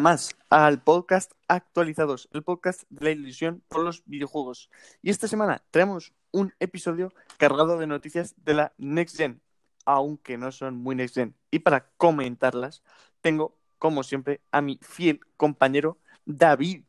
más 0.00 0.36
al 0.50 0.82
podcast 0.82 1.32
Actualizados, 1.48 2.28
el 2.32 2.42
podcast 2.42 2.82
de 2.90 3.04
la 3.04 3.10
ilusión 3.12 3.62
por 3.68 3.82
los 3.82 4.02
videojuegos. 4.06 4.70
Y 5.02 5.10
esta 5.10 5.28
semana 5.28 5.62
traemos 5.70 6.12
un 6.32 6.52
episodio 6.60 7.12
cargado 7.38 7.78
de 7.78 7.86
noticias 7.86 8.34
de 8.44 8.54
la 8.54 8.72
Next 8.78 9.16
Gen, 9.16 9.40
aunque 9.84 10.38
no 10.38 10.52
son 10.52 10.76
muy 10.76 10.94
Next 10.94 11.14
Gen. 11.14 11.34
Y 11.50 11.60
para 11.60 11.88
comentarlas, 11.96 12.82
tengo, 13.20 13.56
como 13.78 14.02
siempre, 14.02 14.40
a 14.50 14.60
mi 14.60 14.78
fiel 14.82 15.20
compañero 15.36 15.98
David 16.24 16.82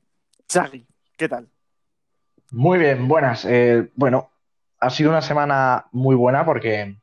Chagui. 0.47 0.87
¿Qué 1.15 1.29
tal? 1.29 1.49
Muy 2.51 2.79
bien, 2.79 3.07
buenas. 3.07 3.46
Eh, 3.46 3.91
bueno, 3.96 4.29
ha 4.79 4.89
sido 4.89 5.10
una 5.10 5.21
semana 5.21 5.87
muy 5.91 6.15
buena 6.15 6.46
porque 6.46 6.97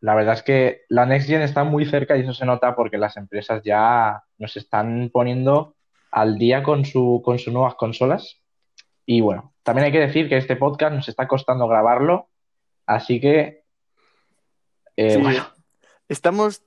la 0.00 0.14
verdad 0.14 0.34
es 0.34 0.42
que 0.42 0.82
la 0.88 1.06
Next 1.06 1.28
Gen 1.28 1.42
está 1.42 1.64
muy 1.64 1.84
cerca 1.84 2.16
y 2.16 2.20
eso 2.20 2.32
se 2.32 2.46
nota 2.46 2.76
porque 2.76 2.98
las 2.98 3.16
empresas 3.16 3.62
ya 3.64 4.22
nos 4.38 4.56
están 4.56 5.10
poniendo 5.12 5.74
al 6.10 6.38
día 6.38 6.62
con, 6.62 6.84
su, 6.84 7.20
con 7.24 7.38
sus 7.38 7.52
nuevas 7.52 7.74
consolas. 7.74 8.40
Y 9.04 9.20
bueno, 9.20 9.54
también 9.62 9.86
hay 9.86 9.92
que 9.92 10.00
decir 10.00 10.28
que 10.28 10.36
este 10.36 10.56
podcast 10.56 10.94
nos 10.94 11.08
está 11.08 11.26
costando 11.26 11.66
grabarlo, 11.66 12.28
así 12.86 13.20
que... 13.20 13.64
Eh, 14.96 15.18
bueno. 15.18 15.46
estamos, 16.08 16.62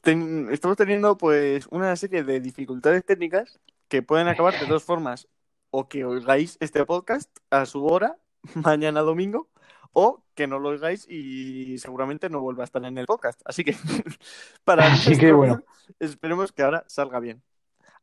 estamos 0.52 0.78
teniendo 0.78 1.18
pues 1.18 1.68
una 1.68 1.96
serie 1.96 2.24
de 2.24 2.40
dificultades 2.40 3.06
técnicas 3.06 3.60
que 3.88 4.02
pueden 4.02 4.28
acabar 4.28 4.58
de 4.60 4.66
dos 4.66 4.84
formas. 4.84 5.28
O 5.70 5.88
que 5.88 6.04
oigáis 6.04 6.58
este 6.60 6.86
podcast 6.86 7.30
a 7.50 7.66
su 7.66 7.86
hora, 7.86 8.18
mañana 8.56 9.02
domingo, 9.02 9.50
o 9.94 10.24
que 10.36 10.48
no 10.48 10.60
lo 10.60 10.70
oigáis 10.70 11.08
y 11.10 11.78
seguramente 11.80 12.30
no 12.30 12.42
vuelva 12.42 12.64
a 12.64 12.66
estar 12.66 12.84
en 12.86 12.98
el 12.98 13.06
podcast. 13.06 13.42
Así 13.46 13.64
que, 13.64 13.76
para 14.64 14.94
Así 14.94 15.18
que 15.18 15.32
bueno. 15.32 15.64
esperemos 16.00 16.52
que 16.52 16.64
ahora 16.64 16.84
salga 16.88 17.20
bien. 17.20 17.42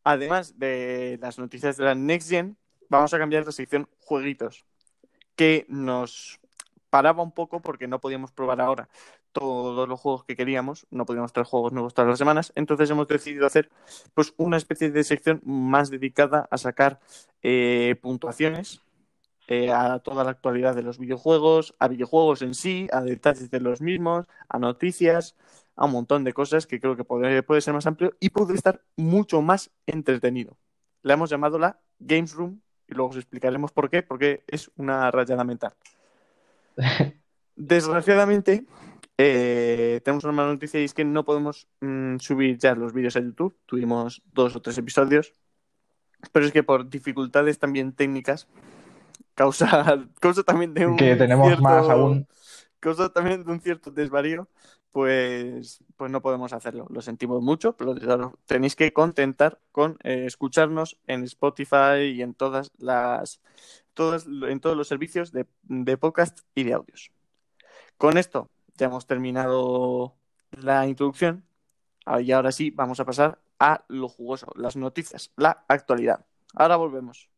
Además 0.05 0.58
de 0.58 1.19
las 1.20 1.39
noticias 1.39 1.77
de 1.77 1.84
la 1.84 1.95
Next 1.95 2.30
Gen, 2.30 2.56
vamos 2.89 3.12
a 3.12 3.19
cambiar 3.19 3.45
la 3.45 3.53
sección 3.53 3.89
jueguitos, 4.00 4.64
que 5.36 5.67
nos 5.69 6.41
paraba 6.91 7.22
un 7.22 7.33
poco 7.33 7.61
porque 7.61 7.86
no 7.86 8.00
podíamos 8.00 8.33
probar 8.33 8.61
ahora 8.61 8.89
todos 9.33 9.89
los 9.89 10.00
juegos 10.00 10.25
que 10.25 10.36
queríamos, 10.36 10.86
no 10.91 11.05
podíamos 11.05 11.33
traer 11.33 11.47
juegos 11.47 11.73
nuevos 11.73 11.95
todas 11.95 12.08
las 12.08 12.19
semanas, 12.19 12.52
entonces 12.55 12.91
hemos 12.91 13.06
decidido 13.06 13.47
hacer 13.47 13.70
pues 14.14 14.33
una 14.36 14.56
especie 14.56 14.91
de 14.91 15.05
sección 15.05 15.41
más 15.45 15.91
dedicada 15.91 16.48
a 16.50 16.58
sacar 16.58 16.98
eh, 17.42 17.97
puntuaciones 18.00 18.80
eh, 19.50 19.72
a 19.72 19.98
toda 20.00 20.24
la 20.24 20.30
actualidad 20.30 20.74
de 20.74 20.82
los 20.82 20.98
videojuegos, 20.98 21.74
a 21.78 21.88
videojuegos 21.88 22.42
en 22.42 22.52
sí, 22.52 22.86
a 22.92 23.00
detalles 23.00 23.50
de 23.50 23.60
los 23.60 23.80
mismos, 23.80 24.27
a 24.46 24.58
noticias, 24.58 25.36
a 25.74 25.86
un 25.86 25.92
montón 25.92 26.22
de 26.22 26.34
cosas 26.34 26.66
que 26.66 26.78
creo 26.78 26.96
que 26.96 27.05
puede, 27.05 27.42
puede 27.42 27.62
ser 27.62 27.72
más 27.72 27.86
amplio 27.86 28.14
y 28.20 28.28
puede 28.28 28.52
estar 28.52 28.82
mucho 28.96 29.40
más 29.40 29.70
entretenido. 29.86 30.58
Le 31.02 31.14
hemos 31.14 31.30
llamado 31.30 31.58
la 31.58 31.80
Games 31.98 32.34
Room 32.34 32.60
y 32.86 32.94
luego 32.94 33.08
os 33.08 33.16
explicaremos 33.16 33.72
por 33.72 33.88
qué, 33.88 34.02
porque 34.02 34.44
es 34.46 34.70
una 34.77 35.10
rayada 35.10 35.44
mental. 35.44 35.72
Desgraciadamente, 37.56 38.66
eh, 39.16 40.02
tenemos 40.05 40.24
una 40.24 40.34
mala 40.34 40.52
noticia 40.52 40.78
y 40.78 40.84
es 40.84 40.92
que 40.92 41.06
no 41.06 41.24
podemos 41.24 41.68
mm, 41.80 42.18
subir 42.18 42.58
ya 42.58 42.74
los 42.74 42.92
vídeos 42.92 43.16
a 43.16 43.20
YouTube. 43.20 43.56
Tuvimos 43.64 44.20
dos 44.34 44.55
o 44.56 44.60
tres 44.60 44.77
episodios, 44.77 45.33
pero 46.33 46.44
es 46.44 46.52
que 46.52 46.62
por 46.62 46.90
dificultades 46.90 47.58
también 47.58 47.94
técnicas 47.94 48.46
causa, 49.39 49.69
causa 50.20 50.42
también 50.42 50.75
de 50.75 50.84
un 50.84 50.97
que 50.97 51.14
tenemos 51.14 51.47
cierto, 51.47 51.62
más 51.62 51.89
aún. 51.89 52.27
causa 52.81 53.08
también 53.12 53.45
de 53.45 53.53
un 53.53 53.61
cierto 53.61 53.92
desvarío 53.92 54.48
pues 54.90 55.85
pues 55.96 56.11
no 56.11 56.23
podemos 56.23 56.52
hacerlo. 56.52 56.86
Lo 56.90 57.02
sentimos 57.02 57.40
mucho 57.40 57.77
pero 57.77 57.95
tenéis 58.46 58.74
que 58.74 58.92
contentar 58.92 59.61
con 59.70 59.96
eh, 60.02 60.24
escucharnos 60.27 60.98
en 61.07 61.23
Spotify 61.23 62.01
y 62.14 62.23
en 62.23 62.35
todas 62.35 62.73
las 62.79 63.40
todas 63.95 64.27
en 64.27 64.58
todos 64.58 64.77
los 64.77 64.89
servicios 64.89 65.30
de, 65.30 65.46
de 65.62 65.96
podcast 65.96 66.41
y 66.57 66.64
de 66.64 66.73
audios. 66.73 67.12
Con 67.96 68.18
esto 68.18 68.51
ya 68.77 68.86
hemos 68.86 69.07
terminado 69.07 70.17
la 70.51 70.86
introducción. 70.86 71.45
Y 72.20 72.33
ahora 72.33 72.51
sí 72.52 72.70
vamos 72.70 72.98
a 73.01 73.05
pasar 73.05 73.39
a 73.61 73.85
lo 73.89 74.08
jugoso 74.08 74.51
las 74.57 74.77
noticias 74.77 75.30
la 75.36 75.64
actualidad. 75.68 76.24
Ahora 76.55 76.77
volvemos 76.77 77.29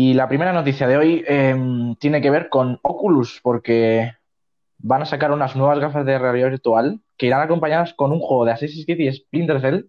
Y 0.00 0.14
la 0.14 0.28
primera 0.28 0.52
noticia 0.52 0.86
de 0.86 0.96
hoy 0.96 1.24
eh, 1.26 1.56
tiene 1.98 2.22
que 2.22 2.30
ver 2.30 2.48
con 2.48 2.78
Oculus, 2.82 3.40
porque 3.42 4.12
van 4.78 5.02
a 5.02 5.06
sacar 5.06 5.32
unas 5.32 5.56
nuevas 5.56 5.80
gafas 5.80 6.06
de 6.06 6.16
realidad 6.20 6.50
virtual 6.50 7.00
que 7.16 7.26
irán 7.26 7.40
acompañadas 7.40 7.94
con 7.94 8.12
un 8.12 8.20
juego 8.20 8.44
de 8.44 8.52
Assassin's 8.52 8.86
Creed 8.86 9.00
y 9.00 9.12
Splinter 9.12 9.60
Cell 9.60 9.86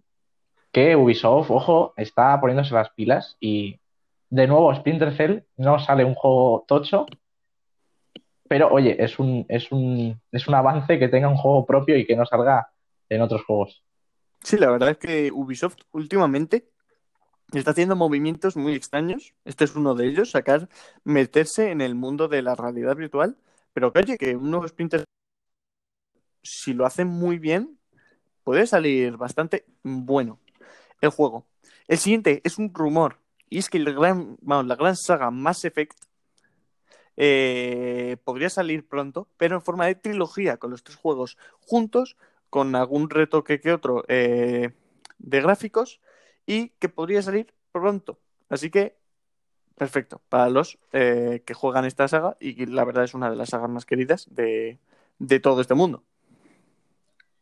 que 0.72 0.96
Ubisoft, 0.96 1.52
ojo, 1.52 1.94
está 1.96 2.40
poniéndose 2.40 2.74
las 2.74 2.90
pilas 2.90 3.36
y 3.38 3.78
de 4.30 4.48
nuevo 4.48 4.74
Splinter 4.74 5.12
Cell 5.12 5.44
no 5.56 5.78
sale 5.78 6.04
un 6.04 6.16
juego 6.16 6.64
tocho, 6.66 7.06
pero 8.48 8.68
oye, 8.72 8.96
es 8.98 9.16
un, 9.20 9.46
es 9.48 9.70
un, 9.70 10.20
es 10.32 10.48
un 10.48 10.54
avance 10.56 10.98
que 10.98 11.06
tenga 11.06 11.28
un 11.28 11.36
juego 11.36 11.64
propio 11.64 11.96
y 11.96 12.04
que 12.04 12.16
no 12.16 12.26
salga 12.26 12.68
en 13.08 13.22
otros 13.22 13.44
juegos. 13.44 13.84
Sí, 14.42 14.58
la 14.58 14.72
verdad 14.72 14.90
es 14.90 14.98
que 14.98 15.30
Ubisoft 15.30 15.78
últimamente 15.92 16.64
está 17.58 17.72
haciendo 17.72 17.96
movimientos 17.96 18.56
muy 18.56 18.74
extraños. 18.74 19.34
Este 19.44 19.64
es 19.64 19.74
uno 19.74 19.94
de 19.94 20.06
ellos, 20.06 20.30
sacar, 20.30 20.68
meterse 21.04 21.70
en 21.70 21.80
el 21.80 21.94
mundo 21.94 22.28
de 22.28 22.42
la 22.42 22.54
realidad 22.54 22.96
virtual. 22.96 23.36
Pero 23.72 23.92
que 23.92 23.98
oye, 24.00 24.18
que 24.18 24.36
un 24.36 24.50
nuevo 24.50 24.66
Splinter, 24.68 25.04
si 26.42 26.72
lo 26.74 26.86
hacen 26.86 27.08
muy 27.08 27.38
bien, 27.38 27.78
puede 28.44 28.66
salir 28.66 29.16
bastante 29.16 29.64
bueno 29.82 30.38
el 31.00 31.10
juego. 31.10 31.46
El 31.88 31.98
siguiente 31.98 32.40
es 32.44 32.58
un 32.58 32.72
rumor, 32.72 33.18
y 33.48 33.58
es 33.58 33.68
que 33.68 33.78
el 33.78 33.92
gran, 33.94 34.36
bueno, 34.40 34.62
la 34.62 34.76
gran 34.76 34.96
saga 34.96 35.30
Mass 35.30 35.64
Effect 35.64 35.98
eh, 37.16 38.16
podría 38.24 38.48
salir 38.48 38.86
pronto, 38.86 39.28
pero 39.36 39.56
en 39.56 39.62
forma 39.62 39.86
de 39.86 39.94
trilogía, 39.94 40.56
con 40.56 40.70
los 40.70 40.82
tres 40.82 40.96
juegos 40.96 41.36
juntos, 41.60 42.16
con 42.48 42.74
algún 42.74 43.10
retoque 43.10 43.60
que 43.60 43.72
otro 43.72 44.04
eh, 44.08 44.70
de 45.18 45.40
gráficos 45.40 46.00
y 46.46 46.70
que 46.78 46.88
podría 46.88 47.22
salir 47.22 47.52
pronto. 47.72 48.18
Así 48.48 48.70
que, 48.70 48.96
perfecto, 49.76 50.20
para 50.28 50.48
los 50.48 50.78
eh, 50.92 51.42
que 51.46 51.54
juegan 51.54 51.84
esta 51.84 52.08
saga 52.08 52.36
y 52.40 52.66
la 52.66 52.84
verdad 52.84 53.04
es 53.04 53.14
una 53.14 53.30
de 53.30 53.36
las 53.36 53.50
sagas 53.50 53.70
más 53.70 53.86
queridas 53.86 54.26
de, 54.34 54.78
de 55.18 55.40
todo 55.40 55.60
este 55.60 55.74
mundo. 55.74 56.02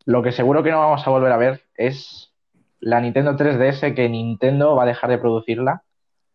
Lo 0.04 0.22
que 0.22 0.32
seguro 0.32 0.62
que 0.62 0.70
no 0.70 0.78
vamos 0.78 1.06
a 1.06 1.10
volver 1.10 1.32
a 1.32 1.36
ver 1.36 1.62
es 1.74 2.32
la 2.80 3.00
Nintendo 3.00 3.36
3DS 3.36 3.94
que 3.94 4.08
Nintendo 4.08 4.74
va 4.76 4.84
a 4.84 4.86
dejar 4.86 5.10
de 5.10 5.18
producirla. 5.18 5.82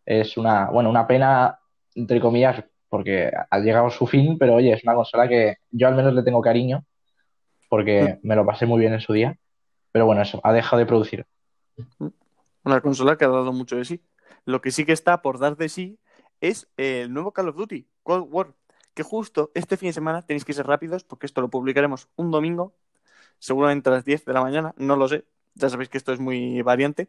Es 0.04 0.36
una, 0.36 0.70
bueno, 0.70 0.90
una 0.90 1.06
pena, 1.06 1.58
entre 1.94 2.20
comillas, 2.20 2.64
porque 2.88 3.32
ha 3.50 3.58
llegado 3.58 3.90
su 3.90 4.06
fin, 4.06 4.38
pero 4.38 4.54
oye, 4.54 4.72
es 4.72 4.84
una 4.84 4.94
consola 4.94 5.28
que 5.28 5.56
yo 5.70 5.88
al 5.88 5.94
menos 5.94 6.14
le 6.14 6.22
tengo 6.22 6.40
cariño, 6.40 6.84
porque 7.68 8.18
me 8.22 8.36
lo 8.36 8.46
pasé 8.46 8.66
muy 8.66 8.78
bien 8.78 8.92
en 8.92 9.00
su 9.00 9.12
día. 9.12 9.36
Pero 9.90 10.06
bueno, 10.06 10.22
eso, 10.22 10.40
ha 10.44 10.52
dejado 10.52 10.78
de 10.78 10.86
producir. 10.86 11.26
Una 12.64 12.80
consola 12.80 13.16
que 13.16 13.24
ha 13.24 13.28
dado 13.28 13.52
mucho 13.52 13.76
de 13.76 13.84
sí. 13.84 14.02
Lo 14.44 14.60
que 14.60 14.70
sí 14.70 14.84
que 14.84 14.92
está 14.92 15.22
por 15.22 15.38
dar 15.38 15.56
de 15.56 15.68
sí 15.68 15.98
es 16.40 16.68
el 16.76 17.12
nuevo 17.12 17.32
Call 17.32 17.48
of 17.48 17.56
Duty, 17.56 17.86
Cold 18.02 18.26
War, 18.30 18.54
que 18.94 19.02
justo 19.02 19.50
este 19.54 19.76
fin 19.76 19.88
de 19.88 19.92
semana 19.92 20.22
tenéis 20.22 20.44
que 20.44 20.52
ser 20.52 20.66
rápidos 20.66 21.04
porque 21.04 21.26
esto 21.26 21.40
lo 21.40 21.50
publicaremos 21.50 22.08
un 22.16 22.30
domingo, 22.30 22.74
seguramente 23.38 23.88
a 23.90 23.92
las 23.92 24.04
10 24.04 24.24
de 24.24 24.32
la 24.32 24.42
mañana, 24.42 24.74
no 24.76 24.96
lo 24.96 25.08
sé, 25.08 25.24
ya 25.54 25.68
sabéis 25.68 25.88
que 25.88 25.98
esto 25.98 26.12
es 26.12 26.20
muy 26.20 26.62
variante, 26.62 27.08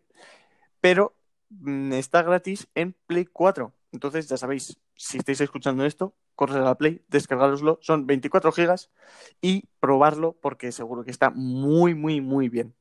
pero 0.82 1.16
mm, 1.50 1.94
está 1.94 2.22
gratis 2.24 2.68
en 2.76 2.96
Play 3.08 3.26
4. 3.26 3.74
Entonces, 3.92 4.28
ya 4.28 4.38
sabéis, 4.38 4.78
si 4.96 5.18
estáis 5.18 5.42
escuchando 5.42 5.86
esto, 5.86 6.14
corred 6.36 6.58
a 6.58 6.62
la 6.62 6.76
Play, 6.76 7.02
descargároslo, 7.08 7.80
son 7.82 8.06
24 8.08 8.52
gigas 8.52 8.92
y 9.42 9.66
probarlo 9.80 10.34
porque 10.42 10.72
seguro 10.72 11.04
que 11.06 11.12
está 11.12 11.30
muy, 11.32 11.96
muy, 11.96 12.22
muy 12.22 12.50
bien. 12.50 12.76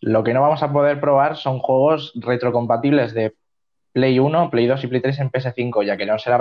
Lo 0.00 0.22
que 0.24 0.32
no 0.32 0.42
vamos 0.42 0.62
a 0.62 0.72
poder 0.72 1.00
probar 1.00 1.36
son 1.36 1.58
juegos 1.58 2.12
retrocompatibles 2.14 3.14
de 3.14 3.34
Play 3.92 4.18
1, 4.18 4.50
Play 4.50 4.66
2 4.66 4.84
y 4.84 4.86
Play 4.86 5.00
3 5.00 5.18
en 5.20 5.30
PS5, 5.30 5.84
ya 5.84 5.96
que 5.96 6.06
no 6.06 6.18
será 6.18 6.38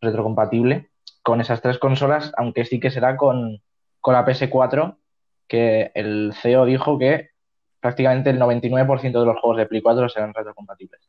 retrocompatible 0.00 0.90
con 1.22 1.40
esas 1.40 1.60
tres 1.60 1.78
consolas, 1.78 2.32
aunque 2.36 2.64
sí 2.64 2.80
que 2.80 2.90
será 2.90 3.16
con, 3.16 3.62
con 4.00 4.14
la 4.14 4.24
PS4, 4.24 4.96
que 5.46 5.92
el 5.94 6.32
CEO 6.40 6.64
dijo 6.64 6.98
que 6.98 7.30
prácticamente 7.80 8.30
el 8.30 8.40
99% 8.40 9.20
de 9.20 9.26
los 9.26 9.40
juegos 9.40 9.58
de 9.58 9.66
Play 9.66 9.82
4 9.82 10.08
serán 10.08 10.34
retrocompatibles. 10.34 11.08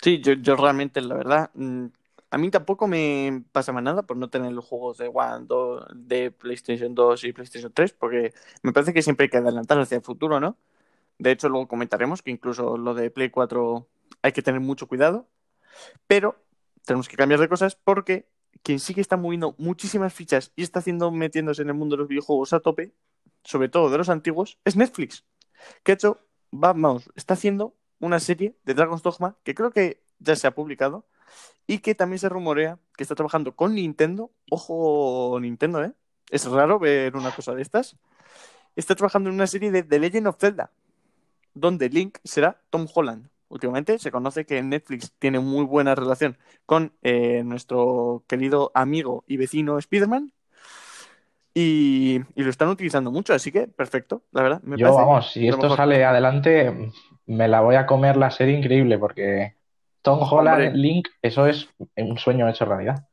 Sí, 0.00 0.20
yo, 0.20 0.34
yo 0.34 0.54
realmente, 0.54 1.00
la 1.00 1.14
verdad, 1.16 1.50
mm, 1.54 1.86
a 2.30 2.38
mí 2.38 2.50
tampoco 2.50 2.86
me 2.86 3.42
pasa 3.52 3.72
más 3.72 3.82
nada 3.82 4.02
por 4.02 4.16
no 4.16 4.28
tener 4.28 4.52
los 4.52 4.64
juegos 4.64 4.98
de 4.98 5.10
One, 5.12 5.46
2, 5.46 5.86
de 5.94 6.30
PlayStation 6.30 6.94
2 6.94 7.24
y 7.24 7.32
PlayStation 7.32 7.72
3, 7.72 7.92
porque 7.94 8.32
me 8.62 8.72
parece 8.72 8.92
que 8.92 9.02
siempre 9.02 9.24
hay 9.24 9.30
que 9.30 9.38
adelantar 9.38 9.80
hacia 9.80 9.96
el 9.96 10.02
futuro, 10.02 10.38
¿no? 10.38 10.56
De 11.18 11.32
hecho, 11.32 11.48
luego 11.48 11.68
comentaremos 11.68 12.22
que 12.22 12.30
incluso 12.30 12.76
lo 12.76 12.94
de 12.94 13.10
Play 13.10 13.30
4 13.30 13.86
hay 14.22 14.32
que 14.32 14.42
tener 14.42 14.60
mucho 14.60 14.86
cuidado, 14.86 15.28
pero 16.06 16.36
tenemos 16.84 17.08
que 17.08 17.16
cambiar 17.16 17.40
de 17.40 17.48
cosas 17.48 17.74
porque 17.76 18.28
quien 18.62 18.80
sí 18.80 18.94
que 18.94 19.00
está 19.00 19.16
moviendo 19.16 19.54
muchísimas 19.58 20.12
fichas 20.12 20.52
y 20.56 20.62
está 20.62 20.78
haciendo 20.80 21.10
metiéndose 21.10 21.62
en 21.62 21.68
el 21.68 21.74
mundo 21.74 21.96
de 21.96 22.00
los 22.00 22.08
videojuegos 22.08 22.52
a 22.52 22.60
tope, 22.60 22.92
sobre 23.44 23.68
todo 23.68 23.90
de 23.90 23.98
los 23.98 24.08
antiguos, 24.08 24.58
es 24.64 24.76
Netflix. 24.76 25.24
Que 25.82 25.92
ha 25.92 25.94
hecho, 25.94 26.20
vamos, 26.50 27.10
está 27.14 27.34
haciendo 27.34 27.74
una 28.00 28.20
serie 28.20 28.56
de 28.64 28.74
Dragon's 28.74 29.02
Dogma 29.02 29.36
que 29.42 29.54
creo 29.54 29.70
que 29.70 30.02
ya 30.18 30.36
se 30.36 30.46
ha 30.46 30.54
publicado 30.54 31.06
y 31.66 31.78
que 31.78 31.94
también 31.94 32.18
se 32.18 32.28
rumorea 32.28 32.78
que 32.96 33.02
está 33.02 33.14
trabajando 33.14 33.54
con 33.54 33.74
Nintendo. 33.74 34.30
Ojo, 34.50 35.38
Nintendo, 35.40 35.84
¿eh? 35.84 35.92
Es 36.30 36.44
raro 36.46 36.78
ver 36.78 37.16
una 37.16 37.30
cosa 37.34 37.54
de 37.54 37.62
estas. 37.62 37.96
Está 38.76 38.94
trabajando 38.94 39.28
en 39.28 39.34
una 39.34 39.46
serie 39.46 39.70
de 39.70 39.82
The 39.82 39.98
Legend 39.98 40.28
of 40.28 40.36
Zelda, 40.38 40.70
donde 41.60 41.88
Link 41.88 42.18
será 42.24 42.60
Tom 42.70 42.86
Holland. 42.92 43.28
Últimamente 43.48 43.98
se 43.98 44.10
conoce 44.10 44.44
que 44.44 44.62
Netflix 44.62 45.12
tiene 45.18 45.40
muy 45.40 45.64
buena 45.64 45.94
relación 45.94 46.36
con 46.66 46.92
eh, 47.02 47.42
nuestro 47.44 48.24
querido 48.26 48.70
amigo 48.74 49.24
y 49.26 49.38
vecino 49.38 49.78
Spider-Man. 49.78 50.32
Y, 51.54 52.20
y, 52.36 52.42
lo 52.42 52.50
están 52.50 52.68
utilizando 52.68 53.10
mucho, 53.10 53.34
así 53.34 53.50
que 53.50 53.66
perfecto, 53.66 54.22
la 54.32 54.42
verdad. 54.42 54.62
Me 54.62 54.76
Yo, 54.76 54.94
vamos, 54.94 55.32
si 55.32 55.48
esto 55.48 55.74
sale 55.74 56.04
adelante, 56.04 56.92
me 57.26 57.48
la 57.48 57.60
voy 57.62 57.74
a 57.74 57.86
comer 57.86 58.16
la 58.16 58.30
serie 58.30 58.56
increíble 58.56 58.98
porque 58.98 59.56
Tom 60.02 60.20
Holland, 60.22 60.66
Hombre. 60.66 60.78
Link, 60.78 61.08
eso 61.20 61.46
es 61.46 61.68
un 61.96 62.18
sueño 62.18 62.48
hecho 62.48 62.64
realidad. 62.64 63.08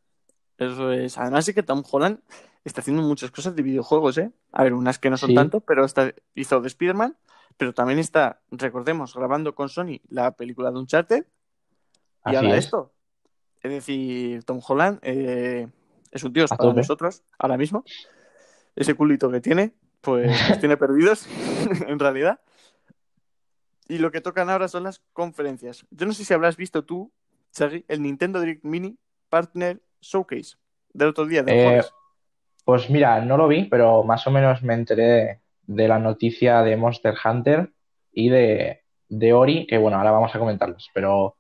Eso 0.57 0.91
es. 0.91 1.17
Además, 1.17 1.45
sí 1.45 1.53
que 1.53 1.63
Tom 1.63 1.83
Holland 1.89 2.19
está 2.63 2.81
haciendo 2.81 3.03
muchas 3.03 3.31
cosas 3.31 3.55
de 3.55 3.63
videojuegos, 3.63 4.17
¿eh? 4.17 4.31
A 4.51 4.63
ver, 4.63 4.73
unas 4.73 4.99
que 4.99 5.09
no 5.09 5.17
son 5.17 5.29
sí. 5.29 5.35
tanto, 5.35 5.61
pero 5.61 5.85
está, 5.85 6.13
hizo 6.33 6.61
de 6.61 6.67
Spider-Man, 6.67 7.15
pero 7.57 7.73
también 7.73 7.99
está, 7.99 8.41
recordemos, 8.51 9.13
grabando 9.13 9.55
con 9.55 9.69
Sony 9.69 10.01
la 10.09 10.31
película 10.31 10.71
de 10.71 10.79
Uncharted. 10.79 11.25
Y 12.25 12.29
Así 12.29 12.35
ahora 12.35 12.57
es. 12.57 12.65
esto. 12.65 12.93
Es 13.61 13.71
decir, 13.71 14.43
Tom 14.43 14.61
Holland 14.65 14.99
eh, 15.01 15.67
es 16.11 16.23
un 16.23 16.33
dios 16.33 16.49
para 16.49 16.73
nosotros 16.73 17.23
ahora 17.39 17.57
mismo. 17.57 17.83
Ese 18.75 18.93
culito 18.93 19.31
que 19.31 19.41
tiene, 19.41 19.73
pues 20.01 20.29
los 20.49 20.59
tiene 20.59 20.77
perdidos, 20.77 21.27
en 21.87 21.99
realidad. 21.99 22.39
Y 23.87 23.99
lo 23.99 24.11
que 24.11 24.21
tocan 24.21 24.49
ahora 24.49 24.67
son 24.67 24.83
las 24.83 24.99
conferencias. 25.13 25.85
Yo 25.91 26.05
no 26.05 26.13
sé 26.13 26.25
si 26.25 26.33
habrás 26.33 26.57
visto 26.57 26.83
tú, 26.83 27.11
Chagui, 27.51 27.85
el 27.87 28.01
Nintendo 28.01 28.39
Direct 28.39 28.63
Mini 28.63 28.97
Partner 29.29 29.81
Showcase 30.01 30.57
del 30.93 31.09
otro 31.09 31.25
día, 31.25 31.43
del 31.43 31.55
Eh, 31.55 31.83
pues 32.63 32.89
mira, 32.89 33.21
no 33.21 33.37
lo 33.37 33.47
vi, 33.47 33.65
pero 33.65 34.03
más 34.03 34.25
o 34.25 34.31
menos 34.31 34.63
me 34.63 34.73
enteré 34.73 35.41
de 35.67 35.87
la 35.87 35.99
noticia 35.99 36.61
de 36.61 36.77
Monster 36.77 37.15
Hunter 37.23 37.71
y 38.11 38.29
de, 38.29 38.81
de 39.09 39.33
Ori, 39.33 39.67
que 39.67 39.77
bueno, 39.77 39.97
ahora 39.97 40.11
vamos 40.11 40.33
a 40.35 40.39
comentarlos, 40.39 40.89
pero, 40.93 41.35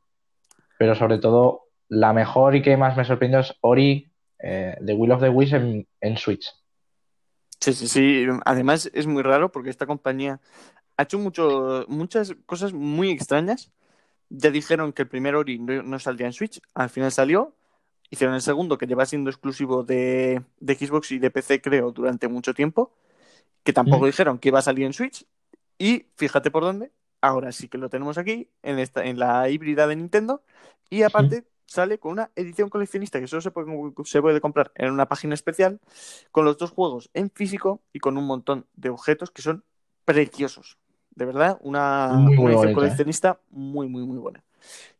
pero 0.77 0.95
sobre 0.95 1.17
todo 1.19 1.63
la 1.87 2.13
mejor 2.13 2.55
y 2.55 2.61
que 2.61 2.77
más 2.77 2.97
me 2.97 3.05
sorprendió 3.05 3.39
es 3.39 3.53
Ori, 3.61 4.11
eh, 4.39 4.77
The 4.85 4.93
Will 4.93 5.11
of 5.11 5.21
the 5.21 5.29
Wisps 5.29 5.53
en, 5.53 5.87
en 6.01 6.17
Switch. 6.17 6.47
Sí, 7.59 7.73
sí, 7.73 7.87
sí. 7.87 8.27
Además 8.45 8.89
es 8.93 9.07
muy 9.07 9.23
raro 9.23 9.51
porque 9.51 9.69
esta 9.69 9.85
compañía 9.85 10.39
ha 10.97 11.03
hecho 11.03 11.17
mucho, 11.19 11.85
muchas 11.87 12.35
cosas 12.45 12.73
muy 12.73 13.09
extrañas. 13.11 13.71
Ya 14.29 14.49
dijeron 14.51 14.93
que 14.93 15.03
el 15.03 15.07
primer 15.07 15.35
Ori 15.35 15.59
no, 15.59 15.83
no 15.83 15.99
saldría 15.99 16.27
en 16.27 16.33
Switch, 16.33 16.61
al 16.73 16.89
final 16.89 17.11
salió. 17.11 17.55
Hicieron 18.09 18.35
el 18.35 18.41
segundo, 18.41 18.77
que 18.77 18.85
lleva 18.85 19.05
siendo 19.05 19.29
exclusivo 19.29 19.83
de, 19.83 20.43
de 20.59 20.75
Xbox 20.75 21.11
y 21.11 21.19
de 21.19 21.31
PC, 21.31 21.61
creo, 21.61 21.91
durante 21.91 22.27
mucho 22.27 22.53
tiempo. 22.53 22.93
Que 23.65 23.73
tampoco 23.73 24.05
Mm. 24.05 24.07
dijeron 24.07 24.39
que 24.39 24.47
iba 24.47 24.59
a 24.59 24.61
salir 24.61 24.85
en 24.85 24.93
Switch. 24.93 25.25
Y 25.77 26.05
fíjate 26.15 26.51
por 26.51 26.63
dónde. 26.63 26.93
Ahora 27.19 27.51
sí 27.51 27.67
que 27.67 27.77
lo 27.77 27.89
tenemos 27.89 28.17
aquí, 28.17 28.49
en, 28.63 28.79
esta, 28.79 29.03
en 29.03 29.19
la 29.19 29.49
híbrida 29.49 29.87
de 29.87 29.97
Nintendo. 29.97 30.43
Y 30.89 31.01
aparte 31.03 31.43
sale 31.65 31.97
con 31.97 32.11
una 32.13 32.31
edición 32.35 32.69
coleccionista 32.69 33.19
que 33.19 33.27
solo 33.27 33.41
se 33.41 33.51
puede, 33.51 33.67
se 34.05 34.21
puede 34.21 34.39
comprar 34.39 34.71
en 34.75 34.91
una 34.91 35.07
página 35.07 35.33
especial, 35.33 35.81
con 36.31 36.45
los 36.45 36.57
dos 36.57 36.71
juegos 36.71 37.09
en 37.13 37.31
físico 37.31 37.81
y 37.91 37.99
con 37.99 38.17
un 38.17 38.25
montón 38.25 38.67
de 38.75 38.89
objetos 38.89 39.31
que 39.31 39.41
son 39.41 39.65
preciosos. 40.05 40.77
De 41.15 41.25
verdad, 41.25 41.57
una, 41.61 42.09
Muy, 42.13 42.37
una 42.37 42.51
edición 42.51 42.69
¿eh? 42.69 42.73
coleccionista 42.73 43.39
muy, 43.49 43.87
muy, 43.89 44.03
muy 44.03 44.19
buena. 44.19 44.43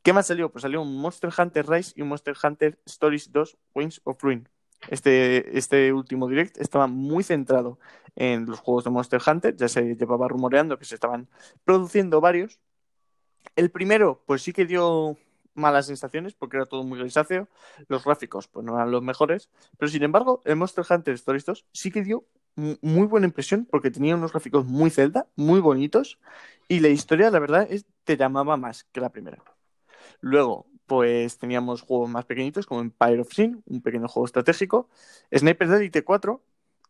¿Qué 0.01 0.11
más 0.13 0.25
salió? 0.27 0.51
Pues 0.51 0.63
salió 0.63 0.81
un 0.81 0.97
Monster 0.97 1.29
Hunter 1.37 1.67
Rise 1.67 1.93
y 1.95 2.01
un 2.01 2.07
Monster 2.07 2.35
Hunter 2.41 2.79
Stories 2.85 3.31
2 3.31 3.57
Wings 3.75 4.01
of 4.03 4.21
Ruin. 4.23 4.47
Este, 4.89 5.57
este 5.57 5.93
último 5.93 6.27
direct 6.27 6.57
estaba 6.59 6.87
muy 6.87 7.23
centrado 7.23 7.79
en 8.15 8.45
los 8.45 8.59
juegos 8.59 8.83
de 8.85 8.89
Monster 8.91 9.21
Hunter, 9.25 9.55
ya 9.55 9.67
se 9.67 9.95
llevaba 9.95 10.27
rumoreando 10.27 10.77
que 10.79 10.85
se 10.85 10.95
estaban 10.95 11.27
produciendo 11.65 12.21
varios. 12.21 12.59
El 13.55 13.71
primero, 13.71 14.21
pues 14.25 14.41
sí 14.41 14.53
que 14.53 14.65
dio 14.65 15.17
malas 15.53 15.85
sensaciones 15.87 16.33
porque 16.33 16.57
era 16.57 16.65
todo 16.65 16.83
muy 16.83 16.99
grisáceo, 16.99 17.47
los 17.87 18.03
gráficos 18.03 18.47
pues 18.49 18.65
no 18.65 18.75
eran 18.75 18.91
los 18.91 19.01
mejores, 19.01 19.49
pero 19.77 19.89
sin 19.89 20.03
embargo 20.03 20.41
el 20.45 20.57
Monster 20.57 20.83
Hunter 20.89 21.13
Stories 21.13 21.45
2 21.45 21.65
sí 21.71 21.91
que 21.91 22.03
dio 22.03 22.25
mu- 22.55 22.75
muy 22.81 23.07
buena 23.07 23.27
impresión 23.27 23.65
porque 23.69 23.89
tenía 23.91 24.15
unos 24.15 24.31
gráficos 24.33 24.65
muy 24.65 24.89
Zelda, 24.89 25.27
muy 25.37 25.61
bonitos 25.61 26.19
y 26.67 26.81
la 26.81 26.89
historia 26.89 27.31
la 27.31 27.39
verdad 27.39 27.67
es 27.69 27.85
te 28.03 28.17
llamaba 28.17 28.57
más 28.57 28.83
que 28.91 28.99
la 28.99 29.09
primera. 29.11 29.41
Luego, 30.21 30.67
pues 30.85 31.37
teníamos 31.37 31.81
juegos 31.81 32.09
más 32.09 32.25
pequeñitos 32.25 32.65
como 32.65 32.81
Empire 32.81 33.21
of 33.21 33.33
Sin, 33.33 33.63
un 33.65 33.81
pequeño 33.81 34.07
juego 34.07 34.25
estratégico, 34.25 34.89
Sniper 35.33 35.69
Elite 35.71 36.03
4, 36.03 36.41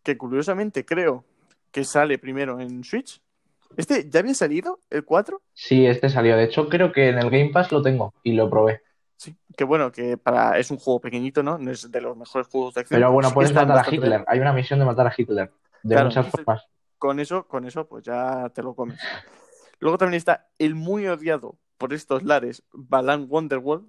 que 0.03 0.17
curiosamente 0.17 0.85
creo 0.85 1.23
que 1.71 1.83
sale 1.83 2.17
primero 2.17 2.59
en 2.59 2.83
Switch. 2.83 3.21
¿Este 3.77 4.09
ya 4.09 4.19
había 4.19 4.33
salido, 4.33 4.79
el 4.89 5.03
4? 5.03 5.41
Sí, 5.53 5.85
este 5.85 6.09
salió. 6.09 6.37
De 6.37 6.45
hecho, 6.45 6.69
creo 6.69 6.91
que 6.91 7.09
en 7.09 7.17
el 7.17 7.29
Game 7.29 7.49
Pass 7.51 7.71
lo 7.71 7.81
tengo 7.81 8.13
y 8.23 8.33
lo 8.33 8.49
probé. 8.49 8.81
Sí, 9.17 9.35
que 9.57 9.63
bueno, 9.63 9.91
que 9.91 10.17
para 10.17 10.57
es 10.59 10.71
un 10.71 10.77
juego 10.77 10.99
pequeñito, 10.99 11.41
¿no? 11.41 11.57
No 11.57 11.71
es 11.71 11.89
de 11.89 12.01
los 12.01 12.15
mejores 12.15 12.47
juegos 12.47 12.73
de 12.75 12.81
acción. 12.81 12.99
Pero 12.99 13.11
bueno, 13.11 13.31
puedes 13.33 13.53
matar 13.53 13.77
a 13.77 13.85
Hitler. 13.89 14.09
bien. 14.09 14.25
Hay 14.27 14.39
una 14.39 14.53
misión 14.53 14.79
de 14.79 14.85
matar 14.85 15.07
a 15.07 15.13
Hitler. 15.15 15.51
De 15.83 15.95
Claro, 15.95 16.09
muchas 16.09 16.27
formas. 16.27 16.65
Con 16.97 17.19
eso, 17.19 17.47
con 17.47 17.65
eso, 17.65 17.87
pues 17.87 18.03
ya 18.03 18.49
te 18.53 18.61
lo 18.61 18.73
comes. 18.73 18.99
Luego 19.79 19.97
también 19.97 20.17
está 20.17 20.47
el 20.57 20.75
muy 20.75 21.07
odiado 21.07 21.57
por 21.77 21.93
estos 21.93 22.23
lares, 22.23 22.63
Balan 22.71 23.25
Wonderworld, 23.29 23.87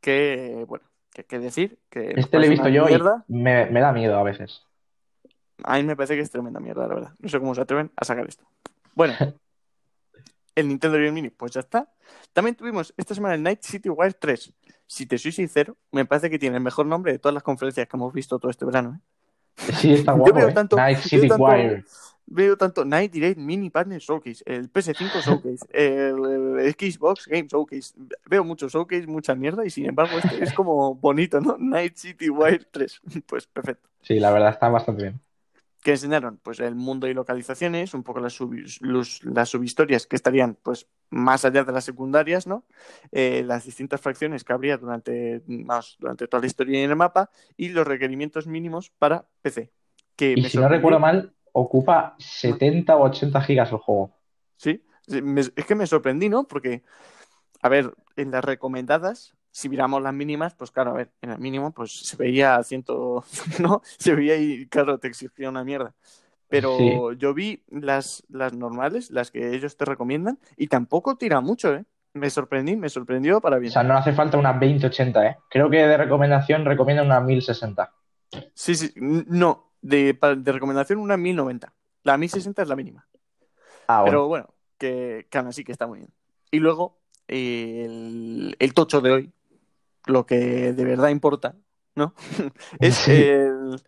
que, 0.00 0.64
bueno, 0.68 0.84
que 1.12 1.24
qué 1.24 1.38
decir, 1.38 1.78
que 1.90 2.12
Este 2.16 2.38
lo 2.38 2.44
he 2.44 2.48
visto 2.48 2.68
yo 2.68 2.86
mierda. 2.86 3.24
y 3.28 3.34
me, 3.34 3.66
me 3.66 3.80
da 3.80 3.92
miedo 3.92 4.16
a 4.18 4.22
veces. 4.22 4.62
A 5.64 5.76
mí 5.76 5.82
me 5.82 5.96
parece 5.96 6.14
que 6.14 6.20
es 6.20 6.30
tremenda 6.30 6.60
mierda, 6.60 6.86
la 6.86 6.94
verdad. 6.94 7.12
No 7.18 7.28
sé 7.28 7.38
cómo 7.40 7.54
se 7.54 7.60
atreven 7.60 7.90
a 7.96 8.04
sacar 8.04 8.26
esto. 8.28 8.44
Bueno, 8.94 9.14
el 10.54 10.68
Nintendo 10.68 10.96
Direct 10.96 11.14
Mini, 11.14 11.30
pues 11.30 11.52
ya 11.52 11.60
está. 11.60 11.92
También 12.32 12.54
tuvimos 12.54 12.94
esta 12.96 13.14
semana 13.14 13.34
el 13.34 13.42
Night 13.42 13.62
City 13.62 13.88
Wire 13.88 14.14
3. 14.14 14.52
Si 14.86 15.06
te 15.06 15.18
soy 15.18 15.32
sincero, 15.32 15.76
me 15.92 16.04
parece 16.04 16.30
que 16.30 16.38
tiene 16.38 16.56
el 16.56 16.62
mejor 16.62 16.86
nombre 16.86 17.12
de 17.12 17.18
todas 17.18 17.34
las 17.34 17.42
conferencias 17.42 17.86
que 17.88 17.96
hemos 17.96 18.12
visto 18.12 18.38
todo 18.38 18.50
este 18.50 18.64
verano. 18.64 19.00
¿eh? 19.56 19.72
Sí, 19.74 19.94
está 19.94 20.12
Yo 20.16 20.18
guapo, 20.18 20.34
veo 20.36 20.48
¿eh? 20.48 20.52
tanto- 20.52 20.76
Night 20.76 20.98
veo 20.98 21.02
City 21.08 21.28
tanto- 21.28 21.44
Wire. 21.44 21.84
Veo 22.30 22.56
tanto 22.58 22.84
Night 22.84 23.10
Direct 23.12 23.38
Mini 23.38 23.70
Partner 23.70 23.98
Showcase, 24.00 24.42
el 24.46 24.68
PS5 24.70 25.20
Showcase, 25.24 25.66
el, 25.72 26.58
el 26.60 26.72
Xbox 26.74 27.26
Game 27.26 27.48
Showcase. 27.48 27.94
Veo 28.26 28.44
mucho 28.44 28.68
Showcase, 28.68 29.06
mucha 29.06 29.34
mierda 29.34 29.64
y 29.64 29.70
sin 29.70 29.86
embargo 29.86 30.18
este 30.18 30.42
es 30.44 30.52
como 30.52 30.94
bonito, 30.94 31.40
¿no? 31.40 31.56
Night 31.60 31.96
City 31.96 32.28
Wire 32.28 32.66
3. 32.70 33.00
Pues 33.26 33.46
perfecto. 33.46 33.88
Sí, 34.02 34.20
la 34.20 34.30
verdad 34.30 34.50
está 34.50 34.68
bastante 34.68 35.02
bien. 35.04 35.20
que 35.82 35.92
enseñaron 35.92 36.38
pues 36.42 36.60
el 36.60 36.74
mundo 36.74 37.06
y 37.08 37.14
localizaciones, 37.14 37.94
un 37.94 38.02
poco 38.02 38.20
las, 38.20 38.32
sub- 38.34 38.52
los- 38.82 39.24
las 39.24 39.48
subhistorias 39.48 40.06
que 40.06 40.16
estarían 40.16 40.56
pues 40.62 40.86
más 41.10 41.44
allá 41.44 41.64
de 41.64 41.72
las 41.72 41.84
secundarias, 41.84 42.46
¿no? 42.46 42.64
Eh, 43.12 43.42
las 43.46 43.64
distintas 43.64 44.00
fracciones 44.00 44.44
que 44.44 44.52
habría 44.52 44.76
durante, 44.76 45.42
más, 45.46 45.96
durante 45.98 46.26
toda 46.28 46.40
la 46.42 46.46
historia 46.48 46.82
en 46.84 46.90
el 46.90 46.96
mapa 46.96 47.30
y 47.56 47.70
los 47.70 47.86
requerimientos 47.86 48.46
mínimos 48.46 48.90
para 48.98 49.26
PC. 49.40 49.70
Que 50.16 50.32
Y 50.36 50.42
me 50.42 50.48
si 50.48 50.58
no 50.58 50.68
recuerdo 50.68 50.98
mal, 50.98 51.32
ocupa 51.58 52.14
70 52.18 52.96
o 52.96 53.04
80 53.04 53.40
gigas 53.42 53.72
el 53.72 53.78
juego. 53.78 54.10
Sí, 54.56 54.82
es 55.06 55.64
que 55.64 55.74
me 55.74 55.86
sorprendí, 55.86 56.28
¿no? 56.28 56.44
Porque, 56.44 56.82
a 57.62 57.68
ver, 57.68 57.92
en 58.16 58.30
las 58.30 58.44
recomendadas, 58.44 59.34
si 59.50 59.68
miramos 59.68 60.02
las 60.02 60.14
mínimas, 60.14 60.54
pues 60.54 60.70
claro, 60.70 60.90
a 60.90 60.94
ver, 60.94 61.10
en 61.22 61.30
el 61.30 61.38
mínimo, 61.38 61.72
pues 61.72 61.92
se 61.92 62.16
veía 62.16 62.56
a 62.56 62.62
ciento, 62.64 63.24
¿no? 63.60 63.82
Se 63.98 64.14
veía 64.14 64.36
y, 64.36 64.66
claro, 64.66 64.98
te 64.98 65.08
exigía 65.08 65.48
una 65.48 65.64
mierda. 65.64 65.94
Pero 66.48 66.68
Sí. 66.78 67.18
yo 67.18 67.34
vi 67.34 67.62
las, 67.68 68.24
las 68.28 68.52
normales, 68.54 69.10
las 69.10 69.30
que 69.30 69.54
ellos 69.54 69.76
te 69.76 69.84
recomiendan, 69.84 70.38
y 70.56 70.68
tampoco 70.68 71.16
tira 71.16 71.40
mucho, 71.40 71.74
¿eh? 71.74 71.84
Me 72.14 72.30
sorprendí, 72.30 72.74
me 72.74 72.88
sorprendió 72.88 73.40
para 73.40 73.58
O 73.58 73.60
bien. 73.60 73.72
sea, 73.72 73.82
no 73.82 73.96
hace 73.96 74.12
falta 74.12 74.38
una 74.38 74.54
2080, 74.54 75.26
¿eh? 75.26 75.36
Creo 75.50 75.68
que 75.68 75.76
de 75.76 75.96
recomendación 75.96 76.64
recomienda 76.64 77.02
una 77.02 77.20
1060. 77.20 77.92
Sí, 78.54 78.74
sí, 78.74 78.92
no, 78.96 79.67
De, 79.80 80.18
recomendación, 80.44 80.98
una 80.98 81.16
1090. 81.16 81.72
La 82.02 82.18
1060 82.18 82.62
es 82.62 82.68
la 82.68 82.76
mínima. 82.76 83.06
Ah, 83.86 84.02
bueno. 84.02 84.10
Pero 84.10 84.28
bueno, 84.28 84.54
que, 84.76 85.26
que 85.30 85.38
aún 85.38 85.48
así 85.48 85.64
que 85.64 85.72
está 85.72 85.86
muy 85.86 85.98
bien. 86.00 86.10
Y 86.50 86.58
luego, 86.58 86.98
eh, 87.28 87.84
el, 87.84 88.56
el 88.58 88.74
tocho 88.74 89.00
de 89.00 89.10
hoy, 89.12 89.32
lo 90.06 90.26
que 90.26 90.72
de 90.72 90.84
verdad 90.84 91.08
importa, 91.10 91.54
¿no? 91.94 92.14
es 92.80 92.94
Sí. 92.96 93.12
el, 93.12 93.82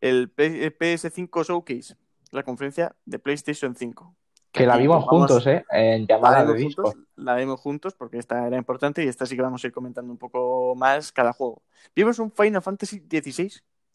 el 0.00 0.30
P- 0.30 0.76
PS5 0.76 1.44
Showcase, 1.44 1.96
la 2.30 2.42
conferencia 2.42 2.94
de 3.04 3.18
PlayStation 3.18 3.74
5. 3.76 4.16
Que 4.52 4.66
la 4.66 4.76
vimos 4.76 5.04
juntos, 5.04 5.46
¿eh? 5.46 5.64
En 5.70 6.02
La 6.02 6.16
llamadas 6.16 6.48
de 6.48 6.62
juntos, 6.64 6.96
la 7.14 7.34
vemos 7.34 7.60
juntos 7.60 7.94
porque 7.94 8.18
esta 8.18 8.48
era 8.48 8.56
importante 8.56 9.04
y 9.04 9.06
esta 9.06 9.24
sí 9.24 9.36
que 9.36 9.42
vamos 9.42 9.62
a 9.62 9.66
ir 9.68 9.72
comentando 9.72 10.10
un 10.10 10.18
poco 10.18 10.74
más 10.74 11.12
cada 11.12 11.32
juego. 11.32 11.62
Vimos 11.94 12.18
un 12.18 12.32
Final 12.32 12.60
Fantasy 12.60 12.98
XVI. 13.08 13.52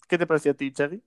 ¿Qué 0.08 0.18
te 0.18 0.26
pareció 0.26 0.52
a 0.52 0.54
ti, 0.54 0.72
Chaggy? 0.72 1.02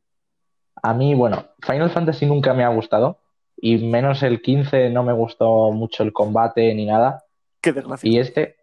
A 0.83 0.95
mí, 0.95 1.15
bueno, 1.15 1.45
Final 1.67 1.91
Fantasy 1.91 2.27
nunca 2.27 2.55
me 2.55 2.65
ha 2.65 2.69
gustado. 2.69 3.21
Y 3.61 3.79
menos 3.79 4.23
el 4.23 4.41
15 4.41 4.91
no 4.91 5.03
me 5.03 5.13
gustó 5.13 5.73
mucho 5.73 6.03
el 6.05 6.13
combate 6.13 6.73
ni 6.75 6.87
nada. 6.87 7.25
Qué 7.61 7.73
desgracia. 7.73 8.09
Y 8.09 8.19
este, 8.19 8.57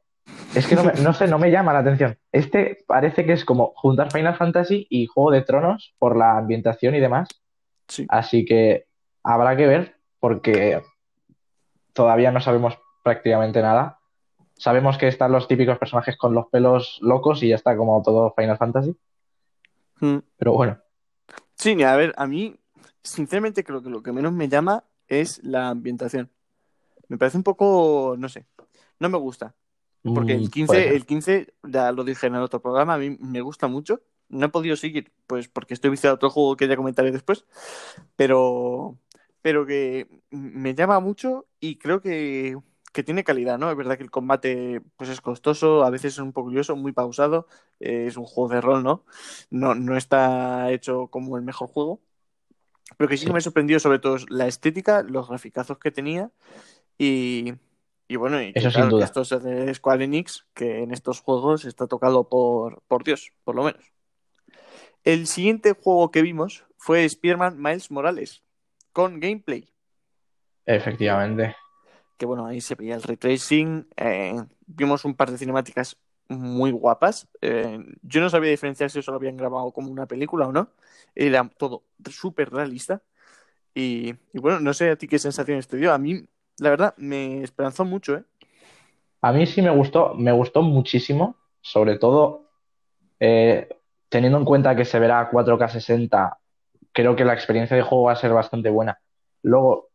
es 0.56 0.66
que 0.68 0.76
no, 0.76 0.84
me- 0.86 0.94
no 0.94 1.14
sé, 1.14 1.28
no 1.28 1.38
me 1.38 1.52
llama 1.52 1.74
la 1.74 1.80
atención. 1.80 2.18
Este 2.32 2.84
parece 2.88 3.26
que 3.26 3.34
es 3.34 3.44
como 3.44 3.74
juntar 3.76 4.12
Final 4.12 4.36
Fantasy 4.38 4.88
y 4.90 5.08
Juego 5.08 5.32
de 5.32 5.42
Tronos 5.42 5.94
por 6.00 6.16
la 6.16 6.38
ambientación 6.38 6.96
y 6.96 7.00
demás. 7.02 7.28
Sí. 7.90 8.06
Así 8.10 8.46
que 8.46 8.86
habrá 9.24 9.58
que 9.58 9.68
ver 9.68 9.96
porque 10.20 10.82
todavía 11.94 12.32
no 12.32 12.40
sabemos 12.42 12.78
prácticamente 13.04 13.62
nada. 13.62 14.00
Sabemos 14.58 14.98
que 14.98 15.08
están 15.10 15.32
los 15.34 15.48
típicos 15.50 15.78
personajes 15.78 16.16
con 16.18 16.34
los 16.34 16.48
pelos 16.48 17.00
locos 17.02 17.44
y 17.44 17.50
ya 17.50 17.56
está 17.56 17.76
como 17.76 18.02
todo 18.02 18.34
Final 18.36 18.58
Fantasy. 18.58 18.96
Mm. 20.00 20.18
Pero 20.38 20.54
bueno, 20.54 20.78
Sí, 21.58 21.82
a 21.84 21.96
ver, 21.96 22.14
a 22.18 22.28
mí, 22.28 22.60
sinceramente, 23.04 23.64
creo 23.64 23.82
que 23.82 23.90
lo 23.90 24.04
que 24.04 24.12
menos 24.12 24.34
me 24.34 24.50
llama 24.50 24.86
es 25.08 25.44
la 25.44 25.70
ambientación. 25.70 26.30
Me 27.08 27.18
parece 27.18 27.38
un 27.38 27.44
poco, 27.44 28.16
no 28.18 28.30
sé, 28.30 28.46
no 29.00 29.10
me 29.10 29.18
gusta. 29.18 29.56
Porque 30.14 30.34
mm, 30.34 30.38
el 30.38 30.50
puede 30.66 30.82
15, 30.82 30.84
ser. 30.84 30.96
el 30.96 31.06
15, 31.06 31.54
ya 31.64 31.92
lo 31.92 32.04
dije 32.04 32.28
en 32.28 32.36
el 32.36 32.42
otro 32.42 32.62
programa, 32.62 32.96
a 32.96 32.98
mí 32.98 33.18
me 33.20 33.42
gusta 33.42 33.68
mucho. 33.68 34.02
No 34.30 34.48
he 34.48 34.50
podido 34.50 34.76
seguir, 34.76 35.12
pues 35.28 35.48
porque 35.48 35.74
estoy 35.74 35.92
viciado 35.92 36.14
a 36.14 36.16
otro 36.16 36.30
juego 36.30 36.58
que 36.58 36.68
ya 36.68 36.76
comentaré 36.76 37.12
después. 37.12 37.46
Pero, 38.16 38.98
pero 39.42 39.66
que 39.66 40.08
me 40.32 40.76
llama 40.76 41.00
mucho 41.00 41.48
y 41.60 41.78
creo 41.78 42.02
que, 42.02 42.58
que 42.96 43.04
tiene 43.04 43.26
calidad, 43.26 43.60
¿no? 43.60 43.70
Es 43.70 43.78
verdad 43.78 43.98
que 43.98 44.04
el 44.04 44.12
combate 44.12 44.82
pues 44.98 45.10
es 45.12 45.22
costoso, 45.22 45.84
a 45.84 45.90
veces 45.92 46.14
es 46.14 46.20
un 46.20 46.34
poco 46.34 46.48
curioso, 46.48 46.76
muy 46.78 46.94
pausado. 46.94 47.48
eh, 47.82 48.06
es 48.08 48.18
un 48.18 48.26
juego 48.26 48.54
de 48.56 48.62
rol, 48.62 48.84
¿no? 48.84 49.06
No, 49.52 49.76
no 49.76 49.98
está 49.98 50.72
hecho 50.72 51.08
como 51.10 51.38
el 51.38 51.44
mejor 51.44 51.68
juego. 51.68 52.02
Pero 52.98 53.10
que 53.10 53.18
sí 53.18 53.26
que 53.26 53.34
me 53.34 53.42
sorprendió 53.42 53.80
sobre 53.80 54.00
todo 54.00 54.18
la 54.30 54.48
estética, 54.48 55.04
los 55.04 55.28
graficazos 55.28 55.78
que 55.80 55.92
tenía 55.92 56.32
y, 56.98 57.54
y 58.08 58.16
bueno, 58.16 58.42
y 58.42 58.54
Eso 58.56 58.72
sin 58.72 58.72
claro, 58.72 58.90
que 58.90 58.96
duda. 58.96 59.06
esto 59.06 59.22
es 59.24 59.30
de 59.44 59.74
Square 59.74 60.06
Enix, 60.06 60.46
que 60.54 60.84
en 60.84 60.92
estos 60.92 61.20
juegos 61.22 61.66
está 61.66 61.88
tocado 61.88 62.30
por, 62.30 62.82
por 62.88 63.04
Dios, 63.04 63.34
por 63.44 63.56
lo 63.56 63.64
menos. 63.64 63.84
El 65.04 65.28
siguiente 65.28 65.74
juego 65.74 66.12
que 66.12 66.22
vimos 66.22 66.66
fue 66.78 67.06
Spider-Man 67.06 67.62
Miles 67.62 67.92
Morales, 67.92 68.44
con 68.94 69.20
gameplay. 69.20 69.70
Efectivamente. 70.66 71.56
Que 72.18 72.26
bueno, 72.26 72.46
ahí 72.46 72.62
se 72.62 72.76
veía 72.76 72.96
el 72.96 73.04
ray 73.04 73.18
tracing, 73.18 73.88
eh, 73.98 74.36
vimos 74.68 75.06
un 75.06 75.16
par 75.16 75.32
de 75.32 75.38
cinemáticas 75.38 75.98
muy 76.28 76.72
guapas. 76.72 77.28
eh, 77.42 77.78
yo 78.02 78.22
no 78.22 78.30
sabía 78.30 78.50
diferenciar 78.50 78.90
si 78.90 79.00
eso 79.00 79.12
lo 79.12 79.18
habían 79.18 79.38
grabado 79.38 79.72
como 79.72 79.92
una 79.92 80.08
película 80.08 80.48
o 80.48 80.52
no. 80.52 80.70
Era 81.14 81.48
todo 81.58 81.84
súper 82.10 82.52
realista. 82.52 83.02
Y, 83.74 84.14
bueno, 84.34 84.60
no 84.60 84.74
sé 84.74 84.92
a 84.92 84.96
ti 84.96 85.08
qué 85.08 85.20
sensaciones 85.20 85.68
te 85.68 85.78
dio. 85.78 85.94
A 85.94 85.98
mí, 85.98 86.26
la 86.58 86.70
verdad, 86.70 86.94
me 86.98 87.44
esperanzó 87.44 87.84
mucho, 87.86 88.16
¿eh? 88.16 88.24
A 89.22 89.34
mí 89.34 89.46
sí 89.46 89.62
me 89.62 89.72
gustó, 89.72 90.14
me 90.16 90.32
gustó 90.32 90.62
muchísimo, 90.62 91.36
sobre 91.62 91.98
todo 91.98 92.50
teniendo 94.10 94.38
en 94.38 94.46
cuenta 94.46 94.76
que 94.76 94.86
se 94.86 95.00
verá 95.00 95.20
a 95.20 95.30
4K 95.30 95.68
60, 95.68 96.38
creo 96.92 97.16
que 97.16 97.26
la 97.26 97.34
experiencia 97.34 97.76
de 97.76 97.84
juego 97.84 98.06
va 98.06 98.14
a 98.14 98.16
ser 98.16 98.32
bastante 98.32 98.70
buena. 98.70 99.00
Luego 99.42 99.90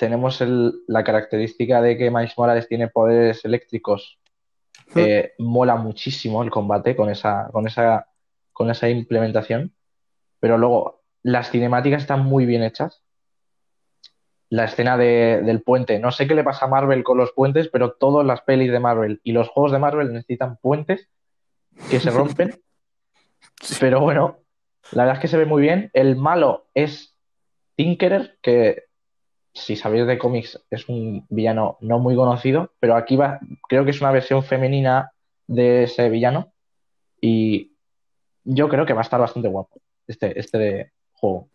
tenemos 0.00 0.40
el- 0.40 0.72
la 0.88 1.04
característica 1.04 1.80
de 1.82 1.96
que 1.98 2.10
Miles 2.10 2.36
Morales 2.38 2.66
tiene 2.66 2.88
poderes 2.88 3.44
eléctricos. 3.44 4.18
Eh, 4.96 5.34
mola 5.38 5.76
muchísimo 5.76 6.42
el 6.42 6.50
combate 6.50 6.96
con 6.96 7.10
esa, 7.10 7.48
con 7.52 7.66
esa, 7.68 8.08
con 8.52 8.70
esa 8.70 8.88
implementación. 8.88 9.74
Pero 10.40 10.56
luego 10.56 11.02
las 11.22 11.50
cinemáticas 11.50 12.00
están 12.02 12.24
muy 12.24 12.46
bien 12.46 12.62
hechas. 12.62 13.02
La 14.48 14.64
escena 14.64 14.96
de- 14.96 15.42
del 15.44 15.62
puente. 15.62 15.98
No 15.98 16.10
sé 16.10 16.26
qué 16.26 16.34
le 16.34 16.42
pasa 16.42 16.64
a 16.64 16.68
Marvel 16.68 17.04
con 17.04 17.18
los 17.18 17.32
puentes, 17.32 17.68
pero 17.68 17.92
todas 17.92 18.26
las 18.26 18.40
pelis 18.40 18.72
de 18.72 18.80
Marvel 18.80 19.20
y 19.22 19.32
los 19.32 19.48
juegos 19.48 19.70
de 19.70 19.78
Marvel 19.78 20.12
necesitan 20.12 20.56
puentes 20.56 21.08
que 21.90 22.00
se 22.00 22.10
rompen. 22.48 22.58
Pero 23.78 24.00
bueno, 24.00 24.38
la 24.92 25.04
verdad 25.04 25.18
es 25.18 25.20
que 25.22 25.28
se 25.28 25.36
ve 25.36 25.44
muy 25.44 25.60
bien. 25.62 25.90
El 25.92 26.16
malo 26.16 26.68
es 26.74 27.14
Tinkerer, 27.76 28.38
que 28.42 28.89
si 29.52 29.76
sabéis 29.76 30.06
de 30.06 30.18
cómics 30.18 30.60
es 30.70 30.88
un 30.88 31.26
villano 31.28 31.76
no 31.80 31.98
muy 31.98 32.14
conocido, 32.14 32.72
pero 32.78 32.96
aquí 32.96 33.16
va, 33.16 33.40
creo 33.68 33.84
que 33.84 33.90
es 33.90 34.00
una 34.00 34.12
versión 34.12 34.42
femenina 34.44 35.12
de 35.46 35.84
ese 35.84 36.08
villano. 36.08 36.52
Y 37.20 37.72
yo 38.44 38.68
creo 38.68 38.86
que 38.86 38.92
va 38.92 39.00
a 39.00 39.02
estar 39.02 39.20
bastante 39.20 39.48
guapo 39.48 39.80
este, 40.06 40.38
este 40.38 40.92
juego. 41.12 41.48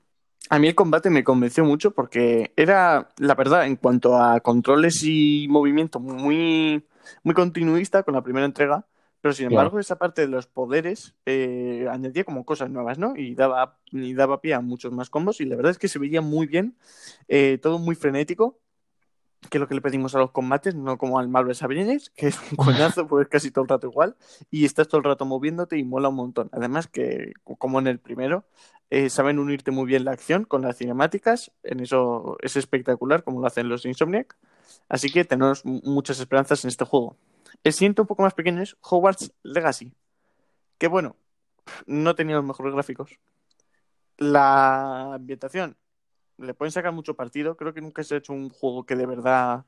A 0.50 0.60
mí 0.60 0.68
el 0.68 0.76
combate 0.76 1.10
me 1.10 1.24
convenció 1.24 1.66
mucho 1.66 1.92
porque 1.92 2.52
era, 2.56 3.10
la 3.18 3.34
verdad, 3.34 3.66
en 3.66 3.78
cuanto 3.78 4.16
a 4.16 4.40
controles 4.42 5.02
y 5.04 5.48
movimiento, 5.50 6.00
muy, 6.00 6.86
muy 7.24 7.34
continuista 7.34 8.04
con 8.04 8.14
la 8.14 8.22
primera 8.22 8.46
entrega, 8.46 8.86
pero 9.26 9.34
sin 9.34 9.48
Claro. 9.48 9.62
embargo 9.62 9.80
esa 9.80 9.98
parte 9.98 10.22
de 10.22 10.28
los 10.28 10.46
poderes 10.46 11.16
eh, 11.26 11.88
añadía 11.90 12.24
como 12.24 12.46
cosas 12.46 12.70
nuevas, 12.70 13.00
¿no? 13.00 13.16
Y 13.16 13.34
daba, 13.34 13.80
y 13.92 14.14
daba 14.14 14.40
pie 14.40 14.54
a 14.54 14.62
muchos 14.62 14.92
más 14.94 15.10
combos 15.10 15.42
y 15.42 15.46
la 15.46 15.56
verdad 15.56 15.72
es 15.72 15.80
que 15.80 15.88
se 15.88 15.98
veía 15.98 16.22
muy 16.22 16.46
bien, 16.46 16.78
eh, 17.28 17.58
todo 17.60 17.80
muy 17.80 17.96
frenético, 17.96 18.60
que 19.50 19.58
es 19.58 19.60
lo 19.60 19.68
que 19.68 19.74
le 19.74 19.82
pedimos 19.82 20.14
a 20.14 20.20
los 20.20 20.30
combates, 20.30 20.76
no 20.76 21.00
como 21.00 21.18
al 21.18 21.28
Marvel 21.28 21.58
Avengers, 21.60 22.12
que 22.12 22.28
es 22.28 22.40
un 22.52 22.56
coñazo, 22.56 23.08
pues 23.08 23.28
casi 23.28 23.50
todo 23.50 23.64
el 23.64 23.70
rato 23.70 23.88
igual, 23.88 24.16
y 24.52 24.64
estás 24.64 24.88
todo 24.88 25.00
el 25.00 25.06
rato 25.06 25.26
moviéndote 25.26 25.76
y 25.76 25.84
mola 25.84 26.10
un 26.10 26.18
montón. 26.18 26.50
Además 26.52 26.86
que, 26.86 27.34
como 27.44 27.80
en 27.80 27.88
el 27.88 27.98
primero, 27.98 28.46
eh, 28.92 29.10
saben 29.10 29.40
unirte 29.40 29.72
muy 29.72 29.88
bien 29.88 30.06
la 30.06 30.12
acción 30.12 30.44
con 30.44 30.62
las 30.62 30.78
cinemáticas, 30.78 31.52
en 31.64 31.80
eso 31.80 32.38
es 32.44 32.58
espectacular 32.58 33.24
como 33.24 33.42
lo 33.42 33.48
hacen 33.48 33.70
los 33.70 33.88
Insomniac, 33.88 34.38
así 34.88 35.12
que 35.12 35.26
tenemos 35.26 35.66
muchas 35.66 36.20
esperanzas 36.20 36.64
en 36.64 36.68
este 36.68 36.86
juego. 36.86 37.18
El 37.66 37.74
siguiente 37.74 38.00
un 38.02 38.08
poco 38.08 38.22
más 38.22 38.34
pequeño 38.36 38.62
es 38.62 38.78
Hogwarts 38.82 39.34
Legacy, 39.44 39.92
que 40.78 40.88
bueno, 40.88 41.16
no 41.88 42.14
tenía 42.16 42.36
los 42.36 42.46
mejores 42.46 42.74
gráficos. 42.74 43.18
La 44.18 45.16
ambientación 45.16 45.76
le 46.38 46.54
pueden 46.54 46.72
sacar 46.72 46.92
mucho 46.94 47.16
partido. 47.16 47.58
Creo 47.58 47.74
que 47.74 47.82
nunca 47.82 48.04
se 48.04 48.16
ha 48.16 48.18
hecho 48.20 48.34
un 48.34 48.50
juego 48.50 48.86
que 48.86 48.96
de 48.96 49.08
verdad 49.08 49.66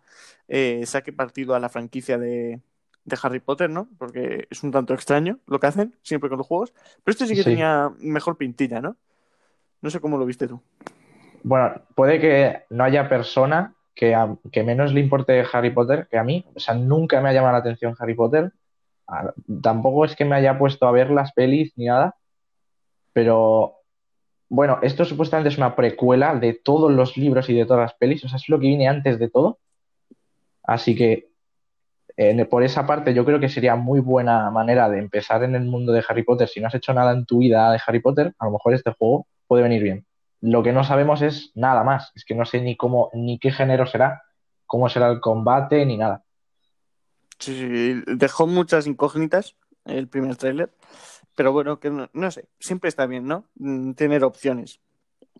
eh, 0.48 0.86
saque 0.86 1.12
partido 1.12 1.56
a 1.56 1.60
la 1.60 1.70
franquicia 1.70 2.20
de, 2.20 2.62
de 3.04 3.18
Harry 3.24 3.40
Potter, 3.40 3.70
¿no? 3.70 3.90
Porque 3.98 4.48
es 4.50 4.62
un 4.64 4.72
tanto 4.72 4.94
extraño 4.94 5.40
lo 5.48 5.60
que 5.60 5.68
hacen 5.68 5.96
siempre 6.04 6.30
con 6.30 6.38
los 6.38 6.46
juegos. 6.48 6.74
Pero 7.04 7.14
este 7.14 7.26
sí 7.26 7.34
que 7.36 7.44
Sí. 7.44 7.50
tenía 7.50 7.92
mejor 8.00 8.38
pintilla, 8.38 8.80
¿no? 8.80 8.96
No 9.82 9.90
sé 9.90 10.00
cómo 10.00 10.18
lo 10.20 10.26
viste 10.26 10.48
tú. 10.48 10.62
Bueno, 11.42 11.82
puede 11.96 12.20
que 12.22 12.66
no 12.70 12.84
haya 12.84 13.10
persona 13.10 13.74
que, 13.98 14.64
menos 14.64 14.94
le 14.94 15.02
importe 15.02 15.44
Harry 15.52 15.72
Potter 15.72 16.08
que 16.10 16.18
a 16.18 16.24
mí. 16.24 16.46
O 16.56 16.60
sea, 16.60 16.76
nunca 16.76 17.20
me 17.20 17.30
ha 17.30 17.34
llamado 17.34 17.54
la 17.54 17.60
atención 17.60 17.96
Harry 18.00 18.14
Potter. 18.14 18.52
Tampoco 19.62 20.06
es 20.06 20.16
que 20.16 20.26
me 20.26 20.36
haya 20.36 20.58
puesto 20.58 20.88
a 20.88 20.92
ver 20.92 21.10
las 21.10 21.34
pelis 21.34 21.74
ni 21.76 21.86
nada. 21.86 22.16
Pero 23.14 23.78
bueno, 24.50 24.80
esto 24.84 25.04
supuestamente 25.04 25.50
es 25.50 25.58
una 25.58 25.76
precuela 25.76 26.36
de 26.36 26.54
todos 26.54 26.92
los 26.92 27.18
libros 27.18 27.50
y 27.50 27.56
de 27.56 27.66
todas 27.66 27.82
las 27.82 27.94
pelis. 27.96 28.24
O 28.24 28.30
sea, 28.30 28.38
es 28.38 28.48
lo 28.50 28.60
que 28.60 28.68
viene 28.68 28.88
antes 28.88 29.18
de 29.18 29.30
todo. 29.30 29.60
Así 30.64 30.96
que 30.96 31.30
por 32.50 32.64
esa 32.64 32.86
parte 32.86 33.14
yo 33.14 33.26
creo 33.26 33.40
que 33.40 33.50
sería 33.50 33.76
muy 33.76 34.00
buena 34.00 34.50
manera 34.52 34.90
de 34.90 35.00
empezar 35.00 35.44
en 35.44 35.56
el 35.56 35.66
mundo 35.66 35.92
de 35.92 36.04
Harry 36.08 36.24
Potter. 36.24 36.48
Si 36.48 36.60
no 36.60 36.68
has 36.68 36.76
hecho 36.76 36.94
nada 36.94 37.14
en 37.14 37.26
tu 37.26 37.40
vida 37.40 37.72
de 37.72 37.80
Harry 37.86 38.00
Potter, 38.00 38.34
a 38.38 38.46
lo 38.46 38.52
mejor 38.52 38.74
este 38.74 38.92
juego 38.92 39.28
puede 39.48 39.64
venir 39.64 39.84
bien. 39.84 40.06
Lo 40.42 40.64
que 40.64 40.74
no 40.74 40.84
sabemos 40.84 41.22
es 41.22 41.52
nada 41.56 41.84
más. 41.84 42.12
Es 42.16 42.26
que 42.26 42.36
no 42.36 42.46
sé 42.46 42.62
ni 42.62 42.78
cómo, 42.78 43.10
ni 43.14 43.40
qué 43.40 43.52
género 43.52 43.86
será, 43.88 44.24
cómo 44.66 44.90
será 44.90 45.10
el 45.10 45.20
combate, 45.20 45.86
ni 45.86 45.98
nada. 45.98 46.24
Sí, 47.40 47.54
sí, 47.56 48.04
dejó 48.08 48.48
muchas 48.48 48.88
incógnitas 48.88 49.56
el 49.86 50.08
primer 50.08 50.36
tráiler. 50.36 50.72
Pero 51.36 51.52
bueno, 51.52 51.80
que 51.80 51.92
no, 51.92 52.10
no 52.14 52.32
sé, 52.32 52.48
siempre 52.60 52.90
está 52.90 53.06
bien, 53.06 53.28
¿no? 53.28 53.46
Mm, 53.56 53.94
Tener 53.94 54.24
opciones. 54.24 54.80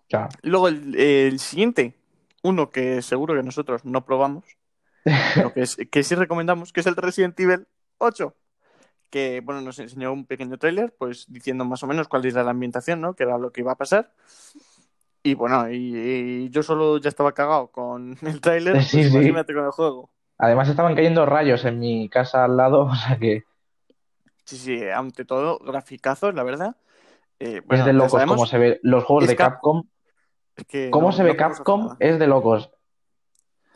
Claro. 0.08 0.30
Luego 0.44 0.68
el, 0.68 0.96
el 0.96 1.40
siguiente, 1.40 1.96
uno 2.44 2.70
que 2.70 3.02
seguro 3.02 3.34
que 3.36 3.44
nosotros 3.44 3.84
no 3.84 4.06
probamos, 4.06 4.46
pero 5.36 5.54
que, 5.54 5.62
es- 5.64 5.78
que 5.92 6.04
sí 6.04 6.16
recomendamos, 6.16 6.72
que 6.72 6.82
es 6.82 6.88
el 6.88 6.96
Resident 6.96 7.40
Evil 7.40 7.68
8. 7.98 8.36
que 9.10 9.42
bueno, 9.44 9.62
nos 9.62 9.80
enseñó 9.80 10.14
un 10.14 10.26
pequeño 10.26 10.58
tráiler, 10.58 10.94
pues 10.98 11.26
diciendo 11.30 11.66
más 11.66 11.84
o 11.84 11.88
menos 11.88 12.08
cuál 12.08 12.26
era 12.26 12.44
la 12.44 12.52
ambientación, 12.52 13.02
¿no? 13.02 13.16
Que 13.16 13.24
era 13.24 13.38
lo 13.38 13.52
que 13.52 13.62
iba 13.62 13.72
a 13.74 13.78
pasar. 13.78 14.14
Y 15.30 15.34
bueno, 15.34 15.70
y, 15.70 15.76
y 16.46 16.50
yo 16.50 16.64
solo 16.64 16.98
ya 17.00 17.10
estaba 17.10 17.34
cagado 17.34 17.70
con 17.72 18.18
el 18.22 18.42
tráiler, 18.42 18.82
Sí, 18.82 19.04
pues 19.04 19.08
sí. 19.10 19.14
imagínate 19.14 19.54
con 19.54 19.66
el 19.66 19.72
juego. 19.72 20.10
Además 20.40 20.70
estaban 20.70 20.96
cayendo 20.96 21.26
rayos 21.26 21.66
en 21.66 21.80
mi 21.80 22.10
casa 22.10 22.44
al 22.46 22.58
lado, 22.58 22.86
o 22.92 22.96
sea 22.96 23.18
que 23.18 23.44
Sí, 24.46 24.58
sí, 24.58 24.84
ante 24.90 25.26
todo, 25.26 25.60
graficazos, 25.60 26.34
la 26.34 26.44
verdad. 26.44 26.78
Eh, 27.40 27.62
bueno, 27.66 27.84
es 27.84 27.86
de 27.86 27.94
locos 27.94 28.24
cómo 28.26 28.46
se 28.46 28.58
ve 28.58 28.80
los 28.84 29.04
juegos 29.04 29.24
es 29.24 29.30
de 29.30 29.36
Cap- 29.36 29.54
Capcom. 29.54 29.84
es 30.56 30.66
que 30.66 30.90
Cómo 30.92 31.12
no- 31.12 31.18
se 31.18 31.24
no 31.24 31.28
ve 31.30 31.36
Capcom 31.38 31.96
es 32.00 32.20
de 32.20 32.28
locos. 32.28 32.72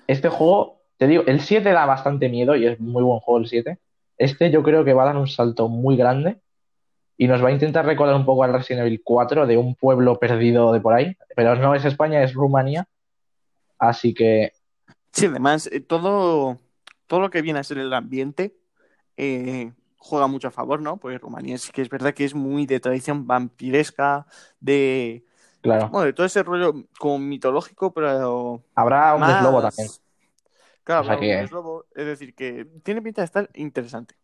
Este 0.08 0.29
juego, 0.29 0.81
te 0.98 1.08
digo, 1.08 1.24
el 1.25 1.39
7 1.41 1.72
da 1.72 1.86
bastante 1.86 2.29
miedo 2.29 2.55
y 2.55 2.67
es 2.67 2.79
muy 2.79 3.03
buen 3.03 3.20
juego 3.20 3.39
el 3.39 3.48
7. 3.48 3.79
Este 4.17 4.51
yo 4.51 4.62
creo 4.63 4.84
que 4.86 4.93
va 4.93 5.03
a 5.03 5.05
dar 5.08 5.17
un 5.17 5.27
salto 5.27 5.67
muy 5.70 5.96
grande 5.98 6.41
y 7.22 7.28
nos 7.28 7.44
va 7.44 7.50
a 7.50 7.51
intentar 7.51 7.86
recordar 7.86 8.16
un 8.16 8.25
poco 8.25 8.44
al 8.44 8.51
Resident 8.51 8.84
Evil 8.84 9.00
4 9.04 9.46
de 9.46 9.56
un 9.56 9.75
pueblo 9.75 10.18
perdido 10.18 10.74
de 10.74 10.82
por 10.82 10.96
ahí, 10.96 11.16
pero 11.36 11.56
no 11.56 11.75
es 11.75 11.86
España, 11.86 12.24
es 12.24 12.34
Rumanía. 12.34 12.88
Así 13.78 14.12
que 14.16 14.54
Sí, 15.12 15.28
además, 15.28 15.70
eh, 15.72 15.82
todo, 15.82 16.58
todo 17.06 17.20
lo 17.20 17.30
que 17.30 17.44
viene 17.44 17.60
a 17.60 17.63
ser 17.63 17.78
el 17.78 17.94
ambiente 17.94 18.56
eh, 19.18 19.72
juega 19.98 20.25
mucho 20.25 20.48
a 20.48 20.51
favor, 20.51 20.82
¿no? 20.82 20.98
Pues 20.98 21.22
Rumanía 21.22 21.60
sí 21.60 21.72
que 21.72 21.84
es 21.84 21.90
verdad 21.90 22.16
que 22.16 22.25
es 22.25 22.34
muy 22.34 22.66
de 22.66 22.80
tradición 22.80 23.28
vampiresca, 23.28 24.25
de, 24.60 25.24
claro, 25.62 25.90
bueno, 25.90 26.08
de 26.08 26.13
todo 26.13 26.25
ese 26.25 26.42
rollo 26.42 26.74
como 26.98 27.20
mitológico, 27.20 27.94
pero 27.94 28.63
habrá 28.74 29.13
un 29.13 29.20
más... 29.20 29.36
deslobo 29.36 29.62
también. 29.62 29.90
Claro, 30.84 31.01
O 31.01 31.06
sea 31.06 31.18
un 31.18 31.22
deslobo, 31.22 31.86
es 31.94 32.06
decir, 32.08 32.34
que 32.34 32.66
tiene 32.82 33.00
pinta 33.04 33.22
de 33.22 33.25
estar 33.25 33.48
interesante. 33.54 34.16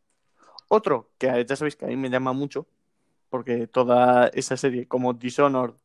Otro 0.68 1.12
que 1.20 1.46
ya 1.48 1.56
sabéis 1.56 1.76
que 1.76 1.86
a 1.86 1.90
mí 1.90 1.96
me 1.96 2.10
llama 2.10 2.34
mucho, 2.34 2.66
porque 3.30 3.68
toda 3.68 4.28
esa 4.30 4.58
serie 4.58 4.88
como 4.88 5.14
Dishonored 5.14 5.76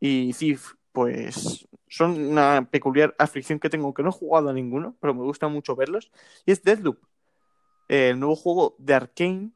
y 0.00 0.32
Thief, 0.32 0.74
pues 0.92 1.68
son 1.88 2.18
una 2.20 2.68
peculiar 2.70 3.14
aflicción 3.18 3.58
que 3.58 3.70
tengo, 3.70 3.94
que 3.94 4.02
no 4.02 4.10
he 4.10 4.12
jugado 4.12 4.50
a 4.50 4.52
ninguno, 4.52 4.96
pero 5.00 5.14
me 5.14 5.22
gusta 5.22 5.48
mucho 5.48 5.76
verlos, 5.76 6.10
y 6.44 6.52
es 6.52 6.62
Deathloop, 6.62 6.98
eh, 7.88 8.10
el 8.10 8.20
nuevo 8.20 8.36
juego 8.36 8.76
de 8.78 8.94
Arkane, 8.94 9.50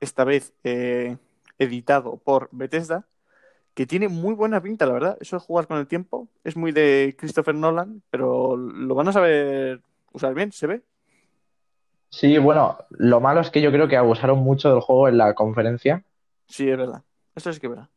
esta 0.00 0.24
vez 0.24 0.54
eh, 0.64 1.16
editado 1.58 2.16
por 2.16 2.48
Bethesda, 2.52 3.06
que 3.74 3.86
tiene 3.86 4.08
muy 4.08 4.34
buena 4.34 4.62
pinta, 4.62 4.86
la 4.86 4.92
verdad. 4.92 5.18
Eso 5.20 5.36
de 5.36 5.40
jugar 5.40 5.66
con 5.66 5.78
el 5.78 5.86
tiempo 5.86 6.28
es 6.44 6.56
muy 6.56 6.72
de 6.72 7.16
Christopher 7.18 7.54
Nolan, 7.54 8.02
pero 8.10 8.56
lo 8.56 8.94
van 8.94 9.08
a 9.08 9.12
saber 9.12 9.80
usar 10.12 10.34
bien, 10.34 10.52
se 10.52 10.66
ve. 10.66 10.82
Sí, 12.08 12.38
bueno, 12.38 12.78
lo 12.90 13.20
malo 13.20 13.40
es 13.40 13.50
que 13.50 13.60
yo 13.60 13.72
creo 13.72 13.88
que 13.88 13.96
abusaron 13.96 14.38
mucho 14.38 14.70
del 14.70 14.80
juego 14.80 15.08
en 15.08 15.18
la 15.18 15.34
conferencia 15.34 16.04
Sí, 16.46 16.68
es 16.68 16.76
verdad. 16.76 17.02
Esto 17.34 17.52
sí 17.52 17.60
que 17.60 17.66
es 17.66 17.70
verdad. 17.70 17.88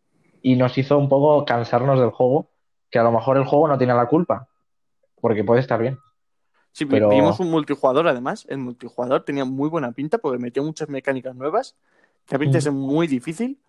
y 0.42 0.56
nos 0.56 0.78
hizo 0.78 0.98
un 0.98 1.10
poco 1.10 1.44
cansarnos 1.46 2.00
del 2.00 2.12
juego, 2.12 2.50
que 2.90 3.00
a 3.00 3.04
lo 3.04 3.12
mejor 3.12 3.36
el 3.38 3.44
juego 3.46 3.68
no 3.68 3.78
tiene 3.78 3.94
la 3.94 4.06
culpa, 4.06 4.48
porque 5.20 5.44
puede 5.44 5.60
estar 5.62 5.80
bien. 5.82 6.00
Sí, 6.72 6.86
Pero- 6.86 7.10
vimos 7.10 7.40
un 7.40 7.50
multijugador 7.52 8.08
además. 8.08 8.46
El 8.48 8.60
multijugador 8.60 9.24
tenía 9.26 9.44
muy 9.46 9.68
buena 9.68 9.92
pinta 9.92 10.20
porque 10.20 10.38
metió 10.38 10.64
muchas 10.64 10.88
mecánicas 10.90 11.36
nuevas. 11.36 11.76
La 12.30 12.38
pinta 12.40 12.60
Mm. 12.60 12.74
muy 12.76 13.08
difícil. 13.08 13.60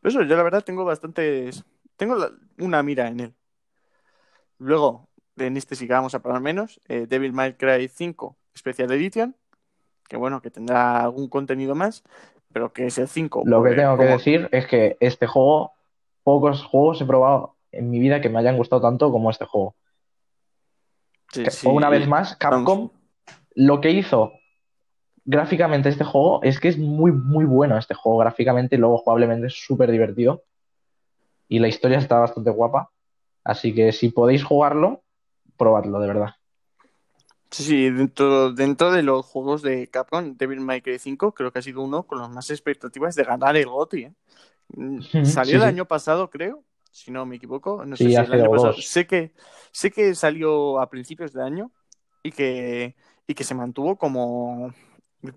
Pero 0.00 0.10
eso, 0.10 0.22
yo 0.22 0.36
la 0.36 0.42
verdad 0.42 0.62
tengo 0.62 0.84
bastantes. 0.84 1.64
Tengo 1.96 2.14
la- 2.14 2.30
una 2.58 2.82
mira 2.82 3.08
en 3.08 3.20
él. 3.20 3.34
Luego, 4.58 5.08
en 5.36 5.56
este 5.56 5.74
sí 5.76 5.86
que 5.86 5.92
vamos 5.92 6.14
a 6.14 6.20
parar 6.22 6.40
menos. 6.40 6.80
eh, 6.88 7.06
Devil 7.08 7.32
May 7.32 7.54
Cry 7.54 7.88
5 7.88 8.36
Special 8.56 8.90
Edition. 8.92 9.34
Que 10.08 10.16
bueno, 10.16 10.40
que 10.42 10.50
tendrá 10.50 11.00
algún 11.02 11.28
contenido 11.28 11.74
más. 11.74 12.02
Pero 12.58 12.72
que 12.72 12.86
es 12.86 12.98
el 12.98 13.06
5. 13.06 13.44
Lo 13.46 13.62
que 13.62 13.70
tengo 13.76 13.96
que 13.96 14.06
decir 14.06 14.48
es 14.50 14.66
que 14.66 14.96
este 14.98 15.28
juego, 15.28 15.74
pocos 16.24 16.64
juegos 16.64 17.00
he 17.00 17.04
probado 17.04 17.54
en 17.70 17.88
mi 17.88 18.00
vida 18.00 18.20
que 18.20 18.28
me 18.28 18.40
hayan 18.40 18.56
gustado 18.56 18.82
tanto 18.82 19.12
como 19.12 19.30
este 19.30 19.44
juego. 19.44 19.76
Sí, 21.30 21.44
Una 21.68 21.88
vez 21.88 22.08
más, 22.08 22.34
Capcom, 22.34 22.90
lo 23.54 23.80
que 23.80 23.92
hizo 23.92 24.32
gráficamente 25.24 25.88
este 25.88 26.02
juego 26.02 26.42
es 26.42 26.58
que 26.58 26.66
es 26.66 26.78
muy, 26.78 27.12
muy 27.12 27.44
bueno 27.44 27.78
este 27.78 27.94
juego 27.94 28.18
gráficamente 28.18 28.74
y 28.74 28.80
luego 28.80 28.98
jugablemente 28.98 29.46
es 29.46 29.54
súper 29.54 29.92
divertido. 29.92 30.42
Y 31.46 31.60
la 31.60 31.68
historia 31.68 31.98
está 31.98 32.18
bastante 32.18 32.50
guapa. 32.50 32.90
Así 33.44 33.72
que 33.72 33.92
si 33.92 34.08
podéis 34.08 34.42
jugarlo, 34.42 35.04
probadlo, 35.56 36.00
de 36.00 36.08
verdad. 36.08 36.34
Sí, 37.50 37.64
sí, 37.64 37.90
dentro, 37.90 38.52
dentro 38.52 38.92
de 38.92 39.02
los 39.02 39.24
juegos 39.24 39.62
de 39.62 39.88
Capcom, 39.88 40.36
Devil 40.36 40.60
May 40.60 40.82
Cry 40.82 40.98
5 40.98 41.32
creo 41.32 41.50
que 41.50 41.60
ha 41.60 41.62
sido 41.62 41.82
uno 41.82 42.06
con 42.06 42.18
las 42.18 42.28
más 42.30 42.50
expectativas 42.50 43.14
de 43.14 43.24
ganar 43.24 43.56
el 43.56 43.66
GOTY. 43.66 44.04
¿eh? 44.04 44.14
Mm, 44.70 45.00
Salió 45.22 45.56
sí, 45.56 45.58
el 45.58 45.62
sí. 45.62 45.68
año 45.68 45.86
pasado, 45.86 46.30
creo, 46.30 46.64
si 46.90 47.10
no 47.10 47.26
me 47.26 47.36
equivoco. 47.36 47.84
No 47.86 47.96
Sí, 47.96 47.98
sé 47.98 48.10
si 48.10 48.24
el 48.24 48.32
año 48.34 48.50
pasado. 48.50 48.74
Sé 48.80 49.06
que, 49.06 49.32
sé 49.72 49.90
que 49.90 50.14
salió 50.14 50.80
a 50.80 50.90
principios 50.90 51.32
de 51.32 51.42
año 51.44 51.72
y 52.22 52.32
que, 52.32 52.96
y 53.26 53.34
que 53.34 53.44
se 53.44 53.54
mantuvo 53.54 53.96
como 53.98 54.74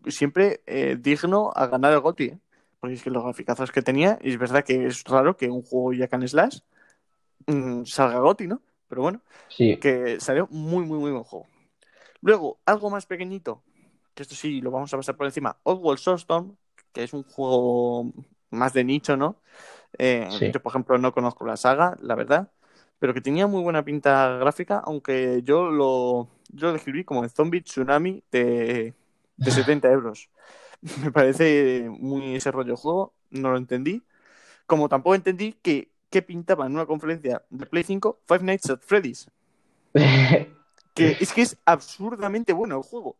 siempre 0.07 0.63
eh, 0.67 0.97
digno 0.99 1.51
a 1.55 1.67
ganar 1.67 1.93
el 1.93 1.99
GOTY. 2.01 2.25
¿eh? 2.25 2.39
Porque 2.79 2.95
es 2.95 3.03
que 3.03 3.11
los 3.11 3.23
graficazos 3.23 3.71
que 3.71 3.81
tenía, 3.83 4.19
y 4.21 4.31
es 4.31 4.37
verdad 4.39 4.63
que 4.65 4.87
es 4.87 5.03
raro 5.05 5.37
que 5.37 5.49
un 5.49 5.63
juego 5.63 5.93
ya 5.93 6.07
can 6.09 6.27
slash 6.27 6.59
mm, 7.47 7.85
salga 7.85 8.19
GOTY, 8.19 8.47
¿no? 8.47 8.61
Pero 8.87 9.01
bueno 9.03 9.21
Sí, 9.47 9.69
que 9.79 10.19
salió 10.21 10.47
muy, 10.51 10.85
muy, 10.85 10.99
muy 10.99 11.11
buen 11.11 11.23
juego. 11.23 11.47
Luego, 12.21 12.59
algo 12.65 12.89
más 12.89 13.05
pequeñito, 13.05 13.63
que 14.13 14.23
esto 14.23 14.35
sí 14.35 14.61
lo 14.61 14.71
vamos 14.71 14.93
a 14.93 14.97
pasar 14.97 15.15
por 15.17 15.25
encima, 15.25 15.57
Oddworld 15.63 15.99
Soulstorm, 15.99 16.55
que 16.93 17.03
es 17.03 17.13
un 17.13 17.23
juego 17.23 18.11
más 18.51 18.73
de 18.73 18.83
nicho, 18.83 19.17
¿no? 19.17 19.37
Eh, 19.97 20.27
Sí. 20.31 20.51
Yo, 20.51 20.61
por 20.61 20.71
ejemplo, 20.71 20.97
no 20.97 21.13
conozco 21.13 21.45
la 21.45 21.57
saga, 21.57 21.97
la 22.01 22.15
verdad, 22.15 22.51
pero 22.99 23.13
que 23.13 23.21
tenía 23.21 23.47
muy 23.47 23.63
buena 23.63 23.83
pinta 23.83 24.37
gráfica, 24.37 24.79
aunque 24.85 25.41
yo 25.43 25.69
lo, 25.71 26.29
yo 26.49 26.67
lo 26.67 26.73
describí 26.73 27.03
como 27.03 27.23
el 27.23 27.29
Zombie 27.31 27.61
Tsunami 27.61 28.23
de, 28.31 28.93
de 29.37 29.51
70 29.51 29.91
euros. 29.91 30.29
Me 31.03 31.11
parece 31.11 31.87
muy 31.89 32.35
ese 32.35 32.51
rollo 32.51 32.73
de 32.73 32.77
juego, 32.77 33.13
no 33.31 33.51
lo 33.51 33.57
entendí. 33.57 34.03
Como 34.67 34.89
tampoco 34.89 35.15
entendí 35.15 35.53
que, 35.53 35.91
que 36.09 36.21
pintaba 36.21 36.65
en 36.65 36.73
una 36.73 36.85
conferencia 36.85 37.43
de 37.49 37.65
Play 37.65 37.83
5 37.83 38.19
Five 38.27 38.43
Nights 38.43 38.69
at 38.69 38.79
Freddy's. 38.81 39.29
Que 40.93 41.17
es 41.19 41.31
que 41.33 41.41
es 41.41 41.57
absurdamente 41.65 42.53
bueno 42.53 42.77
el 42.77 42.83
juego. 42.83 43.15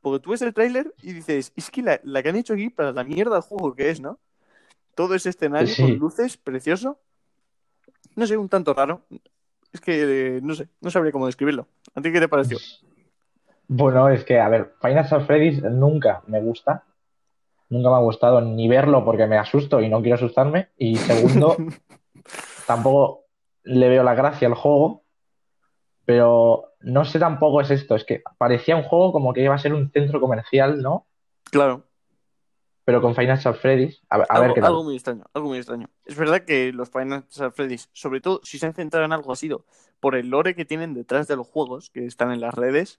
Porque 0.00 0.22
tú 0.22 0.30
ves 0.30 0.42
el 0.42 0.54
tráiler 0.54 0.94
y 1.02 1.12
dices, 1.12 1.52
es 1.56 1.70
que 1.70 1.82
la, 1.82 2.00
la 2.04 2.22
que 2.22 2.30
han 2.30 2.36
hecho 2.36 2.54
aquí 2.54 2.70
para 2.70 2.92
la 2.92 3.04
mierda 3.04 3.36
de 3.36 3.42
juego 3.42 3.74
que 3.74 3.90
es, 3.90 4.00
¿no? 4.00 4.18
Todo 4.94 5.14
ese 5.14 5.28
escenario 5.30 5.68
Sí. 5.74 5.82
con 5.82 5.94
luces, 5.96 6.36
precioso. 6.36 6.98
No 8.16 8.26
sé, 8.26 8.36
un 8.36 8.48
tanto 8.48 8.72
raro. 8.74 9.02
Es 9.72 9.80
que, 9.80 10.36
eh, 10.36 10.40
no 10.42 10.54
sé, 10.54 10.68
no 10.80 10.90
sabría 10.90 11.12
cómo 11.12 11.26
describirlo. 11.26 11.66
¿A 11.94 12.00
ti 12.00 12.10
qué 12.10 12.20
te 12.20 12.28
pareció? 12.28 12.58
Bueno, 13.68 14.08
es 14.08 14.24
que, 14.24 14.40
a 14.40 14.48
ver, 14.48 14.74
Final 14.80 15.04
Fantasy 15.06 15.26
Freddy's 15.26 15.62
nunca 15.62 16.22
me 16.26 16.40
gusta. 16.40 16.84
Nunca 17.68 17.88
me 17.90 17.96
ha 17.96 18.00
gustado 18.00 18.40
ni 18.40 18.66
verlo 18.68 19.04
porque 19.04 19.26
me 19.26 19.38
asusto 19.38 19.80
y 19.80 19.88
no 19.88 20.00
quiero 20.00 20.16
asustarme. 20.16 20.70
Y 20.76 20.96
segundo, 20.96 21.56
tampoco 22.66 23.26
le 23.62 23.88
veo 23.88 24.02
la 24.02 24.14
gracia 24.14 24.48
al 24.48 24.54
juego. 24.54 25.04
Pero 26.10 26.72
no 26.80 27.04
sé 27.04 27.20
tampoco 27.20 27.60
es 27.60 27.70
esto. 27.70 27.94
Es 27.94 28.02
que 28.04 28.24
parecía 28.36 28.74
un 28.74 28.82
juego 28.82 29.12
como 29.12 29.32
que 29.32 29.44
iba 29.44 29.54
a 29.54 29.58
ser 29.58 29.72
un 29.72 29.92
centro 29.92 30.20
comercial, 30.20 30.82
¿no? 30.82 31.06
Claro. 31.52 31.84
Pero 32.84 33.00
con 33.00 33.14
Final 33.14 33.38
Fantasy 33.38 33.60
Freddy's. 33.60 34.02
A, 34.10 34.16
a 34.16 34.22
algo, 34.28 34.42
ver 34.42 34.54
qué 34.54 34.60
tal. 34.60 34.70
algo 34.70 34.82
muy 34.82 34.96
extraño, 34.96 35.22
algo 35.32 35.50
muy 35.50 35.58
extraño. 35.58 35.88
Es 36.04 36.16
verdad 36.16 36.40
que 36.44 36.72
los 36.72 36.90
Final 36.90 37.22
Fantasy 37.30 37.54
Freddy's, 37.54 37.90
sobre 37.92 38.20
todo 38.20 38.40
si 38.42 38.58
se 38.58 38.66
han 38.66 38.74
centrado 38.74 39.06
en 39.06 39.12
algo, 39.12 39.30
ha 39.30 39.36
sido 39.36 39.66
por 40.00 40.16
el 40.16 40.30
lore 40.30 40.56
que 40.56 40.64
tienen 40.64 40.94
detrás 40.94 41.28
de 41.28 41.36
los 41.36 41.46
juegos, 41.46 41.90
que 41.90 42.06
están 42.06 42.32
en 42.32 42.40
las 42.40 42.54
redes. 42.54 42.98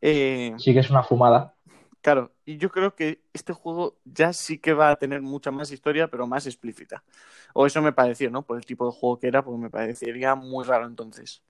Eh, 0.00 0.54
Sí 0.56 0.72
que 0.72 0.80
es 0.80 0.88
una 0.88 1.02
fumada. 1.02 1.56
Claro, 2.00 2.32
y 2.46 2.56
yo 2.56 2.70
creo 2.70 2.94
que 2.94 3.20
este 3.34 3.52
juego 3.52 3.96
ya 4.06 4.32
sí 4.32 4.56
que 4.58 4.72
va 4.72 4.88
a 4.88 4.96
tener 4.96 5.20
mucha 5.20 5.50
más 5.50 5.70
historia, 5.70 6.08
pero 6.08 6.26
más 6.26 6.46
explícita. 6.46 7.04
O 7.52 7.66
eso 7.66 7.82
me 7.82 7.92
pareció, 7.92 8.30
¿no? 8.30 8.40
Por 8.40 8.56
el 8.56 8.64
tipo 8.64 8.86
de 8.86 8.92
juego 8.92 9.18
que 9.18 9.26
era, 9.26 9.44
porque 9.44 9.60
me 9.60 9.68
parecería 9.68 10.34
muy 10.34 10.64
raro 10.64 10.86
entonces. 10.86 11.42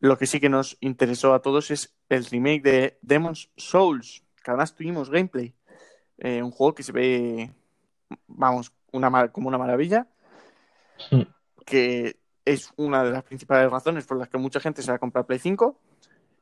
Lo 0.00 0.18
que 0.18 0.26
sí 0.26 0.40
que 0.40 0.48
nos 0.48 0.76
interesó 0.80 1.34
a 1.34 1.42
todos 1.42 1.70
es 1.70 1.94
el 2.08 2.24
remake 2.24 2.62
de 2.62 2.98
Demon's 3.02 3.50
Souls, 3.56 4.24
que 4.42 4.50
además 4.50 4.74
tuvimos 4.74 5.10
gameplay. 5.10 5.54
Eh, 6.18 6.42
un 6.42 6.50
juego 6.50 6.74
que 6.74 6.82
se 6.82 6.92
ve, 6.92 7.52
vamos, 8.26 8.72
una, 8.92 9.28
como 9.28 9.48
una 9.48 9.58
maravilla, 9.58 10.08
Mm. 11.10 11.22
que 11.64 12.16
es 12.44 12.70
una 12.76 13.02
de 13.04 13.10
las 13.10 13.24
principales 13.24 13.70
razones 13.70 14.06
por 14.06 14.18
las 14.18 14.28
que 14.28 14.38
mucha 14.38 14.60
gente 14.60 14.82
se 14.82 14.90
va 14.90 14.96
a 14.96 15.00
comprar 15.00 15.26
Play 15.26 15.38
5. 15.38 15.78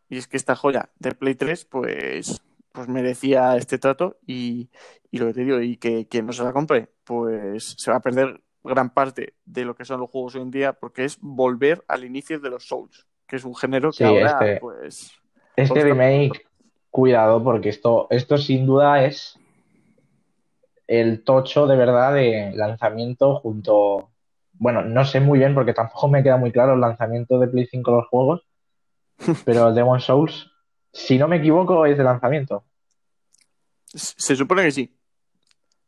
Y 0.08 0.18
es 0.18 0.26
que 0.26 0.36
esta 0.36 0.56
joya 0.56 0.90
de 0.98 1.12
Play 1.14 1.34
3, 1.34 1.64
pues, 1.66 2.42
pues 2.72 2.88
merecía 2.88 3.56
este 3.56 3.78
trato. 3.78 4.18
Y, 4.26 4.68
y 5.10 5.18
lo 5.18 5.26
que 5.26 5.34
te 5.34 5.44
digo, 5.44 5.60
y 5.60 5.76
que 5.76 6.08
quien 6.08 6.26
no 6.26 6.32
se 6.32 6.42
la 6.42 6.52
compre, 6.52 6.88
pues 7.04 7.74
se 7.78 7.90
va 7.90 7.98
a 7.98 8.02
perder 8.02 8.42
gran 8.64 8.90
parte 8.90 9.34
de 9.44 9.64
lo 9.64 9.74
que 9.74 9.84
son 9.84 10.00
los 10.00 10.10
juegos 10.10 10.34
hoy 10.34 10.42
en 10.42 10.50
día, 10.50 10.72
porque 10.74 11.04
es 11.04 11.18
volver 11.20 11.82
al 11.88 12.04
inicio 12.04 12.38
de 12.40 12.50
los 12.50 12.66
Souls, 12.66 13.06
que 13.26 13.36
es 13.36 13.44
un 13.44 13.54
género 13.54 13.90
que 13.90 13.96
Sí, 13.98 14.04
ahora, 14.04 14.26
este- 14.30 14.56
pues. 14.60 15.12
Este 15.56 15.72
Ostras. 15.74 15.84
remake, 15.84 16.46
cuidado, 16.90 17.42
porque 17.42 17.68
esto, 17.68 18.06
esto 18.10 18.38
sin 18.38 18.66
duda 18.66 19.04
es 19.04 19.38
el 20.86 21.22
tocho 21.24 21.66
de 21.66 21.76
verdad 21.76 22.14
de 22.14 22.52
lanzamiento 22.54 23.36
junto. 23.36 24.10
Bueno, 24.52 24.82
no 24.82 25.04
sé 25.04 25.20
muy 25.20 25.38
bien 25.38 25.54
porque 25.54 25.72
tampoco 25.74 26.08
me 26.08 26.22
queda 26.22 26.36
muy 26.36 26.50
claro 26.52 26.74
el 26.74 26.80
lanzamiento 26.80 27.38
de 27.38 27.48
Play 27.48 27.66
5 27.66 27.90
de 27.92 27.96
los 27.98 28.08
juegos, 28.08 28.42
pero 29.44 29.72
Demon 29.72 30.00
Souls, 30.00 30.50
si 30.92 31.18
no 31.18 31.28
me 31.28 31.36
equivoco, 31.36 31.86
es 31.86 31.96
de 31.98 32.04
lanzamiento. 32.04 32.64
Se 33.86 34.36
supone 34.36 34.62
que 34.62 34.70
sí. 34.70 34.96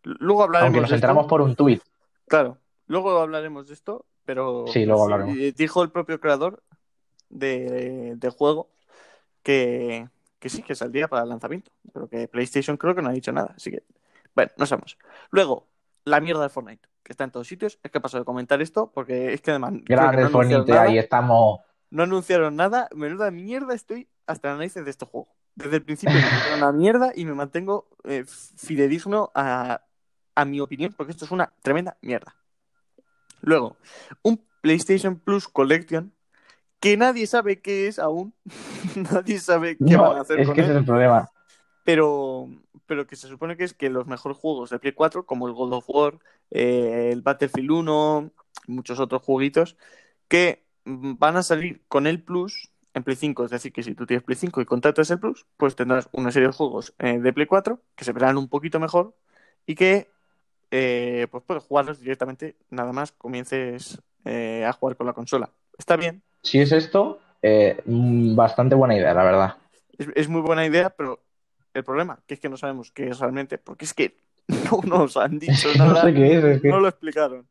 Luego 0.02 0.42
hablaremos 0.42 0.66
Aunque 0.68 0.80
nos 0.80 0.90
de 0.90 0.96
esto. 0.96 1.06
enteramos 1.06 1.26
por 1.26 1.40
un 1.40 1.54
tuit. 1.54 1.82
Claro, 2.26 2.58
luego 2.92 3.18
hablaremos 3.18 3.66
de 3.68 3.74
esto, 3.74 4.06
pero 4.24 4.66
Sí, 4.66 4.84
luego 4.86 5.04
hablaremos. 5.04 5.36
eh, 5.36 5.52
dijo 5.56 5.82
el 5.82 5.90
propio 5.90 6.20
creador 6.20 6.62
de, 7.30 8.14
de 8.16 8.30
juego 8.30 8.70
que, 9.42 10.08
que 10.38 10.48
sí, 10.48 10.62
que 10.62 10.74
saldría 10.74 11.08
para 11.08 11.22
el 11.24 11.28
lanzamiento, 11.30 11.70
pero 11.92 12.08
que 12.08 12.28
PlayStation 12.28 12.76
creo 12.76 12.94
que 12.94 13.02
no 13.02 13.08
ha 13.10 13.12
dicho 13.12 13.32
nada, 13.32 13.54
así 13.56 13.70
que, 13.70 13.82
bueno, 14.34 14.52
no 14.56 14.66
sabemos. 14.66 14.98
Luego, 15.30 15.66
la 16.04 16.20
mierda 16.20 16.42
de 16.42 16.48
Fortnite, 16.50 16.88
que 17.02 17.12
está 17.12 17.24
en 17.24 17.30
todos 17.32 17.48
sitios, 17.48 17.78
es 17.82 17.90
que 17.90 18.00
paso 18.00 18.18
de 18.18 18.24
comentar 18.24 18.62
esto, 18.62 18.90
porque 18.92 19.32
es 19.32 19.40
que 19.42 19.50
además 19.50 19.72
Grande 19.84 20.22
no 20.22 20.28
anunciaron 20.28 20.66
Fornite, 20.66 20.72
nada, 20.72 20.82
ahí 20.82 20.98
estamos. 20.98 21.60
no 21.90 22.02
anunciaron 22.04 22.56
nada, 22.56 22.88
menuda 22.94 23.30
mierda 23.30 23.74
estoy 23.74 24.08
hasta 24.26 24.48
la 24.48 24.56
narices 24.56 24.84
de 24.84 24.90
este 24.90 25.06
juego. 25.06 25.28
Desde 25.54 25.76
el 25.76 25.82
principio 25.82 26.16
me 26.16 26.56
una 26.56 26.72
mierda 26.72 27.12
y 27.14 27.24
me 27.24 27.34
mantengo 27.34 27.88
eh, 28.04 28.24
fidedigno 28.26 29.30
a, 29.34 29.82
a 30.34 30.44
mi 30.44 30.60
opinión, 30.60 30.94
porque 30.96 31.12
esto 31.12 31.24
es 31.24 31.30
una 31.30 31.52
tremenda 31.62 31.96
mierda. 32.00 32.34
Luego, 33.42 33.78
un 34.22 34.44
PlayStation 34.62 35.18
Plus 35.20 35.48
Collection 35.48 36.14
que 36.80 36.96
nadie 36.96 37.26
sabe 37.28 37.60
qué 37.62 37.88
es 37.88 37.98
aún. 38.00 38.34
nadie 38.96 39.40
sabe 39.40 39.80
qué 39.84 39.96
No, 39.96 40.02
van 40.02 40.18
a 40.18 40.22
hacer 40.22 40.40
es 40.40 40.46
con 40.46 40.54
que 40.54 40.62
él, 40.62 40.66
ese 40.66 40.72
es 40.72 40.78
el 40.78 40.84
problema. 40.86 41.30
pero, 41.84 42.48
pero 42.86 43.06
que 43.06 43.16
se 43.16 43.28
supone 43.28 43.56
que 43.56 43.64
es 43.64 43.74
que 43.74 43.90
los 43.90 44.06
mejores 44.06 44.38
juegos 44.38 44.70
de 44.70 44.78
Play 44.78 44.92
4, 44.92 45.26
como 45.26 45.48
el 45.48 45.54
God 45.54 45.72
of 45.74 45.84
War, 45.88 46.18
eh, 46.50 47.10
el 47.12 47.22
Battlefield 47.22 47.70
1, 47.70 48.32
y 48.68 48.72
muchos 48.72 49.00
otros 49.00 49.22
jueguitos, 49.22 49.76
que 50.28 50.64
van 50.84 51.36
a 51.36 51.42
salir 51.44 51.84
con 51.88 52.06
el 52.06 52.22
Plus 52.22 52.70
en 52.94 53.04
Play 53.04 53.16
5. 53.16 53.44
Es 53.46 53.50
decir, 53.52 53.72
que 53.72 53.82
si 53.82 53.94
tú 53.94 54.06
tienes 54.06 54.24
Play 54.24 54.36
5 54.36 54.60
y 54.60 54.64
contratas 54.66 55.10
el 55.10 55.20
Plus, 55.20 55.46
pues 55.56 55.76
tendrás 55.76 56.08
una 56.12 56.32
serie 56.32 56.48
de 56.48 56.54
juegos 56.54 56.94
eh, 56.98 57.18
de 57.20 57.32
Play 57.32 57.46
4 57.46 57.82
que 57.96 58.04
se 58.04 58.12
verán 58.12 58.38
un 58.38 58.48
poquito 58.48 58.80
mejor 58.80 59.16
y 59.66 59.74
que 59.76 60.11
eh, 60.72 61.26
pues 61.30 61.44
puedes 61.46 61.62
jugarlos 61.62 62.00
directamente 62.00 62.56
nada 62.70 62.92
más 62.92 63.12
comiences 63.12 64.00
eh, 64.24 64.64
a 64.66 64.72
jugar 64.72 64.96
con 64.96 65.06
la 65.06 65.12
consola. 65.12 65.50
Está 65.78 65.96
bien, 65.96 66.22
Si 66.42 66.58
es 66.60 66.72
esto, 66.72 67.20
eh, 67.42 67.80
mm, 67.84 68.34
bastante 68.34 68.74
buena 68.74 68.96
idea, 68.96 69.14
la 69.14 69.22
verdad. 69.24 69.56
es, 69.98 70.08
es 70.16 70.28
muy 70.28 70.40
buena 70.40 70.64
idea, 70.66 70.90
pero 70.90 71.20
el 71.74 71.84
problema 71.84 72.18
que 72.26 72.34
es 72.34 72.40
que 72.40 72.48
no 72.48 72.56
sabemos 72.56 72.90
qué 72.90 73.08
es 73.08 73.18
realmente, 73.20 73.58
porque 73.58 73.84
es 73.84 73.94
que 73.94 74.16
no 74.88 74.98
nos 74.98 75.16
han 75.16 75.38
dicho 75.38 75.68
no 75.78 75.86
nada. 75.86 76.02
sé 76.02 76.14
qué 76.14 76.38
es, 76.38 76.44
es 76.44 76.62
que. 76.62 76.68
No 76.68 76.80
lo 76.80 76.88
explicaron. 76.88 77.46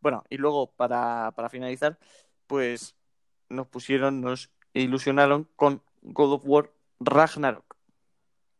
Bueno, 0.00 0.24
y 0.30 0.38
luego 0.38 0.72
para, 0.72 1.30
para 1.36 1.50
finalizar, 1.50 1.98
pues 2.46 2.94
nos 3.50 3.66
pusieron, 3.66 4.22
nos 4.22 4.50
ilusionaron 4.72 5.46
con 5.56 5.82
God 6.02 6.32
of 6.34 6.42
War 6.46 6.70
Ragnarok, 7.00 7.69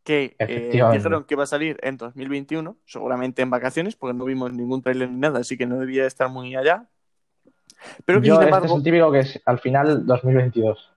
que 0.03 0.35
eh, 0.39 0.69
dijeron 0.93 1.25
que 1.25 1.35
va 1.35 1.43
a 1.43 1.47
salir 1.47 1.77
en 1.83 1.97
2021, 1.97 2.77
seguramente 2.85 3.41
en 3.41 3.49
vacaciones, 3.49 3.95
porque 3.95 4.17
no 4.17 4.25
vimos 4.25 4.51
ningún 4.53 4.81
trailer 4.81 5.09
ni 5.09 5.17
nada, 5.19 5.39
así 5.39 5.57
que 5.57 5.65
no 5.67 5.77
debía 5.77 6.05
estar 6.07 6.29
muy 6.29 6.55
allá. 6.55 6.89
Pero 8.05 8.21
que 8.21 8.27
Yo, 8.27 8.35
sin 8.35 8.43
este 8.43 8.49
es 8.49 8.55
embargo, 8.55 8.77
el 8.77 8.83
típico 8.83 9.11
que 9.11 9.19
es 9.19 9.41
al 9.45 9.59
final 9.59 10.05
2022. 10.05 10.91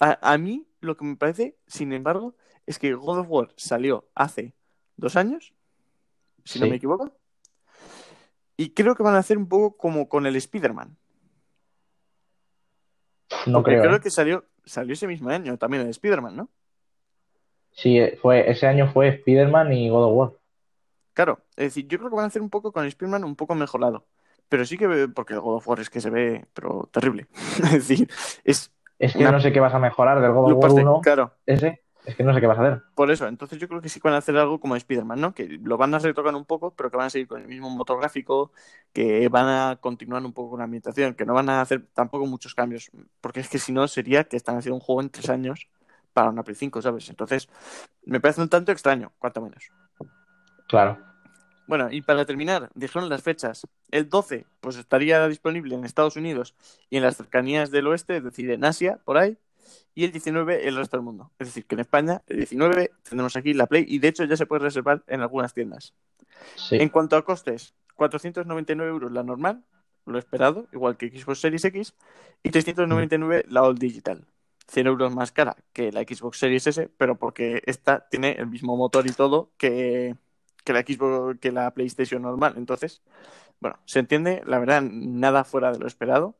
a, 0.00 0.32
a 0.32 0.38
mí 0.38 0.66
lo 0.80 0.96
que 0.96 1.04
me 1.04 1.16
parece, 1.16 1.56
sin 1.66 1.92
embargo, 1.92 2.34
es 2.66 2.78
que 2.78 2.94
God 2.94 3.20
of 3.20 3.26
War 3.28 3.48
salió 3.56 4.08
hace 4.14 4.54
dos 4.96 5.16
años, 5.16 5.54
si 6.44 6.60
no 6.60 6.66
me 6.66 6.76
equivoco, 6.76 7.12
y 8.56 8.70
creo 8.74 8.94
que 8.94 9.02
van 9.02 9.14
a 9.14 9.18
hacer 9.18 9.38
un 9.38 9.48
poco 9.48 9.76
como 9.76 10.08
con 10.08 10.26
el 10.26 10.36
Spider-Man. 10.36 10.96
No 13.46 13.62
Porque 13.62 13.78
creo. 13.78 13.96
¿eh? 13.96 14.00
que 14.00 14.10
salió, 14.10 14.44
salió 14.64 14.92
ese 14.94 15.06
mismo 15.06 15.30
año 15.30 15.56
también 15.58 15.82
el 15.82 15.90
Spider-Man, 15.90 16.36
¿no? 16.36 16.50
Sí, 17.72 17.98
eh, 17.98 18.18
fue, 18.20 18.50
ese 18.50 18.66
año 18.66 18.90
fue 18.92 19.08
Spider-Man 19.08 19.72
y 19.72 19.88
God 19.90 20.04
of 20.04 20.12
War. 20.16 20.32
Claro, 21.14 21.40
es 21.56 21.66
decir, 21.66 21.86
yo 21.88 21.98
creo 21.98 22.10
que 22.10 22.16
van 22.16 22.24
a 22.24 22.28
hacer 22.28 22.42
un 22.42 22.50
poco 22.50 22.72
con 22.72 22.84
Spider-Man 22.86 23.24
un 23.24 23.36
poco 23.36 23.54
mejorado. 23.54 24.04
Pero 24.48 24.64
sí 24.64 24.78
que, 24.78 25.08
porque 25.14 25.34
el 25.34 25.40
God 25.40 25.56
of 25.56 25.68
War 25.68 25.80
es 25.80 25.90
que 25.90 26.00
se 26.00 26.10
ve, 26.10 26.46
pero 26.54 26.88
terrible. 26.92 27.26
es 27.64 27.72
decir, 27.88 28.08
es 28.44 28.72
Es 28.98 29.12
que 29.12 29.18
Una- 29.20 29.32
no 29.32 29.40
sé 29.40 29.52
qué 29.52 29.60
vas 29.60 29.74
a 29.74 29.78
mejorar 29.78 30.20
del 30.20 30.32
God 30.32 30.52
of 30.52 30.58
War 30.58 30.60
parte- 30.60 30.82
1. 30.82 31.00
claro, 31.02 31.32
Ese, 31.46 31.82
es 32.06 32.16
que 32.16 32.24
no 32.24 32.32
sé 32.34 32.40
qué 32.40 32.46
vas 32.46 32.58
a 32.58 32.62
hacer. 32.62 32.82
por 32.94 33.10
eso. 33.10 33.26
Entonces 33.28 33.58
yo 33.58 33.68
creo 33.68 33.80
que 33.82 33.88
sí 33.88 34.00
que 34.00 34.08
van 34.08 34.14
a 34.14 34.18
hacer 34.18 34.36
algo 34.38 34.58
como 34.58 34.74
Spider-Man, 34.76 35.20
¿no? 35.20 35.34
Que 35.34 35.46
lo 35.62 35.76
van 35.76 35.92
a 35.94 35.98
retocar 35.98 36.34
un 36.34 36.44
poco, 36.46 36.72
pero 36.74 36.90
que 36.90 36.96
van 36.96 37.06
a 37.06 37.10
seguir 37.10 37.28
con 37.28 37.42
el 37.42 37.48
mismo 37.48 37.68
motor 37.68 37.98
gráfico, 38.00 38.50
que 38.92 39.28
van 39.28 39.46
a 39.48 39.76
continuar 39.80 40.24
un 40.24 40.32
poco 40.32 40.50
con 40.50 40.58
la 40.58 40.64
ambientación, 40.64 41.14
que 41.14 41.26
no 41.26 41.34
van 41.34 41.48
a 41.50 41.60
hacer 41.60 41.84
tampoco 41.92 42.24
muchos 42.26 42.54
cambios. 42.54 42.90
Porque 43.20 43.40
es 43.40 43.48
que 43.48 43.58
si 43.58 43.72
no 43.72 43.86
sería 43.88 44.24
que 44.24 44.36
están 44.36 44.56
haciendo 44.56 44.76
un 44.76 44.80
juego 44.80 45.02
en 45.02 45.10
tres 45.10 45.28
años 45.28 45.68
para 46.18 46.30
una 46.30 46.42
Play 46.42 46.56
5, 46.56 46.82
¿sabes? 46.82 47.08
Entonces, 47.10 47.48
me 48.04 48.18
parece 48.18 48.40
un 48.40 48.48
tanto 48.48 48.72
extraño, 48.72 49.12
cuanto 49.20 49.40
menos. 49.40 49.70
Claro. 50.66 50.98
Bueno, 51.68 51.92
y 51.92 52.02
para 52.02 52.24
terminar, 52.24 52.70
dijeron 52.74 53.08
las 53.08 53.22
fechas. 53.22 53.68
El 53.92 54.08
12, 54.08 54.44
pues 54.60 54.74
estaría 54.74 55.28
disponible 55.28 55.76
en 55.76 55.84
Estados 55.84 56.16
Unidos 56.16 56.56
y 56.90 56.96
en 56.96 57.04
las 57.04 57.16
cercanías 57.16 57.70
del 57.70 57.86
oeste, 57.86 58.16
es 58.16 58.24
decir, 58.24 58.50
en 58.50 58.64
Asia, 58.64 58.98
por 59.04 59.16
ahí. 59.16 59.38
Y 59.94 60.06
el 60.06 60.10
19, 60.10 60.66
el 60.66 60.74
resto 60.74 60.96
del 60.96 61.04
mundo. 61.04 61.30
Es 61.38 61.46
decir, 61.46 61.66
que 61.66 61.76
en 61.76 61.82
España, 61.82 62.20
el 62.26 62.38
19, 62.38 62.90
tendremos 63.04 63.36
aquí 63.36 63.54
la 63.54 63.68
Play 63.68 63.84
y 63.86 64.00
de 64.00 64.08
hecho 64.08 64.24
ya 64.24 64.36
se 64.36 64.46
puede 64.46 64.64
reservar 64.64 65.04
en 65.06 65.20
algunas 65.20 65.54
tiendas. 65.54 65.94
Sí. 66.56 66.78
En 66.80 66.88
cuanto 66.88 67.16
a 67.16 67.24
costes, 67.24 67.74
499 67.94 68.90
euros 68.90 69.12
la 69.12 69.22
normal, 69.22 69.62
lo 70.04 70.18
esperado, 70.18 70.66
igual 70.72 70.96
que 70.96 71.10
Xbox 71.10 71.38
Series 71.38 71.64
X, 71.64 71.94
y 72.42 72.50
399 72.50 73.44
la 73.48 73.62
All 73.62 73.78
Digital. 73.78 74.26
100 74.68 74.86
euros 74.86 75.14
más 75.14 75.32
cara 75.32 75.56
que 75.72 75.90
la 75.92 76.02
Xbox 76.02 76.38
Series 76.38 76.66
S, 76.66 76.90
pero 76.96 77.18
porque 77.18 77.62
esta 77.66 78.06
tiene 78.08 78.32
el 78.32 78.46
mismo 78.46 78.76
motor 78.76 79.06
y 79.06 79.12
todo 79.12 79.50
que, 79.56 80.14
que 80.64 80.72
la 80.72 80.80
Xbox, 80.80 81.38
que 81.40 81.52
la 81.52 81.70
PlayStation 81.72 82.22
normal. 82.22 82.54
Entonces, 82.56 83.02
bueno, 83.60 83.78
se 83.86 83.98
entiende, 83.98 84.42
la 84.46 84.58
verdad, 84.58 84.82
nada 84.82 85.44
fuera 85.44 85.72
de 85.72 85.78
lo 85.78 85.86
esperado. 85.86 86.36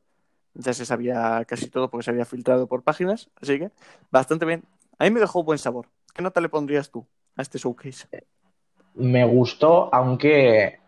Ya 0.53 0.73
se 0.73 0.85
sabía 0.85 1.43
casi 1.47 1.69
todo 1.69 1.89
porque 1.89 2.03
se 2.03 2.11
había 2.11 2.25
filtrado 2.25 2.67
por 2.67 2.83
páginas, 2.83 3.29
así 3.41 3.59
que 3.59 3.71
bastante 4.11 4.45
bien. 4.45 4.63
A 4.97 5.05
mí 5.05 5.11
me 5.11 5.19
dejó 5.19 5.43
buen 5.43 5.59
sabor. 5.59 5.87
¿Qué 6.13 6.21
nota 6.21 6.41
le 6.41 6.49
pondrías 6.49 6.91
tú 6.91 7.05
a 7.35 7.41
este 7.41 7.57
showcase? 7.57 8.07
Me 8.95 9.25
gustó, 9.25 9.93
aunque 9.93 10.79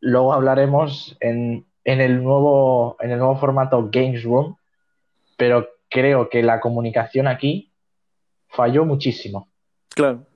luego 0.00 0.32
hablaremos 0.32 1.16
en, 1.20 1.66
en 1.84 2.00
el 2.00 2.22
nuevo, 2.22 2.96
en 3.00 3.10
el 3.12 3.18
nuevo 3.18 3.36
formato 3.36 3.88
Games 3.90 4.22
Room, 4.24 4.56
pero 5.36 5.68
creo 5.88 6.28
que 6.28 6.42
la 6.42 6.60
comunicación 6.60 7.26
aquí 7.26 7.72
falló 8.48 8.84
muchísimo. 8.84 9.50
Claro. 9.88 10.26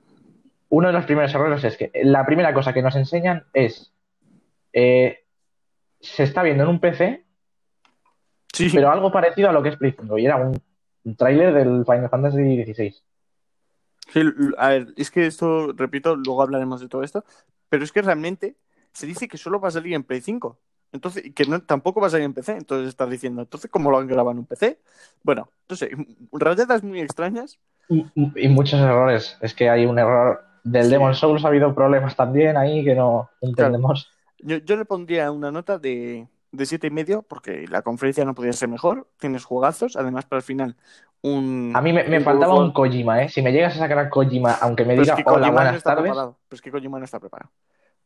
Uno 0.69 0.87
de 0.87 0.93
los 0.93 1.05
primeros 1.05 1.33
errores 1.33 1.63
es 1.63 1.77
que 1.77 1.91
la 2.03 2.25
primera 2.25 2.53
cosa 2.53 2.73
que 2.73 2.81
nos 2.81 2.95
enseñan 2.95 3.45
es 3.53 3.93
eh, 4.73 5.19
se 5.99 6.23
está 6.23 6.43
viendo 6.43 6.63
en 6.63 6.69
un 6.69 6.79
PC, 6.79 7.23
Sí, 8.53 8.69
pero 8.71 8.91
algo 8.91 9.11
parecido 9.11 9.49
a 9.49 9.51
lo 9.51 9.63
que 9.63 9.69
es 9.69 9.77
Play 9.77 9.95
5, 9.99 10.17
y 10.19 10.25
era 10.25 10.35
un, 10.37 10.61
un 11.03 11.15
tráiler 11.15 11.53
del 11.53 11.83
Final 11.85 12.09
Fantasy 12.09 12.63
XVI. 12.63 12.95
Sí, 14.11 14.21
a 14.57 14.69
ver, 14.69 14.93
es 14.95 15.09
que 15.09 15.25
esto, 15.25 15.73
repito, 15.73 16.15
luego 16.15 16.43
hablaremos 16.43 16.79
de 16.79 16.87
todo 16.87 17.01
esto, 17.01 17.25
pero 17.67 17.83
es 17.83 17.91
que 17.91 18.03
realmente 18.03 18.55
se 18.93 19.07
dice 19.07 19.27
que 19.27 19.39
solo 19.39 19.59
va 19.59 19.69
a 19.69 19.71
salir 19.71 19.95
en 19.95 20.03
Play 20.03 20.21
5. 20.21 20.59
Entonces, 20.93 21.33
que 21.35 21.45
no, 21.45 21.61
tampoco 21.61 21.99
va 21.99 22.07
a 22.07 22.09
salir 22.11 22.25
en 22.25 22.33
PC. 22.33 22.53
Entonces 22.53 22.87
estás 22.87 23.09
diciendo, 23.09 23.41
entonces, 23.41 23.69
¿cómo 23.69 23.91
lo 23.91 23.97
han 23.97 24.07
grabado 24.07 24.31
en 24.31 24.37
un 24.39 24.45
PC? 24.45 24.79
Bueno, 25.23 25.49
no 25.67 25.75
sé, 25.75 25.89
rayadas 26.31 26.83
muy 26.83 27.01
extrañas. 27.01 27.59
Y, 27.89 28.05
y 28.15 28.47
muchos 28.47 28.79
errores. 28.79 29.37
Es 29.41 29.53
que 29.53 29.69
hay 29.69 29.85
un 29.85 29.99
error. 29.99 30.45
Del 30.63 30.85
Sí. 30.85 30.91
Demon 30.91 31.13
Souls 31.13 31.43
ha 31.43 31.49
habido 31.49 31.75
problemas 31.75 32.15
también 32.15 32.55
ahí 32.55 32.85
que 32.85 32.95
no 32.95 33.29
entendemos. 33.41 34.09
Yo, 34.39 34.57
yo 34.57 34.77
le 34.77 34.85
pondría 34.85 35.29
una 35.31 35.51
nota 35.51 35.77
de, 35.77 36.27
de 36.51 36.65
siete 36.65 36.87
y 36.87 36.91
medio, 36.91 37.23
porque 37.23 37.67
la 37.67 37.81
conferencia 37.81 38.23
no 38.23 38.33
podía 38.33 38.53
ser 38.53 38.69
mejor. 38.69 39.09
Tienes 39.17 39.43
juegazos, 39.43 39.97
además 39.97 40.25
para 40.25 40.37
el 40.37 40.43
final 40.43 40.77
un... 41.21 41.71
A 41.75 41.81
mí 41.81 41.91
me, 41.91 42.03
me 42.03 42.17
un 42.17 42.23
faltaba 42.23 42.55
un 42.59 42.71
Kojima, 42.71 43.23
¿eh? 43.23 43.29
Si 43.29 43.41
me 43.41 43.51
llegas 43.51 43.75
a 43.75 43.79
sacar 43.79 43.97
a 43.99 44.09
Kojima, 44.09 44.53
aunque 44.61 44.85
me 44.85 44.93
es 44.93 44.99
diga 45.01 45.15
que 45.15 45.23
hola, 45.25 45.47
Kojima 45.47 45.51
buenas 45.51 45.75
está 45.77 45.91
tardes, 45.91 46.03
preparado. 46.03 46.37
Pero 46.47 46.55
es 46.55 46.61
que 46.61 46.71
Kojima 46.71 46.99
no 46.99 47.05
está 47.05 47.19
preparado. 47.19 47.51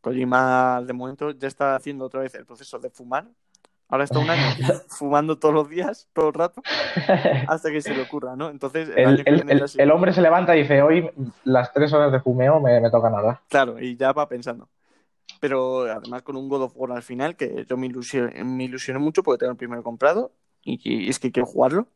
Kojima, 0.00 0.82
de 0.86 0.92
momento, 0.92 1.30
ya 1.32 1.48
está 1.48 1.74
haciendo 1.76 2.04
otra 2.06 2.20
vez 2.20 2.34
el 2.34 2.46
proceso 2.46 2.78
de 2.78 2.90
fumar. 2.90 3.26
Ahora 3.90 4.04
está 4.04 4.18
un 4.18 4.28
año 4.28 4.42
fumando 4.88 5.38
todos 5.38 5.54
los 5.54 5.68
días, 5.68 6.08
todo 6.12 6.28
el 6.28 6.34
rato, 6.34 6.62
hasta 7.48 7.70
que 7.70 7.80
se 7.80 7.94
le 7.94 8.02
ocurra, 8.02 8.36
¿no? 8.36 8.50
Entonces, 8.50 8.88
el, 8.90 9.22
el, 9.24 9.50
el- 9.50 9.64
el 9.76 9.90
hombre 9.90 10.12
se 10.12 10.20
levanta 10.22 10.54
y 10.56 10.62
dice, 10.62 10.82
hoy 10.82 11.10
las 11.44 11.72
tres 11.72 11.92
horas 11.92 12.12
de 12.12 12.20
fumeo 12.20 12.60
me, 12.60 12.80
me 12.80 12.90
tocan 12.90 13.14
ahora. 13.14 13.40
Claro, 13.48 13.80
y 13.80 13.96
ya 13.96 14.12
va 14.12 14.28
pensando. 14.28 14.68
Pero 15.40 15.82
además 15.84 16.22
con 16.22 16.36
un 16.36 16.48
God 16.48 16.62
of 16.62 16.72
War 16.76 16.92
al 16.92 17.02
final, 17.02 17.36
que 17.36 17.64
yo 17.68 17.76
me 17.76 17.86
ilusioné, 17.86 18.42
me 18.44 18.64
ilusioné 18.64 18.98
mucho 18.98 19.22
porque 19.22 19.38
tengo 19.40 19.52
el 19.52 19.56
primero 19.58 19.82
comprado 19.82 20.32
y, 20.62 20.80
y 21.06 21.08
es 21.08 21.18
que 21.18 21.30
quiero 21.32 21.46
jugarlo. 21.46 21.86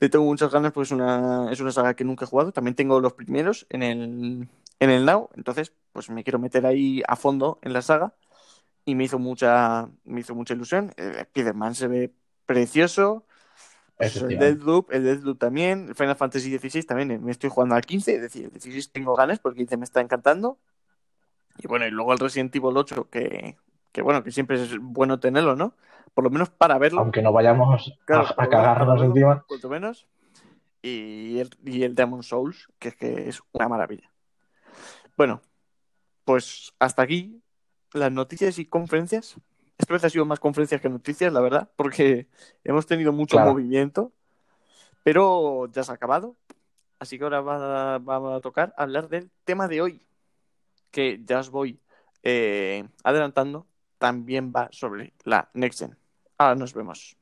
Le 0.00 0.08
tengo 0.08 0.24
muchas 0.24 0.50
ganas 0.52 0.72
porque 0.72 0.86
es 0.86 0.92
una, 0.92 1.50
es 1.52 1.60
una 1.60 1.72
saga 1.72 1.94
que 1.94 2.04
nunca 2.04 2.24
he 2.24 2.28
jugado. 2.28 2.52
También 2.52 2.74
tengo 2.74 3.00
los 3.00 3.12
primeros 3.14 3.66
en 3.70 3.82
el, 3.82 4.48
en 4.80 4.90
el 4.90 5.04
Now, 5.04 5.30
entonces 5.36 5.72
pues 5.92 6.10
me 6.10 6.24
quiero 6.24 6.38
meter 6.38 6.66
ahí 6.66 7.02
a 7.06 7.16
fondo 7.16 7.58
en 7.62 7.72
la 7.72 7.82
saga 7.82 8.14
y 8.84 8.94
me 8.94 9.04
hizo 9.04 9.18
mucha, 9.18 9.88
me 10.04 10.20
hizo 10.20 10.34
mucha 10.34 10.54
ilusión. 10.54 10.92
El 10.96 11.16
Spider-Man 11.16 11.74
se 11.74 11.88
ve 11.88 12.14
precioso. 12.46 13.26
Pues 13.96 14.16
el 14.16 14.38
Deathloop, 14.38 14.90
el 14.92 15.04
Deathloop 15.04 15.38
también, 15.38 15.88
el 15.90 15.94
Final 15.94 16.16
Fantasy 16.16 16.58
XVI 16.58 16.82
también, 16.82 17.22
me 17.24 17.30
estoy 17.30 17.50
jugando 17.50 17.76
al 17.76 17.82
15, 17.82 18.16
es 18.16 18.22
decir, 18.22 18.46
el 18.46 18.50
16 18.50 18.90
tengo 18.90 19.14
ganas 19.14 19.38
porque 19.38 19.60
el 19.60 19.66
15 19.66 19.76
me 19.76 19.84
está 19.84 20.00
encantando. 20.00 20.58
Y 21.58 21.68
bueno, 21.68 21.86
y 21.86 21.90
luego 21.90 22.12
el 22.12 22.18
Resident 22.18 22.54
Evil 22.56 22.76
8, 22.76 23.08
que, 23.10 23.56
que 23.92 24.02
bueno, 24.02 24.24
que 24.24 24.32
siempre 24.32 24.60
es 24.60 24.76
bueno 24.80 25.20
tenerlo, 25.20 25.54
¿no? 25.54 25.76
Por 26.14 26.24
lo 26.24 26.30
menos 26.30 26.50
para 26.50 26.78
verlo. 26.78 27.00
Aunque 27.00 27.22
no 27.22 27.32
vayamos 27.32 27.92
Claro, 28.04 28.26
a, 28.36 28.42
a 28.42 28.48
cagarnos 28.48 29.02
encima. 29.02 29.44
Cuanto 29.46 29.68
menos. 29.68 30.08
Y 30.82 31.38
el, 31.38 31.50
y 31.64 31.84
el 31.84 31.94
Demon 31.94 32.22
Souls, 32.24 32.68
que 32.78 32.88
es 32.88 32.96
que 32.96 33.28
es 33.28 33.40
una 33.52 33.68
maravilla. 33.68 34.11
Bueno, 35.16 35.42
pues 36.24 36.72
hasta 36.78 37.02
aquí 37.02 37.42
las 37.92 38.12
noticias 38.12 38.58
y 38.58 38.66
conferencias. 38.66 39.36
Esta 39.78 39.94
vez 39.94 40.04
ha 40.04 40.10
sido 40.10 40.24
más 40.24 40.40
conferencias 40.40 40.80
que 40.80 40.88
noticias, 40.88 41.32
la 41.32 41.40
verdad, 41.40 41.70
porque 41.76 42.28
hemos 42.64 42.86
tenido 42.86 43.12
mucho 43.12 43.36
Claro. 43.36 43.52
movimiento, 43.52 44.12
pero 45.02 45.66
ya 45.72 45.82
se 45.82 45.92
ha 45.92 45.94
acabado. 45.94 46.36
Así 46.98 47.18
que 47.18 47.24
ahora 47.24 47.40
va, 47.40 47.98
va 47.98 48.36
a 48.36 48.40
tocar 48.40 48.72
hablar 48.76 49.08
del 49.08 49.30
tema 49.44 49.66
de 49.66 49.80
hoy, 49.82 50.06
que 50.92 51.20
ya 51.24 51.40
os 51.40 51.50
voy 51.50 51.80
eh, 52.22 52.86
adelantando, 53.02 53.66
también 53.98 54.52
va 54.54 54.68
sobre 54.70 55.12
la 55.24 55.50
Next 55.54 55.80
Gen. 55.80 55.96
Ahora 56.38 56.54
nos 56.54 56.74
vemos. 56.74 57.16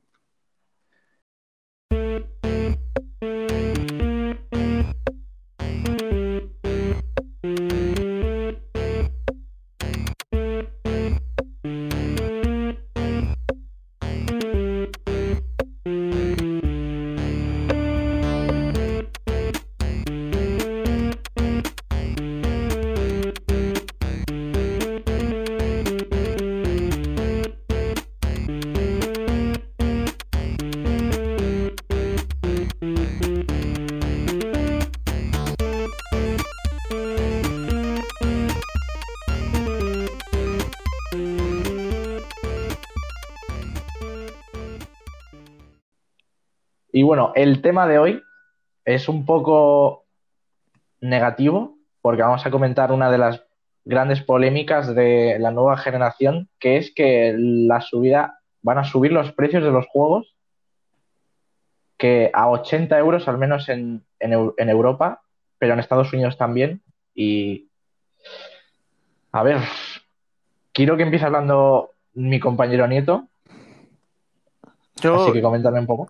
Bueno, 47.10 47.32
el 47.34 47.60
tema 47.60 47.88
de 47.88 47.98
hoy 47.98 48.22
es 48.84 49.08
un 49.08 49.26
poco 49.26 50.04
negativo 51.00 51.76
porque 52.00 52.22
vamos 52.22 52.46
a 52.46 52.52
comentar 52.52 52.92
una 52.92 53.10
de 53.10 53.18
las 53.18 53.42
grandes 53.84 54.22
polémicas 54.22 54.94
de 54.94 55.36
la 55.40 55.50
nueva 55.50 55.76
generación, 55.76 56.48
que 56.60 56.76
es 56.76 56.94
que 56.94 57.34
la 57.36 57.80
subida 57.80 58.38
van 58.62 58.78
a 58.78 58.84
subir 58.84 59.10
los 59.10 59.32
precios 59.32 59.64
de 59.64 59.72
los 59.72 59.88
juegos 59.88 60.36
que 61.98 62.30
a 62.32 62.48
80 62.48 62.96
euros 63.00 63.26
al 63.26 63.38
menos 63.38 63.68
en, 63.68 64.04
en, 64.20 64.30
Eu- 64.30 64.54
en 64.56 64.68
Europa, 64.68 65.20
pero 65.58 65.72
en 65.72 65.80
Estados 65.80 66.12
Unidos 66.12 66.38
también. 66.38 66.80
Y 67.12 67.70
a 69.32 69.42
ver, 69.42 69.58
quiero 70.72 70.96
que 70.96 71.02
empiece 71.02 71.26
hablando 71.26 71.90
mi 72.14 72.38
compañero 72.38 72.86
Nieto, 72.86 73.26
Yo, 75.00 75.16
así 75.24 75.32
que 75.32 75.42
coméntame 75.42 75.80
un 75.80 75.86
poco. 75.86 76.08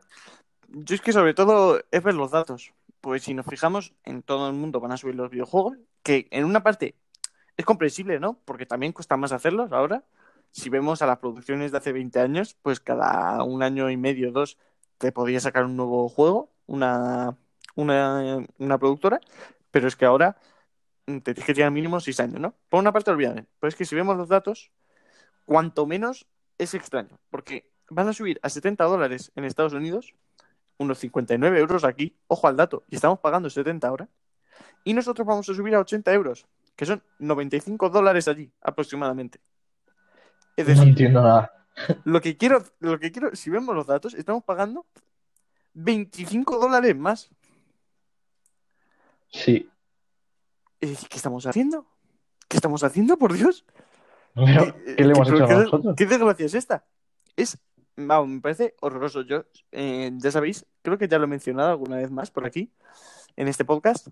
Yo 0.72 0.94
es 0.94 1.00
que 1.00 1.12
sobre 1.12 1.34
todo 1.34 1.82
es 1.90 2.02
ver 2.02 2.14
los 2.14 2.30
datos. 2.30 2.72
Pues 3.00 3.24
si 3.24 3.34
nos 3.34 3.46
fijamos, 3.46 3.92
en 4.04 4.22
todo 4.22 4.48
el 4.48 4.54
mundo 4.54 4.78
van 4.80 4.92
a 4.92 4.96
subir 4.96 5.16
los 5.16 5.30
videojuegos, 5.30 5.78
que 6.02 6.28
en 6.30 6.44
una 6.44 6.62
parte 6.62 6.94
es 7.56 7.64
comprensible, 7.64 8.20
¿no? 8.20 8.38
Porque 8.44 8.66
también 8.66 8.92
cuesta 8.92 9.16
más 9.16 9.32
hacerlos 9.32 9.72
ahora. 9.72 10.04
Si 10.52 10.70
vemos 10.70 11.02
a 11.02 11.06
las 11.06 11.18
producciones 11.18 11.72
de 11.72 11.78
hace 11.78 11.92
20 11.92 12.20
años, 12.20 12.56
pues 12.62 12.80
cada 12.80 13.42
un 13.42 13.62
año 13.62 13.90
y 13.90 13.96
medio, 13.96 14.32
dos, 14.32 14.58
te 14.98 15.12
podría 15.12 15.40
sacar 15.40 15.64
un 15.64 15.76
nuevo 15.76 16.08
juego, 16.08 16.52
una, 16.66 17.36
una, 17.74 18.44
una 18.58 18.78
productora, 18.78 19.20
pero 19.70 19.88
es 19.88 19.96
que 19.96 20.04
ahora 20.04 20.36
mm, 21.06 21.18
te 21.18 21.34
tienes 21.34 21.46
que 21.46 21.54
tirar 21.54 21.70
mínimo 21.72 22.00
6 22.00 22.20
años, 22.20 22.40
¿no? 22.40 22.54
Por 22.68 22.80
una 22.80 22.92
parte, 22.92 23.10
olvídate. 23.10 23.46
Pero 23.58 23.68
es 23.68 23.76
que 23.76 23.84
si 23.84 23.94
vemos 23.96 24.16
los 24.16 24.28
datos, 24.28 24.70
cuanto 25.46 25.86
menos 25.86 26.26
es 26.58 26.74
extraño, 26.74 27.18
porque 27.30 27.70
van 27.88 28.08
a 28.08 28.12
subir 28.12 28.38
a 28.42 28.50
70 28.50 28.84
dólares 28.84 29.32
en 29.34 29.44
Estados 29.44 29.72
Unidos 29.72 30.14
unos 30.80 30.98
59 30.98 31.58
euros 31.58 31.84
aquí, 31.84 32.16
ojo 32.26 32.48
al 32.48 32.56
dato, 32.56 32.84
y 32.88 32.94
estamos 32.96 33.18
pagando 33.20 33.50
70 33.50 33.86
ahora. 33.86 34.08
Y 34.82 34.94
nosotros 34.94 35.26
vamos 35.26 35.48
a 35.48 35.54
subir 35.54 35.74
a 35.74 35.80
80 35.80 36.12
euros, 36.14 36.46
que 36.74 36.86
son 36.86 37.02
95 37.18 37.90
dólares 37.90 38.28
allí, 38.28 38.50
aproximadamente. 38.62 39.40
Es 40.56 40.66
No 40.66 40.72
decir, 40.74 40.88
entiendo 40.88 41.22
nada. 41.22 41.52
lo 42.04 42.20
que 42.22 42.36
quiero, 42.36 42.64
lo 42.80 42.98
que 42.98 43.12
quiero, 43.12 43.36
si 43.36 43.50
vemos 43.50 43.74
los 43.74 43.86
datos, 43.86 44.14
estamos 44.14 44.42
pagando 44.42 44.86
25 45.74 46.58
dólares 46.58 46.96
más. 46.96 47.30
Sí. 49.30 49.68
Eh, 50.80 50.96
¿Qué 51.08 51.16
estamos 51.16 51.46
haciendo? 51.46 51.86
¿Qué 52.48 52.56
estamos 52.56 52.82
haciendo, 52.82 53.18
por 53.18 53.34
Dios? 53.34 53.64
Pero, 54.34 54.62
Eh, 54.64 54.94
¿qué 54.96 55.04
le 55.04 55.12
hemos 55.12 55.28
pero 55.28 55.36
hecho 55.38 55.46
qué, 55.46 55.52
a 55.52 55.58
nosotros? 55.64 55.94
¿Qué 55.96 56.06
desgracia 56.06 56.46
es 56.46 56.54
esta? 56.54 56.84
Es, 57.36 57.58
vamos, 57.96 58.28
me 58.28 58.40
parece 58.40 58.74
horroroso. 58.80 59.22
Yo, 59.22 59.44
eh, 59.72 60.10
ya 60.16 60.30
sabéis, 60.30 60.66
creo 60.82 60.98
que 60.98 61.08
ya 61.08 61.18
lo 61.18 61.24
he 61.24 61.28
mencionado 61.28 61.70
alguna 61.70 61.96
vez 61.96 62.10
más 62.10 62.30
por 62.30 62.46
aquí, 62.46 62.70
en 63.36 63.48
este 63.48 63.64
podcast, 63.64 64.08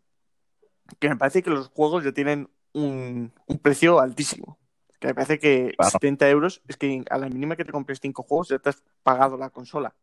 que 0.99 1.09
me 1.09 1.17
parece 1.17 1.43
que 1.43 1.51
los 1.51 1.69
juegos 1.69 2.05
ya 2.05 2.13
tienen 2.13 2.49
un, 2.73 3.33
un 3.47 3.59
precio 3.59 4.01
altísimo. 4.01 4.59
Que 5.01 5.09
me 5.09 5.15
parece 5.15 5.39
que 5.39 5.75
Claro. 5.77 5.91
70 5.93 6.29
euros 6.29 6.63
es 6.67 6.77
que 6.77 7.05
a 7.11 7.19
la 7.19 7.29
mínima 7.29 7.55
que 7.57 7.65
te 7.65 7.71
compres 7.73 8.01
5 8.03 8.23
juegos 8.25 8.49
ya 8.49 8.59
te 8.59 8.71
has 8.71 8.83
pagado 9.03 9.37
la 9.37 9.51
consola. 9.51 9.95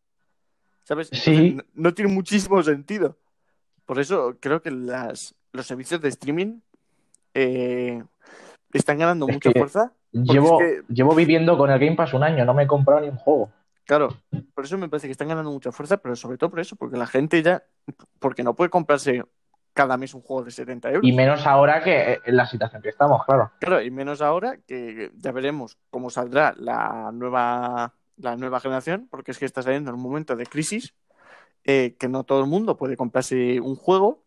¿Sabes? 0.84 1.08
Sí. 1.12 1.54
No, 1.54 1.62
no 1.74 1.94
tiene 1.94 2.12
muchísimo 2.12 2.62
sentido. 2.62 3.16
Por 3.84 3.98
eso 4.00 4.36
creo 4.40 4.62
que 4.62 4.70
las, 4.70 5.34
los 5.52 5.66
servicios 5.66 6.00
de 6.00 6.08
streaming 6.08 6.60
eh, 7.34 8.02
están 8.72 8.98
ganando 8.98 9.28
Es 9.28 9.34
mucha 9.34 9.50
fuerza. 9.52 9.92
Llevo, 10.12 10.60
es 10.62 10.82
que- 10.86 10.92
llevo 10.94 11.14
viviendo 11.14 11.58
con 11.58 11.70
el 11.70 11.78
Game 11.78 11.96
Pass 11.96 12.14
un 12.14 12.22
año, 12.22 12.44
no 12.44 12.54
me 12.54 12.62
he 12.62 12.66
comprado 12.66 13.00
ni 13.02 13.08
un 13.08 13.16
juego. 13.16 13.50
Claro, 13.86 14.08
por 14.52 14.64
eso 14.64 14.76
me 14.78 14.88
parece 14.88 15.06
que 15.06 15.12
están 15.12 15.28
ganando 15.28 15.50
mucha 15.50 15.70
fuerza, 15.70 15.96
pero 15.98 16.16
sobre 16.16 16.38
todo 16.38 16.50
por 16.50 16.58
eso, 16.60 16.74
porque 16.74 16.96
la 16.96 17.06
gente 17.06 17.40
ya, 17.40 17.62
porque 18.18 18.42
no 18.42 18.56
puede 18.56 18.68
comprarse 18.68 19.22
cada 19.72 19.96
mes 19.96 20.12
un 20.12 20.22
juego 20.22 20.42
de 20.42 20.50
70 20.50 20.88
euros. 20.88 21.08
Y 21.08 21.12
menos 21.12 21.46
ahora 21.46 21.84
que 21.84 22.14
eh, 22.14 22.20
en 22.24 22.36
la 22.36 22.46
situación 22.46 22.82
que 22.82 22.88
estamos, 22.88 23.24
claro. 23.24 23.52
Claro, 23.60 23.80
y 23.80 23.90
menos 23.92 24.22
ahora 24.22 24.58
que 24.66 25.12
ya 25.16 25.30
veremos 25.30 25.78
cómo 25.90 26.10
saldrá 26.10 26.52
la 26.58 27.10
nueva, 27.12 27.94
la 28.16 28.36
nueva 28.36 28.58
generación, 28.58 29.06
porque 29.08 29.30
es 29.30 29.38
que 29.38 29.44
está 29.44 29.62
saliendo 29.62 29.90
en 29.90 29.96
un 29.96 30.02
momento 30.02 30.34
de 30.34 30.46
crisis, 30.46 30.94
eh, 31.62 31.94
que 31.98 32.08
no 32.08 32.24
todo 32.24 32.40
el 32.40 32.46
mundo 32.46 32.76
puede 32.76 32.96
comprarse 32.96 33.60
un 33.60 33.76
juego 33.76 34.24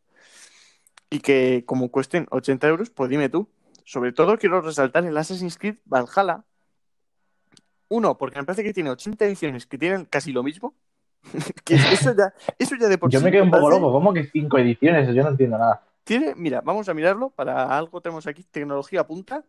y 1.10 1.20
que 1.20 1.66
como 1.66 1.90
cuesten 1.90 2.28
80 2.30 2.68
euros, 2.68 2.90
pues 2.92 3.10
dime 3.10 3.28
tú. 3.28 3.50
Sobre 3.84 4.14
todo 4.14 4.38
quiero 4.38 4.62
resaltar 4.62 5.04
el 5.06 5.18
Assassin's 5.18 5.58
Creed 5.58 5.78
Valhalla. 5.84 6.46
Uno, 7.90 8.18
porque 8.18 8.38
me 8.40 8.46
parece 8.46 8.64
que 8.64 8.74
tiene 8.74 8.90
80 8.92 9.26
ediciones 9.26 9.66
que 9.66 9.78
tienen 9.78 10.06
casi 10.06 10.32
lo 10.32 10.44
mismo. 10.44 10.74
que 11.66 11.76
eso 11.76 12.16
ya, 12.16 12.34
eso 12.58 12.76
ya 12.80 12.88
de 12.88 12.98
por 12.98 13.10
Yo 13.10 13.20
sí 13.20 13.26
me 13.26 13.32
quedo 13.32 13.44
un 13.44 13.52
poco 13.52 13.64
parece- 13.64 13.82
loco, 13.82 13.92
¿cómo 13.92 14.14
que 14.14 14.26
cinco 14.28 14.58
ediciones? 14.58 15.14
Yo 15.14 15.24
no 15.24 15.30
entiendo 15.30 15.58
nada. 15.58 15.82
Tiene, 16.04 16.34
mira, 16.36 16.62
vamos 16.62 16.88
a 16.90 16.94
mirarlo. 16.94 17.30
Para 17.30 17.78
algo 17.78 18.00
tenemos 18.02 18.26
aquí 18.28 18.44
tecnología 18.44 19.06
punta. 19.06 19.44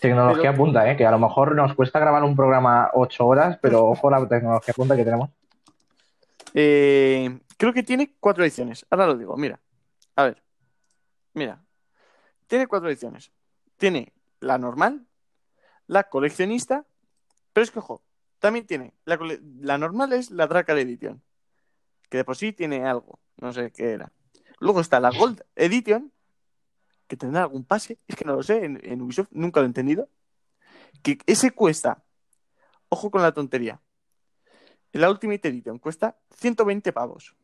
Tecnología 0.00 0.52
Pero- 0.52 0.56
punta, 0.64 0.90
¿eh? 0.90 0.96
Que 0.96 1.04
a 1.06 1.10
lo 1.10 1.18
mejor 1.18 1.54
nos 1.54 1.74
cuesta 1.74 1.98
grabar 1.98 2.22
un 2.24 2.34
programa 2.36 2.90
ocho 2.94 3.26
horas, 3.26 3.58
pero 3.60 3.86
ojo 3.86 4.08
la 4.10 4.26
tecnología 4.28 4.72
punta 4.74 4.96
que 4.96 5.04
tenemos. 5.04 5.30
Eh, 6.54 7.38
creo 7.56 7.72
que 7.72 7.82
tiene 7.82 8.14
cuatro 8.20 8.44
ediciones. 8.44 8.86
Ahora 8.90 9.06
lo 9.06 9.16
digo, 9.16 9.36
mira. 9.36 9.60
A 10.16 10.24
ver. 10.24 10.42
Mira. 11.34 11.62
Tiene 12.46 12.66
cuatro 12.66 12.88
ediciones. 12.88 13.30
Tiene 13.76 14.12
la 14.40 14.56
normal, 14.58 15.04
la 15.86 16.04
coleccionista, 16.04 16.84
pero 17.58 17.64
es 17.64 17.72
que, 17.72 17.80
ojo, 17.80 18.04
también 18.38 18.66
tiene. 18.66 18.94
La, 19.04 19.78
normal 19.78 20.12
es 20.12 20.30
la 20.30 20.46
Dracar 20.46 20.78
Edition, 20.78 21.20
que 22.08 22.18
de 22.18 22.24
por 22.24 22.36
sí 22.36 22.52
tiene 22.52 22.86
algo. 22.86 23.18
No 23.36 23.52
sé 23.52 23.72
qué 23.72 23.90
era. 23.90 24.12
Luego 24.60 24.80
está 24.80 25.00
la 25.00 25.10
Gold 25.10 25.42
Edition, 25.56 26.12
que 27.08 27.16
tendrá 27.16 27.42
algún 27.42 27.64
pase. 27.64 27.98
Es 28.06 28.14
que 28.14 28.24
no 28.24 28.36
lo 28.36 28.44
sé, 28.44 28.64
en, 28.64 28.78
en 28.84 29.02
Ubisoft 29.02 29.32
nunca 29.32 29.58
lo 29.58 29.64
he 29.64 29.66
entendido. 29.66 30.08
Que 31.02 31.18
ese 31.26 31.50
cuesta, 31.50 32.04
ojo 32.90 33.10
con 33.10 33.22
la 33.22 33.32
tontería, 33.32 33.80
la 34.92 35.10
Ultimate 35.10 35.48
Edition 35.48 35.80
cuesta 35.80 36.16
120 36.36 36.92
pavos. 36.92 37.34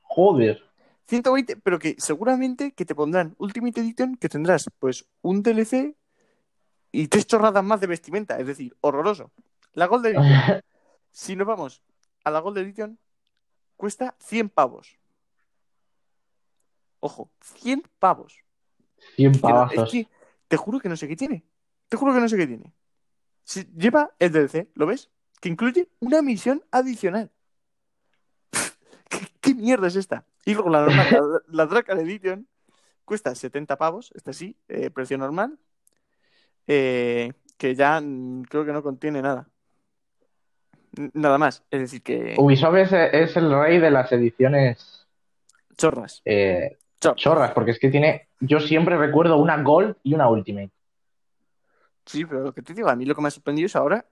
Joder. 0.00 0.64
120, 1.06 1.58
pero 1.58 1.78
que 1.78 1.94
seguramente 1.98 2.72
que 2.72 2.84
te 2.84 2.96
pondrán 2.96 3.36
Ultimate 3.38 3.82
Edition 3.82 4.16
que 4.16 4.28
tendrás 4.28 4.68
pues 4.80 5.06
un 5.22 5.44
DLC 5.44 5.94
y 6.92 7.08
tres 7.08 7.26
chorradas 7.26 7.62
más 7.64 7.80
de 7.80 7.86
vestimenta, 7.86 8.38
es 8.38 8.46
decir, 8.46 8.76
horroroso. 8.80 9.30
La 9.74 9.86
Gold 9.86 10.06
Edition, 10.06 10.24
si 11.10 11.36
nos 11.36 11.46
vamos 11.46 11.82
a 12.24 12.30
la 12.30 12.40
Gold 12.40 12.58
Edition, 12.58 12.98
cuesta 13.76 14.14
100 14.20 14.48
pavos. 14.50 14.98
Ojo, 17.00 17.30
100 17.42 17.82
pavos. 17.98 18.42
100 19.16 19.32
Que 19.32 19.38
no- 19.38 19.42
pavazos. 19.42 19.84
es 19.84 19.90
que 20.06 20.08
te 20.48 20.56
juro 20.56 20.80
que 20.80 20.88
no 20.88 20.96
sé 20.96 21.06
qué 21.08 21.16
tiene. 21.16 21.44
Te 21.88 21.96
juro 21.96 22.12
que 22.14 22.20
no 22.20 22.28
sé 22.28 22.36
qué 22.36 22.46
tiene. 22.46 22.72
Si 23.44 23.64
lleva 23.76 24.14
el 24.18 24.32
DLC, 24.32 24.68
¿lo 24.74 24.86
ves? 24.86 25.10
Que 25.40 25.48
incluye 25.48 25.88
una 26.00 26.20
misión 26.22 26.64
adicional. 26.70 27.30
¿Qué, 29.08 29.18
qué 29.40 29.54
mierda 29.54 29.86
es 29.86 29.96
esta? 29.96 30.26
Y 30.44 30.54
luego 30.54 30.70
la 30.70 30.80
normal, 30.82 31.06
la, 31.10 31.40
la 31.46 31.66
Dracar 31.66 31.98
Edition, 31.98 32.48
cuesta 33.04 33.34
70 33.34 33.76
pavos, 33.78 34.10
esta 34.14 34.32
sí, 34.32 34.56
eh, 34.68 34.90
precio 34.90 35.16
normal. 35.18 35.58
Eh, 36.68 37.32
que 37.56 37.74
ya 37.74 38.00
mm, 38.00 38.42
creo 38.42 38.64
que 38.64 38.72
no 38.72 38.82
contiene 38.82 39.20
nada. 39.20 39.48
Nada 41.12 41.38
más. 41.38 41.64
Es 41.70 41.80
decir, 41.80 42.02
que 42.02 42.34
Ubisoft 42.38 42.76
es, 42.76 42.92
es 42.92 43.36
el 43.36 43.52
rey 43.52 43.78
de 43.78 43.90
las 43.90 44.10
ediciones 44.12 45.06
chorras. 45.76 46.22
eh, 46.24 46.76
Chorras. 47.00 47.20
chorras, 47.22 47.50
porque 47.52 47.70
es 47.72 47.78
que 47.78 47.90
tiene, 47.90 48.28
yo 48.40 48.58
siempre 48.60 48.96
recuerdo 48.96 49.36
una 49.36 49.62
Gold 49.62 49.96
y 50.02 50.14
una 50.14 50.28
Ultimate. 50.28 50.70
Sí, 52.06 52.24
pero 52.24 52.40
lo 52.40 52.52
que 52.52 52.62
te 52.62 52.74
digo, 52.74 52.88
a 52.88 52.96
mí 52.96 53.04
lo 53.04 53.14
que 53.14 53.20
me 53.20 53.28
ha 53.28 53.30
sorprendido 53.30 53.66
es 53.66 53.76
ahora 53.76 54.04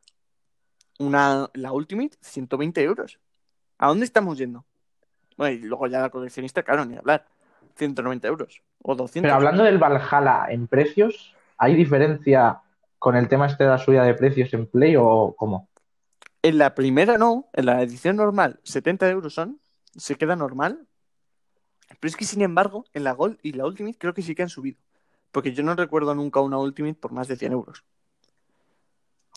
una, 0.99 1.49
la 1.55 1.73
Ultimate, 1.73 2.17
120 2.21 2.83
euros. 2.83 3.19
¿A 3.79 3.89
dónde 3.89 4.05
estamos 4.05 4.39
yendo? 4.39 4.65
Bueno, 5.37 5.57
y 5.57 5.63
luego 5.67 5.87
ya 5.89 6.01
la 6.01 6.11
coleccionista, 6.11 6.63
claro, 6.63 6.85
ni 6.85 6.97
hablar. 6.97 7.27
190 7.75 8.29
euros 8.29 8.63
o 8.83 8.95
200. 8.95 9.23
Pero 9.23 9.35
hablando 9.35 9.65
del 9.65 9.79
Valhalla 9.79 10.47
en 10.49 10.67
precios, 10.67 11.35
¿hay 11.59 11.75
diferencia 11.75 12.61
con 12.99 13.17
el 13.17 13.29
tema 13.29 13.47
este 13.47 13.65
de 13.65 13.71
la 13.71 13.79
subida 13.79 14.05
de 14.05 14.15
precios 14.15 14.53
en 14.55 14.67
Play 14.67 14.97
o 14.99 15.35
cómo? 15.37 15.69
En 16.43 16.59
la 16.59 16.75
primera 16.75 17.19
no, 17.19 17.49
en 17.53 17.67
la 17.67 17.83
edición 17.83 18.17
normal, 18.17 18.61
70 18.63 19.09
euros 19.11 19.35
son, 19.35 19.61
se 19.97 20.17
queda 20.17 20.37
normal. 20.37 20.87
Pero 22.01 22.09
es 22.09 22.17
que 22.17 22.25
sin 22.25 22.43
embargo, 22.43 22.85
en 22.93 23.05
la 23.05 23.13
Gold 23.13 23.39
y 23.43 23.53
la 23.53 23.67
Ultimate 23.67 23.97
creo 23.99 24.15
que 24.15 24.23
sí 24.23 24.35
que 24.35 24.43
han 24.43 24.49
subido. 24.49 24.79
Porque 25.33 25.53
yo 25.53 25.63
no 25.63 25.75
recuerdo 25.75 26.15
nunca 26.15 26.41
una 26.41 26.59
Ultimate 26.59 26.95
por 26.95 27.13
más 27.13 27.29
de 27.29 27.37
100 27.37 27.53
euros. 27.53 27.85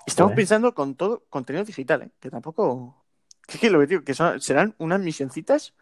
Estamos 0.05 0.32
pensando 0.36 0.73
con 0.73 0.95
todo 0.95 1.23
contenido 1.29 1.65
digital, 1.65 2.03
¿eh? 2.03 2.10
que 2.19 2.29
tampoco. 2.29 2.95
Es 3.47 3.60
que 3.60 3.69
lo 3.69 3.79
que 3.79 3.88
digo, 3.88 4.03
que 4.03 4.13
son- 4.13 4.39
serán 4.41 4.75
unas 4.77 4.99
misioncitas 5.01 5.73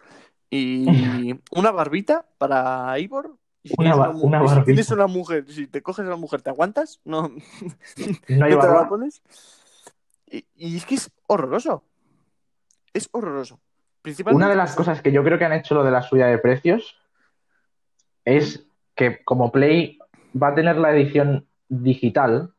y 0.49 0.85
una 1.51 1.71
barbita 1.71 2.25
para 2.37 2.97
Ivor. 2.99 3.37
Una 3.77 4.09
una 4.09 4.55
si 4.55 4.63
tienes 4.63 4.91
una 4.91 5.07
mujer, 5.07 5.45
si 5.47 5.67
te 5.67 5.81
coges 5.81 6.05
a 6.05 6.09
la 6.09 6.15
mujer, 6.15 6.41
¿te 6.41 6.49
aguantas? 6.49 6.99
No, 7.03 7.29
¿No 8.27 8.45
hay 8.45 8.51
¿No 8.51 8.59
te 8.59 8.67
la 8.67 8.73
barba? 8.73 8.89
pones? 8.89 9.21
Y, 10.29 10.45
y 10.55 10.77
es 10.77 10.85
que 10.85 10.95
es 10.95 11.11
horroroso. 11.27 11.83
Es 12.93 13.09
horroroso. 13.11 13.59
Principalmente 14.01 14.37
Una 14.43 14.49
de 14.49 14.55
las 14.57 14.75
cosas 14.75 15.01
que 15.01 15.11
yo 15.11 15.23
creo 15.23 15.37
que 15.37 15.45
han 15.45 15.53
hecho 15.53 15.75
lo 15.75 15.83
de 15.83 15.91
la 15.91 16.01
subida 16.01 16.27
de 16.27 16.37
precios 16.37 16.97
es 18.25 18.65
que 18.95 19.23
como 19.23 19.51
Play 19.51 19.99
va 20.41 20.49
a 20.49 20.55
tener 20.55 20.77
la 20.77 20.91
edición 20.91 21.47
digital, 21.69 22.53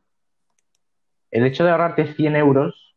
el 1.31 1.45
hecho 1.45 1.63
de 1.63 1.71
ahorrarte 1.71 2.13
100 2.13 2.35
euros 2.35 2.95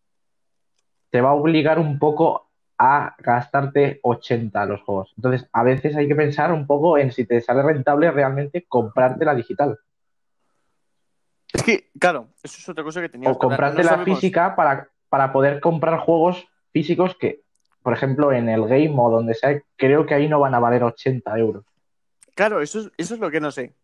te 1.11 1.20
va 1.20 1.31
a 1.31 1.35
obligar 1.35 1.79
un 1.79 1.98
poco 1.98 2.51
a 2.85 3.14
gastarte 3.18 4.01
80 4.03 4.64
los 4.66 4.83
juegos. 4.83 5.12
Entonces, 5.16 5.49
a 5.53 5.62
veces 5.62 5.95
hay 5.95 6.09
que 6.09 6.16
pensar 6.16 6.53
un 6.53 6.66
poco 6.66 6.99
en 6.99 7.12
si 7.12 7.25
te 7.25 7.40
sale 7.40 7.62
rentable 7.62 8.11
realmente 8.11 8.64
comprarte 8.68 9.25
la 9.25 9.35
digital 9.37 9.79
Es 11.53 11.62
que, 11.62 11.90
claro, 11.99 12.29
eso 12.42 12.57
es 12.59 12.68
otra 12.68 12.83
cosa 12.83 13.01
que 13.01 13.09
teníamos 13.09 13.37
o 13.37 13.38
comprarte 13.38 13.79
No 13.79 13.85
la 13.85 13.90
sabemos- 13.90 14.18
física 14.18 14.57
para, 14.57 14.88
para 15.09 15.33
poder 15.33 15.61
comprar 15.61 16.01
juegos 16.01 16.45
físicos 16.73 17.14
que, 17.21 17.42
por 17.83 17.92
ejemplo, 17.92 18.33
en 18.33 18.49
el 18.49 18.66
game 18.66 18.95
o 18.97 19.11
donde 19.11 19.35
sea, 19.35 19.62
creo 19.77 20.05
que 20.07 20.14
ahí 20.14 20.29
no 20.29 20.40
van 20.40 20.55
a 20.55 20.59
valer 20.59 20.83
80 20.83 21.38
euros. 21.38 21.64
Claro, 22.35 22.62
eso 22.62 22.81
es, 22.81 22.90
eso 22.97 23.14
es 23.14 23.21
lo 23.21 23.31
que 23.31 23.40
no 23.40 23.51
sé. 23.51 23.75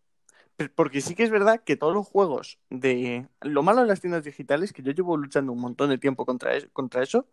Porque 0.75 0.99
sí 0.99 1.15
que 1.15 1.23
es 1.23 1.29
verdad 1.29 1.61
que 1.63 1.77
todos 1.77 1.93
los 1.93 2.05
juegos 2.05 2.59
de... 2.69 3.27
Lo 3.39 3.63
malo 3.63 3.81
de 3.81 3.87
las 3.87 4.01
tiendas 4.01 4.25
digitales, 4.25 4.73
que 4.73 4.81
yo 4.81 4.91
llevo 4.91 5.15
luchando 5.15 5.53
un 5.53 5.61
montón 5.61 5.89
de 5.89 5.97
tiempo 5.97 6.25
contra 6.25 6.53
eso 7.01 7.25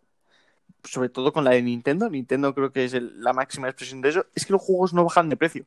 sobre 0.87 1.09
todo 1.09 1.33
con 1.33 1.43
la 1.43 1.51
de 1.51 1.61
Nintendo, 1.61 2.09
Nintendo 2.09 2.53
creo 2.55 2.71
que 2.71 2.85
es 2.85 2.93
el- 2.93 3.21
la 3.21 3.33
máxima 3.33 3.67
expresión 3.67 4.01
de 4.01 4.09
eso, 4.09 4.25
es 4.35 4.45
que 4.45 4.53
los 4.53 4.61
juegos 4.61 4.93
no 4.93 5.03
bajan 5.03 5.29
de 5.29 5.37
precio. 5.37 5.65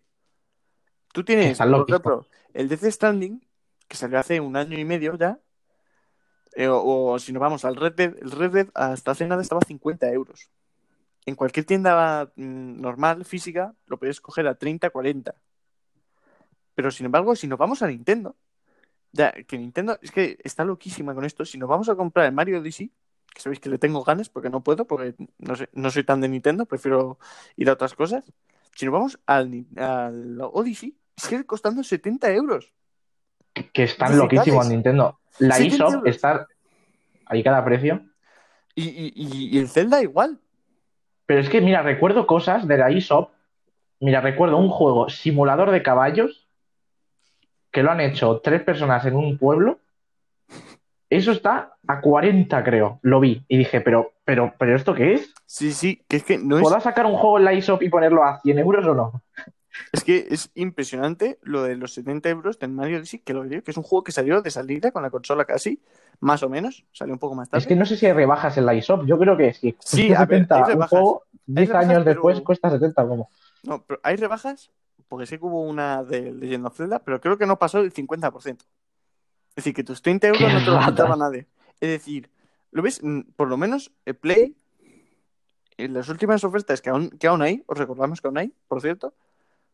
Tú 1.12 1.24
tienes, 1.24 1.58
por 1.58 1.88
ejemplo, 1.88 2.28
el 2.54 2.68
Death 2.68 2.84
Stranding, 2.84 3.44
que 3.88 3.96
salió 3.96 4.18
hace 4.18 4.40
un 4.40 4.56
año 4.56 4.78
y 4.78 4.84
medio 4.84 5.16
ya, 5.16 5.38
eh, 6.56 6.68
o, 6.68 7.12
o 7.12 7.18
si 7.18 7.32
nos 7.32 7.40
vamos 7.40 7.64
al 7.64 7.76
Red 7.76 7.94
Dead, 7.94 8.16
el 8.20 8.30
Red 8.30 8.50
Dead 8.52 8.68
hasta 8.74 9.12
hace 9.12 9.26
nada 9.26 9.42
estaba 9.42 9.60
a 9.62 9.66
50 9.66 10.08
euros. 10.10 10.50
En 11.26 11.34
cualquier 11.34 11.66
tienda 11.66 12.32
mm, 12.36 12.80
normal, 12.80 13.24
física, 13.24 13.74
lo 13.86 13.98
puedes 13.98 14.20
coger 14.20 14.46
a 14.48 14.54
30, 14.54 14.90
40. 14.90 15.34
Pero 16.74 16.90
sin 16.90 17.06
embargo, 17.06 17.36
si 17.36 17.46
nos 17.46 17.58
vamos 17.58 17.82
a 17.82 17.88
Nintendo, 17.88 18.36
ya 19.12 19.32
que 19.32 19.58
Nintendo 19.58 19.98
es 20.02 20.10
que 20.10 20.38
está 20.44 20.64
loquísima 20.64 21.14
con 21.14 21.24
esto. 21.24 21.44
Si 21.44 21.58
nos 21.58 21.68
vamos 21.68 21.88
a 21.88 21.96
comprar 21.96 22.26
el 22.26 22.32
Mario 22.32 22.60
Odyssey, 22.60 22.90
que 23.34 23.40
sabéis 23.40 23.60
que 23.60 23.68
le 23.68 23.78
tengo 23.78 24.02
ganas 24.04 24.28
porque 24.28 24.50
no 24.50 24.60
puedo, 24.60 24.84
porque 24.86 25.14
no, 25.38 25.56
sé, 25.56 25.68
no 25.72 25.90
soy 25.90 26.04
tan 26.04 26.20
de 26.20 26.28
Nintendo, 26.28 26.66
prefiero 26.66 27.18
ir 27.56 27.68
a 27.70 27.74
otras 27.74 27.94
cosas. 27.94 28.24
Si 28.74 28.86
nos 28.86 28.92
vamos 28.92 29.18
al, 29.26 29.64
al 29.76 30.38
Odyssey, 30.40 30.96
sigue 31.16 31.44
costando 31.44 31.82
70 31.82 32.30
euros. 32.32 32.72
Que 33.72 33.84
están 33.84 34.16
loquísimos 34.16 34.68
Nintendo. 34.68 35.18
La 35.38 35.56
70 35.56 35.74
eShop 35.76 35.92
euros. 35.94 36.14
está 36.14 36.46
ahí 37.26 37.42
cada 37.42 37.64
precio. 37.64 38.02
Y, 38.74 38.88
y- 38.88 39.12
y- 39.14 39.56
y 39.56 39.58
el 39.58 39.68
Zelda 39.68 40.00
igual. 40.02 40.38
Pero 41.26 41.40
es 41.40 41.48
que, 41.48 41.60
mira, 41.60 41.82
recuerdo 41.82 42.26
cosas 42.26 42.66
de 42.66 42.78
la 42.78 42.90
eShop. 42.90 43.30
Mira, 44.00 44.20
recuerdo 44.20 44.56
un 44.56 44.68
juego 44.70 45.08
simulador 45.08 45.70
de 45.70 45.82
caballos 45.82 46.46
que 47.70 47.82
lo 47.82 47.90
han 47.90 48.00
hecho 48.00 48.40
tres 48.42 48.62
personas 48.62 49.04
en 49.06 49.14
un 49.14 49.36
pueblo. 49.38 49.78
Eso 51.10 51.32
está 51.32 51.74
a 51.88 52.00
40, 52.00 52.62
creo. 52.62 53.00
Lo 53.02 53.18
vi 53.18 53.44
y 53.48 53.58
dije, 53.58 53.80
pero, 53.80 54.12
pero, 54.24 54.54
pero 54.58 54.76
¿esto 54.76 54.94
qué 54.94 55.14
es? 55.14 55.34
Sí, 55.44 55.72
sí, 55.72 56.04
que 56.08 56.16
es 56.18 56.22
que 56.24 56.38
no 56.38 56.56
es, 56.56 56.62
¿Podrás 56.62 56.84
sacar 56.84 57.04
un 57.04 57.16
juego 57.16 57.38
en 57.38 57.44
la 57.44 57.52
eShop 57.52 57.82
y 57.82 57.88
ponerlo 57.88 58.22
a 58.24 58.40
100 58.40 58.58
euros 58.60 58.86
o 58.86 58.94
no? 58.94 59.22
es 59.92 60.04
que 60.04 60.26
es 60.30 60.50
impresionante 60.54 61.38
lo 61.42 61.62
de 61.62 61.76
los 61.76 61.94
70 61.94 62.28
euros 62.28 62.58
del 62.58 62.70
Mario 62.70 62.98
Odyssey, 62.98 63.20
que 63.20 63.34
lo 63.34 63.42
digo, 63.44 63.62
que 63.62 63.70
es 63.70 63.76
un 63.76 63.82
juego 63.82 64.04
que 64.04 64.12
salió 64.12 64.40
de 64.42 64.50
salida 64.50 64.92
con 64.92 65.02
la 65.02 65.10
consola 65.10 65.44
casi, 65.44 65.82
más 66.20 66.42
o 66.42 66.48
menos, 66.48 66.84
salió 66.92 67.14
un 67.14 67.18
poco 67.18 67.34
más 67.34 67.48
tarde. 67.48 67.62
Es 67.62 67.66
que 67.66 67.76
no 67.76 67.86
sé 67.86 67.96
si 67.96 68.06
hay 68.06 68.12
rebajas 68.12 68.56
en 68.56 68.66
la 68.66 68.74
eShop. 68.74 69.04
Yo 69.06 69.18
creo 69.18 69.36
que 69.36 69.52
sí. 69.52 69.76
Sí, 69.80 70.12
a 70.14 70.26
ver, 70.26 70.42
70. 70.46 70.66
hay 70.66 70.74
un 70.74 70.82
juego 70.82 71.24
10 71.46 71.68
rebajas, 71.68 71.88
años 71.88 72.02
pero- 72.04 72.14
después 72.14 72.40
cuesta 72.42 72.70
70 72.70 73.06
como. 73.08 73.30
No, 73.64 73.82
pero 73.84 73.98
hay 74.04 74.16
rebajas, 74.16 74.70
porque 75.08 75.26
sé 75.26 75.38
que 75.38 75.44
hubo 75.44 75.62
una 75.62 76.04
de 76.04 76.32
Legend 76.32 76.66
of 76.66 76.76
Zelda, 76.76 77.00
pero 77.00 77.20
creo 77.20 77.36
que 77.36 77.46
no 77.46 77.58
pasó 77.58 77.82
del 77.82 77.92
50%. 77.92 78.58
Es 79.50 79.56
decir, 79.56 79.74
que 79.74 79.84
tus 79.84 80.00
30 80.02 80.28
euros 80.28 80.42
¡Qué 80.42 80.52
no 80.52 80.58
te 80.60 80.66
lo 80.66 80.74
ratas! 80.76 80.90
quitaba 80.92 81.16
nadie. 81.16 81.46
Es 81.80 81.88
decir, 81.88 82.30
¿lo 82.70 82.82
ves? 82.82 83.02
Mm, 83.02 83.20
Por 83.36 83.48
lo 83.48 83.56
menos 83.56 83.90
el 84.06 84.14
Play, 84.14 84.54
en 85.76 85.94
las 85.94 86.08
últimas 86.08 86.44
ofertas 86.44 86.80
que 86.80 86.90
aún, 86.90 87.10
que 87.10 87.26
aún 87.26 87.42
hay, 87.42 87.62
os 87.66 87.78
recordamos 87.78 88.20
que 88.20 88.28
aún 88.28 88.38
hay, 88.38 88.52
por 88.68 88.80
cierto, 88.80 89.14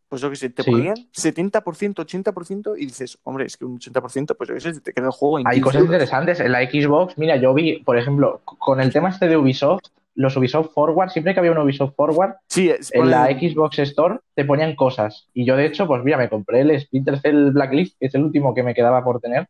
pues 0.09 0.23
yo 0.23 0.31
que 0.31 0.37
sé, 0.37 0.51
te 0.51 0.62
Sí. 0.62 0.71
ponían 0.71 0.95
70%, 1.12 2.05
80% 2.05 2.77
y 2.79 2.87
dices, 2.87 3.19
hombre, 3.25 3.47
es 3.47 3.57
que 3.57 3.65
un 3.65 3.79
80%, 3.81 4.37
pues 4.37 4.49
yo 4.49 4.55
que 4.55 4.61
sé, 4.61 4.81
te 4.81 4.93
queda 4.93 5.07
el 5.07 5.12
juego 5.12 5.41
en 5.41 5.47
Hay 5.49 5.55
15 5.57 5.65
cosas 5.65 5.81
euros. 5.81 5.95
interesantes. 5.95 6.41
En 6.41 6.53
la 6.53 6.61
Xbox, 6.61 7.18
mira, 7.18 7.37
yo 7.37 7.53
vi, 7.53 7.81
por 7.81 7.99
ejemplo, 7.99 8.41
con 8.45 8.81
el 8.81 8.93
tema 8.93 9.09
este 9.11 9.27
de 9.27 9.37
Ubisoft, 9.37 9.83
los 10.14 10.37
Ubisoft 10.37 10.72
Forward, 10.72 11.11
siempre 11.11 11.35
que 11.35 11.41
había 11.41 11.51
un 11.53 11.59
Ubisoft 11.59 11.95
Forward, 11.97 12.37
Sí, 12.49 12.70
es 12.70 12.95
en 12.95 13.11
la 13.11 13.27
Xbox 13.27 13.81
Store 13.81 14.20
te 14.35 14.45
ponían 14.45 14.77
cosas. 14.77 15.29
Y 15.35 15.45
yo, 15.45 15.57
de 15.57 15.66
hecho, 15.66 15.87
pues 15.89 16.03
mira, 16.05 16.16
me 16.16 16.29
compré 16.31 16.61
el 16.61 16.81
Splinter 16.81 17.20
Cell 17.20 17.51
Blacklist, 17.51 17.99
que 17.99 18.07
es 18.07 18.14
el 18.14 18.22
último 18.22 18.55
que 18.55 18.62
me 18.62 18.74
quedaba 18.74 19.03
por 19.05 19.20
tener. 19.20 19.49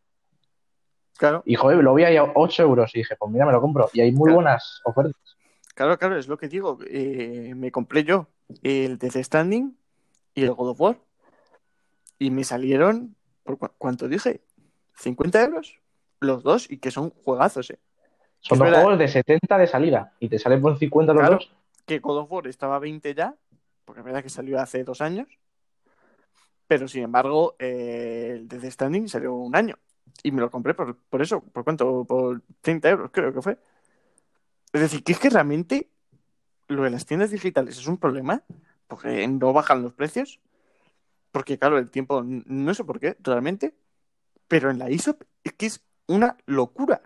Claro, 1.16 1.42
Y 1.46 1.54
joder, 1.54 1.78
lo 1.82 1.94
vi 1.94 2.04
ahí 2.04 2.16
a 2.16 2.24
8 2.34 2.62
euros. 2.62 2.94
Y 2.94 2.98
dije, 2.98 3.16
pues 3.16 3.30
mira, 3.32 3.46
me 3.46 3.52
lo 3.52 3.60
compro. 3.60 3.88
Y 3.92 4.00
hay 4.00 4.12
muy 4.12 4.26
Claro. 4.28 4.34
buenas 4.36 4.80
ofertas. 4.84 5.14
claro, 5.74 5.98
claro, 5.98 6.16
es 6.18 6.28
lo 6.28 6.36
que 6.38 6.48
digo. 6.48 6.78
Eh, 6.88 7.52
me 7.56 7.70
compré 7.72 8.04
yo 8.04 8.28
el 8.62 8.98
Death 8.98 9.16
Stranding 9.22 9.76
y 10.34 10.42
el 10.44 10.52
God 10.52 10.70
of 10.70 10.80
War. 10.80 10.98
Y 12.18 12.30
me 12.30 12.44
salieron, 12.44 13.14
¿por 13.44 13.58
cu- 13.58 13.70
cuánto 13.78 14.08
dije? 14.08 14.40
¿50 14.98 15.44
euros? 15.44 15.78
Los 16.20 16.42
dos, 16.42 16.70
y 16.70 16.78
que 16.78 16.90
son 16.90 17.10
juegazos, 17.10 17.70
¿eh? 17.70 17.78
Son 18.40 18.58
dos 18.58 18.68
juegos 18.70 18.98
de 18.98 19.08
70 19.08 19.58
de 19.58 19.66
salida. 19.66 20.12
Y 20.20 20.28
te 20.28 20.38
salen 20.38 20.60
por 20.62 20.78
50 20.78 21.12
los 21.12 21.20
Claro. 21.20 21.34
dos. 21.36 21.52
Que 21.84 21.98
God 21.98 22.18
of 22.18 22.32
War 22.32 22.46
estaba 22.46 22.76
a 22.76 22.78
20 22.78 23.14
ya, 23.14 23.34
porque 23.84 24.00
es 24.00 24.04
verdad 24.04 24.22
que 24.22 24.28
salió 24.30 24.58
hace 24.60 24.82
dos 24.84 25.00
años. 25.00 25.26
Pero 26.66 26.88
sin 26.88 27.02
embargo, 27.04 27.54
eh, 27.58 28.30
el 28.34 28.48
Death 28.48 28.64
Stranding 28.72 29.08
salió 29.08 29.34
un 29.34 29.54
año. 29.54 29.76
Y 30.22 30.32
me 30.32 30.40
lo 30.40 30.50
compré 30.50 30.74
por, 30.74 30.96
por 30.96 31.22
eso, 31.22 31.40
¿por 31.40 31.64
cuánto? 31.64 32.04
Por 32.04 32.42
30 32.60 32.88
euros, 32.88 33.10
creo 33.12 33.32
que 33.32 33.42
fue. 33.42 33.58
Es 34.72 34.80
decir, 34.80 35.02
que 35.02 35.12
es 35.12 35.18
que 35.18 35.30
realmente 35.30 35.88
lo 36.68 36.82
de 36.82 36.90
las 36.90 37.06
tiendas 37.06 37.30
digitales 37.30 37.78
es 37.78 37.86
un 37.86 37.98
problema, 37.98 38.42
porque 38.88 39.26
no 39.28 39.52
bajan 39.52 39.82
los 39.82 39.92
precios. 39.92 40.40
Porque, 41.32 41.58
claro, 41.58 41.78
el 41.78 41.90
tiempo, 41.90 42.22
no 42.24 42.74
sé 42.74 42.84
por 42.84 42.98
qué, 42.98 43.16
realmente. 43.20 43.74
Pero 44.48 44.70
en 44.70 44.78
la 44.78 44.88
eShop 44.88 45.22
es 45.44 45.52
que 45.52 45.66
es 45.66 45.84
una 46.06 46.36
locura. 46.46 47.02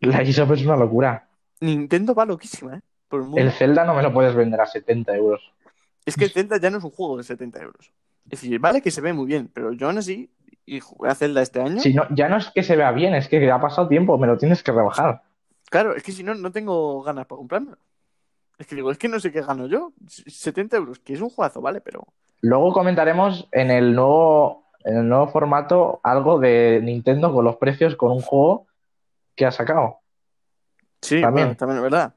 La 0.00 0.20
eShop 0.22 0.52
es 0.52 0.64
una 0.64 0.76
locura. 0.76 1.28
Nintendo 1.60 2.14
va 2.14 2.26
loquísima, 2.26 2.76
¿eh? 2.76 2.80
Por 3.08 3.22
el. 3.22 3.38
El 3.46 3.52
Zelda 3.52 3.84
no 3.84 3.94
me 3.94 4.02
lo 4.02 4.12
puedes 4.12 4.34
vender 4.34 4.60
a 4.60 4.66
70 4.66 5.16
euros. 5.16 5.52
Es 6.04 6.16
que 6.16 6.24
el 6.24 6.30
Zelda 6.30 6.58
ya 6.58 6.70
no 6.70 6.78
es 6.78 6.84
un 6.84 6.90
juego 6.90 7.16
de 7.16 7.24
70 7.24 7.62
euros. 7.62 7.92
Es 8.24 8.40
decir, 8.40 8.58
vale 8.58 8.82
que 8.82 8.90
se 8.90 9.00
ve 9.00 9.12
muy 9.12 9.26
bien, 9.26 9.48
pero 9.52 9.72
yo 9.72 9.86
aún 9.86 9.98
así, 9.98 10.30
y 10.66 10.80
jugué 10.80 11.08
a 11.08 11.14
Zelda 11.14 11.40
este 11.40 11.60
año. 11.60 11.80
Si 11.80 11.94
no, 11.94 12.04
ya 12.10 12.28
no 12.28 12.36
es 12.36 12.50
que 12.50 12.64
se 12.64 12.76
vea 12.76 12.90
bien, 12.90 13.14
es 13.14 13.28
que 13.28 13.50
ha 13.50 13.60
pasado 13.60 13.88
tiempo, 13.88 14.18
me 14.18 14.26
lo 14.26 14.36
tienes 14.36 14.62
que 14.62 14.72
rebajar. 14.72 15.22
Claro, 15.70 15.94
es 15.94 16.02
que 16.02 16.12
si 16.12 16.22
no, 16.22 16.34
no 16.34 16.50
tengo 16.50 17.02
ganas 17.02 17.26
para 17.26 17.38
comprármelo. 17.38 17.78
Es 18.58 18.66
que 18.66 18.74
digo, 18.74 18.90
es 18.90 18.98
que 18.98 19.08
no 19.08 19.20
sé 19.20 19.30
qué 19.32 19.42
gano 19.42 19.66
yo. 19.66 19.92
70 20.06 20.76
euros, 20.76 20.98
que 20.98 21.12
es 21.12 21.20
un 21.20 21.30
juegazo, 21.30 21.60
¿vale? 21.60 21.80
Pero. 21.80 22.06
Luego 22.40 22.72
comentaremos 22.72 23.48
en 23.52 23.70
el 23.70 23.94
nuevo, 23.94 24.66
en 24.84 24.98
el 24.98 25.08
nuevo 25.08 25.28
formato 25.28 26.00
algo 26.02 26.38
de 26.38 26.80
Nintendo 26.82 27.32
con 27.32 27.44
los 27.44 27.56
precios 27.56 27.96
con 27.96 28.12
un 28.12 28.20
juego 28.20 28.66
que 29.34 29.46
ha 29.46 29.52
sacado. 29.52 30.00
Sí, 31.00 31.20
También. 31.20 31.48
bueno, 31.48 31.56
también 31.56 31.76
es 31.76 31.82
verdad. 31.82 32.14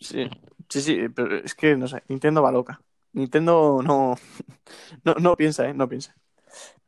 Sí, 0.00 0.28
sí, 0.68 0.80
sí, 0.80 1.08
pero 1.14 1.36
es 1.36 1.54
que 1.54 1.76
no 1.76 1.88
sé, 1.88 2.02
Nintendo 2.08 2.42
va 2.42 2.52
loca. 2.52 2.80
Nintendo 3.12 3.80
no, 3.82 4.16
no, 5.04 5.14
no 5.14 5.36
piensa, 5.36 5.66
¿eh? 5.68 5.72
No 5.72 5.88
piensa. 5.88 6.14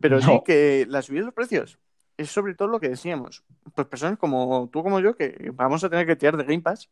Pero 0.00 0.20
sí 0.20 0.40
que 0.44 0.86
la 0.88 1.02
subida 1.02 1.20
de 1.20 1.26
los 1.26 1.34
precios 1.34 1.78
es 2.16 2.30
sobre 2.30 2.54
todo 2.54 2.68
lo 2.68 2.80
que 2.80 2.88
decíamos. 2.88 3.44
Pues 3.74 3.86
personas 3.88 4.18
como 4.18 4.68
tú, 4.72 4.82
como 4.82 5.00
yo, 5.00 5.14
que 5.16 5.50
vamos 5.54 5.82
a 5.84 5.88
tener 5.90 6.06
que 6.06 6.16
tirar 6.16 6.36
de 6.36 6.44
Game 6.44 6.60
Pass 6.62 6.88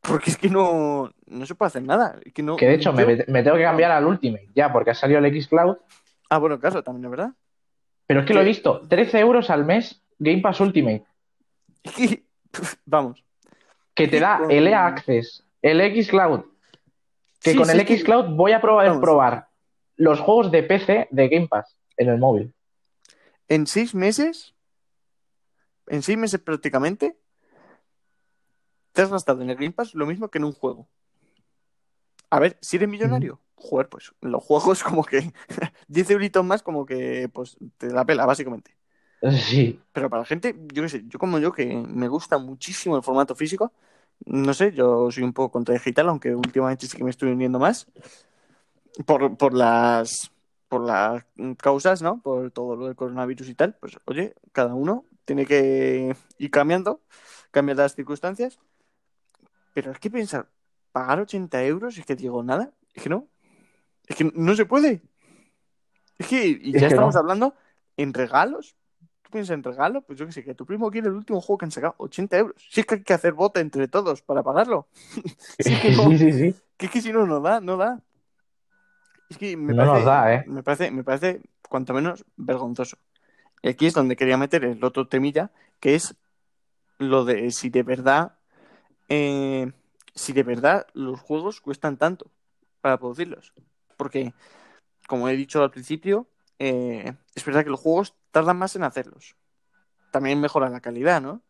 porque 0.00 0.30
es 0.30 0.36
que 0.36 0.48
no, 0.50 1.10
no 1.26 1.46
se 1.46 1.54
puede 1.54 1.68
hacer 1.68 1.82
nada. 1.82 2.18
Es 2.24 2.32
que 2.32 2.42
no, 2.42 2.56
Que 2.56 2.66
de 2.66 2.74
hecho 2.74 2.92
me, 2.92 3.02
yo- 3.02 3.24
me 3.28 3.42
tengo 3.42 3.56
que 3.56 3.62
cambiar 3.62 3.92
al 3.92 4.04
Ultimate 4.06 4.48
ya, 4.54 4.72
porque 4.72 4.90
ha 4.90 4.94
salido 4.94 5.20
el 5.20 5.42
Xcloud. 5.42 5.76
Ah, 6.28 6.38
bueno, 6.38 6.58
claro, 6.58 6.82
también 6.82 7.04
es 7.04 7.10
verdad. 7.10 7.30
Pero 8.06 8.20
es 8.20 8.26
que 8.26 8.34
lo 8.34 8.40
he 8.40 8.44
visto, 8.44 8.80
13 8.88 9.20
euros 9.20 9.48
al 9.48 9.64
mes 9.64 10.02
Game 10.18 10.40
Pass 10.42 10.60
Ultimate, 10.60 11.04
que, 11.96 12.24
vamos. 12.84 13.24
que 13.94 14.08
te 14.08 14.18
da 14.20 14.40
el 14.50 14.66
EA 14.66 14.86
Access, 14.86 15.44
el 15.62 16.04
Xcloud, 16.04 16.40
que 17.40 17.52
Sí, 17.52 17.56
con 17.56 17.66
sí, 17.66 17.72
el 17.72 17.80
es 17.80 17.86
que- 17.86 17.98
Xcloud 17.98 18.34
voy 18.34 18.52
a 18.52 18.60
probar, 18.60 19.00
probar 19.00 19.48
los 19.96 20.20
juegos 20.20 20.50
de 20.50 20.62
PC 20.64 21.08
de 21.10 21.28
Game 21.28 21.48
Pass 21.48 21.76
en 21.96 22.08
el 22.08 22.18
móvil. 22.18 22.54
en 23.48 23.66
seis 23.66 23.94
meses, 23.94 24.54
en 25.86 26.02
seis 26.02 26.18
meses 26.18 26.40
prácticamente, 26.40 27.18
te 28.92 29.02
has 29.02 29.10
gastado 29.10 29.42
en 29.42 29.50
el 29.50 29.56
Game 29.56 29.72
Pass 29.72 29.94
lo 29.94 30.06
mismo 30.06 30.28
que 30.28 30.38
en 30.38 30.44
un 30.44 30.52
juego. 30.52 30.88
A 32.30 32.40
ver, 32.40 32.56
si 32.62 32.76
eres 32.76 32.88
millonario, 32.88 33.40
joder, 33.56 33.88
pues 33.88 34.12
los 34.20 34.42
juegos 34.42 34.82
como 34.82 35.04
que 35.04 35.32
10 35.88 36.10
euritos 36.10 36.44
más 36.44 36.62
como 36.62 36.86
que 36.86 37.28
pues 37.32 37.56
te 37.76 37.88
la 37.90 38.04
pela, 38.04 38.26
básicamente. 38.26 38.76
Sí, 39.30 39.80
Pero 39.92 40.10
para 40.10 40.22
la 40.22 40.26
gente, 40.26 40.56
yo 40.72 40.82
qué 40.82 40.88
sé, 40.88 41.04
yo 41.06 41.18
como 41.18 41.38
yo 41.38 41.52
que 41.52 41.66
me 41.76 42.08
gusta 42.08 42.38
muchísimo 42.38 42.96
el 42.96 43.02
formato 43.04 43.36
físico, 43.36 43.72
no 44.26 44.52
sé, 44.54 44.72
yo 44.72 45.10
soy 45.10 45.22
un 45.22 45.32
poco 45.32 45.52
contra 45.52 45.74
digital, 45.74 46.08
aunque 46.08 46.34
últimamente 46.34 46.86
sí 46.86 46.96
que 46.96 47.04
me 47.04 47.10
estoy 47.10 47.30
uniendo 47.30 47.58
más 47.60 47.86
por, 49.06 49.36
por 49.36 49.54
las 49.54 50.30
por 50.72 50.86
las 50.86 51.22
causas, 51.58 52.00
¿no? 52.00 52.22
Por 52.22 52.50
todo 52.50 52.76
lo 52.76 52.86
del 52.86 52.96
coronavirus 52.96 53.46
y 53.50 53.54
tal, 53.54 53.74
pues 53.74 53.98
oye, 54.06 54.34
cada 54.52 54.72
uno 54.74 55.04
tiene 55.26 55.44
que 55.44 56.16
ir 56.38 56.50
cambiando, 56.50 57.02
cambiar 57.50 57.76
las 57.76 57.94
circunstancias. 57.94 58.58
Pero 59.74 59.92
es 59.92 59.98
que 59.98 60.10
pensar, 60.10 60.48
pagar 60.90 61.20
80 61.20 61.62
euros, 61.64 61.98
es 61.98 62.06
que 62.06 62.16
digo 62.16 62.42
nada, 62.42 62.72
es 62.94 63.02
que 63.02 63.10
no, 63.10 63.28
es 64.06 64.16
que 64.16 64.32
no 64.34 64.54
se 64.56 64.64
puede. 64.64 65.02
Es 66.16 66.26
que, 66.26 66.46
y 66.46 66.74
Es 66.74 66.80
ya 66.80 66.88
que 66.88 66.94
estamos 66.94 67.14
no. 67.16 67.20
hablando 67.20 67.54
en 67.98 68.14
regalos. 68.14 68.74
Tú 69.20 69.30
piensas 69.30 69.52
en 69.52 69.62
regalo, 69.62 70.00
pues 70.00 70.18
yo 70.18 70.24
que 70.24 70.32
sé, 70.32 70.42
que 70.42 70.54
tu 70.54 70.64
primo 70.64 70.90
quiere 70.90 71.08
el 71.08 71.14
último 71.14 71.42
juego 71.42 71.58
que 71.58 71.66
han 71.66 71.70
sacado, 71.70 71.96
80 71.98 72.38
euros. 72.38 72.66
Si 72.70 72.80
es 72.80 72.86
que 72.86 72.94
hay 72.94 73.02
que 73.02 73.12
hacer 73.12 73.34
bote 73.34 73.60
entre 73.60 73.88
todos 73.88 74.22
para 74.22 74.42
pagarlo. 74.42 74.88
Sí, 75.58 75.74
que 75.82 75.90
no. 75.96 76.08
sí, 76.08 76.16
sí, 76.16 76.32
sí. 76.32 76.54
Que 76.78 76.86
es 76.86 76.92
que 76.92 77.02
si 77.02 77.12
no, 77.12 77.26
no 77.26 77.40
da, 77.42 77.60
no 77.60 77.76
da. 77.76 78.00
Es 79.32 79.38
que 79.38 79.56
me 79.56 79.72
No 79.72 79.78
parece, 79.78 79.94
nos 79.96 80.04
da, 80.04 80.34
¿eh? 80.34 80.44
Me 80.46 80.62
parece, 80.62 80.90
me 80.90 81.04
parece 81.04 81.40
cuanto 81.66 81.94
menos 81.94 82.22
vergonzoso. 82.36 82.98
Y 83.62 83.68
aquí 83.70 83.86
es 83.86 83.94
donde 83.94 84.14
quería 84.14 84.36
meter 84.36 84.62
el 84.62 84.84
otro 84.84 85.08
temilla, 85.08 85.50
que 85.80 85.94
es 85.94 86.14
lo 86.98 87.24
de 87.24 87.50
si 87.50 87.70
de 87.70 87.82
verdad, 87.82 88.36
eh, 89.08 89.72
si 90.14 90.34
de 90.34 90.42
verdad 90.42 90.86
los 90.92 91.18
juegos 91.18 91.62
cuestan 91.62 91.96
tanto 91.96 92.30
para 92.82 92.98
producirlos. 92.98 93.54
Porque, 93.96 94.34
como 95.08 95.30
he 95.30 95.34
dicho 95.34 95.62
al 95.62 95.70
principio, 95.70 96.26
eh, 96.58 97.14
es 97.34 97.42
verdad 97.46 97.64
que 97.64 97.70
los 97.70 97.80
juegos 97.80 98.14
tardan 98.32 98.58
más 98.58 98.76
en 98.76 98.82
hacerlos. 98.84 99.34
También 100.10 100.42
mejora 100.42 100.68
la 100.68 100.80
calidad, 100.80 101.22
¿no? 101.22 101.40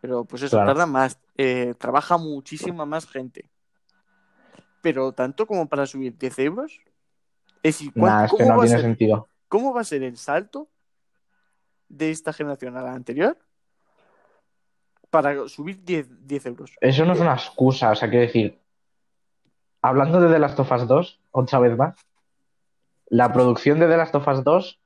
Pero 0.00 0.24
pues 0.26 0.42
eso, 0.42 0.58
Claro. 0.58 0.68
tarda 0.74 0.86
más. 0.86 1.18
eh, 1.36 1.74
trabaja 1.76 2.18
muchísima 2.18 2.86
más 2.86 3.04
gente. 3.08 3.50
Pero 4.80 5.10
tanto 5.10 5.46
como 5.48 5.68
para 5.68 5.86
subir 5.86 6.16
10 6.16 6.38
euros. 6.38 6.80
Es 7.62 7.78
decir, 7.78 7.92
¿cuán- 7.92 8.12
Nah, 8.12 8.24
es 8.24 8.30
que 8.30 8.36
¿cómo, 8.38 8.48
no 8.50 8.56
va 8.56 8.62
a 8.62 8.66
tiene 8.66 8.80
ser, 8.80 8.86
sentido. 8.86 9.28
cómo 9.48 9.74
va 9.74 9.80
a 9.82 9.84
ser 9.84 10.02
el 10.02 10.16
salto 10.16 10.68
de 11.88 12.10
esta 12.10 12.32
generación 12.32 12.76
a 12.76 12.82
la 12.82 12.92
anterior 12.94 13.36
para 15.10 15.48
subir 15.48 15.82
10, 15.84 16.26
10 16.26 16.46
euros? 16.46 16.72
Eso 16.80 17.04
no 17.04 17.12
es 17.12 17.20
una 17.20 17.34
excusa, 17.34 17.90
o 17.90 17.94
sea, 17.94 18.08
quiero 18.08 18.26
decir, 18.26 18.58
hablando 19.82 20.20
de 20.20 20.32
The 20.32 20.38
Last 20.38 20.58
of 20.60 20.70
Us 20.72 20.86
2, 20.86 21.20
otra 21.32 21.58
vez 21.58 21.76
más, 21.76 21.96
la 23.06 23.32
producción 23.32 23.78
de 23.80 23.88
The 23.88 23.96
Last 23.96 24.14
of 24.14 24.28
Us 24.28 24.44
2, 24.44 24.80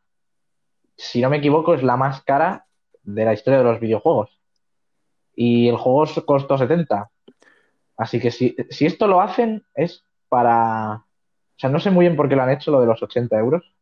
si 0.97 1.21
no 1.21 1.29
me 1.31 1.39
equivoco, 1.39 1.75
es 1.75 1.83
la 1.83 1.97
más 1.97 2.23
cara 2.23 2.67
de 3.03 3.25
la 3.25 3.35
historia 3.35 3.59
de 3.59 3.65
los 3.65 3.81
videojuegos. 3.81 4.41
Y 5.37 5.69
el 5.69 5.77
juego 5.77 6.05
costó 6.25 6.57
70. 6.57 7.11
Así 7.97 8.21
que 8.21 8.31
si, 8.31 8.57
si 8.71 8.87
esto 8.87 9.07
lo 9.09 9.21
hacen 9.21 9.67
es 9.75 10.05
para... 10.29 11.05
O 11.57 11.59
sea, 11.59 11.71
no 11.71 11.79
sé 11.79 11.91
muy 11.91 12.05
bien 12.05 12.17
por 12.17 12.29
qué 12.29 12.37
lo 12.37 12.43
han 12.43 12.51
hecho 12.51 12.71
lo 12.71 12.81
de 12.81 12.87
los 12.87 13.03
80 13.03 13.39
euros. 13.39 13.73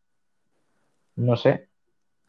No 1.16 1.36
sé. 1.36 1.68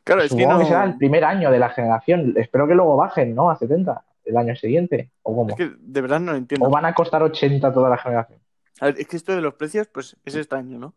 Claro, 0.04 0.22
es 0.22 0.34
que 0.34 0.46
no. 0.46 0.60
que 0.60 0.66
será 0.66 0.84
el 0.84 0.98
primer 0.98 1.24
año 1.24 1.52
de 1.52 1.60
la 1.60 1.70
generación. 1.70 2.34
Espero 2.38 2.68
que 2.68 2.76
luego 2.76 2.96
bajen, 2.96 3.36
¿no? 3.36 3.50
A 3.50 3.56
70 3.56 4.04
el 4.26 4.38
año 4.38 4.56
siguiente. 4.56 5.12
¿O 5.22 5.36
cómo? 5.36 5.50
Es 5.50 5.56
que 5.56 5.72
de 5.78 6.02
verdad 6.02 6.20
no 6.20 6.32
lo 6.32 6.38
entiendo. 6.38 6.68
¿O 6.68 6.70
van 6.70 6.86
a 6.86 6.94
costar 6.94 7.24
80 7.24 7.74
toda 7.74 7.90
la 7.90 7.98
generación? 7.98 8.40
A 8.80 8.86
ver, 8.86 8.96
es 9.00 9.08
que 9.08 9.18
esto 9.18 9.34
de 9.34 9.42
los 9.42 9.54
precios, 9.56 9.88
pues 9.88 10.18
es 10.26 10.36
extraño, 10.36 10.78
¿no? 10.80 10.94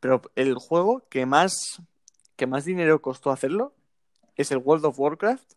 Pero 0.00 0.22
el 0.34 0.54
juego 0.54 1.04
que 1.08 1.26
más, 1.26 1.82
que 2.36 2.46
más 2.46 2.64
dinero 2.64 3.00
costó 3.00 3.30
hacerlo 3.30 3.74
es 4.36 4.50
el 4.50 4.58
World 4.58 4.86
of 4.86 4.98
Warcraft. 4.98 5.52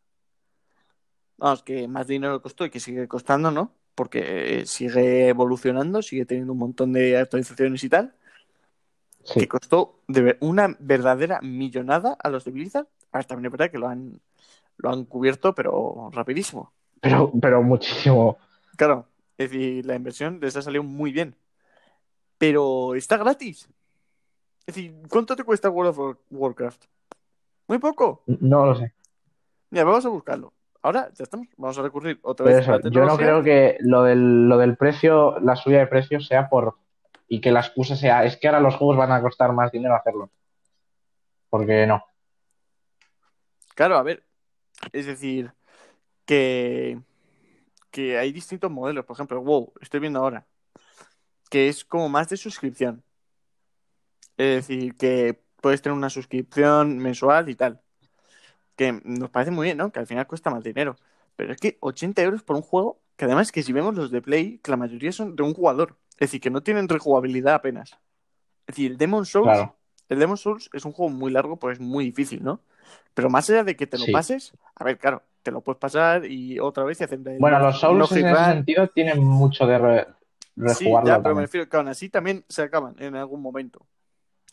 Vamos, 1.38 1.63
que 1.63 1.88
más 1.88 2.07
dinero 2.07 2.41
costó 2.41 2.65
y 2.65 2.69
que 2.69 2.80
sigue 2.80 3.07
costando, 3.07 3.51
¿no? 3.51 3.71
Porque 3.95 4.59
eh, 4.59 4.65
sigue 4.65 5.29
evolucionando, 5.29 6.01
sigue 6.01 6.25
teniendo 6.25 6.53
un 6.53 6.59
montón 6.59 6.91
de 6.93 7.17
actualizaciones 7.17 7.83
y 7.83 7.89
tal. 7.89 8.13
Sí. 9.23 9.39
Que 9.39 9.47
costó 9.47 10.01
de 10.07 10.37
una 10.41 10.75
verdadera 10.79 11.39
millonada 11.41 12.15
a 12.21 12.29
los 12.29 12.43
de 12.43 12.51
Blizzard. 12.51 12.87
A 13.11 13.19
ver, 13.19 13.25
también 13.25 13.45
es 13.47 13.51
verdad 13.53 13.71
que 13.71 13.79
lo 13.79 13.87
han, 13.87 14.19
lo 14.77 14.89
han 14.89 15.05
cubierto, 15.05 15.55
pero 15.55 16.09
rapidísimo. 16.11 16.73
Pero, 17.01 17.31
pero 17.41 17.63
muchísimo. 17.63 18.37
Claro, 18.75 19.07
es 19.37 19.49
decir, 19.49 19.85
la 19.85 19.95
inversión 19.95 20.39
les 20.41 20.55
ha 20.57 20.61
salido 20.61 20.83
muy 20.83 21.11
bien. 21.11 21.35
Pero 22.37 22.95
está 22.95 23.17
gratis. 23.17 23.69
Es 24.67 24.75
decir, 24.75 24.93
¿cuánto 25.09 25.35
te 25.35 25.43
cuesta 25.43 25.69
World 25.69 25.91
of 25.91 25.99
War- 25.99 26.17
Warcraft? 26.31 26.83
Muy 27.67 27.77
poco. 27.77 28.23
No 28.27 28.65
lo 28.65 28.75
sé. 28.75 28.93
Mira, 29.69 29.85
vamos 29.85 30.05
a 30.05 30.09
buscarlo. 30.09 30.53
Ahora 30.86 31.09
ya 31.15 31.23
estamos. 31.23 31.47
Vamos 31.57 31.79
a 31.79 31.81
recurrir 31.81 32.19
otra 32.21 32.45
vez 32.45 32.57
a 32.57 32.59
eso, 32.59 32.71
la 32.77 32.91
yo 32.91 33.05
no 33.05 33.17
creo 33.17 33.41
que 33.41 33.75
lo 33.79 34.03
del, 34.03 34.47
lo 34.47 34.59
del 34.59 34.77
precio, 34.77 35.39
la 35.39 35.55
subida 35.55 35.79
de 35.79 35.88
precios 35.88 36.27
sea 36.27 36.47
por. 36.47 36.77
Y 37.27 37.41
que 37.41 37.51
la 37.51 37.61
excusa 37.61 37.95
sea, 37.95 38.23
es 38.23 38.38
que 38.38 38.47
ahora 38.47 38.59
los 38.59 38.75
juegos 38.75 38.95
van 38.95 39.11
a 39.11 39.19
costar 39.19 39.51
más 39.51 39.71
dinero 39.71 39.95
hacerlo. 39.95 40.29
Porque 41.49 41.88
no. 41.88 42.05
Claro, 43.73 43.97
a 43.97 44.03
ver. 44.03 44.27
Es 44.93 45.07
decir, 45.07 45.53
que, 46.23 46.99
que 47.89 48.19
hay 48.19 48.31
distintos 48.31 48.69
modelos. 48.69 49.05
Por 49.05 49.15
ejemplo, 49.15 49.41
WoW, 49.41 49.73
estoy 49.81 50.01
viendo 50.01 50.19
ahora. 50.19 50.45
Que 51.49 51.67
es 51.67 51.83
como 51.83 52.09
más 52.09 52.29
de 52.29 52.38
suscripción. 52.38 53.03
Es 54.38 54.67
decir, 54.67 54.95
que 54.97 55.41
puedes 55.61 55.81
tener 55.81 55.97
una 55.97 56.11
suscripción 56.11 56.99
mensual 56.99 57.49
y 57.49 57.55
tal. 57.55 57.81
Que 58.76 58.99
nos 59.03 59.30
parece 59.30 59.51
muy 59.51 59.65
bien, 59.65 59.78
¿no? 59.78 59.91
Que 59.91 59.99
al 59.99 60.07
final 60.07 60.28
cuesta 60.28 60.49
más 60.49 60.63
dinero. 60.63 60.95
Pero 61.36 61.53
es 61.53 61.59
que 61.59 61.78
80 61.80 62.21
euros 62.21 62.43
por 62.43 62.55
un 62.55 62.61
juego, 62.61 62.99
que 63.15 63.26
además 63.26 63.51
que 63.51 63.63
si 63.63 63.73
vemos 63.73 63.95
los 63.95 64.11
de 64.11 64.21
Play, 64.21 64.59
que 64.59 64.71
la 64.71 64.78
mayoría 64.78 65.11
son 65.11 65.36
de 65.36 65.43
un 65.43 65.53
jugador. 65.53 65.95
Es 66.13 66.28
decir, 66.30 66.41
que 66.41 66.49
no 66.49 66.61
tienen 66.63 66.88
rejugabilidad 66.89 67.55
apenas. 67.55 67.91
Es 68.67 68.76
decir, 68.76 68.91
el 68.91 68.97
Demon 68.97 69.26
Souls, 69.26 69.51
Claro. 69.51 69.76
el 70.09 70.19
Demon 70.19 70.38
Souls 70.38 70.69
es 70.73 70.86
un 70.86 70.91
juego 70.91 71.11
muy 71.11 71.32
largo, 71.32 71.57
pues 71.57 71.73
es 71.78 71.80
muy 71.80 72.05
difícil, 72.05 72.43
¿no? 72.43 72.61
Pero 73.13 73.30
más 73.30 73.49
allá 73.49 73.63
de 73.63 73.76
que 73.76 73.88
te 73.88 73.97
lo 73.97 74.05
Sí. 74.05 74.11
pases, 74.11 74.53
a 74.76 74.84
ver, 74.84 74.97
claro, 74.97 75.23
te 75.43 75.51
lo 75.51 75.61
puedes 75.61 75.80
pasar 75.80 76.26
y 76.26 76.59
otra 76.59 76.84
vez 76.84 76.99
y 76.99 77.03
hacer 77.03 77.19
Bueno, 77.39 77.59
los 77.59 77.80
Souls 77.80 78.11
no 78.11 78.17
en 78.17 78.26
ese 78.28 78.45
sentido 78.45 78.88
tienen 78.89 79.23
mucho 79.23 79.65
de. 79.67 79.78
re- 79.78 80.07
Sí, 80.55 80.55
rejugarlo. 80.55 81.09
ya, 81.09 81.21
pero 81.21 81.36
me 81.36 81.41
refiero 81.41 81.67
que 81.67 81.76
aún 81.78 81.89
así 81.89 82.07
también 82.09 82.45
se 82.47 82.61
acaban 82.63 82.95
en 82.99 83.15
algún 83.17 83.41
momento. 83.41 83.86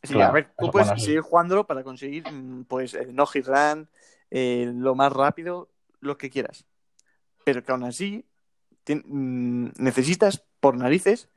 Sí, 0.03 0.15
Claro, 0.15 0.31
a 0.31 0.33
ver, 0.33 0.51
tú 0.59 0.69
puedes 0.71 0.89
sí. 0.97 1.05
seguir 1.05 1.21
jugándolo 1.21 1.65
para 1.65 1.85
conseguir 1.85 2.25
mm, 2.31 2.65
pues 2.65 2.95
el 2.95 3.15
no 3.15 3.25
hit 3.27 3.47
run, 3.47 3.89
eh, 4.35 4.73
lo 4.75 4.95
más 4.95 5.13
rápido, 5.13 5.69
lo 6.01 6.17
que 6.17 6.31
quieras. 6.31 6.65
Pero 7.45 7.63
que 7.63 7.71
aún 7.71 7.85
así 7.85 8.25
mm, 8.89 9.73
necesitas 9.77 10.43
por 10.59 10.75
narices 10.75 11.29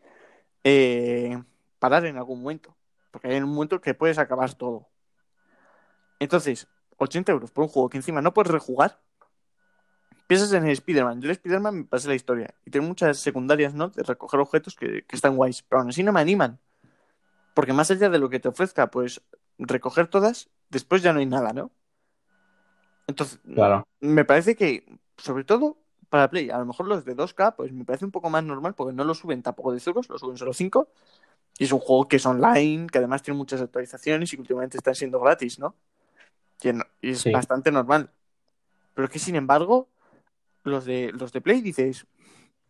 eh, 0.64 1.44
parar 1.78 2.06
en 2.06 2.16
algún 2.16 2.42
momento. 2.42 2.78
Porque 3.12 3.28
hay 3.28 3.38
un 3.38 3.50
momento 3.50 3.82
que 3.82 3.94
puedes 3.94 4.18
acabar 4.18 4.54
todo. 4.54 4.88
Entonces, 6.20 6.70
80 6.96 7.34
euros 7.34 7.52
por 7.52 7.66
un 7.66 7.70
juego 7.70 7.90
que 7.90 7.98
encima 7.98 8.22
no 8.22 8.34
puedes 8.34 8.52
rejugar. 8.52 9.02
Piensas 10.28 10.54
en 10.54 10.64
el 10.64 10.72
Spider-Man. 10.72 11.20
Yo 11.20 11.26
el 11.26 11.32
Spider-Man 11.32 11.76
me 11.76 11.84
pasé 11.84 12.08
la 12.08 12.16
historia. 12.16 12.56
Y 12.64 12.72
tengo 12.72 12.88
muchas 12.88 13.20
secundarias, 13.20 13.74
¿no? 13.74 13.90
De 13.90 14.04
recoger 14.04 14.40
objetos 14.40 14.74
que, 14.74 15.04
que 15.04 15.16
están 15.18 15.36
guays. 15.36 15.64
Pero 15.64 15.82
aún 15.82 15.90
así 15.90 16.02
no 16.02 16.14
me 16.14 16.22
animan. 16.22 16.62
Porque 17.54 17.74
más 17.74 17.92
allá 17.92 18.10
de 18.10 18.20
lo 18.20 18.30
que 18.30 18.40
te 18.40 18.48
ofrezca, 18.48 18.90
pues 18.90 19.22
recoger 19.58 20.08
todas, 20.08 20.50
después 20.70 21.02
ya 21.02 21.12
no 21.12 21.20
hay 21.20 21.26
nada, 21.26 21.52
¿no? 21.52 21.72
Entonces, 23.08 23.40
Claro. 23.44 23.88
me 24.00 24.26
parece 24.26 24.56
que, 24.56 24.86
sobre 25.18 25.44
todo 25.44 25.78
para 26.10 26.30
Play, 26.30 26.50
a 26.50 26.58
lo 26.60 26.66
mejor 26.66 26.88
los 26.88 27.04
de 27.04 27.16
2K, 27.16 27.56
pues 27.56 27.72
me 27.74 27.84
parece 27.86 28.06
un 28.06 28.12
poco 28.12 28.30
más 28.30 28.44
normal 28.44 28.74
porque 28.76 28.94
no 28.94 29.04
lo 29.04 29.14
suben 29.14 29.42
tampoco 29.42 29.74
de 29.74 29.82
euros, 29.86 30.08
lo 30.10 30.18
suben 30.18 30.38
solo 30.38 30.54
5. 30.54 30.90
Y 31.58 31.64
es 31.66 31.72
un 31.72 31.80
juego 31.80 32.08
que 32.08 32.18
es 32.18 32.26
online, 32.26 32.88
que 32.88 32.98
además 32.98 33.22
tiene 33.24 33.38
muchas 33.38 33.62
actualizaciones 33.62 34.32
y 34.32 34.36
que 34.36 34.42
últimamente 34.42 34.78
están 34.78 34.96
siendo 34.96 35.20
gratis, 35.20 35.58
¿no? 35.60 35.76
Y 37.02 37.10
es 37.10 37.22
Sí. 37.22 37.32
bastante 37.32 37.72
normal. 37.72 38.12
Pero 38.94 39.10
que 39.10 39.20
sin 39.20 39.36
embargo, 39.36 39.90
los 40.64 40.86
de, 40.86 41.12
los 41.14 41.32
de 41.32 41.42
Play 41.42 41.62
dices 41.62 42.08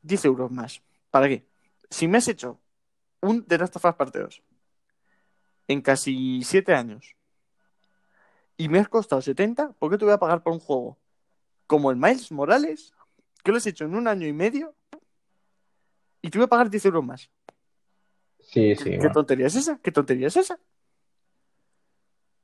10 0.02 0.26
euros 0.26 0.52
más. 0.52 0.82
¿Para 1.12 1.28
qué? 1.28 1.46
Si 1.90 2.08
me 2.08 2.18
has 2.18 2.28
hecho 2.28 2.60
un 3.22 3.44
The 3.46 3.58
Last 3.58 3.76
of 3.76 3.86
Us 3.86 3.96
Parte 3.96 4.20
2 4.20 4.42
en 5.68 5.82
casi 5.82 6.42
7 6.44 6.74
años 6.74 7.16
y 8.58 8.70
me 8.70 8.80
has 8.80 8.88
costado 8.88 9.22
70, 9.22 9.72
¿por 9.74 9.92
qué 9.92 9.98
te 9.98 10.06
voy 10.06 10.14
a 10.14 10.18
pagar 10.20 10.44
por 10.44 10.54
un 10.54 10.60
juego 10.60 10.98
como 11.68 11.92
el 11.92 11.98
Miles 11.98 12.32
Morales 12.32 12.94
que 13.44 13.52
lo 13.52 13.58
has 13.58 13.68
hecho 13.68 13.86
en 13.86 13.96
un 13.96 14.08
año 14.08 14.28
y 14.28 14.34
medio 14.34 14.74
y 16.22 16.30
te 16.30 16.38
voy 16.38 16.46
a 16.46 16.50
pagar 16.50 16.70
10 16.70 16.86
euros 16.86 17.04
más? 17.04 17.30
Sí, 18.40 18.76
¿Qué, 18.76 18.76
sí. 18.76 18.84
qué 18.92 18.98
bueno. 18.98 19.14
tontería 19.14 19.48
es 19.48 19.56
esa? 19.56 19.78
¿Qué 19.80 19.92
tontería 19.92 20.28
es 20.28 20.38
esa? 20.38 20.60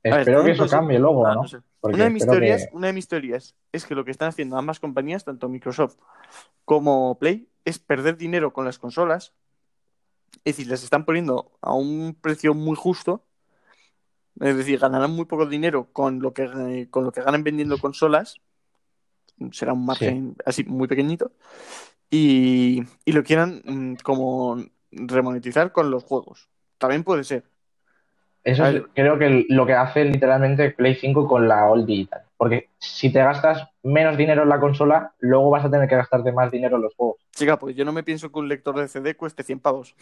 Ver, 0.04 0.18
Espero 0.18 0.42
que 0.44 0.50
eso 0.50 0.68
cambie 0.68 0.98
luego, 0.98 1.26
Ah, 1.26 1.34
¿no? 1.34 1.42
no 1.42 1.48
sé. 1.48 1.60
Porque 1.80 1.94
Una 1.96 2.04
de, 2.04 2.10
mis 2.10 2.24
que- 2.24 2.30
teorías, 2.30 2.68
una 2.72 2.86
de 2.88 2.92
mis 2.92 3.06
teorías 3.08 3.54
es 3.70 3.86
que 3.86 3.94
lo 3.94 4.04
que 4.04 4.10
están 4.10 4.28
haciendo 4.28 4.56
ambas 4.56 4.80
compañías, 4.80 5.24
tanto 5.24 5.48
Microsoft 5.48 5.96
como 6.64 7.16
Play, 7.18 7.48
es 7.64 7.78
perder 7.78 8.16
dinero 8.16 8.52
con 8.52 8.64
las 8.64 8.78
consolas. 8.78 9.32
Es 10.44 10.56
decir, 10.56 10.66
las 10.66 10.82
están 10.82 11.04
poniendo 11.04 11.52
a 11.60 11.72
un 11.74 12.16
precio 12.20 12.52
muy 12.54 12.74
justo. 12.76 13.24
Es 14.40 14.56
decir, 14.56 14.78
ganarán 14.78 15.12
muy 15.12 15.24
poco 15.24 15.46
dinero 15.46 15.88
con 15.92 16.20
lo 16.20 16.32
que, 16.32 16.88
con 16.90 17.04
lo 17.04 17.12
que 17.12 17.22
ganan 17.22 17.44
vendiendo 17.44 17.78
consolas. 17.78 18.36
Será 19.50 19.72
un 19.72 19.84
margen 19.84 20.36
así 20.44 20.64
muy 20.64 20.88
pequeñito. 20.88 21.32
Y, 22.10 22.82
y 23.04 23.12
lo 23.12 23.22
quieran 23.22 23.62
mm, 23.64 23.94
como 24.02 24.62
remonetizar 24.90 25.72
con 25.72 25.90
los 25.90 26.04
juegos. 26.04 26.48
También 26.78 27.04
puede 27.04 27.24
ser. 27.24 27.44
Eso 28.44 28.66
es, 28.66 28.82
creo 28.94 29.18
que 29.18 29.46
lo 29.48 29.66
que 29.66 29.74
hace 29.74 30.04
literalmente 30.04 30.70
Play 30.70 30.96
5 30.96 31.28
con 31.28 31.46
la 31.46 31.66
All 31.66 31.86
Digital. 31.86 32.22
Porque 32.36 32.70
si 32.78 33.12
te 33.12 33.20
gastas 33.20 33.68
menos 33.84 34.16
dinero 34.16 34.42
en 34.42 34.48
la 34.48 34.58
consola, 34.58 35.12
luego 35.20 35.50
vas 35.50 35.64
a 35.64 35.70
tener 35.70 35.88
que 35.88 35.94
gastarte 35.94 36.32
más 36.32 36.50
dinero 36.50 36.76
en 36.76 36.82
los 36.82 36.94
juegos. 36.96 37.18
Chica, 37.30 37.56
pues 37.56 37.76
yo 37.76 37.84
no 37.84 37.92
me 37.92 38.02
pienso 38.02 38.32
que 38.32 38.38
un 38.40 38.48
lector 38.48 38.76
de 38.76 38.88
CD 38.88 39.14
cueste 39.14 39.44
100 39.44 39.60
pavos. 39.60 39.94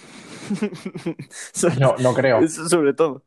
No, 1.79 1.95
no 1.99 2.15
creo. 2.15 2.39
Eso 2.43 2.67
sobre 2.69 2.95
todo. 2.95 3.23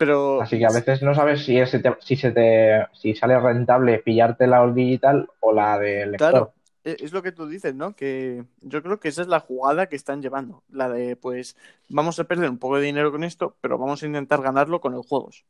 Pero 0.00 0.40
Así 0.40 0.58
que 0.58 0.64
a 0.64 0.70
veces 0.70 1.02
no 1.02 1.14
sabes 1.14 1.44
si, 1.44 1.58
ese 1.58 1.78
te- 1.78 1.94
si, 2.00 2.16
se 2.16 2.30
te, 2.30 2.86
si 2.94 3.14
sale 3.14 3.38
rentable 3.38 3.98
pillarte 3.98 4.46
la 4.46 4.62
All 4.62 4.74
Digital 4.74 5.28
o 5.40 5.52
la 5.52 5.78
de 5.78 6.06
lector. 6.06 6.30
claro, 6.32 6.52
e- 6.84 6.96
es 7.00 7.12
lo 7.12 7.22
que 7.22 7.32
tú 7.32 7.46
dices, 7.46 7.74
¿no? 7.74 7.94
Que 7.94 8.42
yo 8.62 8.82
creo 8.82 8.98
que 8.98 9.08
esa 9.08 9.20
es 9.20 9.28
la 9.28 9.40
jugada 9.40 9.88
que 9.90 9.96
están 9.96 10.22
llevando. 10.22 10.64
La 10.70 10.88
de, 10.88 11.16
pues, 11.16 11.54
vamos 11.90 12.18
a 12.18 12.24
perder 12.24 12.48
un 12.48 12.56
poco 12.56 12.78
de 12.78 12.86
dinero 12.86 13.12
con 13.12 13.24
esto, 13.24 13.58
pero 13.60 13.76
vamos 13.76 14.02
a 14.02 14.06
intentar 14.06 14.40
ganarlo 14.40 14.80
con 14.80 14.92
los 14.94 15.06
juegos. 15.06 15.44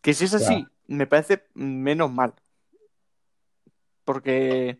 Que 0.00 0.14
si 0.14 0.24
es 0.24 0.32
así, 0.32 0.46
Claro. 0.46 0.70
me 0.86 1.06
parece 1.06 1.44
menos 1.52 2.10
mal. 2.10 2.32
Porque, 4.06 4.78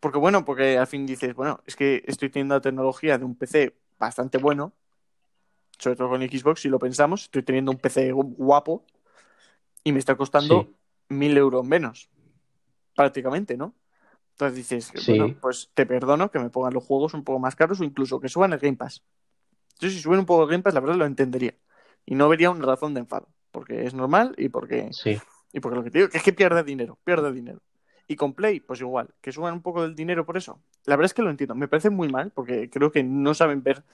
porque 0.00 0.18
bueno, 0.18 0.44
porque 0.44 0.78
al 0.78 0.86
fin 0.86 1.04
dices, 1.06 1.34
bueno, 1.34 1.60
es 1.66 1.74
que 1.76 2.04
estoy 2.06 2.30
teniendo 2.30 2.54
la 2.54 2.60
tecnología 2.60 3.18
de 3.18 3.24
un 3.24 3.34
PC 3.34 3.74
bastante 3.98 4.38
bueno, 4.38 4.72
sobre 5.78 5.96
todo 5.96 6.08
con 6.10 6.20
Xbox, 6.22 6.60
si 6.62 6.68
lo 6.68 6.78
pensamos, 6.78 7.24
estoy 7.24 7.42
teniendo 7.42 7.70
un 7.70 7.78
PC 7.78 8.12
gu- 8.12 8.34
guapo 8.36 8.84
y 9.84 9.92
me 9.92 9.98
está 9.98 10.16
costando 10.16 10.62
Sí. 10.62 10.74
mil 11.10 11.36
euros 11.36 11.64
menos, 11.64 12.10
prácticamente, 12.94 13.56
¿no? 13.56 13.74
Entonces 14.32 14.56
dices, 14.56 14.92
Sí. 14.94 15.18
bueno, 15.18 15.36
pues 15.40 15.70
te 15.74 15.86
perdono 15.86 16.30
que 16.30 16.38
me 16.38 16.50
pongan 16.50 16.74
los 16.74 16.84
juegos 16.84 17.14
un 17.14 17.24
poco 17.24 17.38
más 17.38 17.56
caros 17.56 17.80
o 17.80 17.84
incluso 17.84 18.20
que 18.20 18.28
suban 18.28 18.52
el 18.52 18.58
Game 18.58 18.76
Pass. 18.76 19.02
Yo 19.80 19.88
si 19.90 19.98
suben 20.00 20.20
un 20.20 20.26
poco 20.26 20.44
el 20.44 20.50
Game 20.50 20.62
Pass, 20.62 20.74
la 20.74 20.80
verdad 20.80 20.96
lo 20.96 21.06
entendería. 21.06 21.54
Y 22.06 22.14
no 22.14 22.28
vería 22.28 22.50
una 22.50 22.64
razón 22.64 22.94
de 22.94 23.00
enfado. 23.00 23.28
Porque 23.50 23.84
es 23.84 23.94
normal 23.94 24.34
y 24.36 24.48
porque, 24.48 24.88
Sí, 24.92 25.18
y 25.52 25.60
porque 25.60 25.76
lo 25.76 25.82
que 25.84 25.90
te 25.90 25.98
digo 25.98 26.10
que 26.10 26.18
es 26.18 26.22
que 26.22 26.32
pierde 26.32 26.62
dinero, 26.62 26.98
pierde 27.04 27.32
dinero. 27.32 27.60
Y 28.06 28.16
con 28.16 28.32
Play, 28.34 28.60
pues 28.60 28.80
igual, 28.80 29.10
que 29.20 29.32
suban 29.32 29.54
un 29.54 29.62
poco 29.62 29.82
del 29.82 29.94
dinero 29.94 30.24
por 30.24 30.36
eso. 30.36 30.60
La 30.84 30.96
verdad 30.96 31.06
es 31.06 31.14
que 31.14 31.22
lo 31.22 31.30
entiendo. 31.30 31.54
Me 31.54 31.68
parece 31.68 31.90
muy 31.90 32.08
mal 32.08 32.30
porque 32.30 32.70
creo 32.70 32.90
que 32.92 33.02
no 33.02 33.34
saben 33.34 33.62
ver 33.62 33.84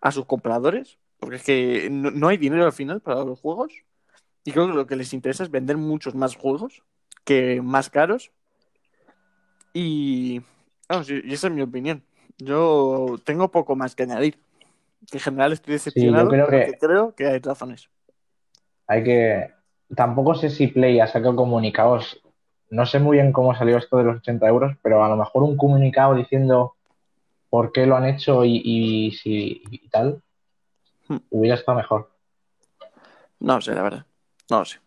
a 0.00 0.10
sus 0.12 0.26
compradores. 0.26 0.98
Porque 1.18 1.36
es 1.36 1.42
que 1.44 1.88
no, 1.90 2.10
no 2.10 2.28
hay 2.28 2.36
dinero 2.36 2.64
al 2.64 2.72
final 2.72 3.00
para 3.00 3.24
los 3.24 3.40
juegos. 3.40 3.72
Y 4.44 4.52
creo 4.52 4.68
que 4.68 4.74
lo 4.74 4.86
que 4.86 4.96
les 4.96 5.12
interesa 5.12 5.42
es 5.44 5.50
vender 5.50 5.76
muchos 5.76 6.14
más 6.14 6.36
juegos 6.36 6.82
que 7.24 7.60
más 7.62 7.90
caros. 7.90 8.32
Y, 9.72 10.40
y 10.90 11.30
y 11.30 11.32
esa 11.32 11.48
es 11.48 11.52
mi 11.52 11.62
opinión. 11.62 12.02
Yo 12.38 13.16
tengo 13.24 13.50
poco 13.50 13.76
más 13.76 13.94
que 13.94 14.04
añadir. 14.04 14.38
Que 15.10 15.18
en 15.18 15.22
general 15.24 15.52
estoy 15.52 15.74
decepcionado. 15.74 16.28
creo 16.28 16.46
que- 16.48 16.58
porque 16.58 16.78
creo 16.78 17.14
que 17.14 17.26
hay 17.26 17.38
razones. 17.40 17.88
hay 18.86 19.04
que... 19.04 19.50
Tampoco 19.94 20.34
sé 20.34 20.50
si 20.50 20.66
Play 20.66 20.98
ha 21.00 21.06
sacado 21.06 21.36
comunicados. 21.36 22.20
No 22.70 22.86
sé 22.86 22.98
muy 22.98 23.18
bien 23.18 23.32
cómo 23.32 23.54
salió 23.54 23.76
esto 23.78 23.98
de 23.98 24.04
los 24.04 24.16
80 24.16 24.48
euros, 24.48 24.76
pero 24.82 25.04
a 25.04 25.08
lo 25.08 25.16
mejor 25.16 25.44
un 25.44 25.56
comunicado 25.56 26.14
diciendo 26.16 26.74
por 27.50 27.72
qué 27.72 27.86
lo 27.86 27.96
han 27.96 28.06
hecho 28.06 28.44
y, 28.44 28.60
y, 28.64 29.12
si- 29.12 29.62
y 29.70 29.88
tal, 29.88 30.22
Hmm. 31.08 31.16
hubiera 31.30 31.56
estado 31.56 31.78
mejor. 31.78 32.10
No 33.38 33.60
sé, 33.60 33.74
la 33.74 33.82
verdad. 33.82 34.06
No 34.50 34.60
lo 34.60 34.64
sé. 34.64 34.80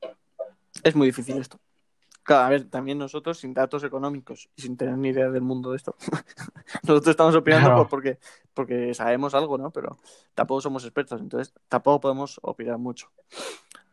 Es 0.84 0.96
muy 0.96 1.08
difícil 1.08 1.38
esto. 1.38 1.60
Claro, 2.24 2.44
a 2.46 2.50
ver, 2.50 2.70
también 2.70 2.98
nosotros 2.98 3.40
sin 3.40 3.54
datos 3.54 3.84
económicos 3.84 4.50
y 4.56 4.62
sin 4.62 4.78
tener 4.78 4.98
ni 4.98 5.10
idea 5.10 5.30
del 5.30 5.42
mundo 5.42 5.72
de 5.72 5.78
esto. 5.78 5.96
nosotros 6.84 7.08
estamos 7.08 7.36
opinando 7.36 7.68
Claro. 7.70 7.82
por- 7.84 7.90
porque, 7.90 8.20
porque 8.54 8.94
sabemos 8.94 9.34
algo, 9.34 9.58
¿no? 9.58 9.72
Pero 9.72 9.98
tampoco 10.36 10.62
somos 10.62 10.84
expertos, 10.84 11.20
entonces 11.22 11.54
tampoco 11.68 12.00
podemos 12.02 12.40
opinar 12.44 12.78
mucho. 12.78 13.10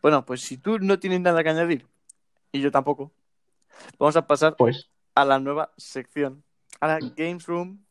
Bueno, 0.03 0.25
pues 0.25 0.43
si 0.43 0.59
tú 0.59 0.79
no 0.79 0.99
tienes 0.99 1.21
nada 1.21 1.43
que 1.43 1.49
añadir 1.51 1.87
y 2.53 2.61
yo 2.61 2.71
tampoco, 2.71 3.11
vamos 3.99 4.17
a 4.17 4.27
pasar 4.27 4.55
Pues 4.57 4.91
a 5.15 5.25
la 5.25 5.39
nueva 5.39 5.73
sección, 5.77 6.45
a 6.81 6.87
la 6.89 6.99
Games 7.01 7.47
Room, 7.47 7.85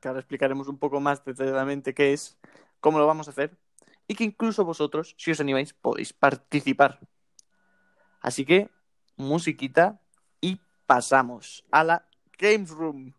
que 0.00 0.08
ahora 0.08 0.20
explicaremos 0.20 0.66
un 0.68 0.78
poco 0.78 1.00
más 1.00 1.24
detalladamente 1.24 1.94
qué 1.94 2.12
es, 2.12 2.38
cómo 2.80 2.98
lo 2.98 3.06
vamos 3.06 3.28
a 3.28 3.30
hacer, 3.30 3.56
y 4.08 4.14
que 4.14 4.24
incluso 4.24 4.64
vosotros, 4.64 5.14
si 5.18 5.30
os 5.30 5.40
animáis, 5.40 5.72
podéis 5.72 6.12
participar. 6.12 6.98
Así 8.20 8.44
que, 8.44 8.70
musiquita 9.16 10.00
y 10.40 10.60
pasamos 10.86 11.64
a 11.70 11.84
la 11.84 12.08
Games 12.38 12.70
Room. 12.70 13.14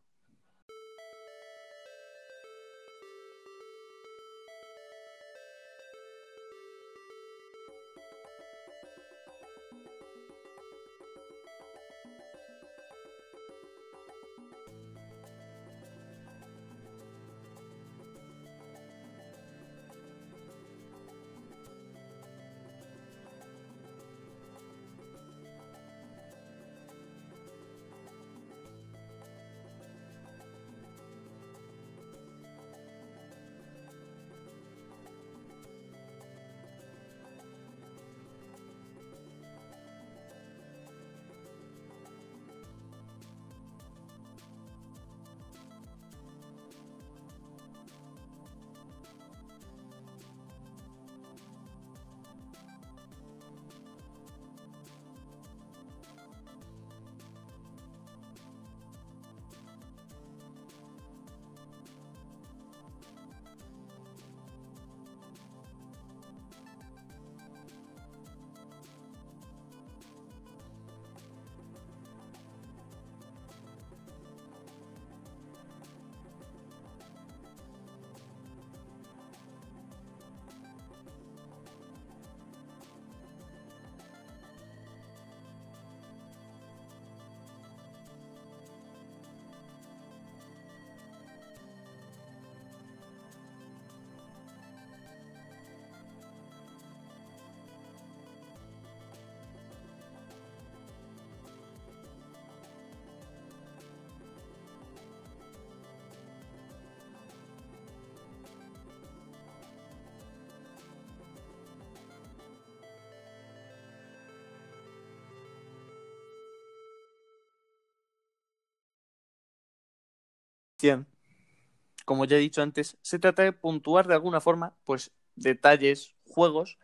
Como 122.05 122.25
ya 122.25 122.37
he 122.37 122.39
dicho 122.39 122.61
antes, 122.61 122.97
se 123.01 123.19
trata 123.19 123.43
de 123.43 123.53
puntuar 123.53 124.07
de 124.07 124.13
alguna 124.13 124.41
forma, 124.41 124.73
pues, 124.85 125.11
detalles, 125.35 126.13
juegos 126.27 126.77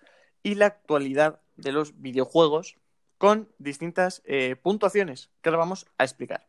y 0.44 0.56
la 0.56 0.68
actualidad 0.68 1.42
de 1.56 1.72
los 1.72 2.00
videojuegos 2.02 2.78
con 3.18 3.50
distintas 3.58 4.22
eh, 4.26 4.56
puntuaciones 4.56 5.30
que 5.42 5.50
ahora 5.50 5.60
vamos 5.60 5.88
a 5.98 6.04
explicar. 6.04 6.46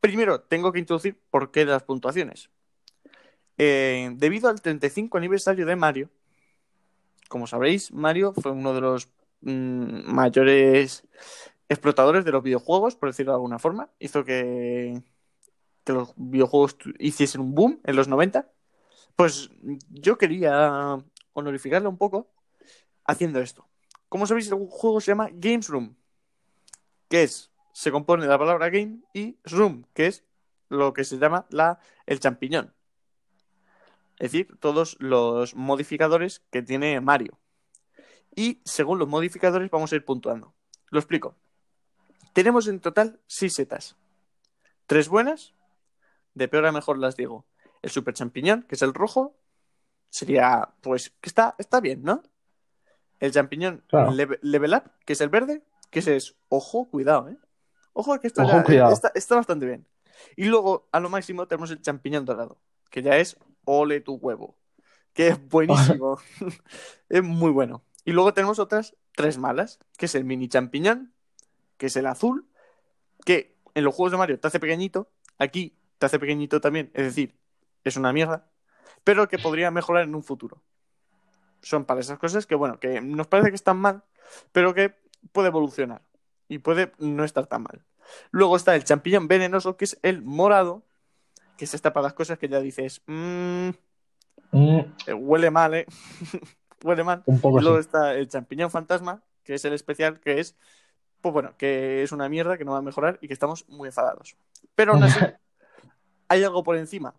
Primero, 0.00 0.40
tengo 0.40 0.72
que 0.72 0.80
introducir 0.80 1.18
por 1.30 1.50
qué 1.50 1.64
las 1.64 1.82
puntuaciones. 1.82 2.50
Eh, 3.56 4.10
debido 4.14 4.48
al 4.48 4.60
35 4.60 5.18
aniversario 5.18 5.66
de 5.66 5.76
Mario, 5.76 6.10
como 7.28 7.46
sabréis, 7.46 7.92
Mario 7.92 8.32
fue 8.32 8.52
uno 8.52 8.74
de 8.74 8.80
los 8.80 9.08
mm, 9.42 10.12
mayores 10.12 11.04
explotadores 11.68 12.24
de 12.24 12.32
los 12.32 12.42
videojuegos, 12.42 12.96
por 12.96 13.10
decirlo 13.10 13.32
de 13.32 13.36
alguna 13.36 13.58
forma. 13.58 13.90
Hizo 13.98 14.24
que, 14.24 15.02
que 15.88 15.94
los 15.94 16.12
videojuegos 16.16 16.76
hiciesen 16.98 17.40
un 17.40 17.54
boom 17.54 17.80
en 17.82 17.96
los 17.96 18.08
90. 18.08 18.46
Pues 19.16 19.48
yo 19.88 20.18
quería 20.18 20.98
honorificarle 21.32 21.88
un 21.88 21.96
poco 21.96 22.30
haciendo 23.06 23.40
esto. 23.40 23.66
Como 24.10 24.26
sabéis, 24.26 24.52
el 24.52 24.58
juego 24.68 25.00
se 25.00 25.12
llama 25.12 25.30
Games 25.32 25.68
Room, 25.68 25.96
que 27.08 27.22
es, 27.22 27.50
se 27.72 27.90
compone 27.90 28.24
de 28.24 28.28
la 28.28 28.38
palabra 28.38 28.68
game 28.68 28.98
y 29.14 29.38
room, 29.44 29.86
que 29.94 30.08
es 30.08 30.24
lo 30.68 30.92
que 30.92 31.04
se 31.04 31.16
llama 31.16 31.46
la, 31.48 31.80
el 32.04 32.20
champiñón. 32.20 32.74
Es 34.18 34.32
decir, 34.32 34.58
todos 34.60 34.98
los 35.00 35.54
modificadores 35.54 36.42
que 36.50 36.60
tiene 36.60 37.00
Mario. 37.00 37.38
Y 38.36 38.60
según 38.66 38.98
los 38.98 39.08
modificadores 39.08 39.70
vamos 39.70 39.90
a 39.90 39.96
ir 39.96 40.04
puntuando. 40.04 40.52
Lo 40.90 40.98
explico. 40.98 41.34
Tenemos 42.34 42.68
en 42.68 42.80
total 42.80 43.20
seis 43.26 43.54
setas. 43.54 43.96
Tres 44.86 45.08
buenas. 45.08 45.54
De 46.38 46.48
peor 46.48 46.64
a 46.66 46.72
mejor 46.72 46.98
las 46.98 47.16
digo. 47.16 47.46
El 47.82 47.90
super 47.90 48.14
champiñón, 48.14 48.62
que 48.62 48.74
es 48.76 48.82
el 48.82 48.94
rojo. 48.94 49.36
Sería, 50.10 50.70
pues, 50.80 51.10
que 51.20 51.28
está, 51.28 51.54
está 51.58 51.80
bien, 51.80 52.02
¿no? 52.02 52.22
El 53.20 53.32
champiñón 53.32 53.84
Claro. 53.88 54.12
level, 54.12 54.38
level 54.42 54.74
up, 54.74 54.84
que 55.04 55.12
es 55.12 55.20
el 55.20 55.28
verde. 55.28 55.62
Que 55.90 55.98
ese 55.98 56.16
es, 56.16 56.36
ojo, 56.48 56.88
cuidado, 56.88 57.28
¿eh? 57.28 57.36
Ojo, 57.92 58.18
que 58.20 58.28
Ojo, 58.36 58.46
ya- 58.52 58.62
cuidado. 58.64 58.92
Está, 58.92 59.10
está 59.14 59.34
bastante 59.36 59.66
bien. 59.66 59.86
Y 60.36 60.44
luego, 60.46 60.88
a 60.92 61.00
lo 61.00 61.08
máximo, 61.10 61.46
tenemos 61.48 61.70
el 61.70 61.80
champiñón 61.82 62.24
dorado, 62.24 62.60
que 62.90 63.02
ya 63.02 63.16
es 63.16 63.36
ole 63.64 64.00
tu 64.00 64.14
huevo. 64.14 64.56
Que 65.12 65.28
es 65.28 65.48
buenísimo. 65.48 66.18
es 67.08 67.22
muy 67.22 67.50
bueno. 67.50 67.82
Y 68.04 68.12
luego 68.12 68.32
tenemos 68.34 68.58
otras 68.58 68.94
tres 69.16 69.38
malas, 69.38 69.78
que 69.96 70.06
es 70.06 70.14
el 70.14 70.24
mini 70.24 70.48
champiñón, 70.48 71.12
que 71.76 71.86
es 71.86 71.96
el 71.96 72.06
azul, 72.06 72.48
que 73.24 73.56
en 73.74 73.84
los 73.84 73.94
juegos 73.94 74.12
de 74.12 74.18
Mario 74.18 74.40
te 74.40 74.46
hace 74.48 74.60
pequeñito, 74.60 75.10
aquí 75.38 75.77
te 75.98 76.06
hace 76.06 76.18
pequeñito 76.18 76.60
también, 76.60 76.90
es 76.94 77.04
decir, 77.04 77.36
es 77.84 77.96
una 77.96 78.12
mierda, 78.12 78.48
pero 79.04 79.28
que 79.28 79.38
podría 79.38 79.70
mejorar 79.70 80.04
en 80.04 80.14
un 80.14 80.22
futuro. 80.22 80.62
Son 81.62 81.84
para 81.84 82.00
esas 82.00 82.18
cosas 82.18 82.46
que, 82.46 82.54
bueno, 82.54 82.78
que 82.78 83.00
nos 83.00 83.26
parece 83.26 83.50
que 83.50 83.56
están 83.56 83.78
mal, 83.78 84.02
pero 84.52 84.74
que 84.74 84.94
puede 85.32 85.48
evolucionar 85.48 86.02
y 86.48 86.58
puede 86.58 86.92
no 86.98 87.24
estar 87.24 87.46
tan 87.46 87.62
mal. 87.62 87.84
Luego 88.30 88.56
está 88.56 88.74
el 88.74 88.84
champiñón 88.84 89.28
venenoso, 89.28 89.76
que 89.76 89.84
es 89.84 89.98
el 90.02 90.22
morado, 90.22 90.84
que 91.56 91.64
es 91.64 91.74
esta 91.74 91.92
para 91.92 92.04
las 92.04 92.14
cosas 92.14 92.38
que 92.38 92.48
ya 92.48 92.60
dices, 92.60 93.02
"Mm, 93.06 93.70
Mm, 94.50 94.78
eh, 95.06 95.12
huele 95.12 95.50
mal, 95.50 95.74
¿eh? 95.74 95.86
huele 96.84 97.04
mal. 97.04 97.22
un 97.26 97.40
poco 97.40 97.60
luego 97.60 97.78
está 97.78 98.14
el 98.14 98.28
champiñón 98.28 98.70
fantasma, 98.70 99.22
que 99.44 99.54
es 99.54 99.64
el 99.64 99.72
especial, 99.72 100.20
que 100.20 100.40
es, 100.40 100.56
pues 101.20 101.32
bueno, 101.32 101.54
que 101.58 102.02
es 102.02 102.12
una 102.12 102.28
mierda, 102.28 102.56
que 102.56 102.64
no 102.64 102.72
va 102.72 102.78
a 102.78 102.82
mejorar 102.82 103.18
y 103.20 103.26
que 103.28 103.34
estamos 103.34 103.68
muy 103.68 103.88
enfadados. 103.88 104.36
Pero 104.74 104.92
aún 104.92 105.02
así, 105.02 105.18
hay 106.28 106.44
algo 106.44 106.62
por 106.62 106.76
encima, 106.76 107.14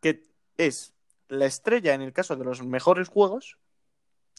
que 0.00 0.26
es 0.58 0.94
la 1.28 1.46
estrella 1.46 1.94
en 1.94 2.02
el 2.02 2.12
caso 2.12 2.36
de 2.36 2.44
los 2.44 2.62
mejores 2.62 3.08
juegos 3.08 3.58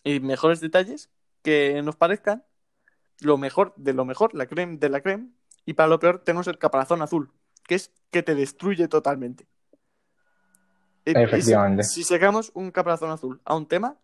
y 0.03 0.19
mejores 0.19 0.59
detalles 0.61 1.09
que 1.41 1.81
nos 1.81 1.95
parezcan 1.95 2.43
lo 3.19 3.38
mejor 3.38 3.73
de 3.75 3.93
lo 3.93 4.05
mejor, 4.05 4.33
la 4.33 4.45
creme 4.45 4.77
de 4.77 4.89
la 4.89 5.01
creme, 5.01 5.29
y 5.65 5.73
para 5.73 5.89
lo 5.89 5.99
peor 5.99 6.19
tenemos 6.19 6.47
el 6.47 6.57
caparazón 6.57 7.01
azul, 7.01 7.31
que 7.63 7.75
es 7.75 7.91
que 8.11 8.23
te 8.23 8.36
destruye 8.36 8.88
totalmente. 8.88 9.47
Eh, 11.05 11.13
Efectivamente. 11.15 11.83
Si, 11.83 12.03
si 12.03 12.13
sacamos 12.13 12.51
un 12.53 12.71
caparazón 12.71 13.11
azul 13.11 13.41
a 13.45 13.55
un 13.55 13.67
tema, 13.67 13.97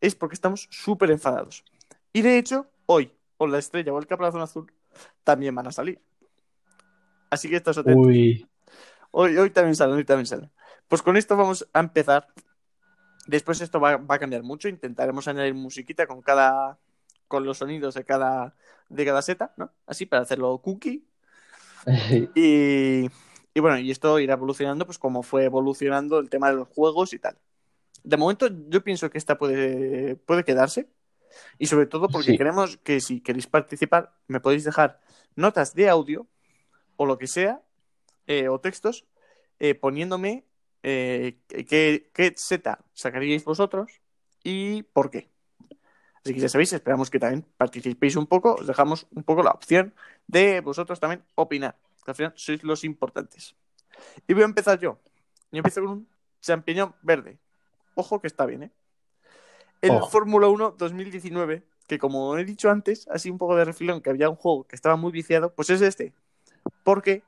es 0.00 0.14
porque 0.14 0.34
estamos 0.34 0.68
súper 0.70 1.10
enfadados. 1.10 1.64
Y 2.12 2.22
de 2.22 2.38
hecho, 2.38 2.68
hoy, 2.86 3.12
o 3.38 3.46
la 3.46 3.58
estrella 3.58 3.92
o 3.92 3.98
el 3.98 4.06
caparazón 4.06 4.42
azul, 4.42 4.72
también 5.24 5.54
van 5.54 5.66
a 5.66 5.72
salir. 5.72 6.00
Así 7.36 7.48
que 7.50 7.56
estás 7.56 7.78
atento. 7.78 8.00
Uy, 8.00 8.46
Hoy, 9.10 9.36
hoy 9.38 9.50
también 9.50 9.76
salen, 9.76 9.96
hoy 9.96 10.04
también 10.04 10.26
salen. 10.26 10.50
Pues 10.88 11.02
con 11.02 11.16
esto 11.16 11.36
vamos 11.36 11.66
a 11.72 11.80
empezar. 11.80 12.26
Después 13.26 13.60
esto 13.60 13.80
va, 13.80 13.96
va 13.96 14.14
a 14.16 14.18
cambiar 14.18 14.42
mucho. 14.42 14.68
Intentaremos 14.68 15.26
añadir 15.28 15.54
musiquita 15.54 16.06
con 16.06 16.22
cada. 16.22 16.78
con 17.28 17.44
los 17.44 17.58
sonidos 17.58 17.94
de 17.94 18.04
cada. 18.04 18.54
de 18.88 19.04
cada 19.04 19.22
seta, 19.22 19.52
¿no? 19.56 19.72
Así 19.86 20.06
para 20.06 20.22
hacerlo 20.22 20.58
cookie. 20.58 21.04
Y, 22.34 23.06
y 23.54 23.60
bueno, 23.60 23.78
y 23.78 23.90
esto 23.92 24.18
irá 24.18 24.34
evolucionando, 24.34 24.86
pues 24.86 24.98
como 24.98 25.22
fue 25.22 25.44
evolucionando 25.44 26.18
el 26.18 26.28
tema 26.28 26.50
de 26.50 26.56
los 26.56 26.68
juegos 26.68 27.12
y 27.12 27.18
tal. 27.18 27.38
De 28.02 28.16
momento, 28.16 28.48
yo 28.68 28.82
pienso 28.82 29.08
que 29.10 29.18
esta 29.18 29.38
puede, 29.38 30.16
puede 30.16 30.44
quedarse. 30.44 30.88
Y 31.58 31.66
sobre 31.66 31.86
todo 31.86 32.08
porque 32.08 32.32
Sí. 32.32 32.38
queremos 32.38 32.76
que 32.78 33.00
si 33.00 33.20
queréis 33.20 33.46
participar, 33.46 34.12
me 34.26 34.40
podéis 34.40 34.64
dejar 34.64 35.00
notas 35.36 35.74
de 35.74 35.88
audio 35.88 36.26
o 36.96 37.06
lo 37.06 37.18
que 37.18 37.26
sea, 37.26 37.62
eh, 38.26 38.48
o 38.48 38.60
textos, 38.60 39.06
eh, 39.58 39.74
poniéndome 39.74 40.44
eh, 40.82 41.38
qué, 41.48 42.10
qué 42.12 42.34
seta 42.36 42.84
sacaríais 42.92 43.44
vosotros 43.44 44.00
y 44.42 44.82
por 44.82 45.10
qué. 45.10 45.28
Así 46.24 46.34
que 46.34 46.40
ya 46.40 46.48
sabéis, 46.48 46.72
esperamos 46.72 47.08
que 47.08 47.20
también 47.20 47.46
participéis 47.56 48.16
un 48.16 48.26
poco, 48.26 48.54
os 48.54 48.66
dejamos 48.66 49.06
un 49.14 49.22
poco 49.22 49.44
la 49.44 49.50
opción 49.50 49.94
de 50.26 50.60
vosotros 50.60 50.98
también 50.98 51.22
opinar, 51.36 51.76
que 52.04 52.10
al 52.10 52.14
final 52.16 52.32
sois 52.34 52.64
los 52.64 52.82
importantes. 52.82 53.54
Y 54.26 54.34
voy 54.34 54.42
a 54.42 54.46
empezar 54.46 54.78
yo. 54.80 54.98
Yo 55.52 55.58
empiezo 55.58 55.80
con 55.82 55.90
un 55.90 56.08
champiñón 56.40 56.94
verde. 57.02 57.38
Ojo 57.94 58.20
que 58.20 58.26
está 58.26 58.44
bien, 58.44 58.64
¿eh? 58.64 58.70
El 59.80 59.90
Ojo. 59.92 60.10
Fórmula 60.10 60.48
1 60.48 60.74
2019, 60.76 61.62
que 61.86 61.98
como 61.98 62.36
he 62.38 62.44
dicho 62.44 62.70
antes, 62.70 63.06
así 63.08 63.30
un 63.30 63.38
poco 63.38 63.56
de 63.56 63.64
refilón, 63.64 64.00
que 64.00 64.10
había 64.10 64.28
un 64.28 64.36
juego 64.36 64.64
que 64.64 64.74
estaba 64.74 64.96
muy 64.96 65.12
viciado, 65.12 65.54
pues 65.54 65.70
es 65.70 65.80
este. 65.80 66.12
Porque, 66.84 67.22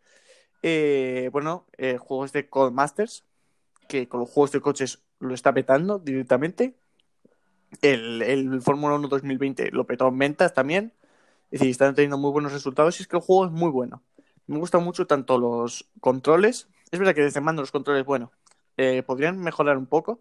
eh, 0.63 1.31
bueno, 1.33 1.67
el 1.77 1.99
juego 1.99 2.25
es 2.25 2.33
de 2.33 2.49
que 3.89 4.09
con 4.09 4.21
los 4.21 4.31
juegos 4.31 4.53
de 4.53 4.61
coches 4.61 5.03
lo 5.19 5.35
está 5.35 5.53
petando 5.53 5.99
directamente. 5.99 6.77
El, 7.83 8.23
el 8.23 8.63
Fórmula 8.63 8.95
1 8.95 9.09
2020 9.09 9.71
lo 9.73 9.87
petó 9.87 10.09
en 10.09 10.19
ventas 10.19 10.55
también. 10.55 10.93
Es 11.51 11.61
decir, 11.61 11.71
están 11.71 11.95
teniendo 11.95 12.19
muy 12.19 12.31
buenos 12.31 12.53
resultados 12.53 12.99
y 12.99 13.03
es 13.03 13.09
que 13.09 13.17
el 13.17 13.23
juego 13.23 13.47
es 13.47 13.51
muy 13.51 13.71
bueno. 13.71 14.03
Me 14.47 14.59
gustan 14.59 14.85
mucho 14.85 15.07
tanto 15.07 15.39
los 15.39 15.89
controles. 16.01 16.69
Es 16.91 16.99
verdad 16.99 17.15
que 17.15 17.23
desde 17.23 17.41
mando 17.41 17.63
los 17.63 17.71
controles, 17.71 18.05
bueno, 18.05 18.33
eh, 18.77 19.03
podrían 19.03 19.39
mejorar 19.39 19.77
un 19.77 19.87
poco, 19.87 20.21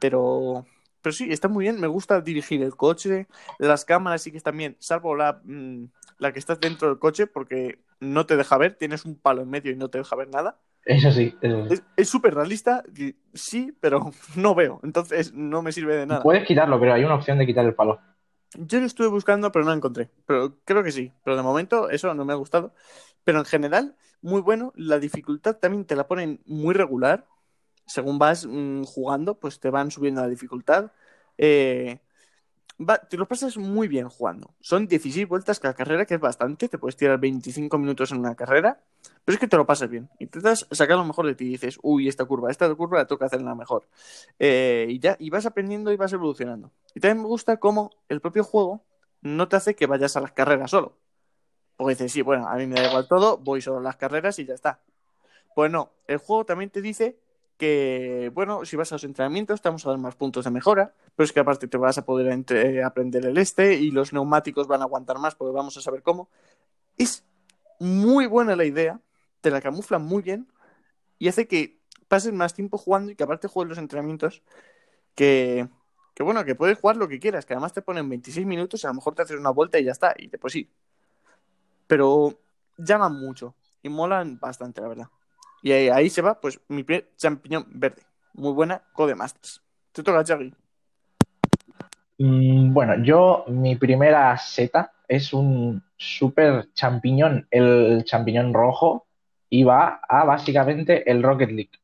pero, 0.00 0.66
pero 1.02 1.12
sí, 1.12 1.28
está 1.30 1.48
muy 1.48 1.64
bien. 1.64 1.80
Me 1.80 1.86
gusta 1.86 2.20
dirigir 2.20 2.62
el 2.62 2.76
coche. 2.76 3.26
Las 3.58 3.84
cámaras 3.84 4.22
sí 4.22 4.30
que 4.30 4.38
están 4.38 4.56
bien, 4.56 4.76
salvo 4.78 5.14
la, 5.16 5.40
mm, 5.44 5.84
la 6.18 6.32
que 6.32 6.38
estás 6.38 6.60
dentro 6.60 6.88
del 6.88 6.98
coche, 6.98 7.26
porque 7.26 7.80
no 8.00 8.26
te 8.26 8.36
deja 8.36 8.58
ver. 8.58 8.74
Tienes 8.74 9.04
un 9.04 9.16
palo 9.16 9.42
en 9.42 9.50
medio 9.50 9.72
y 9.72 9.76
no 9.76 9.88
te 9.88 9.98
deja 9.98 10.16
ver 10.16 10.28
nada. 10.28 10.58
Eso 10.84 11.10
sí, 11.10 11.34
eso 11.40 11.68
sí. 11.68 11.80
Es- 11.96 12.08
súper 12.08 12.34
realista, 12.34 12.84
sí, 13.34 13.76
pero 13.80 14.12
no 14.36 14.54
veo. 14.54 14.80
Entonces 14.82 15.32
no 15.32 15.62
me 15.62 15.72
sirve 15.72 15.96
de 15.96 16.06
nada. 16.06 16.22
Puedes 16.22 16.46
quitarlo, 16.46 16.78
pero 16.78 16.94
hay 16.94 17.04
una 17.04 17.16
opción 17.16 17.38
de 17.38 17.46
quitar 17.46 17.64
el 17.64 17.74
palo. 17.74 18.00
Yo 18.58 18.80
lo 18.80 18.86
estuve 18.86 19.08
buscando, 19.08 19.50
pero 19.52 19.64
no 19.64 19.72
lo 19.72 19.76
encontré. 19.76 20.08
Pero 20.26 20.56
creo 20.64 20.82
que 20.82 20.92
sí. 20.92 21.12
Pero 21.24 21.36
de 21.36 21.42
momento 21.42 21.90
eso 21.90 22.14
no 22.14 22.24
me 22.24 22.32
ha 22.32 22.36
gustado. 22.36 22.72
Pero 23.24 23.40
en 23.40 23.44
general, 23.44 23.96
muy 24.22 24.40
bueno. 24.40 24.72
La 24.76 24.98
dificultad 24.98 25.56
también 25.56 25.84
te 25.84 25.96
la 25.96 26.06
ponen 26.06 26.40
muy 26.46 26.74
regular. 26.74 27.26
Según 27.86 28.18
vas 28.18 28.46
mm, 28.46 28.84
jugando, 28.84 29.38
pues 29.38 29.60
te 29.60 29.70
van 29.70 29.90
subiendo 29.90 30.20
la 30.22 30.28
dificultad. 30.28 30.92
Eh, 31.38 31.98
va- 32.78 32.98
te 32.98 33.16
lo 33.16 33.26
pasas 33.26 33.56
muy 33.56 33.88
bien 33.88 34.08
jugando. 34.08 34.54
Son 34.60 34.86
16 34.86 35.28
vueltas 35.28 35.60
cada 35.60 35.74
carrera, 35.74 36.04
que 36.06 36.14
es 36.14 36.20
bastante. 36.20 36.68
Te 36.68 36.78
puedes 36.78 36.96
tirar 36.96 37.18
25 37.18 37.78
minutos 37.78 38.12
en 38.12 38.18
una 38.18 38.34
carrera. 38.34 38.80
Pero 39.24 39.34
es 39.34 39.40
que 39.40 39.48
te 39.48 39.56
lo 39.56 39.66
pasas 39.66 39.90
bien. 39.90 40.08
Intentas 40.18 40.66
sacar 40.70 40.96
lo 40.96 41.04
mejor 41.04 41.26
de 41.26 41.34
ti 41.34 41.46
y 41.46 41.48
dices, 41.50 41.78
uy, 41.82 42.08
esta 42.08 42.24
curva, 42.24 42.50
esta 42.50 42.72
curva 42.74 42.98
la 42.98 43.06
toca 43.06 43.26
hacerla 43.26 43.54
mejor. 43.54 43.88
Eh, 44.38 44.86
y 44.90 44.98
ya, 45.00 45.16
y 45.18 45.30
vas 45.30 45.46
aprendiendo 45.46 45.92
y 45.92 45.96
vas 45.96 46.12
evolucionando. 46.12 46.70
Y 46.94 47.00
también 47.00 47.22
me 47.22 47.28
gusta 47.28 47.56
cómo 47.58 47.90
el 48.08 48.20
propio 48.20 48.44
juego 48.44 48.84
no 49.22 49.48
te 49.48 49.56
hace 49.56 49.74
que 49.74 49.86
vayas 49.86 50.16
a 50.16 50.20
las 50.20 50.32
carreras 50.32 50.70
solo. 50.70 50.96
Porque 51.76 51.94
dices, 51.94 52.12
sí, 52.12 52.22
bueno, 52.22 52.48
a 52.48 52.56
mí 52.56 52.66
me 52.66 52.76
da 52.76 52.88
igual 52.88 53.06
todo, 53.08 53.38
voy 53.38 53.60
solo 53.60 53.78
a 53.78 53.82
las 53.82 53.96
carreras 53.96 54.38
y 54.38 54.46
ya 54.46 54.54
está. 54.54 54.80
Pues 55.54 55.70
no, 55.70 55.92
el 56.06 56.18
juego 56.18 56.44
también 56.46 56.70
te 56.70 56.82
dice 56.82 57.18
que, 57.58 58.30
bueno, 58.34 58.64
si 58.64 58.76
vas 58.76 58.92
a 58.92 58.96
los 58.96 59.04
entrenamientos 59.04 59.62
te 59.62 59.68
vamos 59.68 59.86
a 59.86 59.90
dar 59.90 59.98
más 59.98 60.16
puntos 60.16 60.44
de 60.44 60.50
mejora, 60.50 60.94
pero 61.16 61.24
es 61.24 61.32
que 61.32 61.40
aparte 61.40 61.68
te 61.68 61.76
vas 61.78 61.98
a 61.98 62.04
poder 62.04 62.28
entre- 62.32 62.82
aprender 62.84 63.24
el 63.26 63.38
este 63.38 63.74
y 63.74 63.90
los 63.90 64.12
neumáticos 64.12 64.66
van 64.68 64.82
a 64.82 64.84
aguantar 64.84 65.18
más 65.18 65.34
porque 65.34 65.54
vamos 65.54 65.76
a 65.76 65.80
saber 65.82 66.02
cómo. 66.02 66.28
Es 66.98 67.24
muy 67.80 68.26
buena 68.26 68.56
la 68.56 68.64
idea, 68.66 69.00
te 69.42 69.50
la 69.50 69.60
camufla 69.62 69.98
muy 69.98 70.22
bien 70.22 70.48
y 71.18 71.28
hace 71.28 71.48
que 71.48 71.78
pases 72.08 72.32
más 72.32 72.54
tiempo 72.54 72.78
jugando 72.78 73.12
y 73.12 73.16
que 73.16 73.24
aparte 73.24 73.48
juegues 73.48 73.70
los 73.70 73.78
entrenamientos 73.78 74.42
que, 75.14 75.68
que 76.14 76.22
bueno, 76.22 76.44
que 76.44 76.54
puedes 76.54 76.78
jugar 76.78 76.96
lo 76.96 77.08
que 77.08 77.20
quieras, 77.20 77.46
que 77.46 77.54
además 77.54 77.72
te 77.74 77.82
ponen 77.82 78.08
26 78.08 78.46
minutos 78.46 78.82
y 78.84 78.86
a 78.86 78.90
lo 78.90 78.94
mejor 78.96 79.14
te 79.14 79.22
haces 79.22 79.38
una 79.40 79.50
vuelta 79.50 79.78
y 79.78 79.84
ya 79.84 79.92
está, 79.92 80.14
y 80.18 80.28
después 80.28 80.52
sí. 80.52 80.70
Pero 81.86 82.38
llaman 82.76 83.14
mucho 83.18 83.54
y 83.82 83.88
molan 83.88 84.38
bastante, 84.38 84.80
la 84.80 84.88
verdad. 84.88 85.08
Y 85.66 85.72
ahí, 85.72 86.08
se 86.10 86.22
va, 86.22 86.40
pues, 86.40 86.60
mi 86.68 86.84
primer 86.84 87.10
champiñón 87.16 87.66
verde. 87.72 88.02
Muy 88.34 88.52
buena, 88.52 88.80
Codemasters. 88.92 89.60
Te 89.90 90.04
toca, 90.04 90.22
Chagui. 90.22 90.54
Mm, 92.18 92.72
bueno, 92.72 93.02
yo, 93.02 93.44
mi 93.48 93.74
primera 93.74 94.38
seta 94.38 94.92
es 95.08 95.32
un 95.32 95.82
super 95.96 96.72
champiñón, 96.72 97.48
el 97.50 98.04
champiñón 98.04 98.54
rojo, 98.54 99.08
y 99.50 99.64
va 99.64 99.98
a 100.08 100.24
básicamente 100.24 101.10
el 101.10 101.20
Rocket 101.24 101.50
League. 101.50 101.80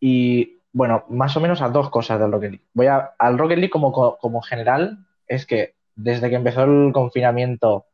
Y 0.00 0.62
bueno, 0.72 1.04
más 1.10 1.36
o 1.36 1.40
menos 1.40 1.62
a 1.62 1.68
dos 1.68 1.90
cosas 1.90 2.18
del 2.18 2.32
Rocket 2.32 2.50
League. 2.50 2.66
Voy 2.72 2.88
a, 2.88 3.14
al 3.20 3.38
Rocket 3.38 3.58
League 3.58 3.70
como, 3.70 3.92
como 4.18 4.42
general, 4.42 5.06
es 5.28 5.46
que 5.46 5.76
desde 5.94 6.28
que 6.28 6.34
empezó 6.34 6.64
el 6.64 6.92
confinamiento 6.92 7.86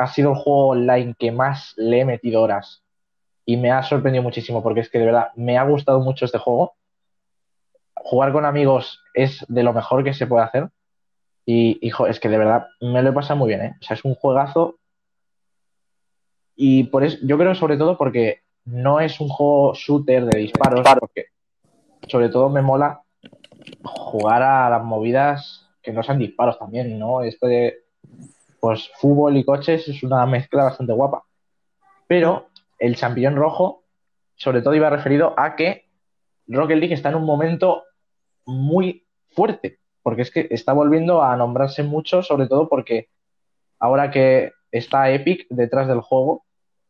ha 0.00 0.06
sido 0.06 0.30
el 0.30 0.36
juego 0.36 0.68
online 0.68 1.14
que 1.18 1.30
más 1.30 1.74
le 1.76 2.00
he 2.00 2.04
metido 2.06 2.40
horas 2.40 2.82
y 3.44 3.58
me 3.58 3.70
ha 3.70 3.82
sorprendido 3.82 4.22
muchísimo 4.22 4.62
porque 4.62 4.80
es 4.80 4.88
que 4.88 4.98
de 4.98 5.04
verdad 5.04 5.28
me 5.36 5.58
ha 5.58 5.64
gustado 5.64 6.00
mucho 6.00 6.24
este 6.24 6.38
juego. 6.38 6.74
Jugar 7.94 8.32
con 8.32 8.46
amigos 8.46 9.02
es 9.12 9.44
de 9.48 9.62
lo 9.62 9.74
mejor 9.74 10.02
que 10.02 10.14
se 10.14 10.26
puede 10.26 10.44
hacer 10.44 10.70
y, 11.44 11.78
hijo, 11.86 12.06
es 12.06 12.18
que 12.18 12.30
de 12.30 12.38
verdad 12.38 12.66
me 12.80 13.02
lo 13.02 13.10
he 13.10 13.12
pasado 13.12 13.38
muy 13.38 13.48
bien, 13.48 13.60
¿eh? 13.60 13.76
O 13.78 13.84
sea, 13.84 13.94
es 13.94 14.04
un 14.04 14.14
juegazo 14.14 14.78
y 16.56 16.84
por 16.84 17.04
eso, 17.04 17.18
yo 17.22 17.36
creo 17.36 17.54
sobre 17.54 17.76
todo 17.76 17.98
porque 17.98 18.40
no 18.64 19.00
es 19.00 19.20
un 19.20 19.28
juego 19.28 19.74
shooter 19.74 20.24
de 20.24 20.38
disparos, 20.38 20.86
porque 20.98 21.26
sobre 22.08 22.30
todo 22.30 22.48
me 22.48 22.62
mola 22.62 23.02
jugar 23.82 24.42
a 24.42 24.70
las 24.70 24.82
movidas 24.82 25.68
que 25.82 25.92
no 25.92 26.02
sean 26.02 26.18
disparos 26.18 26.58
también, 26.58 26.98
¿no? 26.98 27.22
Esto 27.22 27.46
de 27.46 27.89
pues 28.60 28.90
fútbol 28.98 29.36
y 29.36 29.44
coches 29.44 29.88
es 29.88 30.02
una 30.02 30.24
mezcla 30.26 30.64
bastante 30.64 30.92
guapa. 30.92 31.24
Pero 32.06 32.48
el 32.78 32.96
champiñón 32.96 33.36
rojo, 33.36 33.84
sobre 34.34 34.62
todo 34.62 34.74
iba 34.74 34.90
referido 34.90 35.34
a 35.38 35.56
que 35.56 35.86
Rocket 36.46 36.78
League 36.78 36.94
está 36.94 37.10
en 37.10 37.14
un 37.16 37.24
momento 37.24 37.84
muy 38.44 39.06
fuerte, 39.30 39.78
porque 40.02 40.22
es 40.22 40.30
que 40.30 40.48
está 40.50 40.72
volviendo 40.72 41.22
a 41.22 41.36
nombrarse 41.36 41.82
mucho, 41.82 42.22
sobre 42.22 42.48
todo 42.48 42.68
porque 42.68 43.08
ahora 43.78 44.10
que 44.10 44.52
está 44.72 45.10
Epic 45.10 45.46
detrás 45.50 45.88
del 45.88 46.00
juego, 46.00 46.44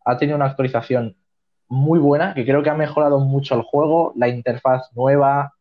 ha 0.05 0.17
tenido 0.17 0.37
una 0.37 0.47
actualización 0.47 1.17
muy 1.69 1.99
buena, 1.99 2.35
que 2.35 2.45
creo 2.45 2.63
que 2.63 2.71
ha 2.71 2.75
mejorado 2.75 3.21
mucho 3.21 3.55
el 3.55 3.63
juego, 3.63 4.13
la 4.17 4.29
interfaz 4.29 4.91
nueva, 4.95 5.55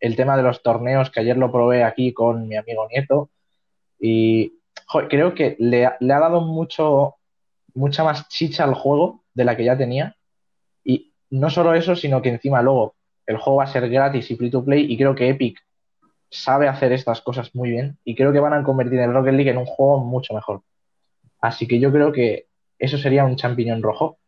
el 0.00 0.16
tema 0.16 0.36
de 0.36 0.42
los 0.42 0.62
torneos, 0.62 1.10
que 1.10 1.20
ayer 1.20 1.36
lo 1.36 1.50
probé 1.50 1.84
aquí 1.84 2.12
con 2.12 2.48
mi 2.48 2.56
amigo 2.56 2.86
Nieto, 2.88 3.30
y 3.98 4.58
creo 5.08 5.34
que 5.34 5.56
le, 5.58 5.86
ha 5.86 5.96
dado 6.00 6.40
mucho, 6.40 7.16
mucha 7.74 8.04
más 8.04 8.28
chicha 8.28 8.64
al 8.64 8.74
juego 8.74 9.24
de 9.34 9.44
la 9.44 9.56
que 9.56 9.64
ya 9.64 9.76
tenía. 9.76 10.16
Y 10.84 11.12
no 11.30 11.50
solo 11.50 11.74
eso, 11.74 11.96
sino 11.96 12.22
que 12.22 12.30
encima 12.30 12.62
luego 12.62 12.94
el 13.26 13.38
juego 13.38 13.58
va 13.58 13.64
a 13.64 13.72
ser 13.72 13.88
gratis 13.88 14.30
y 14.30 14.36
free 14.36 14.50
to 14.50 14.64
play. 14.64 14.90
Y 14.90 14.96
creo 14.96 15.14
que 15.14 15.28
Epic 15.28 15.58
sabe 16.30 16.68
hacer 16.68 16.92
estas 16.92 17.20
cosas 17.20 17.54
muy 17.54 17.70
bien. 17.70 17.98
Y 18.04 18.14
creo 18.14 18.32
que 18.32 18.40
van 18.40 18.54
a 18.54 18.62
convertir 18.62 19.00
el 19.00 19.12
Rocket 19.12 19.34
League 19.34 19.50
en 19.50 19.58
un 19.58 19.66
juego 19.66 19.98
mucho 19.98 20.34
mejor. 20.34 20.62
Así 21.40 21.66
que 21.66 21.78
yo 21.78 21.92
creo 21.92 22.12
que 22.12 22.46
eso 22.78 22.98
sería 22.98 23.24
un 23.24 23.36
champiñón 23.36 23.82
rojo 23.82 24.18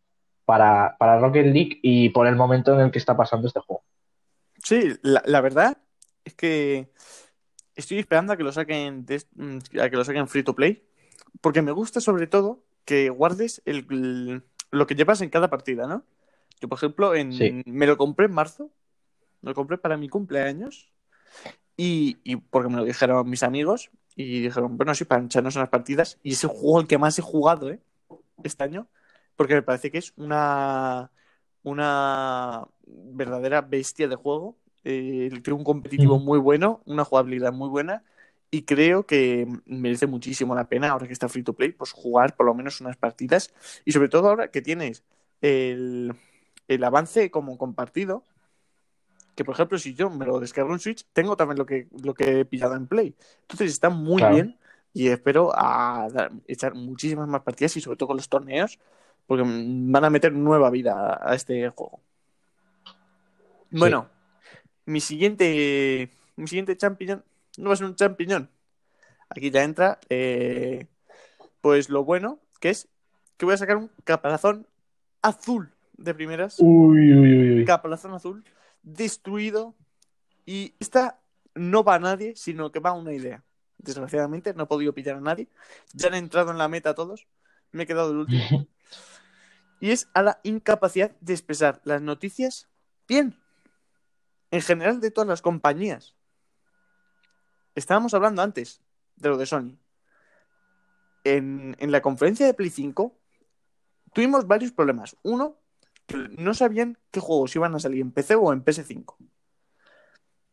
para, 0.45 0.95
para 0.97 1.19
Rocket 1.19 1.47
League 1.47 1.79
y 1.81 2.09
por 2.09 2.27
el 2.27 2.35
momento 2.35 2.73
en 2.73 2.81
el 2.81 2.91
que 2.91 2.99
está 2.99 3.17
pasando 3.17 3.47
este 3.47 3.59
juego. 3.59 3.83
Sí, 4.63 4.93
la, 5.01 5.21
la 5.25 5.41
verdad 5.41 5.77
es 6.23 6.33
que 6.33 6.89
estoy 7.77 7.99
esperando 7.99 8.33
a 8.33 8.37
que 8.37 8.43
lo 8.43 8.51
saquen 8.51 9.05
mm, 9.35 9.79
a 9.79 9.89
que 9.89 9.95
lo 9.95 10.03
saquen 10.03 10.27
free 10.27 10.43
to 10.43 10.55
play 10.55 10.83
porque 11.41 11.61
me 11.61 11.71
gusta 11.71 12.01
sobre 12.01 12.27
todo 12.27 12.63
que 12.83 13.09
guardes 13.09 13.61
el, 13.65 14.43
lo 14.71 14.87
que 14.87 14.95
llevas 14.95 15.21
en 15.21 15.29
cada 15.29 15.49
partida, 15.49 15.87
¿no? 15.87 16.03
Yo, 16.59 16.67
por 16.67 16.77
ejemplo, 16.77 17.13
en, 17.13 17.63
me 17.65 17.85
lo 17.85 17.97
compré 17.97 18.25
en 18.25 18.33
marzo, 18.33 18.71
me 19.41 19.51
lo 19.51 19.55
compré 19.55 19.77
para 19.77 19.97
mi 19.97 20.09
cumpleaños 20.09 20.91
y, 21.75 22.17
y, 22.23 22.37
porque 22.37 22.69
me 22.69 22.77
lo 22.77 22.85
dijeron 22.85 23.29
mis 23.29 23.43
amigos 23.43 23.91
y 24.15 24.41
dijeron, 24.41 24.77
bueno, 24.77 24.95
sí, 24.95 25.05
para 25.05 25.23
echarnos 25.23 25.55
unas 25.55 25.69
partidas 25.69 26.17
y 26.23 26.31
es 26.31 26.43
el 26.43 26.49
juego 26.49 26.81
el 26.81 26.87
que 26.87 26.97
más 26.97 27.19
he 27.19 27.21
jugado, 27.21 27.69
¿eh? 27.69 27.79
Este 28.43 28.63
año, 28.63 28.87
porque 29.35 29.53
me 29.53 29.61
parece 29.61 29.91
que 29.91 29.99
es 29.99 30.13
una, 30.15 31.11
una 31.63 32.65
verdadera 32.85 33.61
bestia 33.61 34.07
de 34.07 34.15
juego 34.15 34.57
eh, 34.83 35.29
tiene 35.43 35.57
un 35.57 35.63
competitivo 35.63 36.19
muy 36.19 36.39
bueno, 36.39 36.81
una 36.85 37.03
jugabilidad 37.03 37.53
muy 37.53 37.69
buena 37.69 38.03
y 38.49 38.63
creo 38.63 39.05
que 39.05 39.47
merece 39.65 40.07
muchísimo 40.07 40.55
la 40.55 40.69
pena 40.69 40.89
ahora 40.89 41.07
que 41.07 41.13
está 41.13 41.27
free 41.27 41.43
to 41.43 41.53
play, 41.53 41.71
pues 41.71 41.91
jugar 41.91 42.35
por 42.35 42.45
lo 42.45 42.53
menos 42.53 42.79
unas 42.81 42.95
partidas 42.95 43.53
y 43.83 43.91
sobre 43.91 44.09
todo 44.09 44.29
ahora 44.29 44.51
que 44.51 44.61
tienes 44.61 45.03
el, 45.41 46.13
el 46.67 46.83
avance 46.83 47.29
como 47.29 47.57
compartido, 47.57 48.23
que 49.35 49.43
por 49.43 49.53
ejemplo 49.53 49.77
si 49.77 49.93
yo 49.93 50.09
me 50.09 50.25
lo 50.25 50.39
descargo 50.39 50.73
en 50.73 50.79
Switch, 50.79 51.05
tengo 51.13 51.35
también 51.35 51.57
lo 51.57 51.65
que, 51.65 51.87
lo 52.03 52.13
que 52.13 52.39
he 52.39 52.45
pillado 52.45 52.75
en 52.75 52.87
Play. 52.87 53.15
Entonces 53.41 53.71
está 53.71 53.89
muy 53.89 54.23
bien 54.23 54.57
y 54.93 55.09
espero 55.09 55.51
a 55.53 56.07
echar 56.47 56.73
muchísimas 56.73 57.27
más 57.27 57.41
partidas 57.41 57.75
y 57.77 57.81
sobre 57.81 57.97
todo 57.97 58.07
con 58.07 58.17
los 58.17 58.29
torneos, 58.29 58.79
porque 59.27 59.43
van 59.45 60.05
a 60.05 60.09
meter 60.09 60.33
nueva 60.33 60.71
vida 60.71 61.19
a, 61.21 61.35
este 61.35 61.69
juego. 61.69 61.99
Bueno, 63.69 64.09
mi 64.87 65.01
siguiente, 65.01 66.09
mi 66.37 66.47
siguiente 66.47 66.77
champiñón 66.77 67.23
no 67.57 67.69
va 67.69 67.73
a 67.73 67.77
ser 67.77 67.87
un 67.87 67.95
champiñón. 67.95 68.49
Aquí 69.29 69.51
ya 69.51 69.63
entra, 69.63 69.99
eh, 70.09 70.87
pues 71.59 71.89
lo 71.89 72.05
bueno, 72.05 72.39
que 72.61 72.69
es 72.69 72.87
que 73.35 73.45
voy 73.45 73.53
a 73.53 73.57
sacar 73.57 73.75
un 73.75 73.91
caparazón 74.05 74.65
azul 75.21 75.73
de 75.97 76.15
primeras. 76.15 76.55
Uy, 76.59 77.13
uy, 77.13 77.59
uy. 77.59 77.65
Caparazón 77.65 78.13
azul, 78.13 78.45
destruido. 78.81 79.75
Y 80.45 80.73
esta 80.79 81.19
no 81.53 81.83
va 81.83 81.95
a 81.95 81.99
nadie, 81.99 82.35
sino 82.37 82.71
que 82.71 82.79
va 82.79 82.91
a 82.91 82.93
una 82.93 83.11
idea. 83.11 83.43
Desgraciadamente 83.77 84.53
no 84.53 84.63
he 84.63 84.67
podido 84.67 84.93
pillar 84.93 85.17
a 85.17 85.21
nadie. 85.21 85.49
Ya 85.93 86.07
han 86.07 86.15
entrado 86.15 86.51
en 86.51 86.57
la 86.57 86.69
meta 86.69 86.95
todos. 86.95 87.27
Me 87.73 87.83
he 87.83 87.87
quedado 87.87 88.11
el 88.11 88.17
último. 88.19 88.67
y 89.81 89.91
es 89.91 90.07
a 90.13 90.21
la 90.21 90.39
incapacidad 90.43 91.11
de 91.19 91.33
expresar 91.33 91.81
las 91.83 92.01
noticias 92.01 92.69
bien 93.05 93.37
en 94.51 94.61
general 94.61 94.99
de 94.99 95.11
todas 95.11 95.27
las 95.27 95.41
compañías. 95.41 96.15
Estábamos 97.75 98.13
hablando 98.13 98.41
antes 98.41 98.81
de 99.15 99.29
lo 99.29 99.37
de 99.37 99.45
Sony. 99.45 99.77
En, 101.23 101.75
la 101.79 102.01
conferencia 102.01 102.45
de 102.45 102.53
Play 102.53 102.69
5 102.69 103.15
tuvimos 104.13 104.47
varios 104.47 104.71
problemas. 104.71 105.17
Uno, 105.23 105.57
no 106.37 106.53
sabían 106.53 106.97
qué 107.11 107.19
juegos 107.19 107.55
iban 107.55 107.75
a 107.75 107.79
salir 107.79 108.01
en 108.01 108.11
PC 108.11 108.35
o 108.35 108.53
en 108.53 108.63
PS5. 108.63 109.15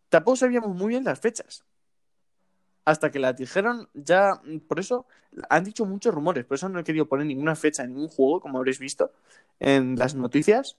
Tampoco 0.09 0.37
sabíamos 0.37 0.77
muy 0.77 0.89
bien 0.89 1.05
las 1.05 1.21
fechas. 1.21 1.65
Hasta 2.85 3.11
que 3.11 3.19
las 3.19 3.37
dijeron 3.37 3.89
ya, 3.95 4.43
por 4.69 4.79
eso 4.79 5.07
han 5.49 5.65
dicho 5.65 5.87
muchos 5.87 6.13
rumores, 6.13 6.45
por 6.45 6.57
eso 6.57 6.69
no 6.69 6.79
he 6.79 6.85
querido 6.85 7.09
poner 7.09 7.27
ninguna 7.27 7.57
fecha 7.57 7.85
en 7.85 7.95
ningún 7.95 8.09
juego, 8.09 8.41
como 8.41 8.59
habréis 8.59 8.79
visto 8.79 9.13
en 9.59 9.97
las 9.97 10.15
noticias, 10.15 10.77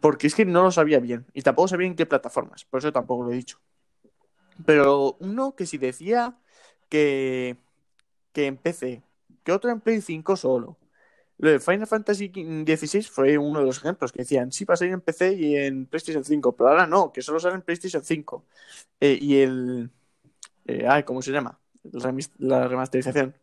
porque 0.00 0.28
es 0.28 0.34
que 0.34 0.44
no 0.44 0.62
lo 0.62 0.70
sabía 0.70 1.00
bien 1.00 1.26
y 1.34 1.42
tampoco 1.42 1.68
sabía 1.68 1.88
en 1.88 1.96
qué 1.96 2.06
plataformas, 2.06 2.64
por 2.64 2.78
eso 2.78 2.92
tampoco 2.92 3.24
lo 3.24 3.32
he 3.32 3.36
dicho. 3.36 3.58
Pero 4.64 5.16
uno 5.20 5.54
que 5.54 5.66
si 5.66 5.76
decía 5.78 6.36
que, 6.88 7.56
que 8.32 8.46
en 8.46 8.56
PC, 8.56 9.02
que 9.44 9.52
otro 9.52 9.70
en 9.70 9.80
Play 9.80 10.00
5 10.00 10.36
solo. 10.36 10.76
Lo 11.38 11.50
de 11.50 11.60
Final 11.60 11.86
Fantasy 11.86 12.28
XVI 12.28 13.02
fue 13.02 13.36
uno 13.36 13.60
de 13.60 13.66
los 13.66 13.78
ejemplos 13.78 14.10
que 14.10 14.20
decían, 14.20 14.52
sí, 14.52 14.64
va 14.64 14.74
a 14.74 14.76
salir 14.78 14.94
en 14.94 15.02
PC 15.02 15.34
y 15.34 15.56
en 15.56 15.84
PlayStation 15.84 16.24
5, 16.24 16.56
pero 16.56 16.70
ahora 16.70 16.86
no, 16.86 17.12
que 17.12 17.20
solo 17.20 17.38
sale 17.38 17.56
en 17.56 17.62
PlayStation 17.62 18.02
5. 18.02 18.44
Eh, 19.00 19.18
y 19.20 19.38
el... 19.40 19.90
Eh, 20.66 20.86
ay, 20.88 21.02
¿cómo 21.02 21.20
se 21.20 21.32
llama? 21.32 21.58
La 22.38 22.66
remasterización. 22.66 23.34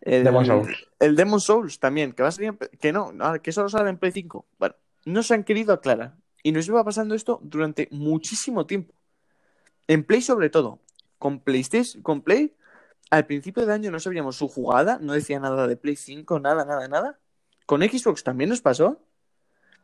El 0.00 0.24
Demon 0.24 0.44
Souls. 0.44 0.88
El 0.98 1.16
Demon 1.16 1.40
Souls 1.40 1.78
también, 1.78 2.12
que 2.12 2.22
va 2.22 2.28
a 2.28 2.32
salir 2.32 2.58
que 2.80 2.92
no, 2.92 3.12
que 3.42 3.52
solo 3.52 3.68
sale 3.68 3.88
en 3.88 3.96
Play 3.96 4.12
5. 4.12 4.44
Bueno, 4.58 4.74
no 5.04 5.22
se 5.22 5.34
han 5.34 5.44
querido 5.44 5.72
aclarar. 5.72 6.16
Y 6.42 6.52
nos 6.52 6.66
lleva 6.66 6.84
pasando 6.84 7.14
esto 7.14 7.40
durante 7.42 7.88
muchísimo 7.90 8.66
tiempo. 8.66 8.94
En 9.86 10.04
Play 10.04 10.20
sobre 10.20 10.50
todo. 10.50 10.80
Con 11.18 11.40
PlayStation, 11.40 12.02
con 12.02 12.20
Play, 12.20 12.54
al 13.10 13.26
principio 13.26 13.64
de 13.64 13.72
año 13.72 13.90
no 13.90 13.98
sabíamos 13.98 14.36
su 14.36 14.48
jugada, 14.48 14.98
no 15.00 15.12
decía 15.14 15.40
nada 15.40 15.66
de 15.66 15.76
Play 15.76 15.96
5, 15.96 16.40
nada, 16.40 16.64
nada, 16.64 16.88
nada. 16.88 17.18
Con 17.64 17.80
Xbox 17.82 18.24
también 18.24 18.50
nos 18.50 18.60
pasó. 18.60 19.00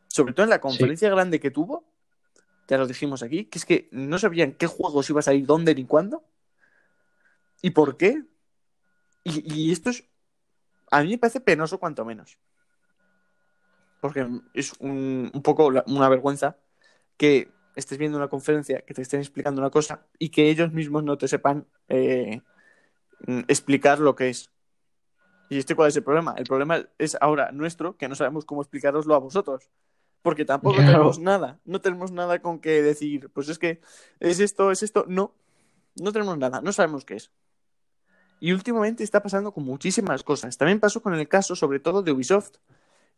Sobre 0.07 0.33
todo 0.33 0.43
en 0.43 0.49
la 0.49 0.61
conferencia 0.61 1.09
grande 1.09 1.39
que 1.39 1.49
tuvo. 1.49 1.85
Ya 2.67 2.77
lo 2.77 2.87
dijimos 2.87 3.23
aquí, 3.23 3.45
que 3.45 3.57
es 3.57 3.65
que 3.65 3.89
no 3.91 4.19
sabían 4.19 4.53
qué 4.53 4.67
juegos 4.67 5.09
iba 5.09 5.19
a 5.19 5.23
salir, 5.23 5.45
dónde 5.45 5.73
ni 5.73 5.85
cuándo. 5.85 6.23
¿Y 7.61 7.71
por 7.71 7.97
qué? 7.97 8.23
Y, 9.23 9.53
y 9.53 9.71
esto 9.71 9.89
es. 9.89 10.03
A 10.89 11.01
mí 11.01 11.09
me 11.09 11.17
parece 11.17 11.39
penoso, 11.41 11.79
cuanto 11.79 12.05
menos. 12.05 12.37
Porque 14.01 14.27
es 14.53 14.73
un, 14.79 15.31
un 15.33 15.41
poco 15.41 15.71
la- 15.71 15.85
una 15.87 16.09
vergüenza 16.09 16.57
que 17.15 17.49
estés 17.75 17.97
viendo 17.97 18.17
una 18.17 18.27
conferencia, 18.27 18.81
que 18.81 18.93
te 18.93 19.01
estén 19.01 19.21
explicando 19.21 19.61
una 19.61 19.69
cosa 19.69 20.05
y 20.19 20.29
que 20.29 20.49
ellos 20.49 20.73
mismos 20.73 21.03
no 21.05 21.17
te 21.17 21.29
sepan 21.29 21.65
eh, 21.87 22.41
mm, 23.27 23.41
explicar 23.47 23.99
lo 23.99 24.15
que 24.15 24.29
es. 24.29 24.49
¿Y 25.49 25.57
este 25.57 25.75
cuál 25.75 25.89
es 25.89 25.95
el 25.95 26.03
problema? 26.03 26.33
El 26.37 26.45
problema 26.45 26.85
es 26.97 27.17
ahora 27.21 27.51
nuestro, 27.51 27.95
que 27.97 28.07
no 28.09 28.15
sabemos 28.15 28.45
cómo 28.45 28.61
explicaroslo 28.61 29.15
a 29.15 29.19
vosotros. 29.19 29.69
Porque 30.21 30.45
tampoco 30.45 30.75
Claro. 30.77 30.91
tenemos 30.91 31.19
nada. 31.19 31.59
No 31.65 31.81
tenemos 31.81 32.11
nada 32.11 32.39
con 32.41 32.59
que 32.59 32.81
decir, 32.81 33.29
pues 33.33 33.49
es 33.49 33.57
que 33.59 33.81
es 34.19 34.39
esto, 34.39 34.71
es 34.71 34.83
esto. 34.83 35.05
No, 35.07 35.33
no 35.95 36.11
tenemos 36.11 36.37
nada, 36.37 36.61
no 36.61 36.71
sabemos 36.71 37.05
qué 37.05 37.15
es. 37.15 37.31
Y 38.39 38.53
últimamente 38.53 39.03
está 39.03 39.21
pasando 39.21 39.51
con 39.53 39.63
muchísimas 39.65 40.23
cosas. 40.23 40.57
También 40.57 40.79
pasó 40.79 41.01
con 41.01 41.13
el 41.15 41.27
caso, 41.27 41.55
sobre 41.55 41.79
todo, 41.79 42.01
de 42.01 42.11
Ubisoft, 42.11 42.55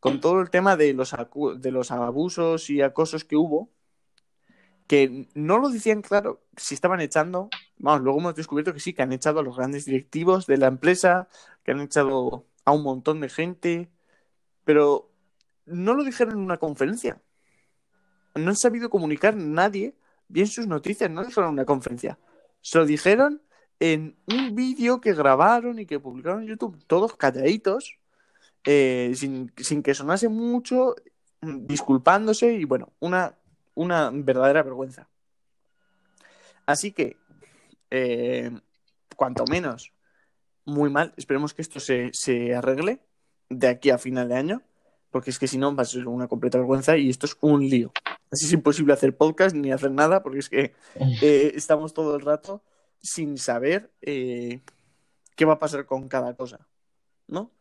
con 0.04 0.20
todo 0.20 0.42
el 0.42 0.50
tema 0.50 0.76
de 0.76 0.94
los, 0.94 1.16
de 1.60 1.72
los 1.72 1.90
abusos 1.90 2.70
y 2.70 2.82
acosos 2.82 3.24
que 3.24 3.38
hubo, 3.38 3.70
que 4.86 5.30
no 5.34 5.60
lo 5.60 5.70
decían 5.70 6.02
claro 6.02 6.44
si 6.58 6.76
estaban 6.76 7.00
echando. 7.00 7.50
Vamos, 7.78 8.02
luego 8.02 8.20
hemos 8.20 8.36
descubierto 8.36 8.74
que 8.74 8.82
sí, 8.82 8.92
que 8.92 9.02
han 9.02 9.14
echado 9.14 9.40
a 9.40 9.44
los 9.44 9.56
grandes 9.56 9.86
directivos 9.86 10.46
de 10.46 10.58
la 10.58 10.68
empresa, 10.68 11.30
que 11.64 11.72
han 11.72 11.80
echado 11.80 12.46
a 12.66 12.74
un 12.74 12.84
montón 12.84 13.22
de 13.22 13.30
gente, 13.30 13.90
pero 14.66 15.10
no 15.66 15.94
lo 15.94 16.04
dijeron 16.04 16.34
en 16.34 16.42
una 16.42 16.58
conferencia. 16.58 17.22
No 18.36 18.50
han 18.50 18.58
sabido 18.58 18.90
comunicar 18.90 19.38
nadie 19.38 19.96
bien 20.28 20.48
sus 20.48 20.68
noticias, 20.68 21.10
no 21.10 21.24
dijeron 21.24 21.52
en 21.52 21.54
una 21.54 21.66
conferencia. 21.66 22.20
Se 22.60 22.78
lo 22.78 22.86
dijeron 22.86 23.42
en 23.80 24.18
un 24.28 24.54
vídeo 24.54 25.00
que 25.00 25.14
grabaron 25.14 25.80
y 25.80 25.86
que 25.86 26.02
publicaron 26.02 26.42
en 26.42 26.50
YouTube, 26.50 26.84
todos 26.88 27.16
calladitos, 27.16 28.03
eh, 28.66 29.14
sin, 29.16 29.52
sin 29.58 29.84
que 29.84 29.94
sonase 29.94 30.30
mucho, 30.30 30.96
mm, 31.42 31.66
disculpándose 31.66 32.54
y 32.54 32.66
bueno, 32.66 32.94
una, 33.00 33.38
una 33.74 34.10
verdadera 34.14 34.64
vergüenza. 34.64 35.10
Así 36.66 36.92
que, 36.92 37.18
eh, 37.90 38.52
cuanto 39.18 39.44
menos, 39.46 39.94
muy 40.66 40.90
mal. 40.90 41.14
Esperemos 41.18 41.54
que 41.54 41.62
esto 41.62 41.80
se, 41.80 42.10
se 42.14 42.56
arregle 42.56 43.02
de 43.50 43.68
aquí 43.68 43.90
a 43.90 43.98
final 43.98 44.30
de 44.30 44.36
año, 44.36 44.62
porque 45.12 45.30
es 45.30 45.40
que 45.40 45.48
si 45.48 45.58
no 45.58 45.76
va 45.76 45.84
a 45.84 45.86
ser 45.86 46.08
una 46.08 46.28
completa 46.28 46.58
vergüenza 46.58 46.98
y 46.98 47.10
esto 47.10 47.26
es 47.26 47.38
un 47.42 47.68
lío. 47.68 47.92
Así 48.32 48.46
es 48.46 48.54
imposible 48.54 48.94
hacer 48.94 49.16
podcast 49.16 49.56
ni 49.56 49.72
hacer 49.72 49.92
nada, 49.92 50.24
porque 50.24 50.40
es 50.40 50.50
que 50.50 50.74
eh, 51.22 51.52
estamos 51.56 51.94
todo 51.94 52.16
el 52.16 52.22
rato 52.22 52.64
sin 53.02 53.38
saber 53.38 53.92
qué 54.00 54.62
va 55.46 55.54
a 55.54 55.60
pasar 55.60 55.86
con 55.86 56.08
cada 56.08 56.36
cosa, 56.36 56.66
¿no? 57.28 57.52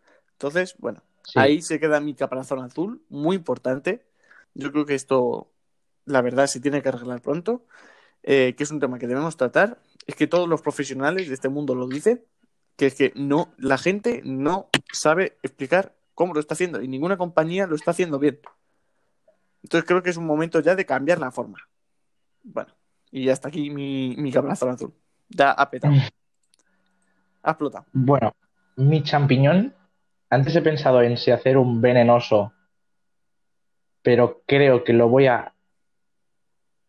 Entonces, 0.42 0.74
bueno, 0.78 1.00
Sí. 1.24 1.38
ahí 1.38 1.62
se 1.62 1.78
queda 1.78 2.00
mi 2.00 2.14
caparazón 2.14 2.58
azul, 2.64 3.00
muy 3.08 3.36
importante. 3.36 4.04
Yo 4.54 4.72
creo 4.72 4.84
que 4.84 4.96
esto, 4.96 5.52
la 6.04 6.20
verdad, 6.20 6.48
se 6.48 6.58
tiene 6.58 6.82
que 6.82 6.88
arreglar 6.88 7.22
pronto, 7.22 7.64
eh, 8.24 8.54
que 8.56 8.64
es 8.64 8.72
un 8.72 8.80
tema 8.80 8.98
que 8.98 9.06
debemos 9.06 9.36
tratar. 9.36 9.80
Es 10.04 10.16
que 10.16 10.26
todos 10.26 10.48
los 10.48 10.60
profesionales 10.60 11.28
de 11.28 11.34
este 11.34 11.48
mundo 11.48 11.76
lo 11.76 11.86
dicen, 11.86 12.24
que 12.76 12.86
es 12.86 12.96
que 12.96 13.12
no, 13.14 13.54
la 13.56 13.78
gente 13.78 14.20
no 14.24 14.68
sabe 14.92 15.38
explicar 15.44 15.94
cómo 16.16 16.34
lo 16.34 16.40
está 16.40 16.54
haciendo 16.54 16.82
y 16.82 16.88
ninguna 16.88 17.16
compañía 17.16 17.68
lo 17.68 17.76
está 17.76 17.92
haciendo 17.92 18.18
bien. 18.18 18.40
Entonces 19.62 19.86
creo 19.86 20.02
que 20.02 20.10
es 20.10 20.16
un 20.16 20.26
momento 20.26 20.58
ya 20.58 20.74
de 20.74 20.84
cambiar 20.84 21.20
la 21.20 21.30
forma. 21.30 21.58
Bueno, 22.42 22.74
y 23.12 23.28
hasta 23.28 23.46
aquí 23.46 23.70
mi, 23.70 24.16
mi 24.18 24.32
caparazón 24.32 24.70
azul. 24.70 24.92
Ya 25.28 25.52
ha 25.52 25.70
petado. 25.70 25.94
Ha 27.44 27.50
explotado. 27.52 27.86
Bueno, 27.92 28.34
mi 28.74 29.04
champiñón, 29.04 29.72
antes 30.32 30.56
he 30.56 30.62
pensado 30.62 31.02
en 31.02 31.18
si 31.18 31.30
hacer 31.30 31.58
un 31.58 31.82
venenoso, 31.82 32.54
pero 34.00 34.40
creo 34.46 34.82
que 34.82 34.94
lo 34.94 35.10
voy 35.10 35.26
a 35.26 35.52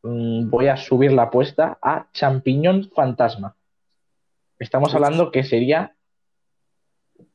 mm, 0.02 0.50
voy 0.50 0.70
a 0.70 0.78
subir 0.78 1.12
la 1.12 1.24
apuesta 1.24 1.78
a 1.82 2.08
champiñón 2.14 2.90
fantasma. 2.96 3.58
Estamos 4.60 4.96
hablando 4.96 5.30
que 5.30 5.44
sería 5.44 5.94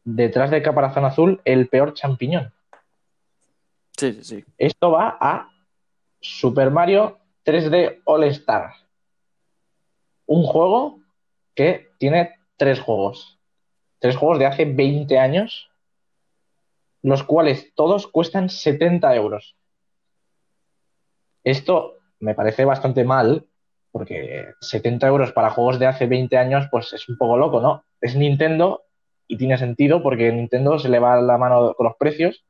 detrás 0.02 0.50
del 0.50 0.62
caparazón 0.62 1.04
azul 1.04 1.42
el 1.44 1.68
peor 1.68 1.92
champiñón. 1.92 2.54
Sí, 3.98 4.14
sí, 4.14 4.24
sí. 4.24 4.44
Esto 4.56 4.92
va 4.92 5.18
a 5.20 5.50
Super 6.22 6.70
Mario 6.70 7.18
3D 7.44 8.00
All 8.04 8.24
Star. 8.24 8.72
Un 10.24 10.42
juego 10.44 11.00
que 11.54 11.90
tiene 11.98 12.34
tres 12.56 12.80
juegos. 12.80 13.38
Tres 13.98 14.16
juegos 14.16 14.38
de 14.38 14.46
hace 14.46 14.64
20 14.64 15.18
años, 15.18 15.68
los 17.02 17.22
cuales 17.22 17.72
todos 17.74 18.06
cuestan 18.06 18.48
70 18.48 19.14
euros. 19.14 19.56
Esto 21.44 21.94
me 22.20 22.34
parece 22.34 22.64
bastante 22.64 23.04
mal, 23.04 23.46
porque 23.92 24.54
70 24.60 25.06
euros 25.06 25.32
para 25.32 25.50
juegos 25.50 25.78
de 25.78 25.86
hace 25.86 26.06
20 26.06 26.36
años, 26.36 26.66
pues 26.70 26.92
es 26.92 27.08
un 27.08 27.16
poco 27.16 27.38
loco, 27.38 27.60
¿no? 27.60 27.84
Es 28.00 28.16
Nintendo 28.16 28.82
y 29.26 29.36
tiene 29.36 29.58
sentido 29.58 30.02
porque 30.02 30.32
Nintendo 30.32 30.78
se 30.78 30.88
le 30.88 30.98
va 30.98 31.20
la 31.20 31.38
mano 31.38 31.74
con 31.74 31.86
los 31.86 31.96
precios. 31.96 32.44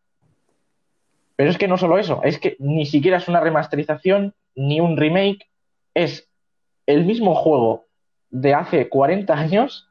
Pero 1.36 1.50
es 1.50 1.58
que 1.58 1.68
no 1.68 1.78
solo 1.78 1.98
eso, 1.98 2.20
es 2.24 2.38
que 2.38 2.56
ni 2.58 2.86
siquiera 2.86 3.18
es 3.18 3.28
una 3.28 3.40
remasterización 3.40 4.34
ni 4.56 4.80
un 4.80 4.96
remake, 4.96 5.48
es 5.94 6.28
el 6.86 7.04
mismo 7.04 7.34
juego 7.34 7.86
de 8.30 8.54
hace 8.54 8.88
40 8.88 9.32
años 9.34 9.87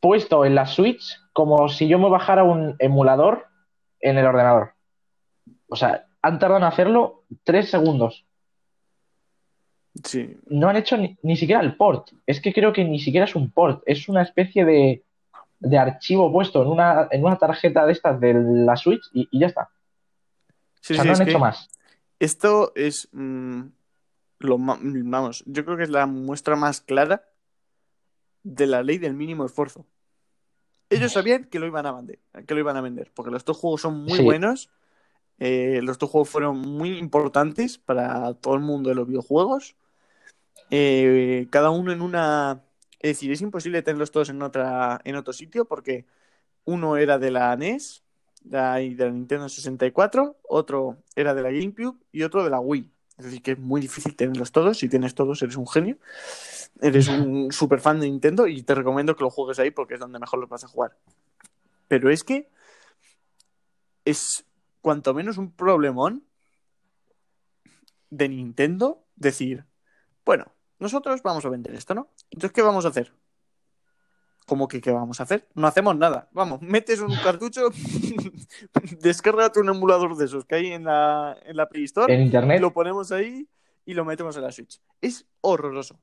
puesto 0.00 0.44
en 0.44 0.54
la 0.54 0.66
Switch 0.66 1.18
como 1.32 1.68
si 1.68 1.88
yo 1.88 1.98
me 1.98 2.08
bajara 2.08 2.44
un 2.44 2.76
emulador 2.78 3.46
en 4.00 4.18
el 4.18 4.26
ordenador. 4.26 4.72
O 5.68 5.76
sea, 5.76 6.06
han 6.22 6.38
tardado 6.38 6.58
en 6.58 6.64
hacerlo 6.64 7.24
tres 7.44 7.70
segundos. 7.70 8.26
Sí, 10.04 10.36
No 10.46 10.68
han 10.68 10.76
hecho 10.76 10.96
ni, 10.96 11.18
ni 11.22 11.36
siquiera 11.36 11.60
el 11.60 11.76
port. 11.76 12.10
Es 12.26 12.40
que 12.40 12.52
creo 12.52 12.72
que 12.72 12.84
ni 12.84 13.00
siquiera 13.00 13.26
es 13.26 13.34
un 13.34 13.50
port, 13.50 13.82
es 13.86 14.08
una 14.08 14.22
especie 14.22 14.64
de, 14.64 15.04
de 15.58 15.78
archivo 15.78 16.32
puesto 16.32 16.62
en 16.62 16.68
una, 16.68 17.08
en 17.10 17.24
una 17.24 17.36
tarjeta 17.36 17.84
de 17.86 17.92
estas 17.92 18.20
de 18.20 18.34
la 18.34 18.76
Switch 18.76 19.02
y, 19.12 19.28
y 19.30 19.40
ya 19.40 19.48
está. 19.48 19.68
sí, 20.80 20.94
o 20.94 20.96
sea, 20.96 21.02
sí, 21.02 21.08
no 21.08 21.14
han 21.16 21.28
hecho 21.28 21.38
más. 21.38 21.68
Esto 22.18 22.72
es 22.74 23.08
mm, 23.12 23.62
lo 24.40 24.56
vamos, 24.58 25.44
yo 25.46 25.64
creo 25.64 25.76
que 25.76 25.84
es 25.84 25.90
la 25.90 26.06
muestra 26.06 26.56
más 26.56 26.80
clara 26.80 27.24
de 28.42 28.66
la 28.66 28.82
ley 28.82 28.98
del 28.98 29.14
mínimo 29.14 29.44
esfuerzo. 29.44 29.86
Ellos 30.88 31.12
sabían 31.12 31.44
que 31.44 31.60
lo 31.60 31.66
iban 31.66 31.86
a 31.86 31.92
vender, 31.92 32.18
que 32.46 32.54
lo 32.54 32.60
iban 32.60 32.76
a 32.76 32.80
vender, 32.80 33.12
porque 33.14 33.30
los 33.30 33.44
dos 33.44 33.56
juegos 33.56 33.80
son 33.82 34.02
muy 34.04 34.18
Sí. 34.18 34.24
buenos. 34.24 34.70
eh, 35.42 35.80
los 35.82 35.98
dos 35.98 36.10
juegos 36.10 36.28
fueron 36.28 36.58
muy 36.58 36.98
importantes 36.98 37.78
para 37.78 38.34
todo 38.34 38.54
el 38.54 38.60
mundo 38.60 38.90
de 38.90 38.94
los 38.94 39.08
videojuegos. 39.08 39.74
Eh, 40.70 41.46
cada 41.50 41.70
uno 41.70 41.92
en 41.92 42.02
una. 42.02 42.62
Es 42.98 43.16
decir, 43.16 43.32
es 43.32 43.40
imposible 43.40 43.80
tenerlos 43.80 44.10
todos 44.10 44.28
en 44.28 44.42
otra, 44.42 45.00
en 45.04 45.16
otro 45.16 45.32
sitio, 45.32 45.64
porque 45.64 46.04
uno 46.66 46.98
era 46.98 47.18
de 47.18 47.30
la 47.30 47.56
NES 47.56 48.02
de 48.42 48.58
la 48.98 49.10
Nintendo 49.10 49.48
64, 49.48 50.36
otro 50.48 50.98
era 51.16 51.34
de 51.34 51.42
la 51.42 51.50
GameCube 51.50 51.98
y 52.12 52.22
otro 52.22 52.44
de 52.44 52.50
la 52.50 52.60
Wii. 52.60 52.90
Es 53.20 53.24
decir, 53.26 53.42
que 53.42 53.52
es 53.52 53.58
muy 53.58 53.82
difícil 53.82 54.16
tenerlos 54.16 54.50
todos. 54.50 54.78
Si 54.78 54.88
tienes 54.88 55.14
todos, 55.14 55.42
eres 55.42 55.56
un 55.56 55.68
genio. 55.68 55.98
Eres 56.80 57.06
un 57.08 57.52
super 57.52 57.78
fan 57.78 58.00
de 58.00 58.06
Nintendo 58.06 58.46
y 58.46 58.62
te 58.62 58.74
recomiendo 58.74 59.14
que 59.14 59.22
lo 59.22 59.28
juegues 59.28 59.58
ahí 59.58 59.70
porque 59.70 59.94
es 59.94 60.00
donde 60.00 60.18
mejor 60.18 60.40
los 60.40 60.48
vas 60.48 60.64
a 60.64 60.68
jugar. 60.68 60.96
Pero 61.86 62.08
es 62.08 62.24
que 62.24 62.48
es 64.06 64.46
cuanto 64.80 65.12
menos 65.12 65.36
un 65.36 65.52
problemón 65.52 66.24
de 68.08 68.30
Nintendo 68.30 69.04
decir, 69.16 69.66
bueno, 70.24 70.54
nosotros 70.78 71.22
vamos 71.22 71.44
a 71.44 71.50
vender 71.50 71.74
esto, 71.74 71.94
¿no? 71.94 72.08
Entonces, 72.30 72.52
¿qué 72.52 72.62
vamos 72.62 72.86
a 72.86 72.88
hacer? 72.88 73.12
¿Cómo 74.50 74.66
que 74.66 74.80
qué 74.80 74.90
vamos 74.90 75.20
a 75.20 75.22
hacer? 75.22 75.46
No 75.54 75.68
hacemos 75.68 75.96
nada. 75.96 76.28
Vamos, 76.32 76.60
metes 76.60 76.98
un 77.00 77.14
cartucho, 77.22 77.68
descárgate 79.00 79.60
un 79.60 79.68
emulador 79.68 80.16
de 80.16 80.24
esos 80.24 80.44
que 80.44 80.56
hay 80.56 80.72
en 80.72 80.86
la, 80.86 81.36
en 81.46 81.56
la 81.56 81.68
Play 81.68 81.84
Store, 81.84 82.12
En 82.12 82.20
internet, 82.22 82.60
lo 82.60 82.72
ponemos 82.72 83.12
ahí 83.12 83.46
y 83.86 83.94
lo 83.94 84.04
metemos 84.04 84.36
en 84.36 84.42
la 84.42 84.50
Switch. 84.50 84.80
Es 85.00 85.24
horroroso. 85.40 86.00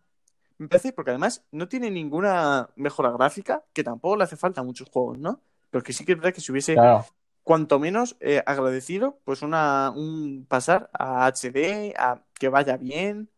Me 0.60 0.70
parece 0.70 0.94
porque 0.94 1.12
además 1.12 1.44
no 1.52 1.68
tiene 1.68 1.92
ninguna 1.92 2.70
mejora 2.78 3.12
gráfica, 3.12 3.66
que 3.74 3.84
tampoco 3.84 4.16
le 4.16 4.24
hace 4.24 4.38
falta 4.38 4.62
a 4.62 4.64
muchos 4.64 4.90
juegos, 4.90 5.18
¿no? 5.18 5.42
Pero 5.70 5.84
que 5.84 5.92
sí 5.92 6.06
que 6.06 6.14
es 6.14 6.18
verdad 6.18 6.34
que 6.34 6.40
si 6.40 6.50
hubiese 6.54 6.76
claro. 6.76 7.06
cuanto 7.44 7.80
menos 7.80 8.16
eh, 8.22 8.42
agradecido, 8.46 9.20
pues 9.26 9.42
una, 9.42 9.92
un 9.94 10.46
pasar 10.48 10.90
a 10.94 11.26
HD, 11.26 11.94
a 11.98 12.22
que 12.40 12.48
vaya 12.48 12.78
bien. 12.78 13.30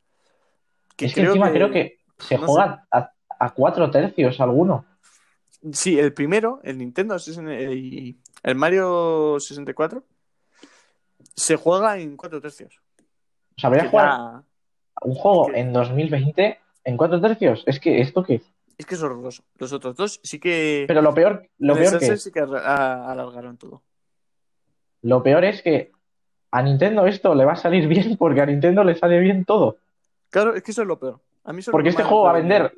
Que 0.95 1.07
Es 1.07 1.15
que 1.15 1.21
encima 1.21 1.47
que- 1.47 1.53
creo 1.53 1.71
que 1.71 1.97
se 2.19 2.37
no 2.37 2.45
juega 2.45 2.85
a, 2.91 3.11
a 3.39 3.53
cuatro 3.55 3.89
tercios 3.89 4.39
alguno. 4.39 4.85
Sí, 5.73 5.99
el 5.99 6.13
primero, 6.13 6.59
el 6.63 6.77
Nintendo 6.77 7.17
60 7.19 7.53
y 7.73 8.17
el 8.43 8.55
Mario 8.55 9.37
64, 9.39 10.03
se 11.35 11.55
juega 11.57 11.97
en 11.97 12.15
cuatro 12.15 12.39
tercios. 12.41 12.81
O 13.57 13.59
sea, 13.59 13.69
voy 13.69 13.79
a 13.79 13.83
Que 13.83 13.89
jugar 13.89 14.19
un 15.01 15.15
juego 15.15 15.47
es 15.47 15.53
que- 15.53 15.59
en 15.59 15.73
2020 15.73 16.59
en 16.85 16.97
cuatro 16.97 17.19
tercios. 17.19 17.63
Es 17.67 17.79
que 17.79 18.01
esto 18.01 18.23
qué 18.23 18.35
es. 18.35 18.43
Es 18.77 18.85
que 18.85 18.95
es 18.95 19.03
horroroso. 19.03 19.43
Los 19.57 19.73
otros 19.73 19.95
dos 19.97 20.19
sí 20.23 20.39
que. 20.39 20.85
Pero 20.87 21.01
lo 21.01 21.13
peor, 21.13 21.45
lo 21.57 21.73
el 21.75 21.79
peor 21.83 21.99
que 21.99 22.05
es, 22.07 22.23
sí 22.23 22.31
que 22.31 22.39
alargaron 22.39 23.57
todo. 23.57 23.83
Lo 25.01 25.21
peor 25.21 25.43
es 25.43 25.61
que 25.61 25.91
a 26.51 26.61
Nintendo 26.61 27.05
esto 27.05 27.35
le 27.35 27.43
va 27.45 27.53
a 27.53 27.57
salir 27.57 27.87
bien 27.89 28.15
porque 28.17 28.41
a 28.41 28.45
Nintendo 28.45 28.83
le 28.85 28.95
sale 28.95 29.19
bien 29.19 29.43
todo. 29.43 29.77
Claro, 30.29 30.55
es 30.55 30.63
que 30.63 30.71
eso 30.71 30.83
es 30.83 30.87
lo 30.87 30.97
peor. 30.99 31.19
A 31.43 31.51
mí 31.53 31.59
eso 31.59 31.71
Porque 31.71 31.89
este 31.89 32.03
juego 32.03 32.23
va 32.23 32.31
a 32.31 32.33
vender 32.35 32.73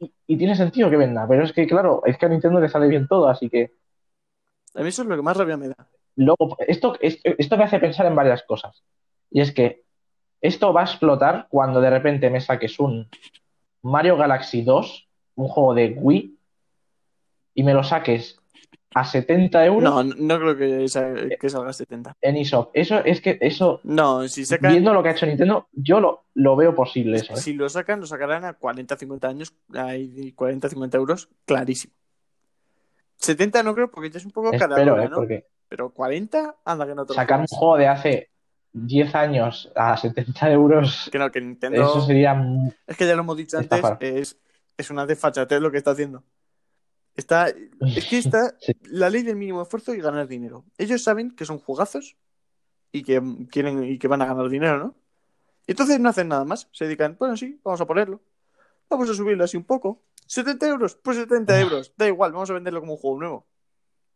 y, 0.00 0.12
y 0.26 0.36
tiene 0.36 0.54
sentido 0.56 0.90
que 0.90 0.96
venda, 0.96 1.26
pero 1.28 1.44
es 1.44 1.52
que, 1.52 1.66
claro, 1.66 2.02
es 2.06 2.16
que 2.18 2.26
a 2.26 2.28
Nintendo 2.28 2.60
le 2.60 2.68
sale 2.68 2.88
bien 2.88 3.06
todo, 3.08 3.28
así 3.28 3.48
que 3.48 3.72
A 4.74 4.82
mí 4.82 4.88
eso 4.88 5.02
es 5.02 5.08
lo 5.08 5.16
que 5.16 5.22
más 5.22 5.36
rabia 5.36 5.56
me 5.56 5.68
da. 5.68 5.76
luego, 6.16 6.56
esto, 6.66 6.96
es- 7.00 7.20
esto 7.24 7.56
me 7.56 7.64
hace 7.64 7.78
pensar 7.80 8.06
en 8.06 8.14
varias 8.16 8.42
cosas. 8.44 8.82
Y 9.30 9.40
es 9.40 9.52
que 9.52 9.82
esto 10.40 10.72
va 10.72 10.82
a 10.82 10.84
explotar 10.84 11.46
cuando 11.50 11.80
de 11.80 11.90
repente 11.90 12.30
me 12.30 12.40
saques 12.40 12.78
un 12.78 13.08
Mario 13.82 14.16
Galaxy 14.16 14.62
2, 14.62 15.08
un 15.36 15.48
juego 15.48 15.74
de 15.74 15.94
Wii, 15.98 16.38
y 17.54 17.62
me 17.62 17.74
lo 17.74 17.82
saques 17.82 18.37
a 18.94 19.04
70 19.04 19.66
euros 19.66 19.82
No, 19.82 20.02
no, 20.02 20.38
creo 20.38 20.56
que, 20.56 20.88
sa- 20.88 21.12
que 21.38 21.48
salga 21.50 21.72
70. 21.72 22.16
en 22.20 22.36
eShop. 22.36 22.70
Eso 22.72 23.04
es 23.04 23.20
que, 23.20 23.38
eso, 23.40 23.80
No, 23.84 24.26
si 24.28 24.44
sacan, 24.44 24.72
viendo 24.72 24.92
lo 24.94 25.02
que 25.02 25.10
ha 25.10 25.12
hecho 25.12 25.26
Nintendo, 25.26 25.68
yo 25.72 26.00
lo, 26.00 26.24
lo 26.34 26.56
veo 26.56 26.74
posible 26.74 27.18
eso, 27.18 27.34
¿eh? 27.34 27.36
si 27.36 27.52
lo 27.52 27.68
sacan, 27.68 28.00
lo 28.00 28.06
sacarán 28.06 28.44
a 28.44 28.54
40, 28.54 28.96
50 28.96 29.28
años, 29.28 29.54
hay 29.74 30.32
40, 30.32 30.68
50 30.70 30.96
euros, 30.96 31.28
clarísimo. 31.44 31.92
70 33.16 33.62
no 33.62 33.74
creo 33.74 33.90
porque 33.90 34.10
ya 34.10 34.18
es 34.18 34.24
un 34.24 34.30
poco 34.30 34.50
cada 34.52 34.76
Espero, 34.76 34.94
hora, 34.94 35.04
¿eh? 35.04 35.08
¿no? 35.08 35.16
Porque 35.16 35.46
Pero 35.68 35.90
40, 35.90 36.56
anda 36.64 36.86
que 36.86 36.94
no 36.94 37.04
te 37.04 37.14
sacar 37.14 37.40
un 37.40 37.46
juego 37.46 37.76
de 37.76 37.88
hace 37.88 38.30
10 38.72 39.14
años 39.14 39.72
a 39.74 39.96
70 39.96 40.50
euros, 40.52 41.08
Que 41.10 41.18
no, 41.18 41.30
que 41.30 41.40
Nintendo... 41.40 41.82
eso 41.82 42.00
sería... 42.00 42.40
Es 42.86 42.96
que 42.96 43.06
ya 43.06 43.14
lo 43.14 43.22
hemos 43.22 43.36
dicho 43.36 43.58
antes, 43.58 43.80
es, 44.00 44.38
es 44.76 44.90
una 44.90 45.04
desfachatez 45.04 45.60
lo 45.60 45.70
que 45.70 45.78
está 45.78 45.90
haciendo. 45.90 46.22
Está, 47.18 47.48
es 47.48 48.06
que 48.08 48.18
está 48.24 48.54
Sí. 48.60 48.72
la 48.84 49.10
ley 49.10 49.22
del 49.22 49.34
mínimo 49.36 49.60
esfuerzo 49.60 49.92
y 49.92 50.00
ganar 50.00 50.28
dinero. 50.28 50.64
Ellos 50.78 51.02
saben 51.02 51.34
que 51.34 51.44
son 51.44 51.58
jugazos 51.58 52.16
y 52.92 53.02
que 53.02 53.20
quieren 53.50 53.82
y 53.84 53.98
que 53.98 54.06
van 54.08 54.22
a 54.22 54.26
ganar 54.26 54.48
dinero, 54.48 54.78
¿no? 54.78 54.94
Y 55.66 55.72
entonces 55.72 55.98
no 56.00 56.08
hacen 56.08 56.28
nada 56.28 56.44
más. 56.44 56.68
Se 56.72 56.84
dedican, 56.84 57.16
bueno, 57.18 57.36
sí, 57.36 57.60
vamos 57.64 57.80
a 57.80 57.86
ponerlo. 57.86 58.22
Vamos 58.88 59.10
a 59.10 59.14
subirlo 59.14 59.42
así 59.44 59.56
un 59.56 59.64
poco. 59.64 60.00
¿70 60.28 60.66
euros? 60.68 60.94
Pues 60.94 61.16
70 61.18 61.60
euros. 61.60 61.92
Da 61.96 62.06
igual, 62.06 62.32
vamos 62.32 62.48
a 62.50 62.54
venderlo 62.54 62.80
como 62.80 62.92
un 62.92 62.98
juego 62.98 63.18
nuevo. 63.18 63.46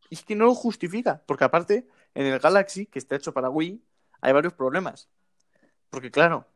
Y 0.09 0.15
es 0.15 0.23
que 0.25 0.37
no 0.37 0.45
lo 0.47 0.55
justifica, 0.55 1.23
porque 1.27 1.45
aparte, 1.45 1.89
en 2.15 2.27
el 2.27 2.39
Galaxy, 2.39 2.87
que 2.87 2.99
está 3.01 3.17
hecho 3.17 3.33
para 3.35 3.51
Wii, 3.51 3.83
hay 4.21 4.33
varios 4.33 4.53
problemas. 4.55 5.09
Porque 5.91 6.11
claro, 6.11 6.47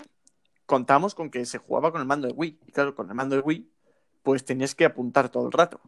contamos 0.65 1.15
con 1.15 1.29
que 1.31 1.45
se 1.45 1.59
jugaba 1.59 1.91
con 1.91 2.01
el 2.01 2.07
mando 2.07 2.29
de 2.29 2.35
Wii. 2.35 2.61
Y 2.67 2.73
claro, 2.73 2.95
con 2.95 3.09
el 3.09 3.15
mando 3.15 3.35
de 3.37 3.43
Wii, 3.43 3.69
pues 4.23 4.45
tenías 4.45 4.75
que 4.75 4.85
apuntar 4.85 5.29
todo 5.29 5.47
el 5.47 5.53
rato. 5.53 5.81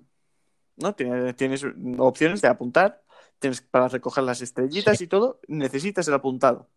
¿No? 0.81 0.95
Tienes, 0.95 1.35
tienes 1.37 1.65
opciones 1.99 2.41
de 2.41 2.49
apuntar, 2.49 3.03
tienes 3.39 3.61
para 3.61 3.89
recoger 3.89 4.25
las 4.25 4.41
estrellitas 4.41 4.99
Sí. 4.99 5.05
y 5.05 5.07
todo, 5.07 5.41
necesitas 5.49 6.07
el 6.09 6.15
apuntado. 6.15 6.69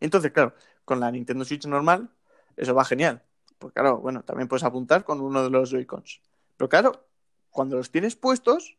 Entonces, 0.00 0.32
claro, 0.32 0.54
con 0.84 1.00
la 1.00 1.10
Nintendo 1.10 1.44
Switch 1.44 1.66
normal, 1.66 2.08
eso 2.56 2.74
va 2.74 2.84
genial. 2.84 3.22
Porque 3.58 3.74
claro, 3.80 3.98
bueno, 3.98 4.22
también 4.22 4.48
puedes 4.48 4.64
apuntar 4.64 5.04
con 5.04 5.20
uno 5.20 5.42
de 5.42 5.50
los 5.50 5.70
Joy-Cons. 5.70 6.20
Pero 6.56 6.68
claro, 6.68 7.06
cuando 7.50 7.76
los 7.76 7.90
tienes 7.90 8.16
puestos, 8.16 8.76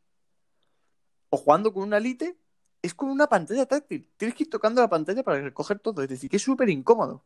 o 1.30 1.38
jugando 1.38 1.74
con 1.74 1.84
una 1.84 2.00
Lite, 2.00 2.38
es 2.82 2.94
con 2.94 3.10
una 3.10 3.28
pantalla 3.28 3.66
táctil. 3.66 4.10
Tienes 4.16 4.36
que 4.36 4.44
ir 4.44 4.50
tocando 4.50 4.82
la 4.82 4.90
pantalla 4.90 5.24
para 5.24 5.42
recoger 5.42 5.80
todo. 5.80 6.04
Es 6.04 6.10
decir, 6.10 6.30
que 6.30 6.38
es 6.38 6.44
súper 6.44 6.70
incómodo. 6.70 7.24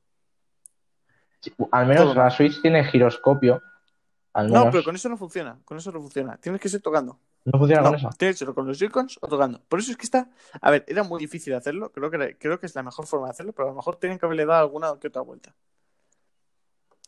Sí, 1.42 1.54
Al 1.72 1.86
menos 1.88 2.04
Todo. 2.06 2.14
la 2.16 2.30
Switch 2.30 2.62
tiene 2.62 2.84
giroscopio. 2.86 3.62
Al 4.40 4.48
menos. 4.50 4.66
No, 4.66 4.72
pero 4.72 4.84
con 4.84 4.96
eso 4.96 5.10
no 5.10 5.18
funciona. 5.18 5.60
Con 5.66 5.78
eso 5.78 5.92
no 5.92 6.00
funciona. 6.02 6.38
Tienes 6.38 6.62
que 6.62 6.70
ser 6.70 6.82
tocando. 6.82 7.20
¿No 7.46 7.58
funciona 7.60 7.82
No, 7.82 7.90
con 7.90 7.96
eso. 8.00 8.10
tienes 8.18 8.38
que 8.40 8.46
ser 8.46 8.54
con 8.54 8.68
los 8.68 8.78
Joy-Cons 8.80 9.18
o 9.22 9.28
tocando. 9.28 9.62
Por 9.68 9.80
eso 9.80 9.92
es 9.92 9.98
que 9.98 10.04
está. 10.06 10.30
A 10.62 10.72
ver, 10.72 10.84
era 10.88 11.04
muy 11.04 11.20
difícil 11.20 11.54
hacerlo. 11.54 11.92
Creo 11.92 12.10
que, 12.10 12.16
era- 12.18 12.34
creo 12.38 12.60
que 12.60 12.66
es 12.66 12.76
la 12.76 12.84
mejor 12.84 13.06
forma 13.08 13.28
de 13.28 13.32
hacerlo, 13.32 13.54
pero 13.54 13.68
a 13.68 13.72
lo 13.72 13.76
mejor 13.76 13.96
tienen 13.98 14.18
que 14.20 14.26
haberle 14.26 14.46
dado 14.46 14.62
alguna 14.62 14.94
que 15.00 15.08
otra 15.08 15.22
vuelta. 15.22 15.54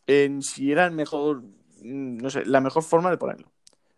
En 0.06 0.42
si 0.42 0.72
era 0.72 0.84
el 0.86 0.92
mejor. 0.92 1.42
mm, 1.82 2.18
No 2.18 2.30
sé, 2.30 2.44
la 2.44 2.60
mejor 2.60 2.82
forma 2.82 3.10
de 3.10 3.16
ponerlo. 3.18 3.50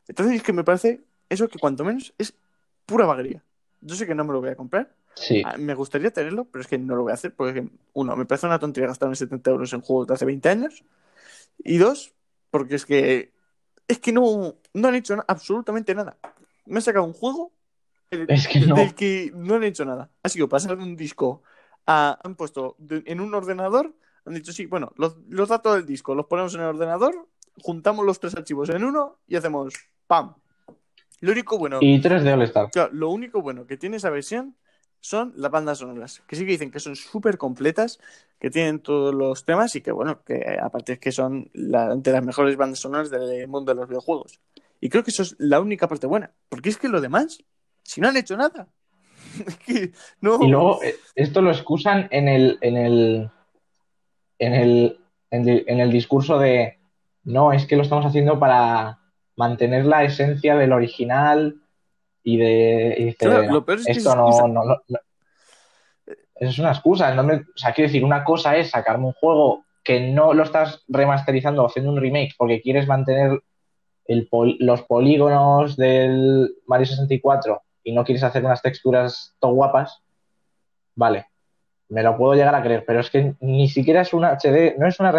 Entonces 0.08 0.36
es 0.36 0.42
que 0.42 0.52
me 0.52 0.64
parece 0.64 1.02
eso 1.28 1.48
que 1.48 1.58
cuanto 1.58 1.84
menos 1.84 2.14
es 2.18 2.34
pura 2.86 3.06
vaguería. 3.06 3.42
Yo 3.80 3.94
sé 3.94 4.06
que 4.06 4.14
no 4.14 4.24
me 4.24 4.32
lo 4.32 4.40
voy 4.40 4.50
a 4.50 4.56
comprar. 4.56 4.94
Sí. 5.14 5.42
Ah, 5.44 5.56
Me 5.58 5.74
gustaría 5.74 6.10
tenerlo, 6.12 6.44
pero 6.46 6.60
es 6.62 6.66
que 6.68 6.76
no 6.78 6.96
lo 6.96 7.02
voy 7.02 7.12
a 7.12 7.14
hacer 7.14 7.34
porque, 7.34 7.68
uno, 7.92 8.16
me 8.16 8.26
parece 8.26 8.46
una 8.46 8.58
tontería 8.58 8.88
gastarme 8.88 9.14
70 9.16 9.50
euros 9.50 9.72
en 9.72 9.80
juegos 9.80 10.06
de 10.08 10.14
hace 10.14 10.24
20 10.24 10.48
años. 10.48 10.84
Y 11.58 11.78
dos, 11.78 12.12
porque 12.54 12.76
es 12.76 12.86
que 12.86 13.32
es 13.88 13.98
que 13.98 14.12
no, 14.12 14.54
no 14.74 14.88
han 14.88 14.94
hecho 14.94 15.16
na- 15.16 15.24
absolutamente 15.26 15.92
nada. 15.92 16.16
Me 16.66 16.76
han 16.76 16.82
sacado 16.82 17.04
un 17.04 17.12
juego 17.12 17.50
del, 18.12 18.26
Es 18.30 18.46
que 18.46 18.60
no. 18.60 18.76
del 18.76 18.94
que 18.94 19.32
no 19.34 19.56
han 19.56 19.64
hecho 19.64 19.84
nada. 19.84 20.08
Ha 20.22 20.28
sido 20.28 20.48
pasar 20.48 20.76
de 20.76 20.84
un 20.84 20.94
disco 20.94 21.42
a... 21.84 22.16
Han 22.22 22.36
puesto 22.36 22.76
de- 22.78 23.02
en 23.06 23.20
un 23.20 23.34
ordenador, 23.34 23.92
han 24.24 24.34
dicho, 24.34 24.52
sí, 24.52 24.66
bueno, 24.66 24.92
los, 24.96 25.16
los 25.28 25.48
datos 25.48 25.74
del 25.74 25.84
disco 25.84 26.14
los 26.14 26.26
ponemos 26.26 26.54
en 26.54 26.60
el 26.60 26.68
ordenador, 26.68 27.26
juntamos 27.60 28.06
los 28.06 28.20
tres 28.20 28.36
archivos 28.36 28.68
en 28.68 28.84
uno 28.84 29.18
y 29.26 29.34
hacemos 29.34 29.74
¡pam! 30.06 30.34
Lo 31.20 31.32
único 31.32 31.58
bueno... 31.58 31.78
Y 31.80 32.00
3D 32.00 32.34
All 32.34 32.42
Star. 32.42 32.70
Claro, 32.70 32.90
lo 32.92 33.10
único 33.10 33.42
bueno 33.42 33.66
que 33.66 33.76
tiene 33.76 33.96
esa 33.96 34.10
versión 34.10 34.54
son 35.04 35.34
las 35.36 35.50
bandas 35.50 35.76
sonoras, 35.76 36.22
que 36.26 36.34
sí 36.34 36.46
que 36.46 36.52
dicen 36.52 36.70
que 36.70 36.80
son 36.80 36.96
súper 36.96 37.36
completas, 37.36 38.00
que 38.40 38.48
tienen 38.48 38.78
todos 38.78 39.14
los 39.14 39.44
temas 39.44 39.76
y 39.76 39.82
que, 39.82 39.92
bueno, 39.92 40.22
que 40.24 40.56
aparte 40.58 40.94
es 40.94 40.98
que 40.98 41.12
son 41.12 41.50
de 41.52 42.10
las 42.10 42.24
mejores 42.24 42.56
bandas 42.56 42.78
sonoras 42.78 43.10
del 43.10 43.46
mundo 43.46 43.74
de 43.74 43.80
los 43.80 43.86
videojuegos. 43.86 44.40
Y 44.80 44.88
creo 44.88 45.04
que 45.04 45.10
eso 45.10 45.22
es 45.22 45.36
la 45.38 45.60
única 45.60 45.88
parte 45.88 46.06
buena, 46.06 46.32
porque 46.48 46.70
es 46.70 46.78
que 46.78 46.88
lo 46.88 47.02
demás, 47.02 47.44
si 47.82 48.00
no 48.00 48.08
han 48.08 48.16
hecho 48.16 48.34
nada, 48.34 48.66
no. 50.22 50.38
Y 50.42 50.48
luego, 50.48 50.82
eh, 50.82 50.96
esto 51.14 51.42
lo 51.42 51.50
excusan 51.50 52.08
en 52.10 52.26
el, 52.26 52.56
en 52.62 52.78
el, 52.78 53.30
en 54.38 54.54
el, 54.54 55.00
en 55.30 55.48
el, 55.50 55.64
en 55.66 55.80
el 55.80 55.92
discurso 55.92 56.38
de, 56.38 56.78
no, 57.24 57.52
es 57.52 57.66
que 57.66 57.76
lo 57.76 57.82
estamos 57.82 58.06
haciendo 58.06 58.38
para 58.38 59.00
mantener 59.36 59.84
la 59.84 60.02
esencia 60.02 60.56
del 60.56 60.72
original 60.72 61.60
y 62.24 62.38
de, 62.38 62.94
y 62.98 63.04
dice, 63.04 63.16
Claro, 63.26 63.44
no, 63.44 63.52
lo 63.52 63.64
peor 63.64 63.78
es 63.78 63.86
esto 63.88 64.10
es 64.10 64.16
no, 64.16 64.26
excusa. 64.28 64.48
no, 64.48 64.64
no- 64.64 64.82
no- 64.88 64.98
Eso 66.36 66.50
es 66.50 66.58
una 66.58 66.70
excusa. 66.72 67.14
no 67.14 67.22
me- 67.22 67.34
o 67.36 67.44
sea, 67.56 67.72
quiero 67.72 67.88
decir, 67.88 68.04
una 68.04 68.24
cosa 68.24 68.56
es 68.56 68.70
sacarme 68.70 69.06
un 69.06 69.12
juego 69.12 69.64
que 69.84 70.00
no 70.00 70.32
lo 70.34 70.42
estás 70.42 70.82
remasterizando 70.88 71.62
o 71.62 71.66
haciendo 71.66 71.92
un 71.92 72.00
remake 72.00 72.34
porque 72.36 72.60
quieres 72.62 72.88
mantener 72.88 73.40
el 74.06 74.28
pol- 74.28 74.56
los 74.58 74.82
polígonos 74.82 75.76
del 75.76 76.54
Mario 76.66 76.86
64 76.86 77.62
y 77.84 77.92
no 77.92 78.04
quieres 78.04 78.22
hacer 78.24 78.44
unas 78.44 78.62
texturas 78.62 79.34
todo 79.38 79.52
guapas, 79.52 80.02
vale, 80.94 81.26
me 81.90 82.02
lo 82.02 82.16
puedo 82.16 82.34
llegar 82.34 82.54
a 82.54 82.62
creer, 82.62 82.84
pero 82.86 83.00
es 83.00 83.10
que 83.10 83.34
ni 83.40 83.68
siquiera 83.68 84.00
es 84.00 84.12
una 84.14 84.30
HD, 84.32 84.74
no 84.78 84.88
es 84.88 84.98
una 85.00 85.12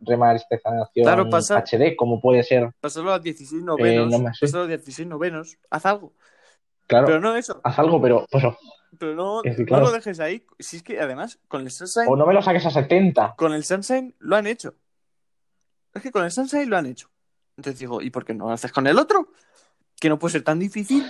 remasterización 0.00 1.04
Claro, 1.04 1.28
pasa- 1.28 1.56
HD 1.58 1.96
como 1.96 2.20
puede 2.20 2.42
ser, 2.44 2.70
Pasarlo 2.80 3.12
a 3.12 3.18
16 3.18 3.62
novenos, 3.62 4.14
Eh, 4.14 4.18
no 4.18 4.24
pasarlo 4.40 4.64
a 4.64 4.68
16 4.68 5.08
novenos, 5.08 5.58
haz 5.70 5.86
algo. 5.86 6.12
Claro, 6.86 7.06
Pero 7.06 7.20
no 7.20 7.36
eso, 7.36 7.60
haz 7.62 7.78
algo, 7.78 8.00
pero 8.00 8.26
pues, 8.30 8.44
pero 8.98 9.14
no, 9.14 9.42
no 9.42 9.80
lo 9.80 9.92
dejes 9.92 10.20
ahí. 10.20 10.44
Si 10.58 10.76
es 10.76 10.82
que 10.82 11.00
además, 11.00 11.38
con 11.48 11.62
el 11.62 11.70
Sunshine, 11.70 12.06
o 12.08 12.16
no 12.16 12.26
me 12.26 12.34
lo 12.34 12.42
saques 12.42 12.64
a 12.66 12.70
70. 12.70 13.34
con 13.36 13.52
el 13.52 13.64
Sunshine 13.64 14.14
lo 14.18 14.36
han 14.36 14.46
hecho. 14.46 14.74
Es 15.92 16.02
que 16.02 16.10
con 16.10 16.24
el 16.24 16.30
Sunshine 16.30 16.68
lo 16.68 16.76
han 16.76 16.86
hecho. 16.86 17.08
Entonces 17.56 17.78
digo, 17.78 18.02
¿y 18.02 18.10
por 18.10 18.24
qué 18.24 18.34
no 18.34 18.46
lo 18.46 18.52
haces 18.52 18.72
con 18.72 18.86
el 18.86 18.98
otro? 18.98 19.28
Que 20.00 20.08
no 20.08 20.18
puede 20.18 20.32
ser 20.32 20.42
tan 20.42 20.58
difícil. 20.58 21.04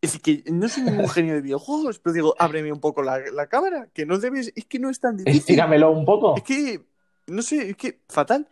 Es 0.00 0.12
decir, 0.14 0.44
que 0.44 0.50
no 0.50 0.68
soy 0.68 0.84
ningún 0.84 1.08
genio 1.10 1.34
de 1.34 1.42
videojuegos, 1.42 1.98
pero 1.98 2.14
digo, 2.14 2.34
ábreme 2.38 2.72
un 2.72 2.80
poco 2.80 3.02
la, 3.02 3.18
la 3.18 3.46
cámara, 3.46 3.88
que 3.92 4.06
no 4.06 4.18
debes, 4.18 4.52
es 4.56 4.64
que 4.64 4.78
no 4.78 4.88
es 4.88 5.00
tan 5.00 5.18
difícil. 5.18 5.40
Estíramelo 5.40 5.90
un 5.90 6.06
poco. 6.06 6.36
Es 6.36 6.42
que, 6.42 6.86
no 7.26 7.42
sé, 7.42 7.70
es 7.70 7.76
que 7.76 8.00
fatal. 8.08 8.48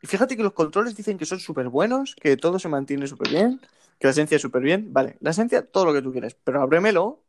Y 0.00 0.06
fíjate 0.06 0.36
que 0.36 0.42
los 0.42 0.52
controles 0.52 0.96
dicen 0.96 1.18
que 1.18 1.26
son 1.26 1.40
súper 1.40 1.68
buenos, 1.68 2.14
que 2.20 2.36
todo 2.36 2.58
se 2.58 2.68
mantiene 2.68 3.06
súper 3.06 3.30
bien, 3.30 3.60
que 4.02 4.08
la 4.08 4.10
esencia 4.10 4.34
es 4.36 4.42
súper 4.42 4.62
bien. 4.62 4.92
Vale, 4.92 5.16
la 5.20 5.30
esencia, 5.30 5.64
todo 5.64 5.84
lo 5.86 5.92
que 5.94 6.02
tú 6.02 6.10
quieras, 6.10 6.36
pero 6.42 6.60
ábremelo, 6.60 7.20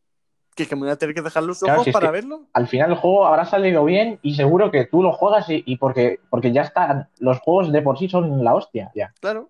que 0.56 0.64
es 0.64 0.70
que 0.70 0.76
me 0.76 0.82
voy 0.82 0.90
a 0.90 0.96
tener 0.98 1.14
que 1.14 1.22
dejar 1.22 1.44
los 1.44 1.60
Claro, 1.60 1.76
ojos 1.76 1.86
si 1.86 1.92
para 1.92 2.10
verlo. 2.12 2.48
Al 2.54 2.68
final 2.68 2.90
el 2.92 2.98
juego 2.98 3.26
habrá 3.28 3.46
salido 3.46 3.86
bien 3.86 4.18
y 4.24 4.34
seguro 4.36 4.72
que 4.72 4.86
tú 4.86 5.04
lo 5.04 5.14
juegas 5.14 5.48
y, 5.50 5.62
y 5.68 5.78
porque, 5.78 6.20
porque 6.32 6.52
ya 6.52 6.64
están, 6.64 7.10
los 7.20 7.40
juegos 7.40 7.72
de 7.72 7.82
por 7.84 7.98
sí 8.00 8.10
son 8.10 8.44
la 8.44 8.56
hostia, 8.56 8.92
ya. 8.96 9.14
Claro. 9.22 9.50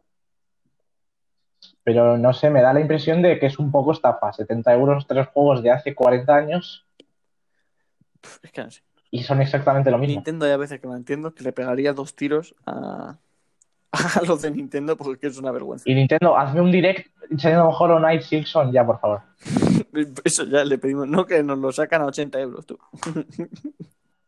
Pero 1.83 2.17
no 2.17 2.33
sé, 2.33 2.49
me 2.49 2.61
da 2.61 2.73
la 2.73 2.81
impresión 2.81 3.21
de 3.21 3.39
que 3.39 3.45
es 3.45 3.57
un 3.57 3.71
poco 3.71 3.93
estafa. 3.93 4.31
70 4.33 4.73
euros, 4.73 5.07
tres 5.07 5.27
juegos 5.27 5.63
de 5.63 5.71
hace 5.71 5.95
40 5.95 6.35
años 6.35 6.85
Pff, 8.21 8.39
Es 8.43 8.51
que 8.51 8.63
no 8.63 8.71
sé. 8.71 8.81
y 9.11 9.23
son 9.23 9.41
exactamente 9.41 9.91
lo 9.91 9.97
mismo. 9.97 10.15
Nintendo 10.15 10.45
hay 10.45 10.51
a 10.51 10.57
veces 10.57 10.79
que 10.81 10.87
no 10.87 10.95
entiendo, 10.95 11.33
que 11.33 11.43
le 11.43 11.51
pegaría 11.53 11.93
dos 11.93 12.15
tiros 12.15 12.55
a, 12.65 13.17
a 13.93 14.21
los 14.25 14.41
de 14.41 14.51
Nintendo 14.51 14.97
porque 14.97 15.27
es 15.27 15.37
una 15.37 15.51
vergüenza. 15.51 15.83
Y 15.89 15.93
Nintendo, 15.93 16.35
hazme 16.37 16.61
un 16.61 16.71
direct 16.71 17.07
enseñando 17.29 17.69
Hollow 17.69 17.99
Knight 17.99 18.21
Silksong 18.21 18.71
ya, 18.71 18.85
por 18.85 18.99
favor. 18.99 19.21
Eso 20.23 20.45
ya 20.45 20.65
le 20.65 20.77
pedimos, 20.77 21.07
no 21.07 21.25
que 21.25 21.43
nos 21.43 21.59
lo 21.59 21.71
sacan 21.71 22.01
a 22.01 22.05
80 22.05 22.39
euros 22.39 22.65
tú. 22.65 22.79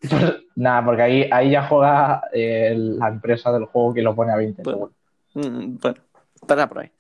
Pues, 0.08 0.36
nada, 0.56 0.86
porque 0.86 1.02
ahí, 1.02 1.30
ahí 1.32 1.52
ya 1.52 1.68
juega 1.68 2.24
eh, 2.32 2.76
la 2.78 3.08
empresa 3.08 3.52
del 3.52 3.66
juego 3.66 3.94
que 3.94 4.02
lo 4.02 4.16
pone 4.16 4.32
a 4.32 4.38
20. 4.38 4.62
Bueno. 4.64 4.92
Mm, 5.34 5.78
Bueno, 5.82 5.98
estará 6.36 6.68
por 6.68 6.80
ahí. 6.80 6.92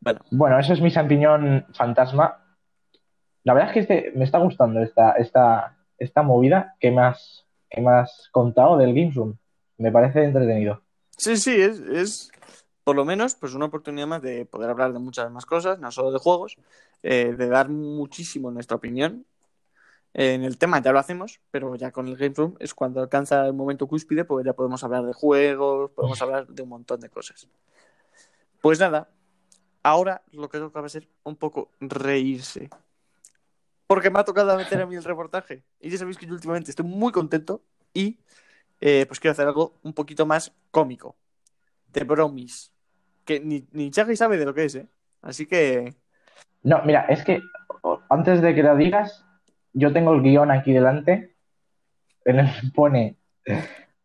Bueno, 0.00 0.20
Bueno, 0.30 0.58
eso 0.58 0.72
es 0.72 0.80
mi 0.80 0.90
champiñón 0.90 1.66
fantasma. 1.74 2.38
La 3.44 3.54
verdad 3.54 3.70
es 3.70 3.74
que 3.74 3.80
este, 3.80 4.12
me 4.16 4.24
está 4.24 4.38
gustando 4.38 4.80
esta, 4.80 5.12
esta, 5.12 5.76
esta 5.98 6.22
movida 6.22 6.76
que 6.80 6.90
me, 6.90 7.02
has, 7.02 7.44
que 7.68 7.80
me 7.80 7.90
has 7.90 8.28
contado 8.32 8.78
del 8.78 8.94
Games 8.94 9.14
Room. 9.14 9.36
Me 9.78 9.92
parece 9.92 10.24
entretenido. 10.24 10.80
Sí, 11.16 11.36
sí, 11.36 11.60
es, 11.60 11.78
es 11.80 12.30
por 12.84 12.96
lo 12.96 13.04
menos 13.04 13.34
pues 13.34 13.54
una 13.54 13.66
oportunidad 13.66 14.06
más 14.06 14.22
de 14.22 14.44
poder 14.46 14.70
hablar 14.70 14.92
de 14.92 14.98
muchas 14.98 15.30
más 15.30 15.46
cosas, 15.46 15.78
no 15.78 15.90
solo 15.92 16.10
de 16.10 16.18
juegos, 16.18 16.56
eh, 17.02 17.34
de 17.36 17.48
dar 17.48 17.68
muchísimo 17.68 18.50
nuestra 18.50 18.76
opinión. 18.76 19.26
En 20.14 20.42
el 20.42 20.58
tema 20.58 20.82
ya 20.82 20.92
lo 20.92 20.98
hacemos, 20.98 21.40
pero 21.50 21.74
ya 21.74 21.90
con 21.90 22.06
el 22.06 22.16
Game 22.16 22.34
Room 22.36 22.56
es 22.58 22.74
cuando 22.74 23.00
alcanza 23.00 23.46
el 23.46 23.54
momento 23.54 23.86
cúspide, 23.86 24.24
pues 24.24 24.44
ya 24.44 24.52
podemos 24.52 24.84
hablar 24.84 25.06
de 25.06 25.14
juegos, 25.14 25.90
podemos 25.92 26.20
hablar 26.20 26.46
de 26.48 26.62
un 26.62 26.68
montón 26.68 27.00
de 27.00 27.08
cosas. 27.08 27.48
Pues 28.60 28.78
nada, 28.78 29.10
ahora 29.82 30.22
lo 30.32 30.48
que 30.50 30.58
toca 30.58 30.80
va 30.80 30.86
a 30.86 30.90
ser 30.90 31.08
un 31.24 31.36
poco 31.36 31.70
reírse. 31.80 32.68
Porque 33.86 34.10
me 34.10 34.20
ha 34.20 34.24
tocado 34.24 34.56
meter 34.56 34.80
a 34.80 34.86
mí 34.86 34.96
el 34.96 35.04
reportaje. 35.04 35.64
Y 35.80 35.90
ya 35.90 35.98
sabéis 35.98 36.18
que 36.18 36.26
yo 36.26 36.34
últimamente 36.34 36.70
estoy 36.70 36.86
muy 36.86 37.12
contento 37.12 37.62
y 37.94 38.18
eh, 38.82 39.06
pues 39.06 39.20
quiero 39.20 39.32
hacer 39.32 39.46
algo 39.46 39.78
un 39.84 39.92
poquito 39.92 40.26
más 40.26 40.52
cómico. 40.72 41.16
De 41.92 42.02
bromis. 42.04 42.72
Que 43.24 43.38
ni, 43.40 43.66
ni 43.70 43.92
sabe 43.92 44.36
de 44.36 44.44
lo 44.44 44.52
que 44.52 44.64
es, 44.64 44.74
¿eh? 44.74 44.88
Así 45.22 45.46
que. 45.46 45.94
No, 46.64 46.82
mira, 46.84 47.06
es 47.08 47.24
que 47.24 47.40
antes 48.10 48.42
de 48.42 48.54
que 48.54 48.62
lo 48.62 48.76
digas, 48.76 49.24
yo 49.72 49.92
tengo 49.92 50.12
el 50.12 50.22
guion 50.22 50.50
aquí 50.50 50.72
delante, 50.72 51.36
en 52.24 52.40
el 52.40 52.46
que 52.46 52.68
pone 52.74 53.16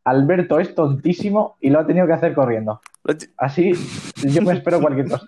Alberto 0.03 0.59
es 0.59 0.73
tontísimo 0.73 1.57
y 1.59 1.69
lo 1.69 1.80
ha 1.80 1.88
tenido 1.88 2.07
que 2.07 2.13
hacer 2.13 2.34
corriendo. 2.34 2.80
Así 3.38 3.73
yo 4.23 4.41
me 4.41 4.53
espero 4.53 4.80
cualquier 4.80 5.09
cosa. 5.09 5.25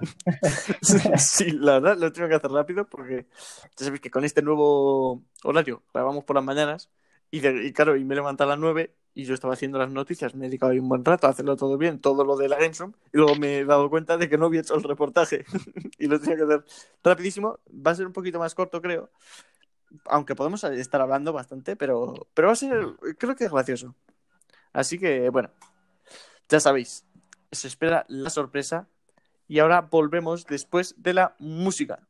sí, 1.18 1.52
la 1.52 1.80
verdad 1.80 1.98
lo 1.98 2.12
tengo 2.12 2.30
que 2.30 2.36
hacer 2.36 2.52
rápido 2.52 2.88
porque 2.88 3.28
ya 3.78 3.86
sabéis 3.86 4.02
que 4.02 4.12
con 4.12 4.24
este 4.26 4.42
nuevo 4.42 5.24
horario 5.44 5.84
grabamos 5.94 6.24
por 6.24 6.36
las 6.36 6.46
mañanas 6.46 6.90
y, 7.32 7.40
de- 7.40 7.66
y 7.66 7.74
claro, 7.74 7.96
y 7.96 8.04
me 8.06 8.14
he 8.14 8.18
levantado 8.18 8.50
a 8.52 8.54
las 8.56 8.60
9 8.62 8.96
y 9.20 9.26
yo 9.26 9.34
estaba 9.34 9.54
haciendo 9.54 9.78
las 9.78 9.92
noticias, 9.92 10.34
me 10.34 10.46
he 10.46 10.50
dedicado 10.50 10.72
ahí 10.72 10.80
un 10.80 10.88
buen 10.88 11.04
rato 11.04 11.28
a 11.28 11.32
hacerlo 11.32 11.58
todo 11.58 11.78
bien, 11.78 12.00
todo 12.00 12.24
lo 12.24 12.38
de 12.38 12.48
la 12.48 12.58
Gamesroom 12.58 12.94
y 13.12 13.18
luego 13.18 13.36
me 13.36 13.60
he 13.60 13.66
dado 13.66 13.90
cuenta 13.90 14.18
de 14.18 14.30
que 14.30 14.38
no 14.38 14.46
había 14.46 14.62
hecho 14.62 14.76
el 14.76 14.84
reportaje 14.84 15.44
y 16.00 16.08
lo 16.08 16.22
tenía 16.22 16.38
que 16.38 16.44
hacer 16.44 16.64
rapidísimo. 17.04 17.60
Va 17.70 17.92
a 17.92 17.96
ser 17.96 18.08
un 18.08 18.14
poquito 18.14 18.40
más 18.40 18.56
corto, 18.56 18.82
creo, 18.82 19.10
aunque 20.06 20.36
podemos 20.36 20.64
estar 20.64 21.02
hablando 21.02 21.34
bastante, 21.34 21.76
pero, 21.76 22.28
pero 22.34 22.48
va 22.48 22.54
a 22.54 22.56
ser, 22.56 22.96
creo 23.18 23.36
que 23.36 23.44
es 23.44 23.52
gracioso. 23.52 23.94
Así 24.72 24.98
que, 24.98 25.30
bueno, 25.30 25.50
ya 26.48 26.62
sabéis, 26.62 27.04
se 27.52 27.68
espera 27.68 28.06
la 28.08 28.30
sorpresa 28.30 28.88
y 29.50 29.60
ahora 29.60 29.82
volvemos 29.82 30.46
después 30.46 30.96
de 30.98 31.14
la 31.14 31.36
música. 31.40 32.08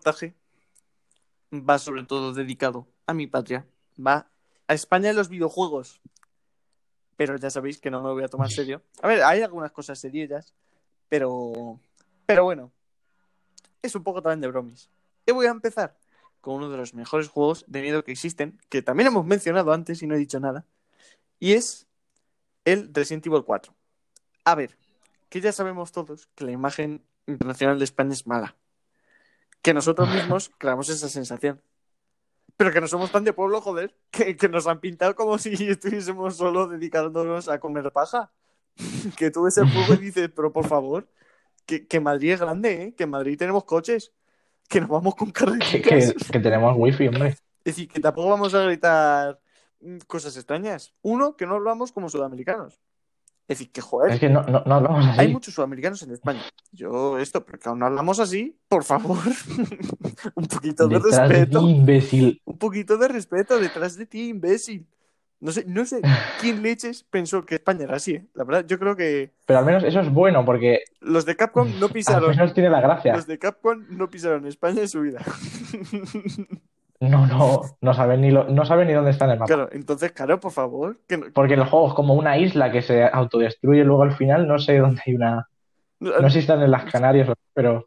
Reportaje 0.00 0.34
va 1.52 1.78
sobre 1.78 2.04
todo 2.04 2.32
dedicado 2.32 2.86
a 3.06 3.14
mi 3.14 3.26
patria, 3.26 3.66
va 3.98 4.30
a 4.66 4.74
España 4.74 5.10
en 5.10 5.16
los 5.16 5.28
videojuegos. 5.28 6.00
Pero 7.16 7.36
ya 7.36 7.50
sabéis 7.50 7.80
que 7.80 7.90
no 7.90 8.02
me 8.02 8.10
voy 8.10 8.22
a 8.22 8.28
tomar 8.28 8.50
serio. 8.50 8.82
A 9.02 9.08
ver, 9.08 9.22
hay 9.22 9.42
algunas 9.42 9.72
cosas 9.72 9.98
serias, 9.98 10.54
pero 11.08 11.78
pero 12.24 12.44
bueno, 12.44 12.72
es 13.82 13.94
un 13.94 14.04
poco 14.04 14.22
también 14.22 14.40
de 14.40 14.48
bromis. 14.48 14.88
Y 15.26 15.32
voy 15.32 15.46
a 15.46 15.50
empezar 15.50 15.98
con 16.40 16.54
uno 16.54 16.70
de 16.70 16.78
los 16.78 16.94
mejores 16.94 17.28
juegos 17.28 17.64
de 17.66 17.82
miedo 17.82 18.04
que 18.04 18.12
existen, 18.12 18.58
que 18.70 18.80
también 18.80 19.08
hemos 19.08 19.26
mencionado 19.26 19.72
antes 19.72 20.02
y 20.02 20.06
no 20.06 20.14
he 20.14 20.18
dicho 20.18 20.40
nada, 20.40 20.64
y 21.38 21.52
es 21.52 21.86
el 22.64 22.94
Resident 22.94 23.26
Evil 23.26 23.44
4. 23.44 23.74
A 24.44 24.54
ver, 24.54 24.78
que 25.28 25.40
ya 25.40 25.52
sabemos 25.52 25.92
todos 25.92 26.28
que 26.34 26.44
la 26.44 26.52
imagen 26.52 27.04
internacional 27.26 27.78
de 27.78 27.84
España 27.84 28.12
es 28.12 28.26
mala. 28.26 28.56
Que 29.62 29.74
nosotros 29.74 30.08
mismos 30.14 30.50
creamos 30.58 30.88
esa 30.88 31.08
sensación. 31.08 31.60
Pero 32.56 32.72
que 32.72 32.80
no 32.80 32.88
somos 32.88 33.10
tan 33.10 33.24
de 33.24 33.32
pueblo, 33.32 33.60
joder, 33.60 33.96
que, 34.10 34.36
que 34.36 34.48
nos 34.48 34.66
han 34.66 34.80
pintado 34.80 35.14
como 35.14 35.38
si 35.38 35.50
estuviésemos 35.70 36.36
solo 36.36 36.66
dedicándonos 36.68 37.48
a 37.48 37.58
comer 37.58 37.90
paja. 37.92 38.32
que 39.16 39.30
tú 39.30 39.44
ves 39.44 39.58
el 39.58 39.70
juego 39.70 39.94
y 39.94 39.98
dices, 39.98 40.30
pero 40.34 40.52
por 40.52 40.66
favor, 40.66 41.08
que, 41.66 41.86
que 41.86 42.00
Madrid 42.00 42.32
es 42.32 42.40
grande, 42.40 42.82
¿eh? 42.82 42.94
que 42.94 43.04
en 43.04 43.10
Madrid 43.10 43.38
tenemos 43.38 43.64
coches, 43.64 44.12
que 44.68 44.80
nos 44.80 44.88
vamos 44.88 45.14
con 45.14 45.32
Que, 45.32 45.82
que- 45.82 46.14
que 46.32 46.40
tenemos 46.40 46.74
wifi, 46.76 47.08
hombre. 47.08 47.28
Es 47.64 47.76
decir, 47.76 47.88
que 47.88 48.00
tampoco 48.00 48.30
vamos 48.30 48.54
a 48.54 48.62
gritar 48.64 49.40
mm, 49.80 49.98
cosas 50.06 50.36
extrañas. 50.36 50.94
Uno, 51.02 51.36
que 51.36 51.46
no 51.46 51.56
hablamos 51.56 51.92
como 51.92 52.08
sudamericanos. 52.08 52.80
Es 53.50 53.58
decir, 53.58 53.72
que 53.72 53.80
joder, 53.80 54.12
Es 54.12 54.20
que 54.20 54.28
no, 54.28 54.42
no, 54.44 54.62
no 54.64 54.74
hablamos 54.76 55.04
así. 55.06 55.20
hay 55.20 55.28
muchos 55.32 55.52
sudamericanos 55.54 56.00
en 56.02 56.12
España. 56.12 56.40
Yo 56.70 57.18
esto, 57.18 57.44
pero 57.44 57.58
que 57.58 57.68
aún 57.68 57.80
no 57.80 57.86
hablamos 57.86 58.20
así, 58.20 58.56
por 58.68 58.84
favor. 58.84 59.18
un 60.36 60.46
poquito 60.46 60.86
de 60.86 60.94
Detrás 61.00 61.28
de 61.28 61.34
ti, 61.34 61.40
respeto. 61.40 61.68
imbécil. 61.68 62.40
Un 62.44 62.58
poquito 62.58 62.96
de 62.96 63.08
respeto 63.08 63.58
detrás 63.58 63.96
de 63.96 64.06
ti, 64.06 64.28
imbécil. 64.28 64.86
No 65.40 65.50
sé, 65.50 65.64
no 65.66 65.84
sé 65.84 66.00
quién 66.40 66.62
leches 66.62 67.02
pensó 67.02 67.44
que 67.44 67.56
España 67.56 67.84
era 67.84 67.96
así, 67.96 68.12
¿eh? 68.14 68.26
La 68.34 68.44
verdad, 68.44 68.64
yo 68.68 68.78
creo 68.78 68.94
que 68.94 69.32
Pero 69.46 69.58
al 69.58 69.64
menos 69.64 69.82
eso 69.82 69.98
es 69.98 70.12
bueno 70.12 70.44
porque 70.44 70.84
los 71.00 71.24
de 71.26 71.34
Capcom 71.34 71.68
no 71.80 71.86
al 71.86 71.92
pisaron. 71.92 72.30
menos 72.30 72.54
tiene 72.54 72.70
la 72.70 72.80
gracia. 72.80 73.16
Los 73.16 73.26
de 73.26 73.38
Capcom 73.38 73.84
no 73.88 74.08
pisaron 74.08 74.46
España 74.46 74.82
en 74.82 74.88
su 74.88 75.00
vida. 75.00 75.24
No, 77.00 77.26
no, 77.26 77.62
no 77.80 77.94
saben 77.94 78.20
ni 78.20 78.30
lo- 78.30 78.44
no 78.44 78.64
saben 78.66 78.86
ni 78.88 78.92
dónde 78.92 79.10
está 79.12 79.24
en 79.24 79.30
el 79.32 79.38
mapa. 79.38 79.46
Claro, 79.54 79.68
entonces, 79.72 80.12
claro, 80.12 80.38
por 80.38 80.52
favor. 80.52 80.98
Que 81.08 81.16
no, 81.16 81.26
Porque 81.32 81.54
el 81.54 81.64
juego 81.64 81.88
es 81.88 81.94
como 81.94 82.12
una 82.14 82.36
isla 82.36 82.70
que 82.70 82.82
se 82.82 83.04
autodestruye 83.04 83.84
luego 83.84 84.02
al 84.02 84.12
final. 84.12 84.46
No 84.46 84.58
sé 84.58 84.78
dónde 84.78 85.00
hay 85.06 85.14
una. 85.14 85.46
No 86.00 86.28
sé 86.28 86.34
si 86.34 86.38
están 86.40 86.62
en 86.62 86.70
las 86.70 86.84
Canarias, 86.84 87.28
o- 87.30 87.34
pero 87.54 87.86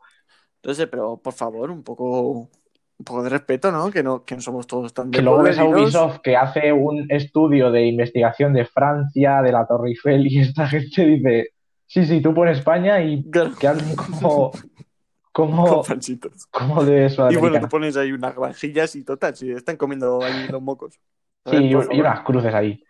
Entonces, 0.64 0.88
pero 0.88 1.18
por 1.18 1.34
favor, 1.34 1.70
un 1.70 1.84
poco, 1.84 2.32
un 2.32 3.06
poco 3.06 3.22
de 3.24 3.30
respeto, 3.30 3.72
¿no? 3.72 3.92
Que 3.92 4.02
no, 4.02 4.24
que 4.24 4.34
no 4.36 4.42
somos 4.42 4.66
todos 4.66 4.94
tan 4.94 5.12
que 5.12 5.22
luego 5.22 5.44
ves 5.44 5.60
a. 5.60 5.66
Ubisoft 5.66 6.20
que 6.24 6.36
hace 6.36 6.72
un 6.74 7.06
estudio 7.10 7.70
de 7.70 7.86
investigación 7.86 8.54
de 8.54 8.66
Francia, 8.66 9.42
de 9.44 9.52
la 9.52 9.68
Torre 9.68 9.90
Eiffel, 9.90 10.26
y 10.26 10.40
esta 10.40 10.66
gente 10.70 11.06
dice: 11.06 11.50
Sí, 11.86 12.06
sí, 12.06 12.20
tú 12.22 12.34
pones 12.34 12.58
España 12.60 13.00
y 13.02 13.30
Claro, 13.30 13.52
que 13.60 13.68
hablen 13.68 13.96
como, 13.96 14.52
como, 15.34 15.66
con 15.68 15.84
panchitos. 15.84 16.50
como 16.52 16.84
de 16.86 17.10
Y 17.28 17.36
bueno, 17.38 17.60
tú 17.60 17.70
pones 17.70 17.98
ahí 17.98 18.12
unas 18.14 18.36
granjillas 18.36 18.96
y 18.96 19.04
total, 19.04 19.36
si 19.36 19.52
están 19.52 19.78
comiendo 19.78 20.26
ahí 20.26 20.48
los 20.48 20.62
mocos. 20.62 21.00
A 21.46 21.52
Sí, 21.52 21.56
ver, 21.56 21.68
y, 21.68 21.72
y 21.72 22.02
unas 22.02 22.22
cruces 22.22 22.54
ahí. 22.54 22.84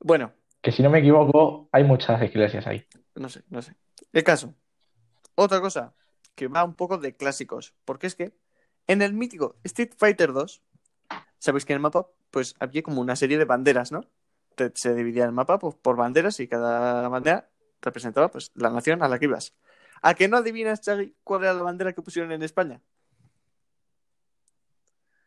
Bueno, 0.00 0.32
Que 0.62 0.70
si 0.72 0.82
no 0.82 0.90
me 0.90 0.98
equivoco, 0.98 1.68
hay 1.72 1.84
muchas 1.84 2.22
iglesias 2.22 2.66
ahí. 2.66 2.86
no 3.14 3.28
sé, 3.28 3.42
no 3.48 3.62
sé. 3.62 3.76
El 4.12 4.24
caso. 4.24 4.54
Otra 5.36 5.60
cosa 5.60 5.94
que 6.34 6.48
va 6.48 6.64
un 6.64 6.74
poco 6.74 6.98
de 6.98 7.16
clásicos, 7.16 7.74
porque 7.84 8.06
es 8.08 8.14
que 8.16 8.34
en 8.88 9.02
el 9.02 9.14
mítico 9.14 9.56
Street 9.64 9.92
Fighter 9.98 10.32
2, 10.32 10.62
sabéis 11.38 11.64
que 11.66 11.74
en 11.74 11.78
el 11.78 11.82
mapa 11.82 12.08
pues 12.30 12.54
había 12.60 12.82
como 12.82 13.00
una 13.02 13.16
serie 13.16 13.38
de 13.38 13.46
banderas, 13.46 13.92
¿no? 13.92 14.02
Te- 14.56 14.72
Se 14.76 14.94
dividía 14.94 15.24
el 15.26 15.32
mapa 15.32 15.58
pues, 15.58 15.74
por 15.76 15.96
banderas 15.96 16.40
y 16.40 16.48
cada 16.48 17.08
bandera 17.08 17.50
representaba 17.82 18.30
pues 18.30 18.52
la 18.54 18.70
nación 18.70 19.02
a 19.02 19.08
la 19.08 19.18
que 19.18 19.26
ibas. 19.26 19.54
¿A 20.02 20.14
que 20.14 20.28
no 20.28 20.36
adivinas, 20.36 20.80
Chagui, 20.80 21.14
cuál 21.24 21.44
era 21.44 21.54
la 21.54 21.62
bandera 21.62 21.92
que 21.92 22.02
pusieron 22.02 22.32
en 22.32 22.42
España? 22.42 22.80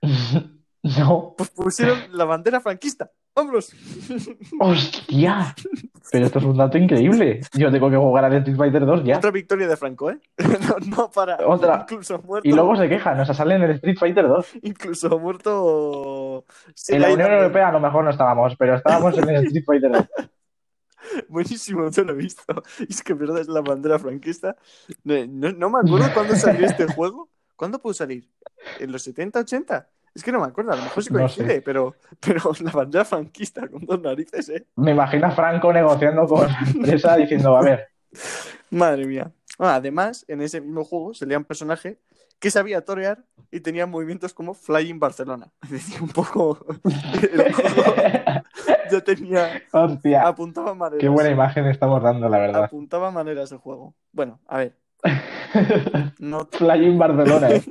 No, 0.81 1.35
Pues 1.37 1.49
pusieron 1.49 1.99
la 2.11 2.23
bandera 2.23 2.61
franquista. 2.61 3.11
¡Vámonos! 3.35 3.73
hostia. 4.59 5.53
Pero 6.11 6.25
esto 6.25 6.39
es 6.39 6.45
un 6.45 6.57
dato 6.57 6.77
increíble. 6.77 7.41
Yo 7.53 7.71
tengo 7.71 7.89
que 7.89 7.97
jugar 7.97 8.25
a 8.25 8.37
Street 8.37 8.57
Fighter 8.57 8.85
2 8.85 9.03
ya. 9.03 9.17
Otra 9.17 9.31
victoria 9.31 9.67
de 9.67 9.77
Franco, 9.77 10.09
¿eh? 10.09 10.19
no, 10.37 10.97
no 10.97 11.11
para. 11.11 11.37
Otra. 11.45 11.81
Incluso 11.81 12.19
muerto. 12.19 12.47
Y 12.47 12.53
luego 12.53 12.75
se 12.75 12.87
quejan, 12.89 13.19
o 13.19 13.25
sea, 13.25 13.35
salen 13.35 13.61
en 13.61 13.69
el 13.69 13.75
Street 13.75 13.97
Fighter 13.97 14.27
2. 14.27 14.47
Incluso 14.63 15.19
muerto. 15.19 16.45
En 16.87 17.01
la 17.01 17.13
Unión 17.13 17.31
Europea 17.31 17.69
a 17.69 17.71
lo 17.73 17.79
mejor 17.79 18.03
no 18.05 18.09
estábamos, 18.09 18.55
pero 18.57 18.75
estábamos 18.75 19.17
en 19.17 19.29
el 19.29 19.45
Street 19.45 19.65
Fighter 19.65 19.91
2. 19.91 20.05
Buenísimo, 21.29 21.89
no 21.95 22.03
lo 22.03 22.13
he 22.13 22.15
visto. 22.15 22.43
Es 22.89 23.01
que 23.03 23.13
verdad 23.13 23.39
es 23.39 23.47
la 23.47 23.61
bandera 23.61 23.99
franquista. 23.99 24.55
No, 25.03 25.25
no- 25.27 25.51
no 25.51 25.69
me 25.69 25.79
acuerdo 25.79 26.13
cuándo 26.13 26.35
salió 26.35 26.65
este 26.65 26.85
juego. 26.93 27.29
¿Cuándo 27.55 27.79
pudo 27.79 27.93
salir? 27.93 28.29
¿En 28.79 28.91
los 28.91 29.03
70, 29.03 29.39
80? 29.39 29.89
Es 30.15 30.23
que 30.23 30.31
no 30.31 30.39
me 30.39 30.47
acuerdo, 30.47 30.71
a 30.71 30.75
lo 30.75 30.83
mejor 30.83 31.03
sí 31.03 31.11
No 31.11 31.19
coincide, 31.19 31.61
pero, 31.61 31.95
pero 32.19 32.51
la 32.61 32.71
bandera 32.71 33.05
franquista 33.05 33.67
con 33.67 33.85
dos 33.85 33.99
narices, 34.01 34.49
¿eh? 34.49 34.65
Me 34.77 34.91
imagino 34.91 35.27
a 35.27 35.31
Franco 35.31 35.71
negociando 35.71 36.25
con 36.25 36.47
la 36.47 36.59
empresa 36.73 37.15
diciendo, 37.17 37.55
a 37.57 37.61
ver, 37.61 37.87
Madre 38.71 39.05
mía. 39.05 39.31
Ah, 39.57 39.75
además, 39.75 40.25
en 40.27 40.41
ese 40.41 40.61
mismo 40.61 40.83
juego 40.85 41.13
salía 41.13 41.37
un 41.37 41.43
personaje 41.43 41.99
que 42.39 42.49
sabía 42.49 42.81
torear 42.85 43.25
y 43.51 43.59
tenía 43.59 43.85
movimientos 43.85 44.33
como 44.33 44.53
Flying 44.53 44.99
Barcelona. 44.99 45.51
Es 45.63 45.71
decir, 45.71 46.01
un 46.01 46.07
poco. 46.09 46.65
el 47.33 47.53
juego 47.53 47.93
ya 48.91 49.01
tenía. 49.01 49.61
hostia, 49.71 50.27
Apuntaba 50.27 50.73
maneras. 50.73 50.99
qué 51.01 51.09
buena 51.09 51.29
imagen 51.29 51.65
estamos 51.67 52.01
dando, 52.03 52.27
la 52.29 52.37
verdad. 52.37 52.63
Apuntaba 52.65 53.11
maneras 53.11 53.51
el 53.51 53.57
juego. 53.59 53.95
Bueno, 54.11 54.39
a 54.47 54.57
ver. 54.59 54.77
No 56.19 56.45
Flying 56.51 56.97
Barcelona, 56.97 57.51
¿eh? 57.51 57.63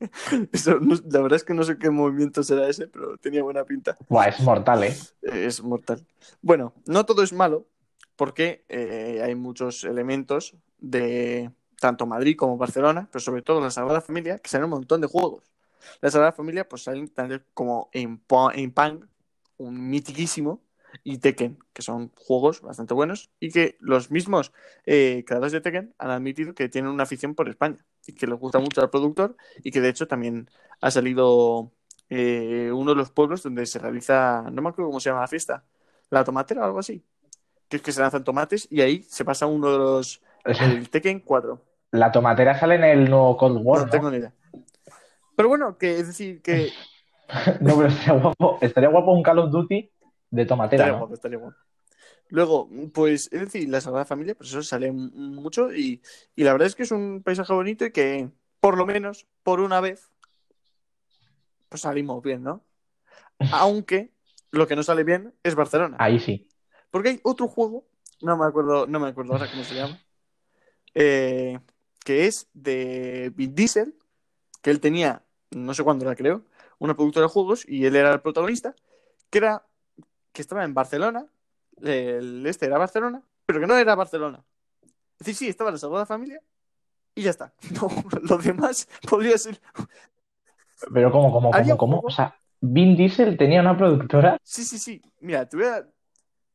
Eso, 0.52 0.78
no- 0.80 0.96
la 1.10 1.20
verdad 1.20 1.36
es 1.36 1.44
que 1.44 1.54
no 1.54 1.62
sé 1.62 1.78
qué 1.78 1.90
movimiento 1.90 2.42
será 2.42 2.68
ese, 2.68 2.88
pero 2.88 3.16
tenía 3.18 3.42
buena 3.42 3.64
pinta. 3.64 3.96
Buah, 4.08 4.26
es 4.28 4.40
mortal, 4.40 4.84
¿eh? 4.84 4.96
Es 5.22 5.62
mortal. 5.62 6.04
Bueno, 6.40 6.72
no 6.86 7.04
todo 7.06 7.22
es 7.22 7.32
malo, 7.32 7.66
porque 8.16 8.64
eh, 8.68 9.22
hay 9.24 9.34
muchos 9.34 9.84
elementos 9.84 10.56
de 10.78 11.50
tanto 11.80 12.06
Madrid 12.06 12.36
como 12.36 12.56
Barcelona, 12.58 13.08
pero 13.10 13.20
sobre 13.20 13.42
todo 13.42 13.60
la 13.60 13.70
Sagrada 13.70 14.00
Familia, 14.00 14.38
que 14.38 14.48
salen 14.50 14.64
un 14.64 14.70
montón 14.70 15.00
de 15.00 15.06
juegos. 15.06 15.52
La 16.00 16.10
Sagrada 16.10 16.32
Familia, 16.32 16.68
pues 16.68 16.82
salen 16.82 17.10
como 17.54 17.88
en, 17.92 18.22
en 18.54 18.72
Pang, 18.72 19.00
un 19.58 19.88
mitiquísimo, 19.90 20.62
y 21.04 21.18
Tekken, 21.18 21.58
que 21.72 21.82
son 21.82 22.12
juegos 22.16 22.60
bastante 22.60 22.92
buenos, 22.94 23.30
y 23.40 23.50
que 23.50 23.76
los 23.80 24.10
mismos 24.10 24.52
eh, 24.84 25.24
creadores 25.26 25.52
de 25.52 25.60
Tekken 25.60 25.94
han 25.98 26.10
admitido 26.10 26.54
que 26.54 26.68
tienen 26.68 26.90
una 26.90 27.04
afición 27.04 27.34
por 27.34 27.48
España, 27.48 27.84
y 28.06 28.12
que 28.12 28.26
les 28.26 28.38
gusta 28.38 28.58
mucho 28.58 28.80
al 28.82 28.90
productor, 28.90 29.36
y 29.62 29.70
que 29.70 29.80
de 29.80 29.88
hecho 29.88 30.06
también 30.06 30.50
ha 30.80 30.90
salido 30.90 31.72
eh, 32.10 32.70
uno 32.74 32.90
de 32.90 32.96
los 32.96 33.10
pueblos 33.10 33.42
donde 33.42 33.64
se 33.66 33.78
realiza, 33.78 34.42
no 34.50 34.60
me 34.62 34.68
acuerdo 34.68 34.90
cómo 34.90 35.00
se 35.00 35.08
llama 35.10 35.22
la 35.22 35.28
fiesta, 35.28 35.64
la 36.10 36.24
tomatera 36.24 36.62
o 36.62 36.64
algo 36.66 36.78
así, 36.78 37.02
que 37.68 37.76
es 37.76 37.82
que 37.82 37.92
se 37.92 38.00
lanzan 38.00 38.24
tomates 38.24 38.68
y 38.70 38.82
ahí 38.82 39.02
se 39.04 39.24
pasa 39.24 39.46
uno 39.46 39.72
de 39.72 39.78
los, 39.78 40.20
el 40.44 40.88
Tekken 40.90 41.20
4. 41.20 41.64
La 41.92 42.12
tomatera 42.12 42.58
sale 42.58 42.74
en 42.74 42.84
el 42.84 43.08
nuevo 43.08 43.36
Cold 43.36 43.60
War, 43.62 43.80
No 43.80 43.86
¿no? 43.86 43.90
tengo 43.90 44.10
ni 44.10 44.18
idea. 44.18 44.32
Pero 45.36 45.48
bueno, 45.48 45.78
que 45.78 45.98
es 45.98 46.06
decir, 46.06 46.42
que 46.42 46.70
No, 47.60 47.76
pero 47.76 47.88
estaría 47.88 48.20
guapo, 48.20 48.58
estaría 48.60 48.88
guapo 48.88 49.12
un 49.12 49.22
Call 49.22 49.38
of 49.38 49.50
Duty 49.50 49.90
de 50.30 50.46
tomatera, 50.46 50.84
estaría 50.84 50.92
¿no? 50.92 50.98
guapo, 50.98 51.14
estaría 51.14 51.38
guapo. 51.38 51.56
Luego, 52.28 52.68
pues, 52.94 53.28
es 53.30 53.40
decir, 53.40 53.68
la 53.68 53.80
Sagrada 53.80 54.06
Familia, 54.06 54.34
pues 54.34 54.50
eso 54.50 54.62
sale 54.62 54.90
mucho 54.90 55.72
y, 55.72 56.00
y 56.34 56.44
la 56.44 56.52
verdad 56.52 56.68
es 56.68 56.74
que 56.74 56.84
es 56.84 56.90
un 56.90 57.22
paisaje 57.22 57.52
bonito 57.52 57.84
y 57.84 57.92
que, 57.92 58.30
por 58.60 58.78
lo 58.78 58.86
menos, 58.86 59.26
por 59.42 59.60
una 59.60 59.80
vez, 59.80 60.10
pues 61.68 61.82
salimos 61.82 62.22
bien, 62.22 62.42
¿no? 62.42 62.64
Aunque 63.52 64.12
lo 64.50 64.66
que 64.66 64.76
no 64.76 64.82
sale 64.82 65.04
bien 65.04 65.34
es 65.42 65.54
Barcelona. 65.54 65.96
Ahí 65.98 66.18
sí. 66.20 66.48
Porque 66.90 67.10
hay 67.10 67.20
otro 67.22 67.48
juego, 67.48 67.86
no 68.22 68.36
me 68.36 68.46
acuerdo, 68.46 68.86
no 68.86 69.00
me 69.00 69.08
acuerdo 69.08 69.32
ahora 69.32 69.50
cómo 69.50 69.64
se 69.64 69.74
llama, 69.74 69.98
eh, 70.94 71.58
que 72.04 72.26
es 72.26 72.48
de 72.54 73.32
Vin 73.34 73.54
Diesel, 73.54 73.94
que 74.62 74.70
él 74.70 74.80
tenía, 74.80 75.22
no 75.50 75.74
sé 75.74 75.82
cuándo 75.82 76.04
la 76.04 76.14
creo, 76.14 76.44
una 76.82 76.94
productora 76.94 77.26
de 77.26 77.32
juegos 77.32 77.64
y 77.68 77.86
él 77.86 77.94
era 77.94 78.12
el 78.12 78.20
protagonista, 78.20 78.74
que 79.30 79.38
era 79.38 79.64
que 80.32 80.42
estaba 80.42 80.64
en 80.64 80.74
Barcelona, 80.74 81.26
el 81.80 82.44
este 82.44 82.66
era 82.66 82.76
Barcelona, 82.76 83.22
pero 83.46 83.60
que 83.60 83.68
no 83.68 83.76
era 83.76 83.94
Barcelona. 83.94 84.42
Es 84.82 85.26
decir, 85.26 85.34
sí, 85.36 85.48
estaba 85.48 85.70
la 85.70 85.78
Sagrada 85.78 86.06
Familia 86.06 86.42
y 87.14 87.22
ya 87.22 87.30
está. 87.30 87.52
No, 87.80 87.88
lo 88.22 88.38
demás 88.38 88.88
podría 89.08 89.38
ser. 89.38 89.60
Pero 90.92 91.12
¿cómo, 91.12 91.32
cómo, 91.32 91.52
cómo, 91.52 91.76
cómo? 91.78 92.00
O 92.00 92.10
sea, 92.10 92.36
Vin 92.60 92.96
Diesel 92.96 93.36
tenía 93.36 93.60
una 93.60 93.76
productora 93.76 94.40
Sí, 94.42 94.64
sí, 94.64 94.76
sí. 94.78 95.00
Mira, 95.20 95.48
te 95.48 95.56
voy 95.56 95.66
a. 95.66 95.86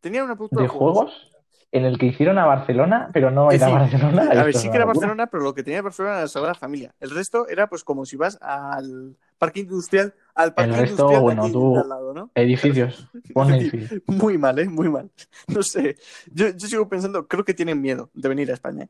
Tenía 0.02 0.26
una 0.26 0.36
productora 0.36 0.64
de 0.64 0.68
juegos 0.68 1.32
en 1.72 1.84
el 1.86 1.98
que 1.98 2.06
hicieron 2.08 2.38
a 2.38 2.46
Barcelona, 2.46 3.10
pero 3.14 3.30
no 3.30 3.52
era 3.52 3.68
Barcelona. 3.70 4.30
A 4.32 4.44
ver, 4.44 4.56
sí 4.56 4.70
que 4.70 4.78
era. 4.78 4.86
Barcelona, 4.86 5.28
pero 5.28 5.44
lo 5.44 5.54
que 5.54 5.64
tenía 5.64 5.82
Barcelona 5.82 6.14
era 6.16 6.22
la 6.24 6.28
Sagrada 6.30 6.56
Familia. 6.56 6.94
El 7.00 7.10
resto 7.12 7.48
era 7.48 7.68
pues 7.68 7.84
como 7.84 8.06
si 8.06 8.16
vas 8.16 8.38
al 8.42 9.18
parque 9.38 9.60
industrial, 9.60 10.14
al 10.34 10.54
parque 10.54 10.72
resto, 10.72 11.04
industrial 11.12 11.20
de 11.20 11.20
bueno, 11.24 11.44
aquí 11.44 11.52
tú- 11.52 11.74
de 11.74 11.80
al 11.82 11.90
lado, 11.90 12.14
¿no? 12.14 12.32
Edificios. 12.36 13.08
Pon 13.34 13.54
edificios. 13.54 14.02
Muy 14.08 14.38
mal, 14.38 14.58
¿eh? 14.60 14.70
Muy 14.70 14.90
mal. 14.90 15.10
No 15.48 15.62
sé. 15.62 15.98
Yo, 16.32 16.50
yo 16.50 16.68
sigo 16.68 16.88
pensando, 16.88 17.28
creo 17.28 17.44
que 17.44 17.54
tienen 17.54 17.82
miedo 17.82 18.10
de 18.14 18.30
venir 18.30 18.50
a 18.50 18.54
España. 18.54 18.84
¿eh? 18.86 18.90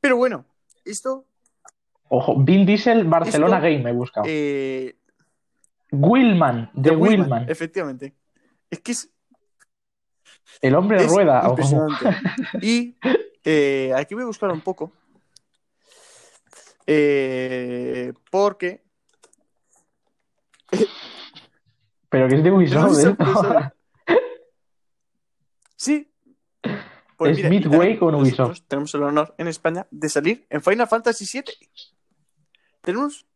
Pero 0.00 0.16
bueno, 0.16 0.46
esto, 0.84 1.26
Ojo, 2.08 2.34
Vin 2.42 2.66
Diesel, 2.66 3.04
Barcelona 3.04 3.56
Esto- 3.58 3.64
Game, 3.68 3.78
me 3.84 3.90
he 3.90 3.92
buscado. 3.92 4.24
eh, 4.28 4.96
Willman, 5.92 6.70
de 6.74 6.90
Willman, 6.90 7.20
Willman. 7.20 7.50
efectivamente. 7.50 8.14
Es 8.70 8.80
que 8.80 8.92
es, 8.92 9.10
El 10.60 10.74
hombre 10.74 11.04
es 11.04 11.08
rueda. 11.10 11.42
impresionante. 11.48 12.16
Y 12.62 12.96
eh, 13.44 13.92
aquí 13.96 14.14
voy 14.14 14.24
a 14.24 14.26
buscar 14.26 14.50
un 14.50 14.60
poco. 14.60 14.92
Eh, 16.86 18.12
porque 18.30 18.82
Pero 22.08 22.28
que 22.28 22.34
es 22.36 22.42
de 22.42 22.50
Ubisoft, 22.50 23.04
¿eh? 23.04 23.16
Sí. 25.76 26.12
Pues 27.16 27.32
Es 27.32 27.36
mira, 27.38 27.48
Midway 27.48 27.98
con 27.98 28.14
Ubisoft. 28.14 28.60
Tenemos 28.68 28.94
el 28.94 29.02
honor 29.02 29.34
en 29.38 29.48
España 29.48 29.86
de 29.90 30.08
salir 30.08 30.46
en 30.50 30.62
Final 30.62 30.88
Fantasy 30.88 31.24
VII. 31.32 31.54
Tenemos 32.82 33.26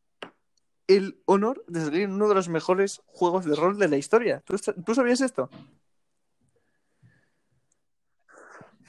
el 0.87 1.23
honor 1.25 1.65
de 1.67 1.81
salir 1.81 2.03
en 2.03 2.13
uno 2.13 2.29
de 2.29 2.35
los 2.35 2.49
mejores 2.49 3.03
juegos 3.07 3.45
de 3.47 3.55
rol 3.55 3.79
de 3.79 3.89
la 3.89 3.97
historia. 3.97 4.43
¿Tú, 4.45 4.57
tú 4.85 4.95
sabías 4.95 5.21
esto? 5.21 5.49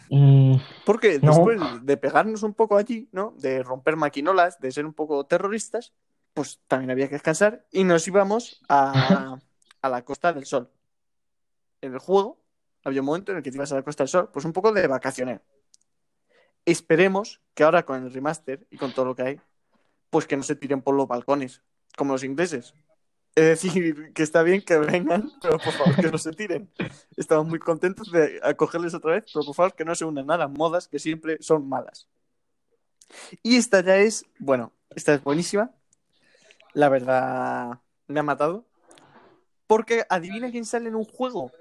Mm, 0.09 0.55
Porque 0.85 1.19
No. 1.19 1.31
después 1.31 1.59
de 1.85 1.97
pegarnos 1.97 2.43
un 2.43 2.53
poco 2.53 2.77
allí, 2.77 3.09
¿no? 3.11 3.33
De 3.37 3.63
romper 3.63 3.95
maquinolas, 3.95 4.59
de 4.59 4.71
ser 4.71 4.85
un 4.85 4.93
poco 4.93 5.25
terroristas, 5.25 5.93
pues 6.33 6.59
también 6.67 6.91
había 6.91 7.07
que 7.07 7.15
descansar 7.15 7.65
y 7.71 7.83
nos 7.83 8.07
íbamos 8.07 8.61
a, 8.69 9.37
a 9.81 9.89
la 9.89 10.03
Costa 10.05 10.31
del 10.33 10.45
Sol. 10.45 10.69
En 11.81 11.93
el 11.93 11.99
juego 11.99 12.37
había 12.83 13.01
un 13.01 13.07
momento 13.07 13.31
en 13.31 13.37
el 13.39 13.43
que 13.43 13.51
te 13.51 13.57
ibas 13.57 13.71
a 13.71 13.75
la 13.75 13.83
Costa 13.83 14.03
del 14.03 14.09
Sol, 14.09 14.29
pues 14.31 14.45
un 14.45 14.53
poco 14.53 14.71
de 14.71 14.85
vacaciones. 14.87 15.41
Esperemos 16.65 17.41
que 17.53 17.63
ahora 17.63 17.83
con 17.85 18.03
el 18.03 18.11
remaster 18.13 18.65
y 18.71 18.77
con 18.77 18.91
todo 18.93 19.05
lo 19.05 19.15
que 19.15 19.21
hay, 19.23 19.41
pues 20.09 20.25
que 20.25 20.35
no 20.37 20.43
se 20.43 20.55
tiren 20.55 20.81
por 20.81 20.95
los 20.95 21.07
balcones, 21.07 21.61
como 21.97 22.13
los 22.13 22.23
ingleses. 22.23 22.73
Es 23.35 23.61
decir, 23.61 24.13
que 24.13 24.23
está 24.23 24.43
bien 24.43 24.61
que 24.61 24.77
vengan, 24.77 25.29
pero 25.41 25.57
por 25.59 25.73
favor 25.73 25.95
que 25.97 26.09
no 26.09 26.17
se 26.17 26.31
tiren. 26.31 26.71
Estamos 27.17 27.45
muy 27.45 27.59
contentos 27.59 28.09
de 28.09 28.39
acogerles 28.41 28.93
otra 28.93 29.11
vez, 29.11 29.25
pero 29.33 29.45
por 29.45 29.53
favor 29.53 29.75
que 29.75 29.83
no 29.83 29.93
se 29.93 30.05
unan 30.05 30.31
a 30.31 30.37
las 30.37 30.49
modas 30.49 30.87
que 30.87 30.99
siempre 30.99 31.37
son 31.41 31.67
malas. 31.67 32.07
Y 33.43 33.57
esta 33.57 33.81
ya 33.81 33.97
es, 33.97 34.25
bueno, 34.39 34.71
esta 34.95 35.13
es 35.13 35.21
buenísima. 35.21 35.71
La 36.73 36.87
verdad, 36.87 37.81
me 38.07 38.21
ha 38.21 38.23
matado. 38.23 38.65
Porque 39.67 40.05
adivina 40.09 40.49
quién 40.49 40.63
sale 40.63 40.87
en 40.87 40.95
un 40.95 41.03
juego. 41.05 41.51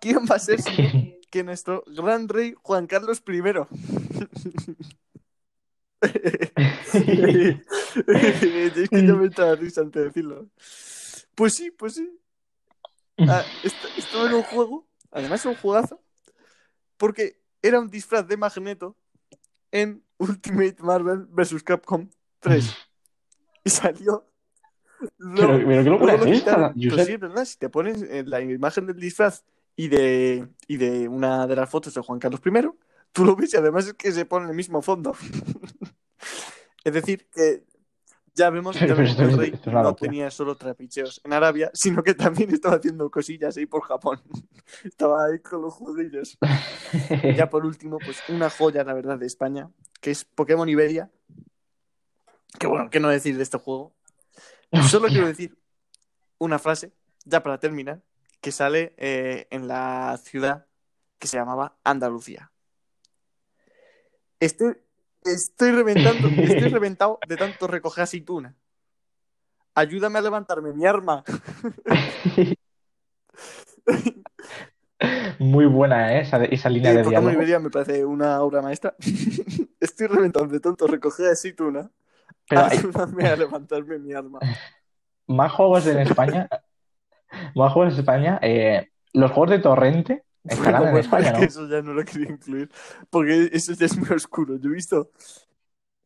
¿Quién 0.00 0.26
va 0.30 0.36
a 0.36 0.38
ser 0.38 0.60
que 1.30 1.42
nuestro 1.42 1.82
gran 1.86 2.28
rey 2.28 2.54
Juan 2.62 2.86
Carlos 2.86 3.22
I? 3.26 3.40
es 8.76 8.88
que 8.90 9.06
yo 9.06 9.16
me 9.16 9.26
entra 9.26 9.54
risa 9.54 9.80
antes 9.82 10.00
de 10.02 10.08
decirlo. 10.08 10.48
Pues 11.34 11.54
sí, 11.54 11.70
pues 11.70 11.94
sí. 11.94 12.18
Ah, 13.18 13.44
esto, 13.62 13.86
esto 13.96 14.26
era 14.26 14.36
un 14.36 14.42
juego, 14.42 14.86
además 15.10 15.40
es 15.40 15.46
un 15.46 15.54
juegazo, 15.54 16.02
porque 16.96 17.40
era 17.62 17.78
un 17.78 17.88
disfraz 17.90 18.26
de 18.26 18.36
Magneto 18.36 18.96
en 19.70 20.02
Ultimate 20.18 20.76
Marvel 20.80 21.26
vs. 21.30 21.62
Capcom 21.62 22.08
3. 22.40 22.74
Y 23.64 23.70
salió. 23.70 24.28
Pero, 24.98 25.08
Luego- 25.18 25.68
pero 25.68 25.84
qué 25.84 25.90
locura 25.90 26.14
es 26.14 26.26
esta. 26.26 26.72
Pues 26.72 27.06
sí, 27.06 27.16
verdad, 27.16 27.44
si 27.44 27.58
te 27.58 27.68
pones 27.68 28.02
en 28.02 28.30
la 28.30 28.40
imagen 28.40 28.86
del 28.86 28.96
disfraz 28.96 29.44
y 29.76 29.88
de, 29.88 30.48
y 30.66 30.76
de 30.76 31.08
una 31.08 31.46
de 31.46 31.56
las 31.56 31.68
fotos 31.70 31.94
de 31.94 32.00
Juan 32.00 32.18
Carlos 32.18 32.40
I, 32.44 32.50
tú 33.12 33.24
lo 33.24 33.36
ves 33.36 33.54
y 33.54 33.56
además 33.56 33.86
es 33.86 33.94
que 33.94 34.12
se 34.12 34.24
pone 34.24 34.44
en 34.44 34.50
el 34.50 34.56
mismo 34.56 34.82
fondo. 34.82 35.14
es 36.84 36.92
decir, 36.92 37.26
que 37.30 37.64
ya 38.34 38.50
vemos, 38.50 38.78
ya 38.78 38.86
que 38.86 38.92
el 38.92 39.38
rey 39.38 39.52
es 39.54 39.66
no 39.66 39.94
tenía 39.94 40.30
solo 40.30 40.56
trapicheos 40.56 41.20
en 41.24 41.32
Arabia, 41.32 41.70
sino 41.72 42.02
que 42.02 42.14
también 42.14 42.52
estaba 42.52 42.76
haciendo 42.76 43.10
cosillas 43.10 43.56
ahí 43.56 43.66
por 43.66 43.82
Japón. 43.82 44.20
estaba 44.84 45.26
ahí 45.26 45.38
con 45.38 45.62
los 45.62 45.72
judillos. 45.74 46.36
Ya 47.36 47.48
por 47.50 47.64
último, 47.64 47.98
pues 48.04 48.18
una 48.28 48.50
joya, 48.50 48.82
la 48.82 48.92
verdad, 48.92 49.18
de 49.18 49.26
España, 49.26 49.70
que 50.00 50.10
es 50.10 50.24
Pokémon 50.24 50.68
Iberia. 50.68 51.10
Que 52.58 52.66
bueno, 52.66 52.90
¿qué 52.90 53.00
no 53.00 53.08
decir 53.08 53.36
de 53.36 53.42
este 53.44 53.58
juego? 53.58 53.94
Solo 54.90 55.06
quiero 55.08 55.28
decir 55.28 55.56
una 56.38 56.58
frase, 56.58 56.92
ya 57.24 57.42
para 57.42 57.58
terminar, 57.58 58.02
que 58.40 58.50
sale 58.50 58.94
eh, 58.96 59.46
en 59.50 59.68
la 59.68 60.18
ciudad 60.22 60.66
que 61.20 61.28
se 61.28 61.36
llamaba 61.36 61.78
Andalucía. 61.84 62.50
Estoy, 64.40 64.76
estoy 65.24 65.72
reventando, 65.72 66.28
estoy 66.28 66.68
reventado 66.70 67.18
de 67.26 67.36
tanto 67.36 67.66
recoger 67.66 68.04
aceituna. 68.04 68.54
Ayúdame 69.74 70.18
a 70.18 70.22
levantarme 70.22 70.72
mi 70.72 70.86
arma. 70.86 71.24
Muy 75.38 75.66
buena, 75.66 76.16
¿eh? 76.16 76.20
esa, 76.20 76.42
esa 76.44 76.68
línea 76.68 76.92
de 76.92 77.02
diálogo. 77.02 77.32
Iberia 77.32 77.58
me 77.58 77.70
parece 77.70 78.04
una 78.04 78.40
obra 78.42 78.62
maestra. 78.62 78.94
Estoy 79.80 80.06
reventando 80.06 80.52
de 80.52 80.60
tanto 80.60 80.86
recoger 80.86 81.30
aceituna. 81.30 81.90
Pero 82.48 82.62
hay 82.62 82.78
Ayúdame 82.78 83.26
a 83.26 83.36
levantarme 83.36 83.98
mi 83.98 84.12
arma. 84.12 84.38
más 85.26 85.52
juegos 85.52 85.86
en 85.86 85.98
España. 85.98 86.48
Más 87.54 87.72
juegos 87.72 87.94
en 87.94 88.00
España. 88.00 88.38
eh, 88.42 88.90
los 89.12 89.30
juegos 89.32 89.50
de 89.50 89.58
Torrente 89.58 90.24
estarán 90.48 90.86
Bueno, 90.86 90.88
en 90.88 90.96
bueno, 90.96 90.98
España, 90.98 91.32
es 91.32 91.32
¿no? 91.32 91.40
eso 91.40 91.66
ya 91.68 91.80
no 91.82 91.94
lo 91.94 92.04
quería 92.04 92.30
incluir. 92.30 92.70
Porque 93.10 93.48
eso 93.52 93.72
ya 93.72 93.86
es 93.86 93.96
muy 93.96 94.08
oscuro. 94.10 94.56
Yo 94.58 94.70
he 94.70 94.74
visto. 94.74 95.10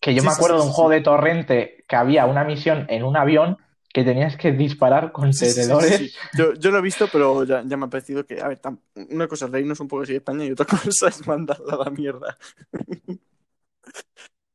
Que 0.00 0.14
yo 0.14 0.22
Sí, 0.22 0.24
me 0.24 0.30
acuerdo 0.32 0.56
sí, 0.56 0.60
de 0.60 0.64
un 0.64 0.72
juego 0.72 0.90
de 0.90 1.00
Torrente 1.02 1.84
que 1.88 1.96
había 1.96 2.26
una 2.26 2.44
misión 2.44 2.86
en 2.88 3.04
un 3.04 3.16
avión 3.16 3.58
que 3.92 4.04
tenías 4.04 4.36
que 4.36 4.52
disparar 4.52 5.12
con 5.12 5.32
Sí. 5.32 6.10
Yo, 6.32 6.54
yo 6.54 6.70
lo 6.70 6.78
he 6.78 6.82
visto, 6.82 7.08
pero 7.10 7.44
ya, 7.44 7.62
ya 7.64 7.76
me 7.76 7.86
ha 7.86 7.88
parecido 7.90 8.24
que, 8.26 8.40
a 8.40 8.48
ver, 8.48 8.60
tam- 8.60 8.80
una 9.10 9.28
cosa 9.28 9.46
es 9.46 9.52
reírnos 9.52 9.80
un 9.80 9.88
poco 9.88 10.02
así 10.02 10.12
de 10.12 10.18
España 10.18 10.44
y 10.44 10.50
otra 10.52 10.66
cosa 10.66 11.08
es 11.08 11.26
mandarla 11.26 11.74
a 11.74 11.84
la 11.84 11.90
mierda. 11.90 12.36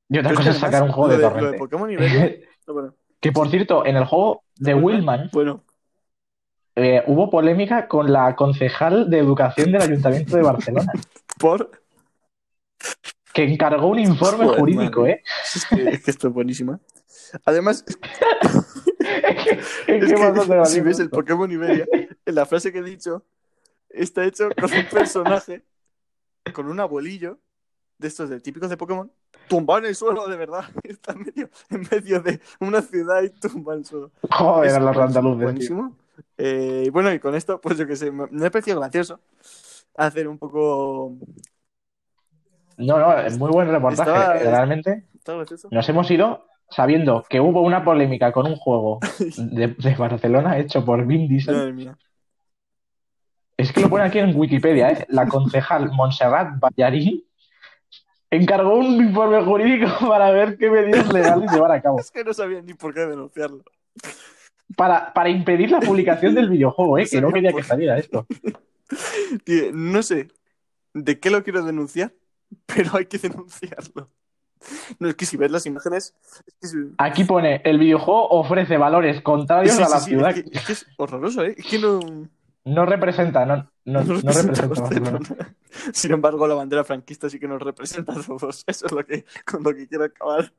Y 0.10 0.18
otra 0.20 0.34
Pero 0.34 0.36
cosa 0.36 0.52
es 0.52 0.58
sacar 0.58 0.84
un 0.84 0.92
juego 0.92 1.10
de 1.10 1.18
de, 1.18 1.34
lo 1.36 1.48
de 1.48 1.54
Torrente. 1.54 1.56
Pokémon 1.56 1.90
no, 1.96 2.08
bueno, 2.74 2.96
Que 3.22 3.32
por 3.32 3.50
cierto, 3.50 3.86
en 3.86 3.96
el 3.98 4.06
juego 4.06 4.44
de 4.58 4.74
Willman 4.76 5.32
bueno, 5.32 5.64
eh, 6.76 7.04
hubo 7.08 7.30
polémica 7.30 7.88
con 7.88 8.12
la 8.12 8.36
concejal 8.36 9.10
de 9.10 9.20
educación 9.20 9.72
del 9.72 9.82
Ayuntamiento 9.82 10.36
de 10.36 10.44
Barcelona, 10.44 10.92
por. 11.40 11.72
que 13.34 13.44
encargó 13.44 13.88
un 13.88 14.00
informe 14.00 14.46
Joder, 14.46 14.60
jurídico. 14.60 15.06
¿eh? 15.08 15.24
Es 15.56 15.66
que, 15.66 15.90
es 15.90 16.04
que 16.04 16.12
esto 16.12 16.28
es 16.28 16.34
buenísima. 16.34 16.80
Además, 17.46 17.86
Es 19.04 19.44
que, 19.44 19.52
es 19.88 20.14
que 20.14 20.66
si 20.66 20.82
ves 20.82 21.00
el. 21.00 21.10
Pokémon 21.10 21.52
Iberia, 21.52 21.86
en 22.26 22.36
la 22.36 22.46
frase 22.46 22.72
que 22.72 22.80
he 22.80 22.84
dicho, 22.84 23.26
está 23.90 24.26
hecho 24.26 24.50
con 24.60 24.72
un 24.72 24.86
personaje, 24.86 25.64
con 26.54 26.68
un 26.68 26.80
abuelillo, 26.80 27.40
de 27.98 28.08
estos 28.08 28.30
de 28.30 28.40
típicos 28.40 28.70
de 28.70 28.78
Pokémon, 28.78 29.12
tumbado 29.48 29.80
en 29.80 29.86
el 29.86 29.96
suelo, 29.96 30.28
de 30.28 30.36
verdad. 30.36 30.66
Está 30.84 31.14
en 31.14 31.20
medio, 31.20 31.50
en 31.70 31.88
medio 31.90 32.22
de 32.22 32.42
una 32.60 32.82
ciudad 32.82 33.22
y 33.24 33.30
tumba 33.30 33.74
en 33.74 33.80
el 33.80 33.86
suelo. 33.86 34.12
Joder, 34.30 34.72
Es 34.72 34.80
buenísimo, 34.80 35.04
andaluces, 35.04 35.38
tío. 35.38 35.46
Buenísimo. 35.46 35.98
Eh, 36.38 36.84
y 36.88 36.90
bueno, 36.90 37.14
y 37.14 37.20
con 37.20 37.36
esto, 37.36 37.62
pues 37.62 37.78
yo 37.78 37.86
que 37.88 37.96
sé, 37.96 38.12
me, 38.12 38.26
me 38.32 38.48
ha 38.48 38.52
parecido 38.52 38.80
gracioso 38.80 39.20
hacer 39.96 40.28
un 40.28 40.38
poco. 40.38 41.16
No, 42.78 42.98
no, 42.98 43.18
es 43.20 43.38
muy 43.38 43.52
buen 43.52 43.70
reportaje. 43.70 44.10
Estaba- 44.12 44.34
Realmente 44.34 45.06
nos 45.72 45.88
hemos 45.90 46.10
ido 46.10 46.48
sabiendo 46.70 47.24
que 47.30 47.40
hubo 47.40 47.62
una 47.62 47.84
polémica 47.86 48.32
con 48.32 48.48
un 48.48 48.56
juego 48.56 49.00
de, 49.38 49.68
de 49.68 49.96
Barcelona 49.96 50.58
hecho 50.58 50.84
por 50.84 51.06
Vin 51.06 51.28
Diesel. 51.28 51.56
Es 53.56 53.72
que 53.72 53.82
lo 53.82 53.90
pone 53.90 54.04
aquí 54.04 54.18
en 54.18 54.36
Wikipedia, 54.36 54.90
¿eh? 54.92 55.06
La 55.10 55.28
concejal 55.28 55.92
Montserrat 55.92 56.60
Ballarín 56.60 57.24
encargó 58.32 58.78
un 58.78 58.96
informe 58.96 59.44
jurídico 59.44 59.88
para 60.10 60.32
ver 60.32 60.58
qué 60.58 60.72
medidas 60.72 61.14
legales 61.14 61.52
llevar 61.52 61.72
a 61.72 61.82
cabo. 61.82 62.00
Es 62.00 62.10
que 62.10 62.24
no 62.24 62.34
sabía 62.34 62.62
ni 62.64 62.74
por 62.74 62.96
qué 62.96 63.02
denunciarlo. 63.02 63.64
Para, 64.76 65.14
para 65.14 65.30
impedir 65.30 65.70
la 65.72 65.80
publicación 65.80 66.34
del 66.36 66.50
videojuego, 66.50 66.98
¿eh? 66.98 67.06
Que 67.10 67.22
no 67.22 67.32
quería 67.32 67.54
que 67.54 67.64
saliera 67.64 67.98
esto. 67.98 68.26
Tío, 69.44 69.72
no 69.74 70.02
sé 70.04 70.28
de 70.94 71.20
qué 71.20 71.30
lo 71.30 71.44
quiero 71.44 71.64
denunciar, 71.64 72.14
pero 72.66 72.92
hay 72.98 73.06
que 73.06 73.18
denunciarlo. 73.18 74.10
No, 75.00 75.10
es 75.10 75.16
que 75.16 75.26
si 75.26 75.36
ves 75.36 75.52
las 75.52 75.66
imágenes. 75.66 76.16
Es 76.48 76.54
que, 76.62 76.68
si- 76.68 76.78
Aquí 76.98 77.26
pone, 77.26 77.62
el 77.66 77.78
videojuego 77.78 78.30
ofrece 78.30 78.78
valores 78.78 79.22
contrarios 79.22 79.76
Sí, 79.76 79.84
a 79.84 79.90
la 79.90 79.98
sí, 80.00 80.06
sí, 80.06 80.10
ciudad. 80.12 80.30
es 80.38 80.44
que- 80.44 80.50
es 80.58 80.66
que 80.66 80.72
es 80.74 80.86
horroroso, 80.98 81.44
¿eh? 81.44 81.56
Es 81.58 81.66
que 81.66 81.80
no. 81.80 82.00
No 82.66 82.86
representa, 82.86 83.46
no, 83.46 83.58
no, 83.84 84.04
no 84.06 84.32
representa. 84.32 85.20
Sin 85.94 86.12
embargo, 86.14 86.48
la 86.48 86.56
bandera 86.56 86.86
franquista 86.86 87.30
sí 87.30 87.38
que 87.40 87.48
nos 87.50 87.62
representa 87.62 88.14
a 88.14 88.22
todos. 88.24 88.64
Eso 88.66 88.86
es 88.86 88.92
lo 88.94 89.06
que, 89.06 89.26
con 89.46 89.64
lo 89.64 89.74
que 89.76 89.86
quiero 89.86 90.06
acabar. 90.06 90.54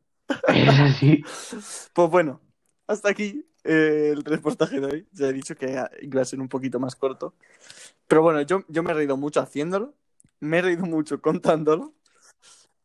Es 0.48 0.68
así. 0.68 1.24
Pues 1.94 2.10
bueno, 2.10 2.40
hasta 2.86 3.08
aquí 3.08 3.46
eh, 3.64 4.10
el 4.12 4.24
reportaje 4.24 4.80
de 4.80 4.86
hoy. 4.86 5.08
Ya 5.12 5.26
he 5.28 5.32
dicho 5.32 5.56
que 5.56 5.82
iba 6.02 6.22
a 6.22 6.24
ser 6.24 6.40
un 6.40 6.48
poquito 6.48 6.78
más 6.78 6.94
corto. 6.96 7.34
Pero 8.06 8.22
bueno, 8.22 8.42
yo, 8.42 8.64
yo 8.68 8.82
me 8.82 8.92
he 8.92 8.94
reído 8.94 9.16
mucho 9.16 9.40
haciéndolo. 9.40 9.94
Me 10.40 10.58
he 10.58 10.62
reído 10.62 10.84
mucho 10.86 11.20
contándolo. 11.20 11.94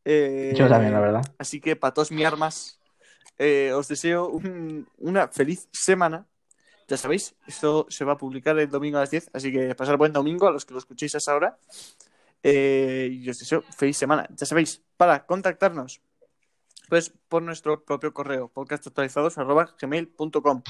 Eh, 0.05 0.53
Yo 0.57 0.67
también, 0.67 0.93
la 0.93 1.01
verdad. 1.01 1.21
Así 1.37 1.59
que, 1.59 1.75
para 1.75 1.93
todos 1.93 2.11
mis 2.11 2.25
armas, 2.25 2.79
eh, 3.37 3.71
os 3.73 3.87
deseo 3.87 4.27
un- 4.29 4.87
una 4.97 5.27
feliz 5.27 5.67
semana. 5.71 6.25
Ya 6.87 6.97
sabéis, 6.97 7.35
esto 7.45 7.85
se 7.89 8.03
va 8.05 8.13
a 8.13 8.17
publicar 8.17 8.57
el 8.57 8.69
domingo 8.69 8.97
a 8.97 9.01
las 9.01 9.11
10, 9.11 9.29
así 9.33 9.51
que 9.51 9.75
pasar 9.75 9.97
buen 9.97 10.11
domingo 10.11 10.47
a 10.47 10.51
los 10.51 10.65
que 10.65 10.73
lo 10.73 10.79
escuchéis 10.79 11.13
a 11.15 11.19
esa 11.19 11.35
hora. 11.35 11.57
Eh, 12.41 13.09
y 13.11 13.29
os 13.29 13.37
deseo 13.37 13.61
feliz 13.77 13.97
semana. 13.97 14.27
Ya 14.35 14.45
sabéis, 14.45 14.81
para 14.97 15.25
contactarnos, 15.25 16.01
pues 16.89 17.13
por 17.29 17.41
nuestro 17.43 17.85
propio 17.85 18.13
correo, 18.13 18.49
podcastactualizados.gmail.com. 18.49 20.63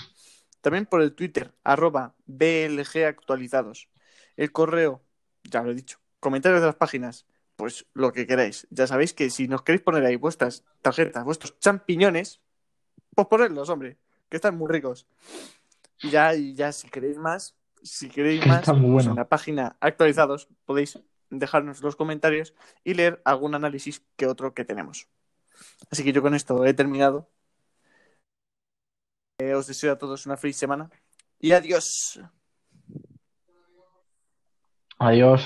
También 0.62 0.86
por 0.86 1.02
el 1.02 1.16
Twitter, 1.16 1.56
arroba 1.64 2.14
blgactualizados. 2.26 3.90
El 4.36 4.52
correo, 4.52 5.02
ya 5.44 5.64
lo 5.64 5.72
he 5.72 5.76
dicho. 5.76 6.00
Comentarios 6.20 6.60
de 6.62 6.68
las 6.68 6.76
páginas, 6.76 7.26
pues 7.56 7.86
lo 7.94 8.12
que 8.12 8.28
queráis. 8.28 8.68
Ya 8.70 8.86
sabéis 8.88 9.14
que 9.14 9.30
si 9.30 9.48
nos 9.48 9.62
queréis 9.62 9.82
poner 9.82 10.04
ahí 10.06 10.18
vuestras 10.18 10.66
tarjetas, 10.82 11.24
vuestros 11.24 11.58
champiñones, 11.60 12.41
pues 13.16 13.28
ponedlos, 13.28 13.70
hombre, 13.70 13.98
que 14.30 14.36
están 14.36 14.58
muy 14.58 14.70
ricos. 14.70 15.08
Y 16.02 16.10
ya, 16.10 16.36
y 16.36 16.56
ya 16.56 16.74
si 16.74 16.90
queréis 16.90 17.18
más, 17.18 17.56
si 17.82 18.10
queréis 18.10 18.41
Que 18.41 18.50
más, 18.50 18.66
pues 18.66 18.82
bueno. 18.82 19.12
en 19.12 19.16
la 19.16 19.30
página 19.30 19.78
actualizados 19.80 20.50
podéis 20.66 21.00
dejarnos 21.30 21.82
los 21.82 21.96
comentarios 21.96 22.54
y 22.84 22.96
leer 22.96 23.22
algún 23.24 23.56
análisis 23.56 24.04
que 24.18 24.28
otro 24.28 24.54
que 24.54 24.66
tenemos. 24.66 25.08
Así 25.91 26.03
que 26.03 26.14
yo 26.14 26.22
con 26.22 26.36
esto 26.36 26.65
he 26.65 26.73
terminado. 26.73 27.30
Eh, 29.40 29.53
os 29.56 29.68
deseo 29.68 29.94
a 29.94 29.98
todos 29.98 30.26
una 30.26 30.38
feliz 30.38 30.57
semana 30.57 30.90
y 31.40 31.53
adiós. 31.53 32.19
Adiós. 34.98 35.41